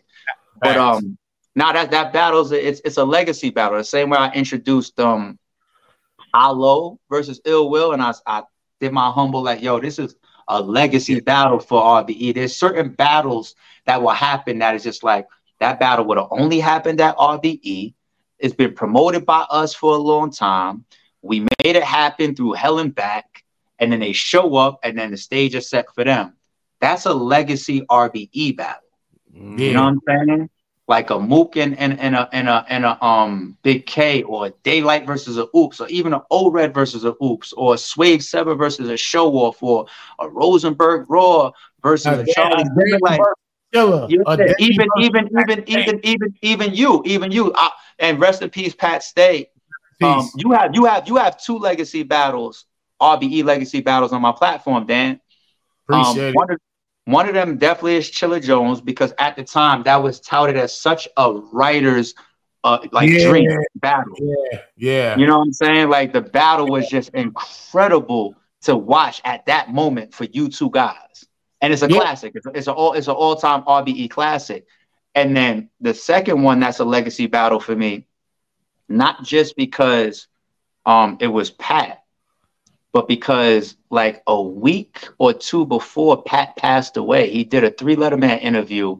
But 0.60 0.76
um, 0.76 1.16
now 1.54 1.72
that 1.72 1.92
that 1.92 2.12
battle's 2.12 2.50
it's 2.50 2.80
it's 2.84 2.96
a 2.96 3.04
legacy 3.04 3.50
battle. 3.50 3.78
The 3.78 3.84
same 3.84 4.10
way 4.10 4.18
I 4.18 4.32
introduced 4.32 4.98
um 4.98 5.38
Holla 6.34 6.96
versus 7.10 7.40
Ill 7.44 7.70
Will, 7.70 7.92
and 7.92 8.02
I, 8.02 8.12
I 8.26 8.42
did 8.80 8.92
my 8.92 9.10
humble 9.10 9.42
like, 9.42 9.62
yo, 9.62 9.80
this 9.80 9.98
is 9.98 10.14
a 10.48 10.60
legacy 10.60 11.20
battle 11.20 11.58
for 11.58 11.80
RBE. 11.80 12.34
There's 12.34 12.56
certain 12.56 12.90
battles 12.90 13.54
that 13.86 14.02
will 14.02 14.10
happen 14.10 14.58
that 14.58 14.74
is 14.74 14.82
just 14.82 15.02
like 15.04 15.26
that 15.60 15.78
battle 15.78 16.04
would 16.06 16.18
have 16.18 16.28
only 16.30 16.60
happened 16.60 17.00
at 17.00 17.16
RBE. 17.16 17.94
It's 18.38 18.54
been 18.54 18.74
promoted 18.74 19.24
by 19.24 19.46
us 19.50 19.74
for 19.74 19.94
a 19.94 19.98
long 19.98 20.30
time. 20.30 20.84
We 21.22 21.40
made 21.40 21.76
it 21.76 21.84
happen 21.84 22.34
through 22.34 22.54
hell 22.54 22.80
and 22.80 22.94
back, 22.94 23.44
and 23.78 23.92
then 23.92 24.00
they 24.00 24.12
show 24.12 24.56
up, 24.56 24.80
and 24.82 24.98
then 24.98 25.12
the 25.12 25.16
stage 25.16 25.54
is 25.54 25.70
set 25.70 25.86
for 25.94 26.02
them. 26.04 26.34
That's 26.80 27.06
a 27.06 27.14
legacy 27.14 27.82
RBE 27.88 28.56
battle. 28.56 28.80
Mm. 29.32 29.58
You 29.58 29.72
know 29.74 29.84
what 29.84 29.94
I'm 30.08 30.28
saying? 30.28 30.50
Like 30.88 31.10
a 31.10 31.18
Mook 31.18 31.56
and, 31.56 31.78
and, 31.78 31.98
and 32.00 32.16
a 32.16 32.28
and 32.32 32.48
a 32.48 32.66
and 32.68 32.84
a 32.84 33.02
um 33.04 33.56
Big 33.62 33.86
K 33.86 34.22
or 34.22 34.46
a 34.46 34.50
Daylyt 34.64 35.06
versus 35.06 35.38
a 35.38 35.46
Oops 35.56 35.80
or 35.80 35.88
even 35.88 36.12
an 36.12 36.20
a 36.20 36.24
O-Red 36.30 36.74
versus 36.74 37.04
a 37.04 37.14
Oops 37.22 37.52
or 37.54 37.74
a 37.74 37.78
Swave 37.78 38.22
Seven 38.22 38.58
versus 38.58 38.88
a 38.88 38.96
Show 38.96 39.32
Off 39.32 39.62
or 39.62 39.86
a 40.18 40.28
Rosenberg 40.28 41.06
Raw 41.08 41.52
versus 41.82 42.18
a, 42.18 42.22
a 42.22 42.34
Charlie 42.34 42.64
like 43.00 43.20
even, 44.08 44.54
even, 44.58 44.88
even, 44.98 45.30
even, 45.38 45.64
even, 45.66 46.00
even, 46.02 46.34
even 46.42 46.74
you, 46.74 47.02
even 47.06 47.32
you, 47.32 47.52
uh, 47.52 47.70
and 47.98 48.20
rest 48.20 48.42
in 48.42 48.50
peace, 48.50 48.74
Pat 48.74 49.02
Stay. 49.02 49.48
Um, 50.02 50.28
you 50.36 50.50
have, 50.52 50.74
you 50.74 50.84
have, 50.84 51.08
you 51.08 51.16
have 51.16 51.40
two 51.40 51.58
legacy 51.58 52.02
battles, 52.02 52.66
RBE 53.00 53.44
legacy 53.44 53.80
battles 53.80 54.12
on 54.12 54.20
my 54.20 54.32
platform, 54.32 54.86
Dan. 54.86 55.20
Appreciate 55.88 56.28
um, 56.28 56.34
one 56.34 56.50
it. 56.50 56.54
Of, 56.54 56.60
one 57.04 57.28
of 57.28 57.34
them 57.34 57.58
definitely 57.58 57.96
is 57.96 58.10
Chilla 58.10 58.42
Jones 58.42 58.80
because 58.80 59.12
at 59.18 59.36
the 59.36 59.42
time 59.42 59.82
that 59.84 60.02
was 60.02 60.20
touted 60.20 60.56
as 60.56 60.76
such 60.76 61.08
a 61.16 61.32
writer's 61.52 62.14
uh, 62.64 62.78
like 62.92 63.10
yeah, 63.10 63.28
dream 63.28 63.50
battle. 63.76 64.14
Yeah, 64.18 64.58
yeah. 64.76 65.16
You 65.16 65.26
know 65.26 65.38
what 65.38 65.46
I'm 65.46 65.52
saying? 65.52 65.88
Like 65.88 66.12
the 66.12 66.20
battle 66.20 66.68
was 66.68 66.88
just 66.88 67.10
incredible 67.10 68.36
to 68.62 68.76
watch 68.76 69.20
at 69.24 69.46
that 69.46 69.72
moment 69.72 70.14
for 70.14 70.24
you 70.24 70.48
two 70.48 70.70
guys. 70.70 71.26
And 71.60 71.72
it's 71.72 71.82
a 71.82 71.88
yeah. 71.90 71.98
classic. 71.98 72.32
It's, 72.36 72.46
a, 72.46 72.50
it's 72.50 72.66
an 72.68 72.74
all 72.74 72.92
it's 72.92 73.08
an 73.08 73.14
all-time 73.14 73.62
RBE 73.62 74.10
classic. 74.10 74.66
And 75.14 75.36
then 75.36 75.70
the 75.80 75.92
second 75.94 76.42
one 76.42 76.60
that's 76.60 76.78
a 76.78 76.84
legacy 76.84 77.26
battle 77.26 77.60
for 77.60 77.74
me, 77.74 78.06
not 78.88 79.24
just 79.24 79.56
because 79.56 80.28
um 80.86 81.18
it 81.20 81.28
was 81.28 81.50
Pat, 81.50 82.01
but 82.92 83.08
because 83.08 83.76
like 83.90 84.22
a 84.26 84.40
week 84.40 85.08
or 85.18 85.32
two 85.32 85.66
before 85.66 86.22
Pat 86.22 86.56
passed 86.56 86.96
away, 86.96 87.30
he 87.30 87.44
did 87.44 87.64
a 87.64 87.70
three 87.70 87.96
letter 87.96 88.16
man 88.16 88.38
interview 88.38 88.98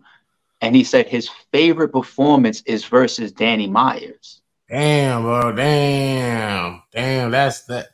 and 0.63 0.77
he 0.77 0.85
said 0.85 1.09
his 1.09 1.29
favorite 1.51 1.91
performance 1.91 2.63
is 2.67 2.85
versus 2.85 3.33
Danny 3.33 3.69
Myers. 3.69 4.41
Damn, 4.69 5.23
bro. 5.23 5.53
Damn. 5.53 6.83
Damn. 6.93 7.31
That's 7.31 7.65
that. 7.65 7.89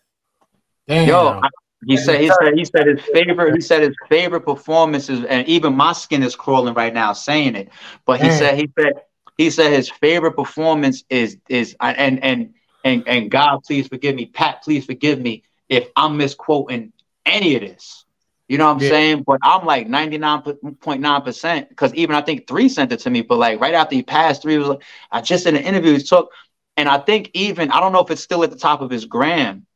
Damn. 0.87 1.09
Yo, 1.09 1.41
I, 1.43 1.49
he 1.87 1.97
said 1.97 2.20
he 2.20 2.29
said 2.29 2.55
he 2.55 2.65
said 2.65 2.87
his 2.87 3.01
favorite 3.12 3.55
he 3.55 3.61
said 3.61 3.83
his 3.83 3.97
favorite 4.09 4.43
performances 4.43 5.25
and 5.25 5.47
even 5.49 5.75
my 5.75 5.93
skin 5.93 6.23
is 6.23 6.37
crawling 6.37 6.75
right 6.75 6.93
now 6.95 7.12
saying 7.12 7.57
it. 7.57 7.70
But 8.05 8.20
he 8.20 8.29
Damn. 8.29 8.39
said 8.39 8.59
he 8.59 8.70
said 8.79 8.93
he 9.37 9.51
said 9.51 9.73
his 9.73 9.89
favorite 9.89 10.33
performance 10.33 11.05
is 11.09 11.39
is 11.49 11.75
and 11.81 12.23
and 12.23 12.55
and 12.85 13.09
and 13.09 13.31
God 13.31 13.61
please 13.66 13.89
forgive 13.89 14.15
me, 14.15 14.27
Pat 14.27 14.62
please 14.62 14.85
forgive 14.85 15.19
me 15.20 15.43
if 15.69 15.89
I'm 15.97 16.16
misquoting 16.16 16.93
any 17.27 17.55
of 17.55 17.62
this. 17.62 18.05
You 18.49 18.57
know 18.57 18.66
what 18.66 18.77
I'm 18.77 18.82
yeah. 18.82 18.89
saying? 18.89 19.23
But 19.24 19.40
I'm 19.43 19.66
like 19.66 19.89
99.9% 19.89 21.69
because 21.69 21.95
even 21.95 22.16
I 22.16 22.23
think 22.23 22.47
three 22.47 22.69
sent 22.69 22.93
it 22.93 23.01
to 23.01 23.11
me, 23.11 23.20
but 23.20 23.39
like 23.39 23.61
right 23.61 23.74
after 23.74 23.95
he 23.95 24.03
passed, 24.03 24.43
three 24.43 24.57
was 24.57 24.69
like, 24.69 24.82
I 25.12 25.20
just 25.20 25.47
in 25.47 25.55
an 25.55 25.62
interview 25.62 25.93
he 25.93 26.03
took, 26.03 26.31
and 26.77 26.89
I 26.89 26.99
think 26.99 27.31
even 27.35 27.70
I 27.70 27.81
don't 27.81 27.93
know 27.93 28.01
if 28.01 28.11
it's 28.11 28.23
still 28.23 28.43
at 28.43 28.51
the 28.51 28.57
top 28.57 28.81
of 28.81 28.90
his 28.90 29.05
gram 29.05 29.66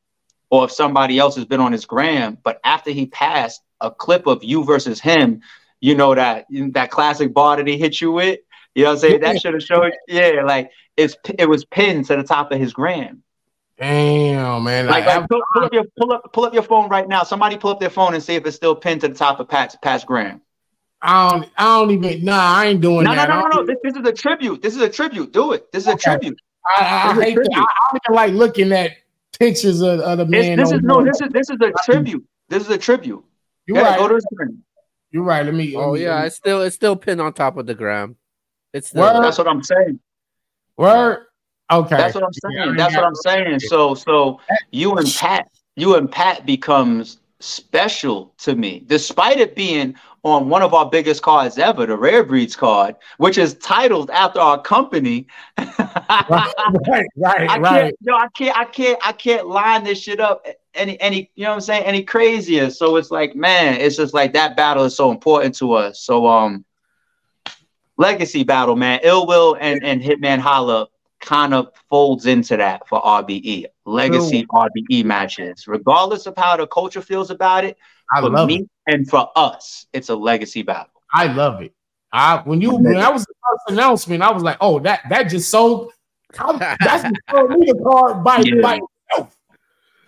or 0.48 0.64
if 0.64 0.72
somebody 0.72 1.18
else 1.18 1.36
has 1.36 1.44
been 1.44 1.60
on 1.60 1.72
his 1.72 1.84
gram, 1.84 2.38
but 2.42 2.60
after 2.64 2.90
he 2.90 3.06
passed, 3.06 3.62
a 3.80 3.90
clip 3.90 4.26
of 4.26 4.42
you 4.44 4.64
versus 4.64 5.00
him, 5.00 5.42
you 5.80 5.94
know 5.94 6.14
that 6.14 6.46
that 6.70 6.90
classic 6.90 7.34
bar 7.34 7.56
that 7.56 7.66
he 7.66 7.76
hit 7.76 8.00
you 8.00 8.12
with, 8.12 8.38
you 8.74 8.84
know 8.84 8.90
what 8.90 8.94
I'm 8.94 9.00
saying? 9.00 9.20
That 9.20 9.40
should 9.40 9.54
have 9.54 9.62
showed, 9.62 9.92
yeah, 10.08 10.42
like 10.44 10.70
it's 10.96 11.16
it 11.38 11.48
was 11.48 11.64
pinned 11.64 12.06
to 12.06 12.16
the 12.16 12.22
top 12.22 12.52
of 12.52 12.58
his 12.58 12.72
gram. 12.72 13.22
Damn, 13.82 14.62
man. 14.62 14.86
Like, 14.86 15.06
like 15.06 15.28
pull, 15.28 15.42
pull, 15.52 15.64
up 15.64 15.72
your 15.72 15.84
pull 15.98 16.12
up 16.12 16.32
pull 16.32 16.44
up 16.44 16.54
your 16.54 16.62
phone 16.62 16.88
right 16.88 17.08
now. 17.08 17.24
Somebody 17.24 17.56
pull 17.56 17.72
up 17.72 17.80
their 17.80 17.90
phone 17.90 18.14
and 18.14 18.22
see 18.22 18.36
if 18.36 18.46
it's 18.46 18.54
still 18.54 18.76
pinned 18.76 19.00
to 19.00 19.08
the 19.08 19.14
top 19.14 19.40
of 19.40 19.48
Pat's 19.48 19.76
Pat's 19.82 20.04
gram. 20.04 20.40
I 21.00 21.30
don't 21.30 21.50
I 21.58 21.64
don't 21.64 21.90
even 21.90 22.24
nah, 22.24 22.58
I 22.58 22.66
ain't 22.66 22.80
doing 22.80 23.02
no, 23.02 23.12
that. 23.12 23.28
No, 23.28 23.40
no, 23.40 23.48
no, 23.48 23.60
no. 23.62 23.66
This, 23.66 23.78
this, 23.82 23.96
is 23.96 24.08
a 24.08 24.12
tribute. 24.12 24.62
This 24.62 24.76
is 24.76 24.82
a 24.82 24.88
tribute. 24.88 25.32
Do 25.32 25.50
it. 25.50 25.72
This 25.72 25.82
is 25.82 25.88
okay. 25.88 25.94
a 25.94 25.98
tribute. 25.98 26.38
I, 26.64 26.80
I, 26.80 27.10
I 27.10 27.24
hate 27.24 27.38
I, 27.38 27.58
I 27.58 27.74
don't 27.90 28.00
even 28.06 28.14
like 28.14 28.32
looking 28.34 28.70
at 28.70 28.92
pictures 29.36 29.80
of, 29.80 29.98
of 29.98 30.18
the 30.18 30.26
man. 30.26 30.58
This, 30.58 30.70
this 30.70 30.78
is 30.78 30.84
no, 30.84 31.04
this 31.04 31.20
is 31.20 31.28
this 31.30 31.50
is 31.50 31.58
a 31.60 31.72
tribute. 31.84 32.24
This 32.48 32.62
is 32.62 32.70
a 32.70 32.78
tribute. 32.78 33.24
You're 33.66 33.78
yeah, 33.78 33.82
right. 33.82 33.98
Go 33.98 34.06
to 34.06 34.14
the 34.14 34.20
screen. 34.20 34.62
You're 35.10 35.24
right. 35.24 35.44
Let 35.44 35.54
me. 35.54 35.74
Oh 35.74 35.90
let 35.90 35.98
me, 35.98 36.04
yeah, 36.04 36.22
it's 36.22 36.36
still 36.36 36.62
it's 36.62 36.76
still 36.76 36.94
pinned 36.94 37.20
on 37.20 37.32
top 37.32 37.56
of 37.56 37.66
the 37.66 37.74
gram. 37.74 38.14
It's 38.72 38.90
still, 38.90 39.02
Word. 39.02 39.24
that's 39.24 39.38
what 39.38 39.48
I'm 39.48 39.64
saying. 39.64 39.98
Word. 40.76 41.26
Okay. 41.72 41.96
That's 41.96 42.14
what 42.14 42.24
I'm 42.24 42.32
saying. 42.32 42.76
That's 42.76 42.94
what 42.94 43.04
I'm 43.04 43.14
saying. 43.14 43.60
So 43.60 43.94
so 43.94 44.40
you 44.70 44.94
and 44.94 45.08
Pat, 45.18 45.50
you 45.76 45.96
and 45.96 46.10
Pat 46.10 46.44
becomes 46.44 47.18
special 47.40 48.32
to 48.38 48.54
me, 48.54 48.84
despite 48.86 49.38
it 49.38 49.56
being 49.56 49.94
on 50.24 50.48
one 50.48 50.62
of 50.62 50.72
our 50.72 50.88
biggest 50.88 51.22
cards 51.22 51.58
ever, 51.58 51.84
the 51.84 51.96
Rare 51.96 52.22
Breeds 52.22 52.54
card, 52.54 52.94
which 53.16 53.38
is 53.38 53.54
titled 53.54 54.10
after 54.10 54.38
our 54.38 54.60
company. 54.60 55.26
right, 55.58 55.68
right, 56.28 57.06
right. 57.16 57.50
I 57.50 57.58
can't, 57.58 57.96
yo, 58.00 58.14
I 58.14 58.28
can't, 58.36 58.56
I 58.56 58.64
can't, 58.64 58.98
I 59.04 59.12
can't 59.12 59.48
line 59.48 59.82
this 59.82 60.00
shit 60.00 60.20
up 60.20 60.46
any, 60.74 61.00
any, 61.00 61.30
you 61.34 61.42
know 61.42 61.50
what 61.50 61.54
I'm 61.56 61.60
saying, 61.62 61.84
any 61.84 62.04
crazier. 62.04 62.70
So 62.70 62.96
it's 62.96 63.10
like, 63.10 63.34
man, 63.34 63.80
it's 63.80 63.96
just 63.96 64.14
like 64.14 64.32
that 64.34 64.56
battle 64.56 64.84
is 64.84 64.94
so 64.94 65.10
important 65.10 65.56
to 65.56 65.72
us. 65.72 66.00
So 66.00 66.28
um, 66.28 66.64
legacy 67.96 68.44
battle, 68.44 68.76
man, 68.76 69.00
Ill 69.02 69.26
Will 69.26 69.56
and 69.60 69.82
and 69.82 70.00
Hitman 70.00 70.38
Holla 70.38 70.86
kind 71.22 71.54
of 71.54 71.72
folds 71.88 72.26
into 72.26 72.56
that 72.58 72.86
for 72.86 73.00
RBE, 73.00 73.66
legacy 73.86 74.42
Ooh. 74.42 74.58
RBE 74.58 75.04
matches. 75.04 75.66
Regardless 75.66 76.26
of 76.26 76.34
how 76.36 76.56
the 76.56 76.66
culture 76.66 77.00
feels 77.00 77.30
about 77.30 77.64
it, 77.64 77.78
I 78.14 78.20
for 78.20 78.28
love 78.28 78.48
me 78.48 78.56
it. 78.56 78.70
and 78.86 79.08
for 79.08 79.30
us, 79.34 79.86
it's 79.94 80.10
a 80.10 80.14
legacy 80.14 80.62
battle. 80.62 80.92
I 81.14 81.32
love 81.32 81.62
it. 81.62 81.72
I 82.12 82.42
when 82.44 82.60
you 82.60 82.76
when 82.76 82.98
I 82.98 83.08
was 83.08 83.24
the 83.24 83.34
first 83.50 83.74
announcement, 83.74 84.22
I 84.22 84.30
was 84.30 84.42
like, 84.42 84.58
oh, 84.60 84.78
that 84.80 85.00
that 85.08 85.24
just 85.24 85.50
sold. 85.50 85.92
that's 86.34 87.02
the 87.02 87.56
me 87.58 87.72
the 87.72 87.80
card 87.82 88.22
by 88.22 88.42
yeah. 88.44 88.60
by 88.60 88.80
itself. 89.10 89.36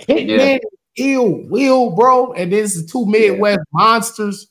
Hitman, 0.00 0.38
yeah. 0.38 0.58
Ill 0.96 1.48
Will, 1.48 1.90
bro, 1.90 2.32
and 2.34 2.52
this 2.52 2.76
is 2.76 2.90
two 2.90 3.06
Midwest 3.06 3.58
yeah. 3.58 3.64
monsters. 3.72 4.48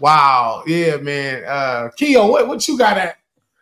Wow, 0.00 0.62
yeah, 0.66 0.96
man. 0.96 1.44
Uh 1.44 1.90
Keo, 1.96 2.26
what 2.28 2.48
what 2.48 2.66
you 2.66 2.78
got 2.78 2.96
at? 2.96 3.17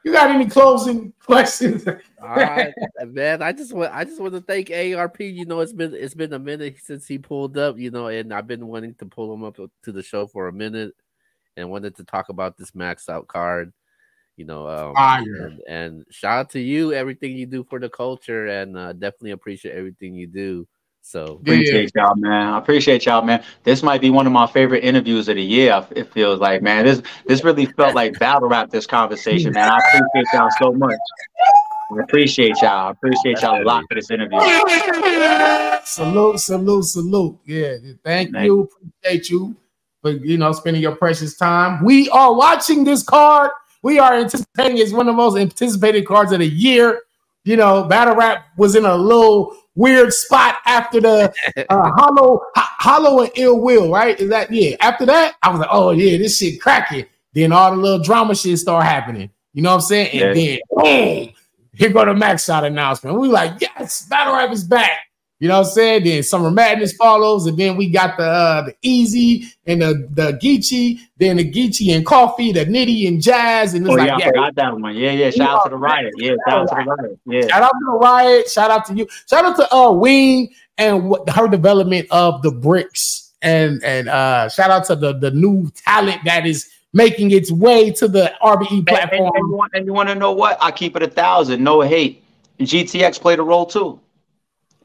You 0.07 0.13
got 0.13 0.31
any 0.31 0.47
closing 0.47 1.13
questions? 1.27 1.85
All 1.89 2.37
right, 2.37 2.73
man, 3.07 3.43
I 3.43 3.51
just 3.51 3.73
want 3.73 3.93
I 3.93 4.05
just 4.05 4.21
want 4.21 4.35
to 4.35 4.41
thank 4.41 4.71
ARP. 4.71 5.21
You 5.21 5.45
know, 5.45 5.61
it's 5.61 5.73
been 5.73 5.95
it's 5.95 6.15
been 6.15 6.33
a 6.33 6.39
minute 6.39 6.77
since 6.81 7.09
he 7.09 7.19
pulled 7.19 7.59
up. 7.59 7.77
You 7.77 7.91
know, 7.91 8.07
and 8.07 8.33
I've 8.33 8.47
been 8.47 8.69
wanting 8.69 8.95
to 8.95 9.07
pull 9.07 9.35
him 9.35 9.43
up 9.43 9.57
to 9.57 9.93
the 9.93 10.05
show 10.05 10.29
for 10.29 10.47
a 10.47 10.53
minute, 10.53 10.95
and 11.57 11.71
wanted 11.71 11.97
to 11.97 12.05
talk 12.05 12.29
about 12.29 12.57
this 12.57 12.73
max 12.73 13.09
out 13.09 13.27
card. 13.27 13.73
You 14.37 14.45
know, 14.45 14.69
um, 14.69 14.93
and, 14.97 15.61
and, 15.67 16.05
shout 16.11 16.39
out 16.39 16.51
to 16.51 16.61
you, 16.61 16.93
everything 16.93 17.35
you 17.37 17.47
do 17.47 17.65
for 17.65 17.81
the 17.81 17.89
culture, 17.89 18.47
and 18.47 18.77
uh, 18.77 18.93
definitely 18.93 19.33
appreciate 19.33 19.75
everything 19.75 20.15
you 20.15 20.29
do. 20.29 20.69
So 21.07 21.39
appreciate 21.41 21.93
yeah. 21.95 22.03
y'all, 22.03 22.17
man. 22.17 22.49
I 22.49 22.59
appreciate 22.59 23.07
y'all, 23.07 23.23
man. 23.23 23.41
This 23.63 23.81
might 23.85 24.01
be 24.01 24.11
one 24.11 24.27
of 24.27 24.33
my 24.33 24.45
favorite 24.49 24.83
interviews 24.83 25.29
of 25.29 25.37
the 25.37 25.43
year. 25.43 25.87
It 25.93 26.13
feels 26.13 26.41
like, 26.41 26.63
man. 26.63 26.85
This 26.85 27.01
this 27.27 27.45
really 27.45 27.67
felt 27.67 27.95
like 27.95 28.19
battle 28.19 28.49
rap. 28.49 28.71
This 28.71 28.89
conversation, 28.89 29.53
man. 29.53 29.71
I 29.71 29.79
appreciate 29.79 30.27
y'all 30.35 30.51
so 30.59 30.73
much. 30.73 30.99
I 31.93 32.03
appreciate 32.03 32.61
y'all. 32.61 32.89
I 32.89 32.91
appreciate 32.91 33.41
y'all 33.41 33.63
a 33.63 33.65
lot 33.65 33.85
for 33.89 33.95
this 33.95 34.11
interview. 34.11 34.41
Salute, 35.85 36.41
salute, 36.41 36.85
salute. 36.85 37.39
Yeah, 37.45 37.77
thank 38.03 38.33
man. 38.33 38.45
you. 38.45 38.69
Appreciate 39.05 39.31
you 39.31 39.55
for 40.03 40.11
you 40.11 40.37
know 40.37 40.51
spending 40.51 40.83
your 40.83 40.97
precious 40.97 41.37
time. 41.37 41.85
We 41.85 42.11
are 42.11 42.35
watching 42.35 42.83
this 42.83 43.05
card. 43.05 43.53
We 43.81 44.01
are 44.01 44.15
anticipating 44.15 44.79
it's 44.79 44.91
one 44.91 45.07
of 45.09 45.15
the 45.15 45.17
most 45.17 45.39
anticipated 45.39 46.05
cards 46.05 46.33
of 46.33 46.41
the 46.41 46.49
year. 46.49 47.03
You 47.45 47.57
know, 47.57 47.85
battle 47.85 48.17
rap 48.17 48.47
was 48.57 48.75
in 48.75 48.85
a 48.85 48.97
little 48.97 49.57
weird 49.77 50.13
spot 50.13 50.57
after 50.67 51.01
the 51.01 51.33
uh, 51.69 51.91
Holla, 51.97 52.39
Holla 52.57 53.23
and 53.23 53.33
ill 53.37 53.61
will, 53.61 53.93
right? 53.93 54.19
Is 54.19 54.31
that 54.31 54.51
yeah? 54.51 54.77
After 54.81 55.07
that, 55.07 55.37
I 55.43 55.51
was 55.51 55.61
like, 55.61 55.69
oh 55.71 55.91
yeah, 55.91 56.19
this 56.19 56.39
shit 56.39 56.61
cracking. 56.61 57.07
Then 57.33 57.53
all 57.53 57.71
the 57.71 57.77
little 57.77 58.03
drama 58.03 58.35
shit 58.35 58.59
start 58.59 58.85
happening. 58.85 59.31
You 59.53 59.63
know 59.63 59.71
what 59.71 59.77
I'm 59.77 59.81
saying? 59.83 60.11
And 60.13 60.37
yeah. 60.37 60.57
then 60.57 60.59
boom, 60.71 61.35
here 61.75 61.91
go 61.91 62.05
the 62.05 62.15
max 62.15 62.45
shot 62.45 62.65
announcement. 62.65 63.19
We 63.19 63.29
like, 63.29 63.61
yes, 63.61 64.07
battle 64.09 64.35
rap 64.35 64.51
is 64.51 64.65
back. 64.65 65.06
You 65.39 65.49
know 65.49 65.59
what 65.59 65.67
I'm 65.67 65.73
saying? 65.73 66.05
Then 66.05 66.23
Summer 66.23 66.51
Madness 66.51 66.95
follows, 66.95 67.47
and 67.47 67.59
then 67.59 67.77
we 67.77 67.91
got 67.91 68.17
the 68.17 68.25
uh, 68.25 68.63
the 68.63 68.75
Eazy 68.83 69.45
and 69.67 69.83
the 69.83 70.09
the 70.11 70.33
Geechi, 70.43 70.99
then 71.19 71.37
the 71.37 71.51
Geechi 71.51 71.95
and 71.95 72.07
Coffee, 72.07 72.53
the 72.53 72.65
Nitty 72.65 73.07
and 73.07 73.21
Jazz, 73.21 73.75
and 73.75 73.85
it's 73.85 73.93
oh, 73.93 73.97
like, 73.97 74.09
yeah, 74.09 74.17
yeah, 74.19 74.25
I 74.25 74.29
forgot 74.29 74.55
that 74.55 74.81
one. 74.81 74.97
Yeah, 74.97 75.11
yeah. 75.11 75.31
Shout 75.31 75.51
out 75.51 75.65
to 75.65 75.71
the 75.71 75.77
Riot. 75.77 76.15
Yeah, 76.17 76.35
shout 76.49 76.61
out 76.61 76.69
to 76.69 76.75
the 76.75 76.91
Riot. 76.91 77.19
Yeah. 77.27 77.41
Shout 77.49 77.63
out 77.63 77.69
to 77.69 77.85
the 77.85 77.99
Riot. 77.99 78.49
Shout 78.49 78.71
out 78.71 78.87
to 78.87 78.95
you. 78.95 79.07
Shout 79.29 79.45
out 79.45 79.57
to 79.57 79.75
uh 79.75 79.93
Wing 79.93 80.55
and 80.79 81.11
what, 81.11 81.29
her 81.29 81.49
development 81.49 82.09
of 82.11 82.41
the 82.41 82.51
bricks, 82.51 83.35
and 83.43 83.85
and 83.85 84.09
uh 84.09 84.49
shout 84.49 84.71
out 84.71 84.87
to 84.87 84.97
the 84.97 85.19
the 85.19 85.33
new 85.33 85.71
talent 85.85 86.23
that 86.25 86.47
is 86.47 86.67
making 86.95 87.31
its 87.31 87.53
way 87.53 87.91
to 87.91 88.09
the 88.09 88.33
RBE 88.43 88.87
platform. 88.87 89.27
And, 89.27 89.37
and, 89.37 89.49
you, 89.51 89.55
want, 89.55 89.73
and 89.75 89.85
you 89.85 89.93
want 89.93 90.09
to 90.09 90.15
know 90.15 90.33
what? 90.33 90.57
I 90.63 90.71
keep 90.71 90.97
it 90.97 91.03
a 91.03 91.09
thousand. 91.09 91.63
No 91.63 91.83
hate. 91.83 92.25
GTX 92.59 93.21
played 93.21 93.39
a 93.39 93.43
role 93.43 93.67
too 93.67 94.01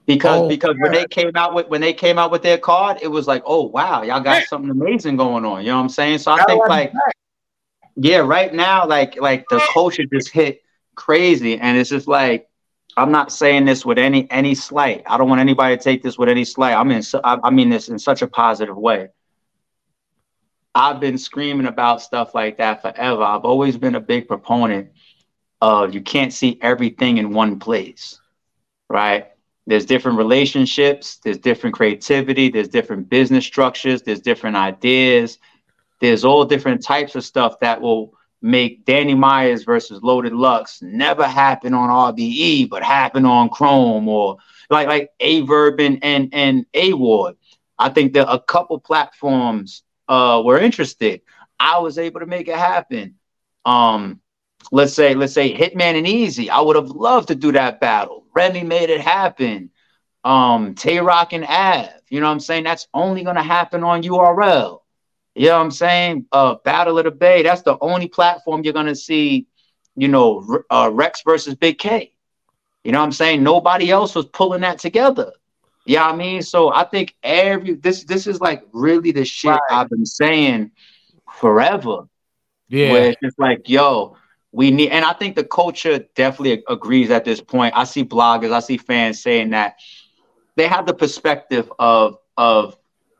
because 0.06 0.42
oh, 0.42 0.50
because 0.50 0.76
yeah. 0.78 0.84
when 0.84 0.92
they 0.92 1.06
came 1.06 1.32
out 1.36 1.54
with 1.54 1.68
when 1.68 1.82
they 1.82 1.94
came 1.94 2.18
out 2.18 2.32
with 2.32 2.42
their 2.42 2.58
card, 2.58 3.00
it 3.02 3.08
was 3.08 3.28
like, 3.28 3.44
oh 3.46 3.64
wow, 3.68 4.02
y'all 4.02 4.22
got 4.22 4.44
something 4.44 4.70
amazing 4.70 5.18
going 5.18 5.46
on. 5.46 5.62
You 5.62 5.70
know 5.70 5.78
what 5.78 5.84
I'm 5.84 5.90
saying? 5.90 6.20
So 6.20 6.32
I 6.32 6.44
think 6.46 6.68
like, 6.68 6.92
yeah, 7.96 8.18
right 8.18 8.54
now, 8.54 8.88
like 8.88 9.20
like 9.20 9.46
the 9.50 9.62
culture 9.74 10.04
just 10.12 10.30
hit 10.30 10.62
crazy, 10.96 11.58
and 11.58 11.78
it's 11.78 11.90
just 11.90 12.08
like 12.08 12.48
I'm 12.98 13.12
not 13.12 13.32
saying 13.32 13.66
this 13.66 13.86
with 13.86 13.98
any 13.98 14.30
any 14.32 14.56
slight. 14.56 15.04
I 15.06 15.18
don't 15.18 15.30
want 15.30 15.42
anybody 15.42 15.78
to 15.78 15.84
take 15.84 16.04
this 16.04 16.18
with 16.18 16.30
any 16.30 16.46
slight. 16.46 16.74
I 16.74 16.84
mean, 16.84 17.02
I 17.24 17.50
mean 17.50 17.70
this 17.70 17.90
in 17.90 18.00
such 18.00 18.22
a 18.22 18.28
positive 18.28 18.78
way. 18.78 19.10
I've 20.74 21.00
been 21.00 21.18
screaming 21.18 21.68
about 21.68 22.02
stuff 22.02 22.34
like 22.34 22.58
that 22.58 22.82
forever. 22.82 23.24
I've 23.24 23.44
always 23.44 23.78
been 23.78 23.96
a 23.96 24.00
big 24.00 24.28
proponent 24.28 24.92
of 25.62 25.94
you 25.94 26.02
can't 26.02 26.34
see 26.34 26.58
everything 26.62 27.18
in 27.18 27.34
one 27.34 27.60
place, 27.60 28.20
right? 28.90 29.31
There's 29.68 29.86
different 29.86 30.18
relationships, 30.18 31.18
there's 31.24 31.38
different 31.38 31.76
creativity, 31.76 32.50
there's 32.50 32.68
different 32.68 33.10
business 33.10 33.46
structures, 33.46 34.02
there's 34.02 34.22
different 34.22 34.56
ideas, 34.56 35.38
there's 36.00 36.26
all 36.26 36.46
different 36.46 36.84
types 36.84 37.16
of 37.16 37.24
stuff 37.24 37.60
that 37.60 37.80
will 37.80 38.14
make 38.42 38.86
Danny 38.86 39.14
Myers 39.14 39.64
versus 39.64 40.02
Loaded 40.02 40.34
Lux 40.34 40.82
never 40.82 41.28
happen 41.28 41.74
on 41.74 41.90
RBE, 41.90 42.70
but 42.70 42.84
happen 42.84 43.26
on 43.26 43.50
Chrome 43.50 44.08
or 44.08 44.38
like 44.70 44.88
like 44.88 45.12
Aye 45.22 45.44
Verb 45.46 45.80
and 45.80 46.00
and, 46.04 46.30
and 46.34 46.66
A 46.74 46.94
Ward. 46.94 47.36
I 47.78 47.90
think 47.90 48.14
that 48.14 48.32
a 48.32 48.40
couple 48.40 48.80
platforms 48.80 49.84
uh, 50.08 50.42
were 50.44 50.60
interested. 50.60 51.22
I 51.60 51.80
was 51.80 51.98
able 51.98 52.20
to 52.20 52.26
make 52.26 52.48
it 52.48 52.58
happen. 52.58 53.16
Um, 53.64 54.20
let's 54.72 54.94
say 54.94 55.14
let's 55.14 55.34
say 55.34 55.56
Hitman 55.56 55.98
and 55.98 56.08
Eazy. 56.08 56.50
I 56.50 56.62
would 56.62 56.76
have 56.76 56.90
loved 56.90 57.28
to 57.28 57.36
do 57.36 57.52
that 57.52 57.80
battle. 57.80 58.21
Remy 58.34 58.64
made 58.64 58.90
it 58.90 59.02
happen. 59.02 59.70
Um, 60.24 60.76
Tay 60.76 61.00
Roc 61.00 61.34
and 61.34 61.46
Av. 61.46 61.90
You 62.10 62.20
know 62.20 62.28
what 62.28 62.34
I'm 62.34 62.40
saying? 62.40 62.64
That's 62.64 62.88
only 62.94 63.24
gonna 63.24 63.44
happen 63.44 63.84
on 63.84 64.04
URL. 64.04 64.82
You 65.34 65.48
know 65.48 65.58
what 65.58 65.64
I'm 65.64 65.72
saying? 65.72 66.26
Uh, 66.32 66.56
Battle 66.64 66.98
of 66.98 67.06
the 67.06 67.12
Bay. 67.12 67.42
That's 67.42 67.62
the 67.62 67.78
only 67.82 68.08
platform 68.08 68.64
you're 68.64 68.74
gonna 68.74 68.96
see. 68.96 69.48
You 69.96 70.08
know, 70.08 70.64
uh, 70.70 70.90
Rex 70.94 71.22
versus 71.26 71.56
Big 71.56 71.78
K. 71.78 72.14
You 72.84 72.92
know 72.92 73.00
what 73.00 73.06
I'm 73.06 73.12
saying? 73.12 73.44
Nobody 73.44 73.92
else 73.92 74.16
was 74.16 74.26
pulling 74.26 74.62
that 74.62 74.80
together. 74.80 75.34
Yeah, 75.86 76.08
you 76.08 76.08
know 76.08 76.14
I 76.14 76.16
mean, 76.18 76.42
so 76.42 76.72
I 76.72 76.84
think 76.84 77.16
every 77.24 77.76
this 77.76 78.04
this 78.04 78.28
is 78.28 78.40
like 78.40 78.64
really 78.72 79.12
the 79.12 79.26
shit 79.26 79.52
right. 79.52 79.62
I've 79.70 79.90
been 79.90 80.06
saying 80.06 80.72
forever. 81.34 82.08
Yeah, 82.68 82.92
where 82.92 83.10
it's 83.10 83.22
just 83.22 83.40
like, 83.40 83.68
yo, 83.68 84.18
we 84.52 84.72
need, 84.72 84.90
and 84.90 85.06
I 85.06 85.14
think 85.14 85.36
the 85.36 85.44
culture 85.44 86.00
definitely 86.16 86.64
agrees 86.68 87.10
at 87.10 87.26
this 87.26 87.42
point. 87.42 87.74
I 87.76 87.86
see 87.86 88.04
bloggers, 88.04 88.52
I 88.52 88.60
see 88.60 88.78
fans 88.78 89.22
saying 89.22 89.52
that 89.52 89.76
they 90.56 90.68
have 90.68 90.86
the 90.86 90.94
perspective 90.94 91.72
of 91.80 92.18
of 92.38 92.76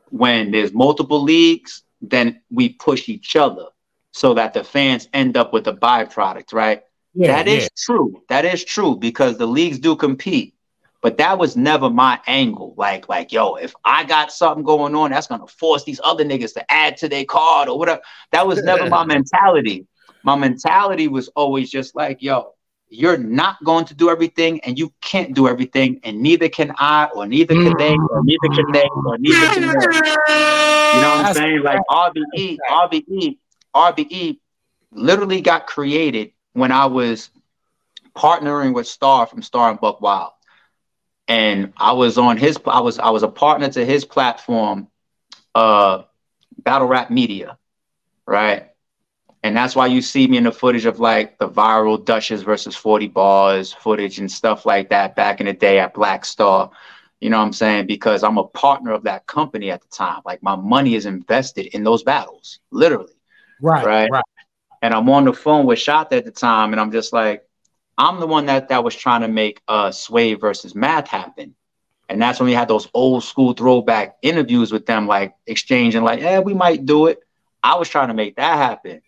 when 0.10 0.52
there's 0.52 0.74
multiple 0.74 1.22
leagues, 1.22 1.84
then 2.02 2.42
we 2.50 2.70
push 2.70 3.08
each 3.08 3.36
other 3.36 3.66
so 4.12 4.34
that 4.34 4.54
the 4.54 4.64
fans 4.64 5.08
end 5.14 5.38
up 5.38 5.54
with 5.54 5.68
a 5.68 5.74
byproduct, 5.74 6.54
right? 6.54 6.84
Yeah, 7.14 7.28
that 7.28 7.48
is 7.48 7.64
yeah. 7.64 7.70
true. 7.78 8.22
That 8.28 8.44
is 8.44 8.64
true 8.64 8.98
because 8.98 9.38
the 9.38 9.46
leagues 9.46 9.80
do 9.80 9.96
compete. 9.96 10.56
But 11.02 11.18
that 11.18 11.40
was 11.40 11.56
never 11.56 11.90
my 11.90 12.20
angle. 12.28 12.76
Like, 12.78 13.10
like, 13.10 13.32
yo, 13.32 13.56
if 13.56 13.74
I 13.84 14.04
got 14.04 14.32
something 14.32 14.64
going 14.64 14.94
on, 14.96 15.12
that's 15.12 15.28
gonna 15.28 15.48
force 15.48 15.84
these 15.84 16.02
other 16.04 16.26
niggas 16.26 16.54
to 16.56 16.72
add 16.72 16.98
to 16.98 17.10
their 17.10 17.26
card 17.26 17.70
or 17.70 17.80
whatever. 17.80 18.02
That 18.32 18.46
was 18.46 18.62
never 18.62 18.88
my 18.90 19.06
mentality 19.06 19.88
my 20.24 20.36
mentality 20.36 21.08
was 21.08 21.30
always 21.30 21.70
just 21.70 21.96
like, 21.96 22.22
yo, 22.22 22.54
you're 22.90 23.18
not 23.18 23.64
going 23.64 23.86
to 23.86 23.94
do 23.94 24.10
everything 24.10 24.60
and 24.62 24.78
you 24.78 24.94
can't 25.02 25.34
do 25.34 25.48
everything, 25.48 26.00
and 26.04 26.22
neither 26.22 26.50
can 26.50 26.74
I, 26.78 27.10
or 27.16 27.26
neither 27.26 27.56
can 27.56 27.78
they, 27.78 27.94
or 27.94 28.22
neither 28.24 28.50
can 28.50 28.72
they, 28.72 28.84
or 29.06 29.18
neither 29.18 29.48
can 29.50 29.62
they. 29.62 29.88
You 30.92 31.00
know 31.00 31.10
what 31.10 31.26
I'm 31.26 31.34
saying? 31.34 31.64
Like 31.64 31.80
RBE, 31.90 32.58
RBE, 32.70 33.38
RBE 33.74 34.40
literally 34.92 35.42
got 35.42 35.68
created 35.68 36.34
when 36.54 36.72
I 36.72 36.88
was 36.88 37.30
partnering 38.16 38.74
with 38.74 38.88
Star 38.88 39.26
from 39.26 39.42
Star 39.42 39.70
and 39.70 39.80
Buck 39.80 40.02
Wild. 40.02 40.34
And 41.28 41.72
I 41.78 41.94
was 41.94 42.18
on 42.18 42.36
his 42.38 42.60
I 42.66 42.82
was 42.82 43.00
I 43.00 43.10
was 43.12 43.24
a 43.24 43.30
partner 43.30 43.70
to 43.70 43.86
his 43.86 44.04
platform, 44.04 44.90
uh 45.56 46.04
Battle 46.58 46.88
Rap 46.88 47.10
Media, 47.10 47.58
right? 48.26 48.71
And 49.44 49.58
that's 49.58 49.76
why 49.76 49.88
you 49.88 50.02
see 50.02 50.28
me 50.28 50.38
in 50.38 50.44
the 50.44 50.52
footage 50.52 50.86
of 50.86 51.00
like 51.00 51.40
the 51.40 51.50
viral 51.50 52.04
Dutchess 52.04 52.44
versus 52.44 52.76
40 52.76 53.10
Barrz 53.10 53.76
footage 53.76 54.20
and 54.20 54.32
stuff 54.32 54.66
like 54.66 54.90
that 54.90 55.16
back 55.16 55.40
in 55.40 55.48
the 55.48 55.54
day 55.54 55.80
at 55.80 55.94
Black 55.94 56.26
Star. 56.26 56.70
You 57.20 57.30
know 57.30 57.40
what 57.40 57.46
I'm 57.46 57.54
saying? 57.54 57.88
Because 57.88 58.24
I'm 58.24 58.38
a 58.38 58.44
partner 58.44 58.92
of 58.92 59.04
that 59.04 59.26
company 59.28 59.72
at 59.72 59.82
the 59.82 59.88
time. 59.88 60.22
Like 60.26 60.44
my 60.44 60.56
money 60.56 60.96
is 60.96 61.06
invested 61.06 61.68
in 61.68 61.84
those 61.84 62.04
battles, 62.04 62.60
literally. 62.72 63.14
Right. 63.62 63.86
Right. 63.86 64.10
right. 64.12 64.24
And 64.84 64.94
I'm 64.94 65.10
on 65.10 65.26
the 65.26 65.34
phone 65.34 65.66
with 65.66 65.80
Shot 65.80 66.12
at 66.14 66.26
the 66.26 66.32
time, 66.32 66.74
and 66.74 66.80
I'm 66.80 66.92
just 66.92 67.14
like, 67.14 67.44
I'm 67.98 68.20
the 68.20 68.26
one 68.26 68.48
that 68.48 68.70
that 68.70 68.84
was 68.84 68.96
trying 68.96 69.22
to 69.22 69.28
make 69.28 69.62
uh 69.68 69.92
Sway 69.92 70.34
versus 70.34 70.74
Math 70.74 71.08
happen. 71.08 71.56
And 72.10 72.22
that's 72.22 72.40
when 72.40 72.48
we 72.48 72.54
had 72.54 72.68
those 72.68 72.90
old 72.94 73.24
school 73.24 73.54
throwback 73.54 74.18
interviews 74.22 74.72
with 74.72 74.86
them, 74.86 75.08
like 75.08 75.34
exchanging, 75.48 76.04
like, 76.04 76.20
yeah, 76.20 76.40
we 76.40 76.54
might 76.54 76.86
do 76.86 77.08
it. 77.08 77.20
I 77.64 77.76
was 77.76 77.88
trying 77.88 78.10
to 78.10 78.14
make 78.14 78.36
that 78.36 78.58
happen. 78.58 79.02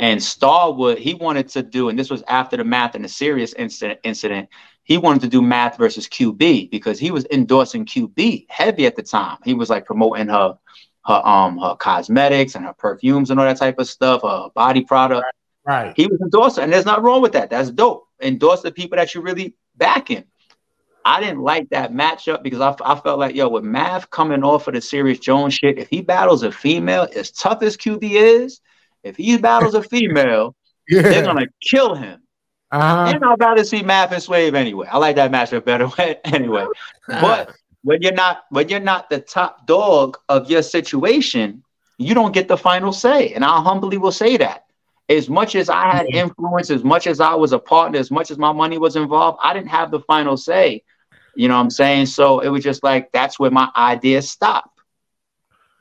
And 0.00 0.22
Starwood, 0.22 0.98
he 0.98 1.12
wanted 1.12 1.48
to 1.48 1.62
do, 1.62 1.90
and 1.90 1.98
this 1.98 2.08
was 2.08 2.24
after 2.26 2.56
the 2.56 2.64
math 2.64 2.94
and 2.94 3.04
the 3.04 3.08
serious 3.08 3.52
incident, 3.52 4.00
incident, 4.02 4.48
he 4.82 4.96
wanted 4.96 5.20
to 5.20 5.28
do 5.28 5.42
math 5.42 5.76
versus 5.76 6.08
QB 6.08 6.70
because 6.70 6.98
he 6.98 7.10
was 7.10 7.26
endorsing 7.30 7.84
QB 7.84 8.46
heavy 8.48 8.86
at 8.86 8.96
the 8.96 9.02
time. 9.02 9.36
He 9.44 9.52
was 9.52 9.68
like 9.68 9.84
promoting 9.84 10.28
her 10.28 10.58
her 11.04 11.26
um 11.26 11.58
her 11.58 11.76
cosmetics 11.76 12.54
and 12.54 12.64
her 12.64 12.72
perfumes 12.72 13.30
and 13.30 13.38
all 13.38 13.44
that 13.44 13.58
type 13.58 13.78
of 13.78 13.88
stuff, 13.88 14.22
her 14.22 14.48
body 14.54 14.82
product. 14.84 15.26
Right. 15.66 15.84
right. 15.84 15.94
He 15.94 16.06
was 16.06 16.18
endorsing, 16.22 16.64
and 16.64 16.72
there's 16.72 16.86
nothing 16.86 17.04
wrong 17.04 17.20
with 17.20 17.32
that. 17.32 17.50
That's 17.50 17.70
dope. 17.70 18.08
Endorse 18.22 18.62
the 18.62 18.72
people 18.72 18.96
that 18.96 19.14
you 19.14 19.20
really 19.20 19.54
backing. 19.76 20.24
I 21.04 21.20
didn't 21.20 21.42
like 21.42 21.68
that 21.70 21.92
matchup 21.92 22.42
because 22.42 22.60
I, 22.60 22.74
I 22.84 22.98
felt 22.98 23.18
like, 23.18 23.34
yo, 23.34 23.48
with 23.48 23.64
Math 23.64 24.08
coming 24.08 24.44
off 24.44 24.66
of 24.66 24.74
the 24.74 24.80
Serious 24.80 25.18
Jones 25.18 25.54
shit, 25.54 25.78
if 25.78 25.88
he 25.88 26.00
battles 26.00 26.42
a 26.42 26.52
female, 26.52 27.06
as 27.14 27.30
tough 27.30 27.62
as 27.62 27.76
QB 27.76 28.02
is, 28.02 28.60
if 29.02 29.16
he 29.16 29.36
battles 29.38 29.74
a 29.74 29.82
female, 29.82 30.54
Yeah. 30.90 31.02
They're 31.02 31.22
gonna 31.24 31.46
kill 31.62 31.94
him. 31.94 32.20
Uh-huh. 32.72 33.12
And 33.14 33.24
I'd 33.24 33.40
rather 33.40 33.64
see 33.64 33.82
Math 33.82 34.12
and 34.12 34.22
Swave 34.22 34.54
anyway. 34.54 34.88
I 34.90 34.98
like 34.98 35.16
that 35.16 35.30
matchup 35.30 35.64
better 35.64 35.88
anyway. 36.24 36.66
But 37.06 37.54
when 37.82 38.02
you're 38.02 38.12
not 38.12 38.42
when 38.50 38.68
you're 38.68 38.80
not 38.80 39.08
the 39.08 39.20
top 39.20 39.66
dog 39.66 40.18
of 40.28 40.50
your 40.50 40.62
situation, 40.62 41.62
you 41.98 42.12
don't 42.14 42.32
get 42.32 42.48
the 42.48 42.56
final 42.56 42.92
say. 42.92 43.32
And 43.34 43.44
I 43.44 43.60
humbly 43.62 43.98
will 43.98 44.12
say 44.12 44.36
that. 44.38 44.64
As 45.08 45.28
much 45.28 45.54
as 45.54 45.68
I 45.68 45.90
had 45.90 46.06
influence, 46.06 46.70
as 46.70 46.84
much 46.84 47.06
as 47.06 47.20
I 47.20 47.34
was 47.34 47.52
a 47.52 47.58
partner, 47.58 47.98
as 47.98 48.10
much 48.10 48.30
as 48.30 48.38
my 48.38 48.52
money 48.52 48.78
was 48.78 48.96
involved, 48.96 49.38
I 49.42 49.54
didn't 49.54 49.70
have 49.70 49.90
the 49.90 50.00
final 50.00 50.36
say. 50.36 50.82
You 51.36 51.46
know 51.48 51.54
what 51.54 51.62
I'm 51.62 51.70
saying? 51.70 52.06
So 52.06 52.40
it 52.40 52.48
was 52.48 52.64
just 52.64 52.82
like 52.82 53.12
that's 53.12 53.38
where 53.38 53.50
my 53.50 53.70
ideas 53.76 54.28
stop. 54.28 54.70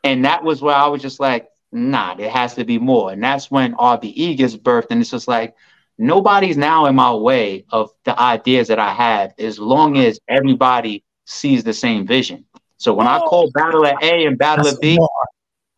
And 0.04 0.26
that 0.26 0.44
was 0.44 0.62
where 0.62 0.76
I 0.76 0.88
was 0.88 1.02
just 1.02 1.20
like, 1.20 1.50
nah, 1.72 2.16
there 2.16 2.30
has 2.30 2.56
to 2.56 2.66
be 2.66 2.78
more. 2.78 3.12
And 3.12 3.24
that's 3.24 3.52
when 3.52 3.74
RBE 3.76 4.38
gets 4.38 4.56
birthed. 4.56 4.88
And 4.92 5.02
it's 5.02 5.12
just 5.12 5.28
like, 5.28 5.56
nobody's 5.98 6.58
now 6.58 6.86
in 6.86 6.96
my 6.96 7.14
way 7.14 7.66
of 7.70 7.92
the 8.06 8.20
ideas 8.20 8.68
that 8.70 8.80
I 8.80 8.94
have 8.94 9.34
as 9.38 9.60
long 9.60 9.98
as 9.98 10.20
everybody 10.28 11.04
sees 11.26 11.64
the 11.64 11.74
same 11.74 12.08
vision. 12.08 12.46
So 12.78 12.94
when 12.94 13.08
I 13.08 13.20
call 13.20 13.52
battle 13.52 13.86
at 13.86 14.02
A 14.02 14.26
and 14.26 14.38
battle 14.38 14.68
at 14.68 14.80
B, 14.80 14.98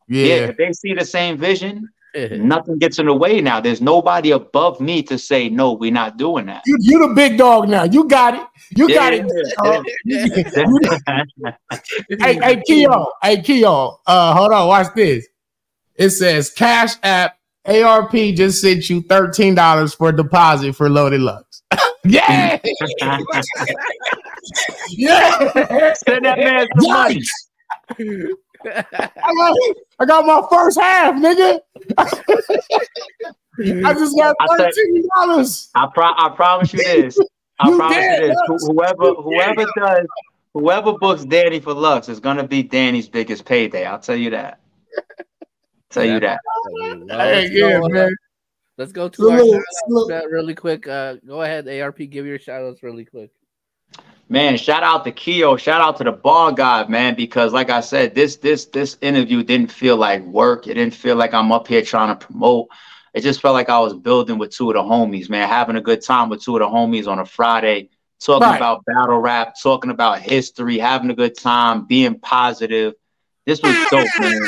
yeah. 0.07 0.25
yeah, 0.25 0.35
if 0.49 0.57
they 0.57 0.71
see 0.71 0.93
the 0.93 1.03
same 1.03 1.37
vision, 1.37 1.89
nothing 2.13 2.77
gets 2.77 2.99
in 2.99 3.07
the 3.07 3.13
way 3.13 3.41
now. 3.41 3.59
There's 3.59 3.81
nobody 3.81 4.31
above 4.31 4.79
me 4.79 5.01
to 5.03 5.17
say 5.17 5.49
no. 5.49 5.73
We're 5.73 5.91
not 5.91 6.17
doing 6.17 6.45
that. 6.45 6.61
You, 6.65 6.77
you 6.79 7.07
the 7.07 7.13
big 7.15 7.39
dog 7.39 7.69
now. 7.69 7.83
You 7.83 8.07
got 8.07 8.35
it. 8.35 8.45
You 8.77 8.87
yeah, 8.89 8.95
got 8.95 9.13
it. 9.13 9.25
hey, 12.21 12.39
hey, 12.39 12.61
Keo. 12.67 13.07
Hey, 13.21 13.41
Keo. 13.41 13.99
Uh, 14.05 14.33
hold 14.35 14.51
on. 14.51 14.67
Watch 14.67 14.93
this. 14.95 15.27
It 15.95 16.09
says 16.11 16.49
Cash 16.49 16.93
App 17.03 17.37
ARP 17.65 18.11
just 18.11 18.61
sent 18.61 18.89
you 18.89 19.01
thirteen 19.01 19.55
dollars 19.55 19.93
for 19.93 20.11
deposit 20.11 20.75
for 20.75 20.89
Loaded 20.89 21.21
Lux. 21.21 21.61
yeah. 22.05 22.59
yeah. 24.89 25.93
Send 25.93 26.25
that 26.25 26.37
man 26.37 26.67
some 26.79 26.91
money. 26.91 27.21
I 28.65 28.83
got, 29.37 29.57
I 29.99 30.05
got 30.05 30.25
my 30.25 30.41
first 30.51 30.79
half, 30.79 31.15
nigga. 31.15 31.59
I 33.85 33.93
just 33.93 34.17
got 34.17 34.35
thirteen 34.57 35.07
dollars. 35.15 35.69
I, 35.75 35.87
pro- 35.93 36.13
I 36.17 36.29
promise 36.35 36.73
you 36.73 36.83
this. 36.83 37.19
I 37.59 37.69
you 37.69 37.77
promise 37.77 37.97
you 37.97 38.27
this. 38.27 38.35
Lux. 38.49 38.67
Whoever 38.67 39.13
whoever 39.21 39.65
does 39.77 40.07
whoever 40.53 40.93
books 40.93 41.25
Danny 41.25 41.59
for 41.59 41.73
Lux 41.73 42.09
is 42.09 42.19
gonna 42.19 42.47
be 42.47 42.63
Danny's 42.63 43.07
biggest 43.07 43.45
payday. 43.45 43.85
I'll 43.85 43.99
tell 43.99 44.15
you 44.15 44.31
that. 44.31 44.59
Tell 45.91 46.05
you 46.05 46.19
that. 46.19 46.39
Hey, 47.09 47.49
yeah, 47.51 47.79
go, 47.79 47.87
man. 47.89 48.15
let's 48.77 48.91
go 48.91 49.09
to 49.09 49.31
our 49.31 50.29
really 50.29 50.55
quick. 50.55 50.87
Uh, 50.87 51.15
go 51.25 51.41
ahead, 51.41 51.67
ARP. 51.67 51.97
Give 51.97 52.25
your 52.25 52.39
shout 52.39 52.63
outs 52.63 52.83
really 52.83 53.05
quick 53.05 53.31
man, 54.31 54.57
shout 54.57 54.81
out 54.81 55.03
to 55.03 55.11
Keo, 55.11 55.57
shout 55.57 55.81
out 55.81 55.97
to 55.97 56.05
the 56.05 56.11
ball 56.11 56.53
god, 56.53 56.89
man, 56.89 57.15
because 57.15 57.51
like 57.51 57.69
I 57.69 57.81
said, 57.81 58.15
this 58.15 58.37
this 58.37 58.65
this 58.65 58.97
interview 59.01 59.43
didn't 59.43 59.71
feel 59.71 59.97
like 59.97 60.23
work. 60.23 60.67
It 60.67 60.75
didn't 60.75 60.95
feel 60.95 61.17
like 61.17 61.33
I'm 61.33 61.51
up 61.51 61.67
here 61.67 61.83
trying 61.83 62.17
to 62.17 62.25
promote. 62.25 62.69
It 63.13 63.21
just 63.21 63.41
felt 63.41 63.53
like 63.53 63.69
I 63.69 63.79
was 63.79 63.93
building 63.93 64.37
with 64.37 64.51
two 64.51 64.71
of 64.71 64.75
the 64.75 64.81
homies, 64.81 65.29
man, 65.29 65.49
having 65.49 65.75
a 65.75 65.81
good 65.81 66.01
time 66.01 66.29
with 66.29 66.41
two 66.41 66.55
of 66.55 66.61
the 66.61 66.65
homies 66.65 67.07
on 67.07 67.19
a 67.19 67.25
Friday, 67.25 67.89
talking 68.21 68.47
right. 68.47 68.55
about 68.55 68.85
battle 68.85 69.19
rap, 69.19 69.55
talking 69.61 69.91
about 69.91 70.19
history, 70.19 70.77
having 70.77 71.11
a 71.11 71.15
good 71.15 71.37
time, 71.37 71.85
being 71.85 72.17
positive. 72.17 72.93
This 73.45 73.61
was 73.61 73.75
dope, 73.89 74.07
man. 74.19 74.39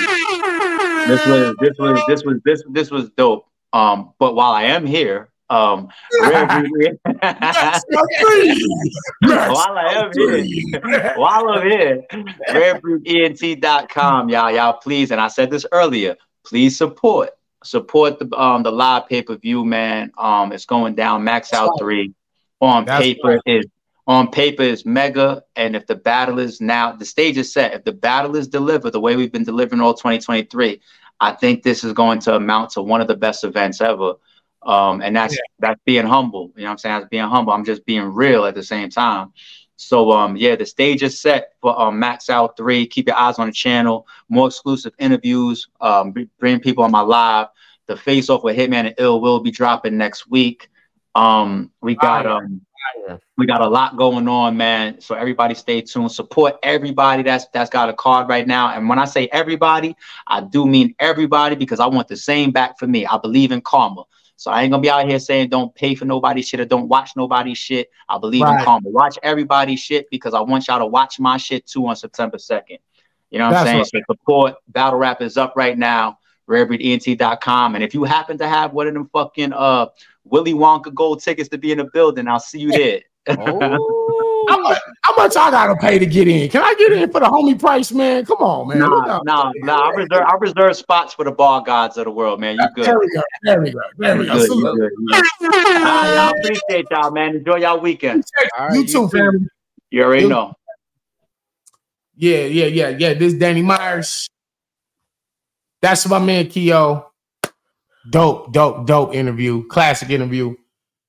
This 1.07 1.25
was 1.25 1.55
this 1.59 1.77
was 1.79 2.03
this 2.07 2.23
was 2.23 2.37
this 2.45 2.63
this 2.69 2.91
was 2.91 3.09
dope. 3.11 3.47
Um, 3.73 4.13
but 4.19 4.35
while 4.35 4.51
I 4.51 4.63
am 4.63 4.85
here, 4.85 5.29
um, 5.49 5.89
while 6.19 6.35
I 6.35 6.63
am 9.95 10.11
here, 10.13 11.13
while 11.15 11.49
I'm 11.49 11.69
here, 11.69 12.03
rarebreedent.com, 12.49 14.29
y'all, 14.29 14.51
y'all, 14.51 14.73
please. 14.73 15.11
And 15.11 15.19
I 15.19 15.27
said 15.27 15.49
this 15.49 15.65
earlier, 15.71 16.15
please 16.45 16.77
support, 16.77 17.31
support 17.63 18.19
the 18.19 18.39
um 18.39 18.63
the 18.63 18.71
live 18.71 19.07
pay 19.07 19.23
per 19.23 19.35
view, 19.37 19.65
man. 19.65 20.11
Um, 20.17 20.51
it's 20.51 20.65
going 20.65 20.93
down. 20.95 21.23
Max 21.23 21.51
out 21.51 21.79
three 21.79 22.13
on 22.61 22.85
That's 22.85 23.03
paper 23.03 23.27
right. 23.27 23.39
is 23.45 23.65
on 24.07 24.31
paper 24.31 24.63
is 24.63 24.85
mega. 24.85 25.43
And 25.55 25.75
if 25.75 25.87
the 25.87 25.95
battle 25.95 26.39
is 26.39 26.59
now, 26.59 26.93
the 26.93 27.05
stage 27.05 27.37
is 27.37 27.53
set. 27.53 27.73
If 27.73 27.83
the 27.83 27.93
battle 27.93 28.35
is 28.35 28.47
delivered 28.47 28.91
the 28.91 28.99
way 28.99 29.15
we've 29.15 29.31
been 29.31 29.43
delivering 29.43 29.81
all 29.81 29.93
2023, 29.93 30.81
I 31.19 31.31
think 31.33 31.63
this 31.63 31.83
is 31.83 31.93
going 31.93 32.19
to 32.19 32.35
amount 32.35 32.71
to 32.71 32.81
one 32.81 33.01
of 33.01 33.07
the 33.07 33.15
best 33.15 33.43
events 33.43 33.81
ever. 33.81 34.13
Um, 34.63 35.01
and 35.01 35.15
that's 35.15 35.33
yeah. 35.33 35.41
that's 35.59 35.81
being 35.85 36.05
humble. 36.05 36.51
You 36.55 36.63
know 36.63 36.69
what 36.69 36.71
I'm 36.71 36.77
saying? 36.77 36.95
That's 36.95 37.09
being 37.09 37.23
humble. 37.23 37.53
I'm 37.53 37.65
just 37.65 37.85
being 37.85 38.13
real 38.13 38.45
at 38.45 38.55
the 38.55 38.63
same 38.63 38.89
time. 38.89 39.33
So 39.75 40.11
um, 40.11 40.37
yeah, 40.37 40.55
the 40.55 40.65
stage 40.65 41.03
is 41.03 41.19
set 41.19 41.53
for 41.61 41.79
um, 41.79 41.99
Max 41.99 42.29
Out 42.29 42.55
3. 42.55 42.87
Keep 42.87 43.07
your 43.07 43.17
eyes 43.17 43.39
on 43.39 43.47
the 43.47 43.53
channel. 43.53 44.07
More 44.29 44.47
exclusive 44.47 44.93
interviews. 44.99 45.67
Um, 45.81 46.13
bring 46.39 46.59
people 46.59 46.83
on 46.83 46.91
my 46.91 47.01
live. 47.01 47.47
The 47.87 47.97
face 47.97 48.29
off 48.29 48.43
with 48.43 48.55
Hitman 48.57 48.85
and 48.85 48.95
Ill 48.97 49.19
will 49.19 49.41
be 49.41 49.51
dropping 49.51 49.97
next 49.97 50.29
week. 50.29 50.69
Um, 51.15 51.71
we 51.81 51.95
got 51.95 52.25
um 52.25 52.61
we 53.37 53.45
got 53.45 53.61
a 53.61 53.67
lot 53.67 53.97
going 53.97 54.27
on, 54.27 54.55
man. 54.57 55.01
So 55.01 55.15
everybody 55.15 55.55
stay 55.55 55.81
tuned. 55.81 56.11
Support 56.11 56.55
everybody 56.63 57.23
that's 57.23 57.47
that's 57.53 57.69
got 57.69 57.89
a 57.89 57.93
card 57.93 58.29
right 58.29 58.47
now. 58.47 58.73
And 58.73 58.87
when 58.87 58.99
I 58.99 59.05
say 59.05 59.27
everybody, 59.31 59.95
I 60.27 60.41
do 60.41 60.65
mean 60.65 60.95
everybody 60.99 61.55
because 61.55 61.79
I 61.79 61.87
want 61.87 62.07
the 62.07 62.17
same 62.17 62.51
back 62.51 62.77
for 62.77 62.87
me. 62.87 63.05
I 63.05 63.17
believe 63.17 63.51
in 63.51 63.61
karma. 63.61 64.03
So 64.35 64.51
I 64.51 64.63
ain't 64.63 64.71
gonna 64.71 64.81
be 64.81 64.89
out 64.89 65.07
here 65.07 65.19
saying 65.19 65.49
don't 65.49 65.73
pay 65.73 65.95
for 65.95 66.05
nobody's 66.05 66.47
shit 66.47 66.59
or 66.59 66.65
don't 66.65 66.87
watch 66.87 67.11
nobody's 67.15 67.57
shit. 67.57 67.89
I 68.09 68.17
believe 68.17 68.41
right. 68.41 68.59
in 68.59 68.65
karma. 68.65 68.89
Watch 68.89 69.17
everybody's 69.23 69.79
shit 69.79 70.09
because 70.09 70.33
I 70.33 70.41
want 70.41 70.67
y'all 70.67 70.79
to 70.79 70.85
watch 70.85 71.19
my 71.19 71.37
shit 71.37 71.65
too 71.65 71.87
on 71.87 71.95
September 71.95 72.37
2nd. 72.37 72.79
You 73.29 73.39
know 73.39 73.45
what 73.45 73.51
That's 73.51 73.61
I'm 73.61 73.65
saying? 73.65 73.77
Right. 73.77 73.87
So 73.87 74.13
support 74.13 74.55
Battle 74.67 74.99
Rap 74.99 75.21
is 75.21 75.37
up 75.37 75.53
right 75.55 75.77
now, 75.77 76.19
rarebreedent.com. 76.49 77.75
And 77.75 77.83
if 77.83 77.93
you 77.93 78.03
happen 78.03 78.37
to 78.39 78.47
have 78.47 78.73
one 78.73 78.87
of 78.87 78.93
them 78.93 79.09
fucking 79.13 79.53
uh 79.53 79.87
Willy 80.25 80.53
Wonka 80.53 80.93
gold 80.93 81.21
tickets 81.21 81.49
to 81.49 81.57
be 81.57 81.71
in 81.71 81.77
the 81.77 81.85
building, 81.85 82.27
I'll 82.27 82.39
see 82.39 82.59
you 82.59 82.71
there. 82.71 83.01
Oh. 83.29 84.45
How 84.49 84.61
much, 84.61 84.77
how 85.01 85.15
much 85.15 85.37
I 85.37 85.51
gotta 85.51 85.75
pay 85.75 85.97
to 85.97 86.05
get 86.05 86.27
in? 86.27 86.49
Can 86.49 86.61
I 86.61 86.75
get 86.77 86.91
in 86.91 87.09
for 87.11 87.21
the 87.21 87.27
homie 87.27 87.57
price, 87.57 87.91
man? 87.93 88.25
Come 88.25 88.39
on, 88.39 88.67
man. 88.67 88.79
No, 88.79 89.21
no, 89.23 89.51
no. 89.55 89.75
I 89.75 89.89
reserve, 89.91 90.25
I 90.27 90.35
reserve 90.39 90.75
spots 90.75 91.13
for 91.13 91.23
the 91.23 91.31
ball 91.31 91.61
gods 91.61 91.97
of 91.97 92.05
the 92.05 92.11
world, 92.11 92.41
man. 92.41 92.57
You 92.57 92.67
good? 92.75 92.85
There 92.85 92.99
we 92.99 93.07
go. 93.13 93.21
There 93.43 93.61
we 93.61 93.71
go. 93.71 93.79
There 93.97 94.17
we 94.17 94.25
go. 94.25 94.33
Good, 94.33 94.49
you 94.49 94.61
good, 94.61 94.91
you 94.99 95.07
good. 95.07 95.23
I 95.47 96.33
appreciate 96.37 96.87
y'all, 96.91 97.11
man. 97.11 97.37
Enjoy 97.37 97.55
y'all 97.55 97.79
weekend. 97.79 98.25
Right, 98.59 98.73
you, 98.75 98.85
too, 98.85 99.07
family. 99.07 99.47
You 99.91 100.03
already 100.03 100.27
know. 100.27 100.53
Yeah, 102.15 102.45
yeah, 102.45 102.65
yeah, 102.65 102.89
yeah. 102.89 103.13
This 103.13 103.33
Danny 103.33 103.61
Myers. 103.61 104.29
That's 105.81 106.07
my 106.07 106.19
man 106.19 106.47
Keo. 106.47 107.12
Dope, 108.09 108.51
dope, 108.51 108.85
dope 108.85 109.13
interview. 109.13 109.65
Classic 109.67 110.09
interview. 110.09 110.55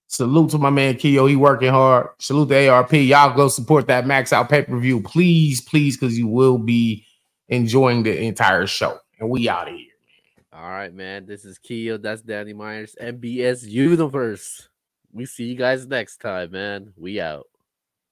Salute 0.07 0.51
to 0.51 0.59
my 0.59 0.71
man 0.71 0.97
Keo. 0.97 1.27
He 1.27 1.35
working 1.35 1.71
hard. 1.71 2.09
Salute 2.19 2.49
to 2.51 2.69
ARP. 2.69 2.93
Y'all 2.93 3.35
go 3.35 3.49
support 3.49 3.89
that 3.89 4.07
Max 4.07 4.33
Out 4.33 4.49
pay 4.49 4.63
per 4.63 4.79
view, 4.79 5.01
please, 5.01 5.61
please, 5.61 5.97
because 5.97 6.17
you 6.17 6.29
will 6.29 6.59
be 6.59 7.05
enjoying 7.49 8.03
the 8.05 8.23
entire 8.23 8.67
show. 8.67 8.99
And 9.19 9.29
we 9.29 9.49
out 9.49 9.69
of 9.69 9.75
here. 9.75 9.87
All 10.53 10.71
right, 10.71 10.95
man. 10.95 11.27
This 11.27 11.45
is 11.45 11.59
Keo. 11.59 11.97
That's 11.99 12.23
Danny 12.23 12.53
Myers, 12.53 12.95
NBS 13.01 13.67
Universe. 13.69 14.69
We 15.13 15.27
see 15.27 15.45
you 15.45 15.57
guys 15.57 15.87
next 15.87 16.19
time, 16.19 16.53
man. 16.53 16.93
We 16.97 17.21
out. 17.21 17.47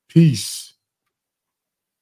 Peace. 0.09 0.72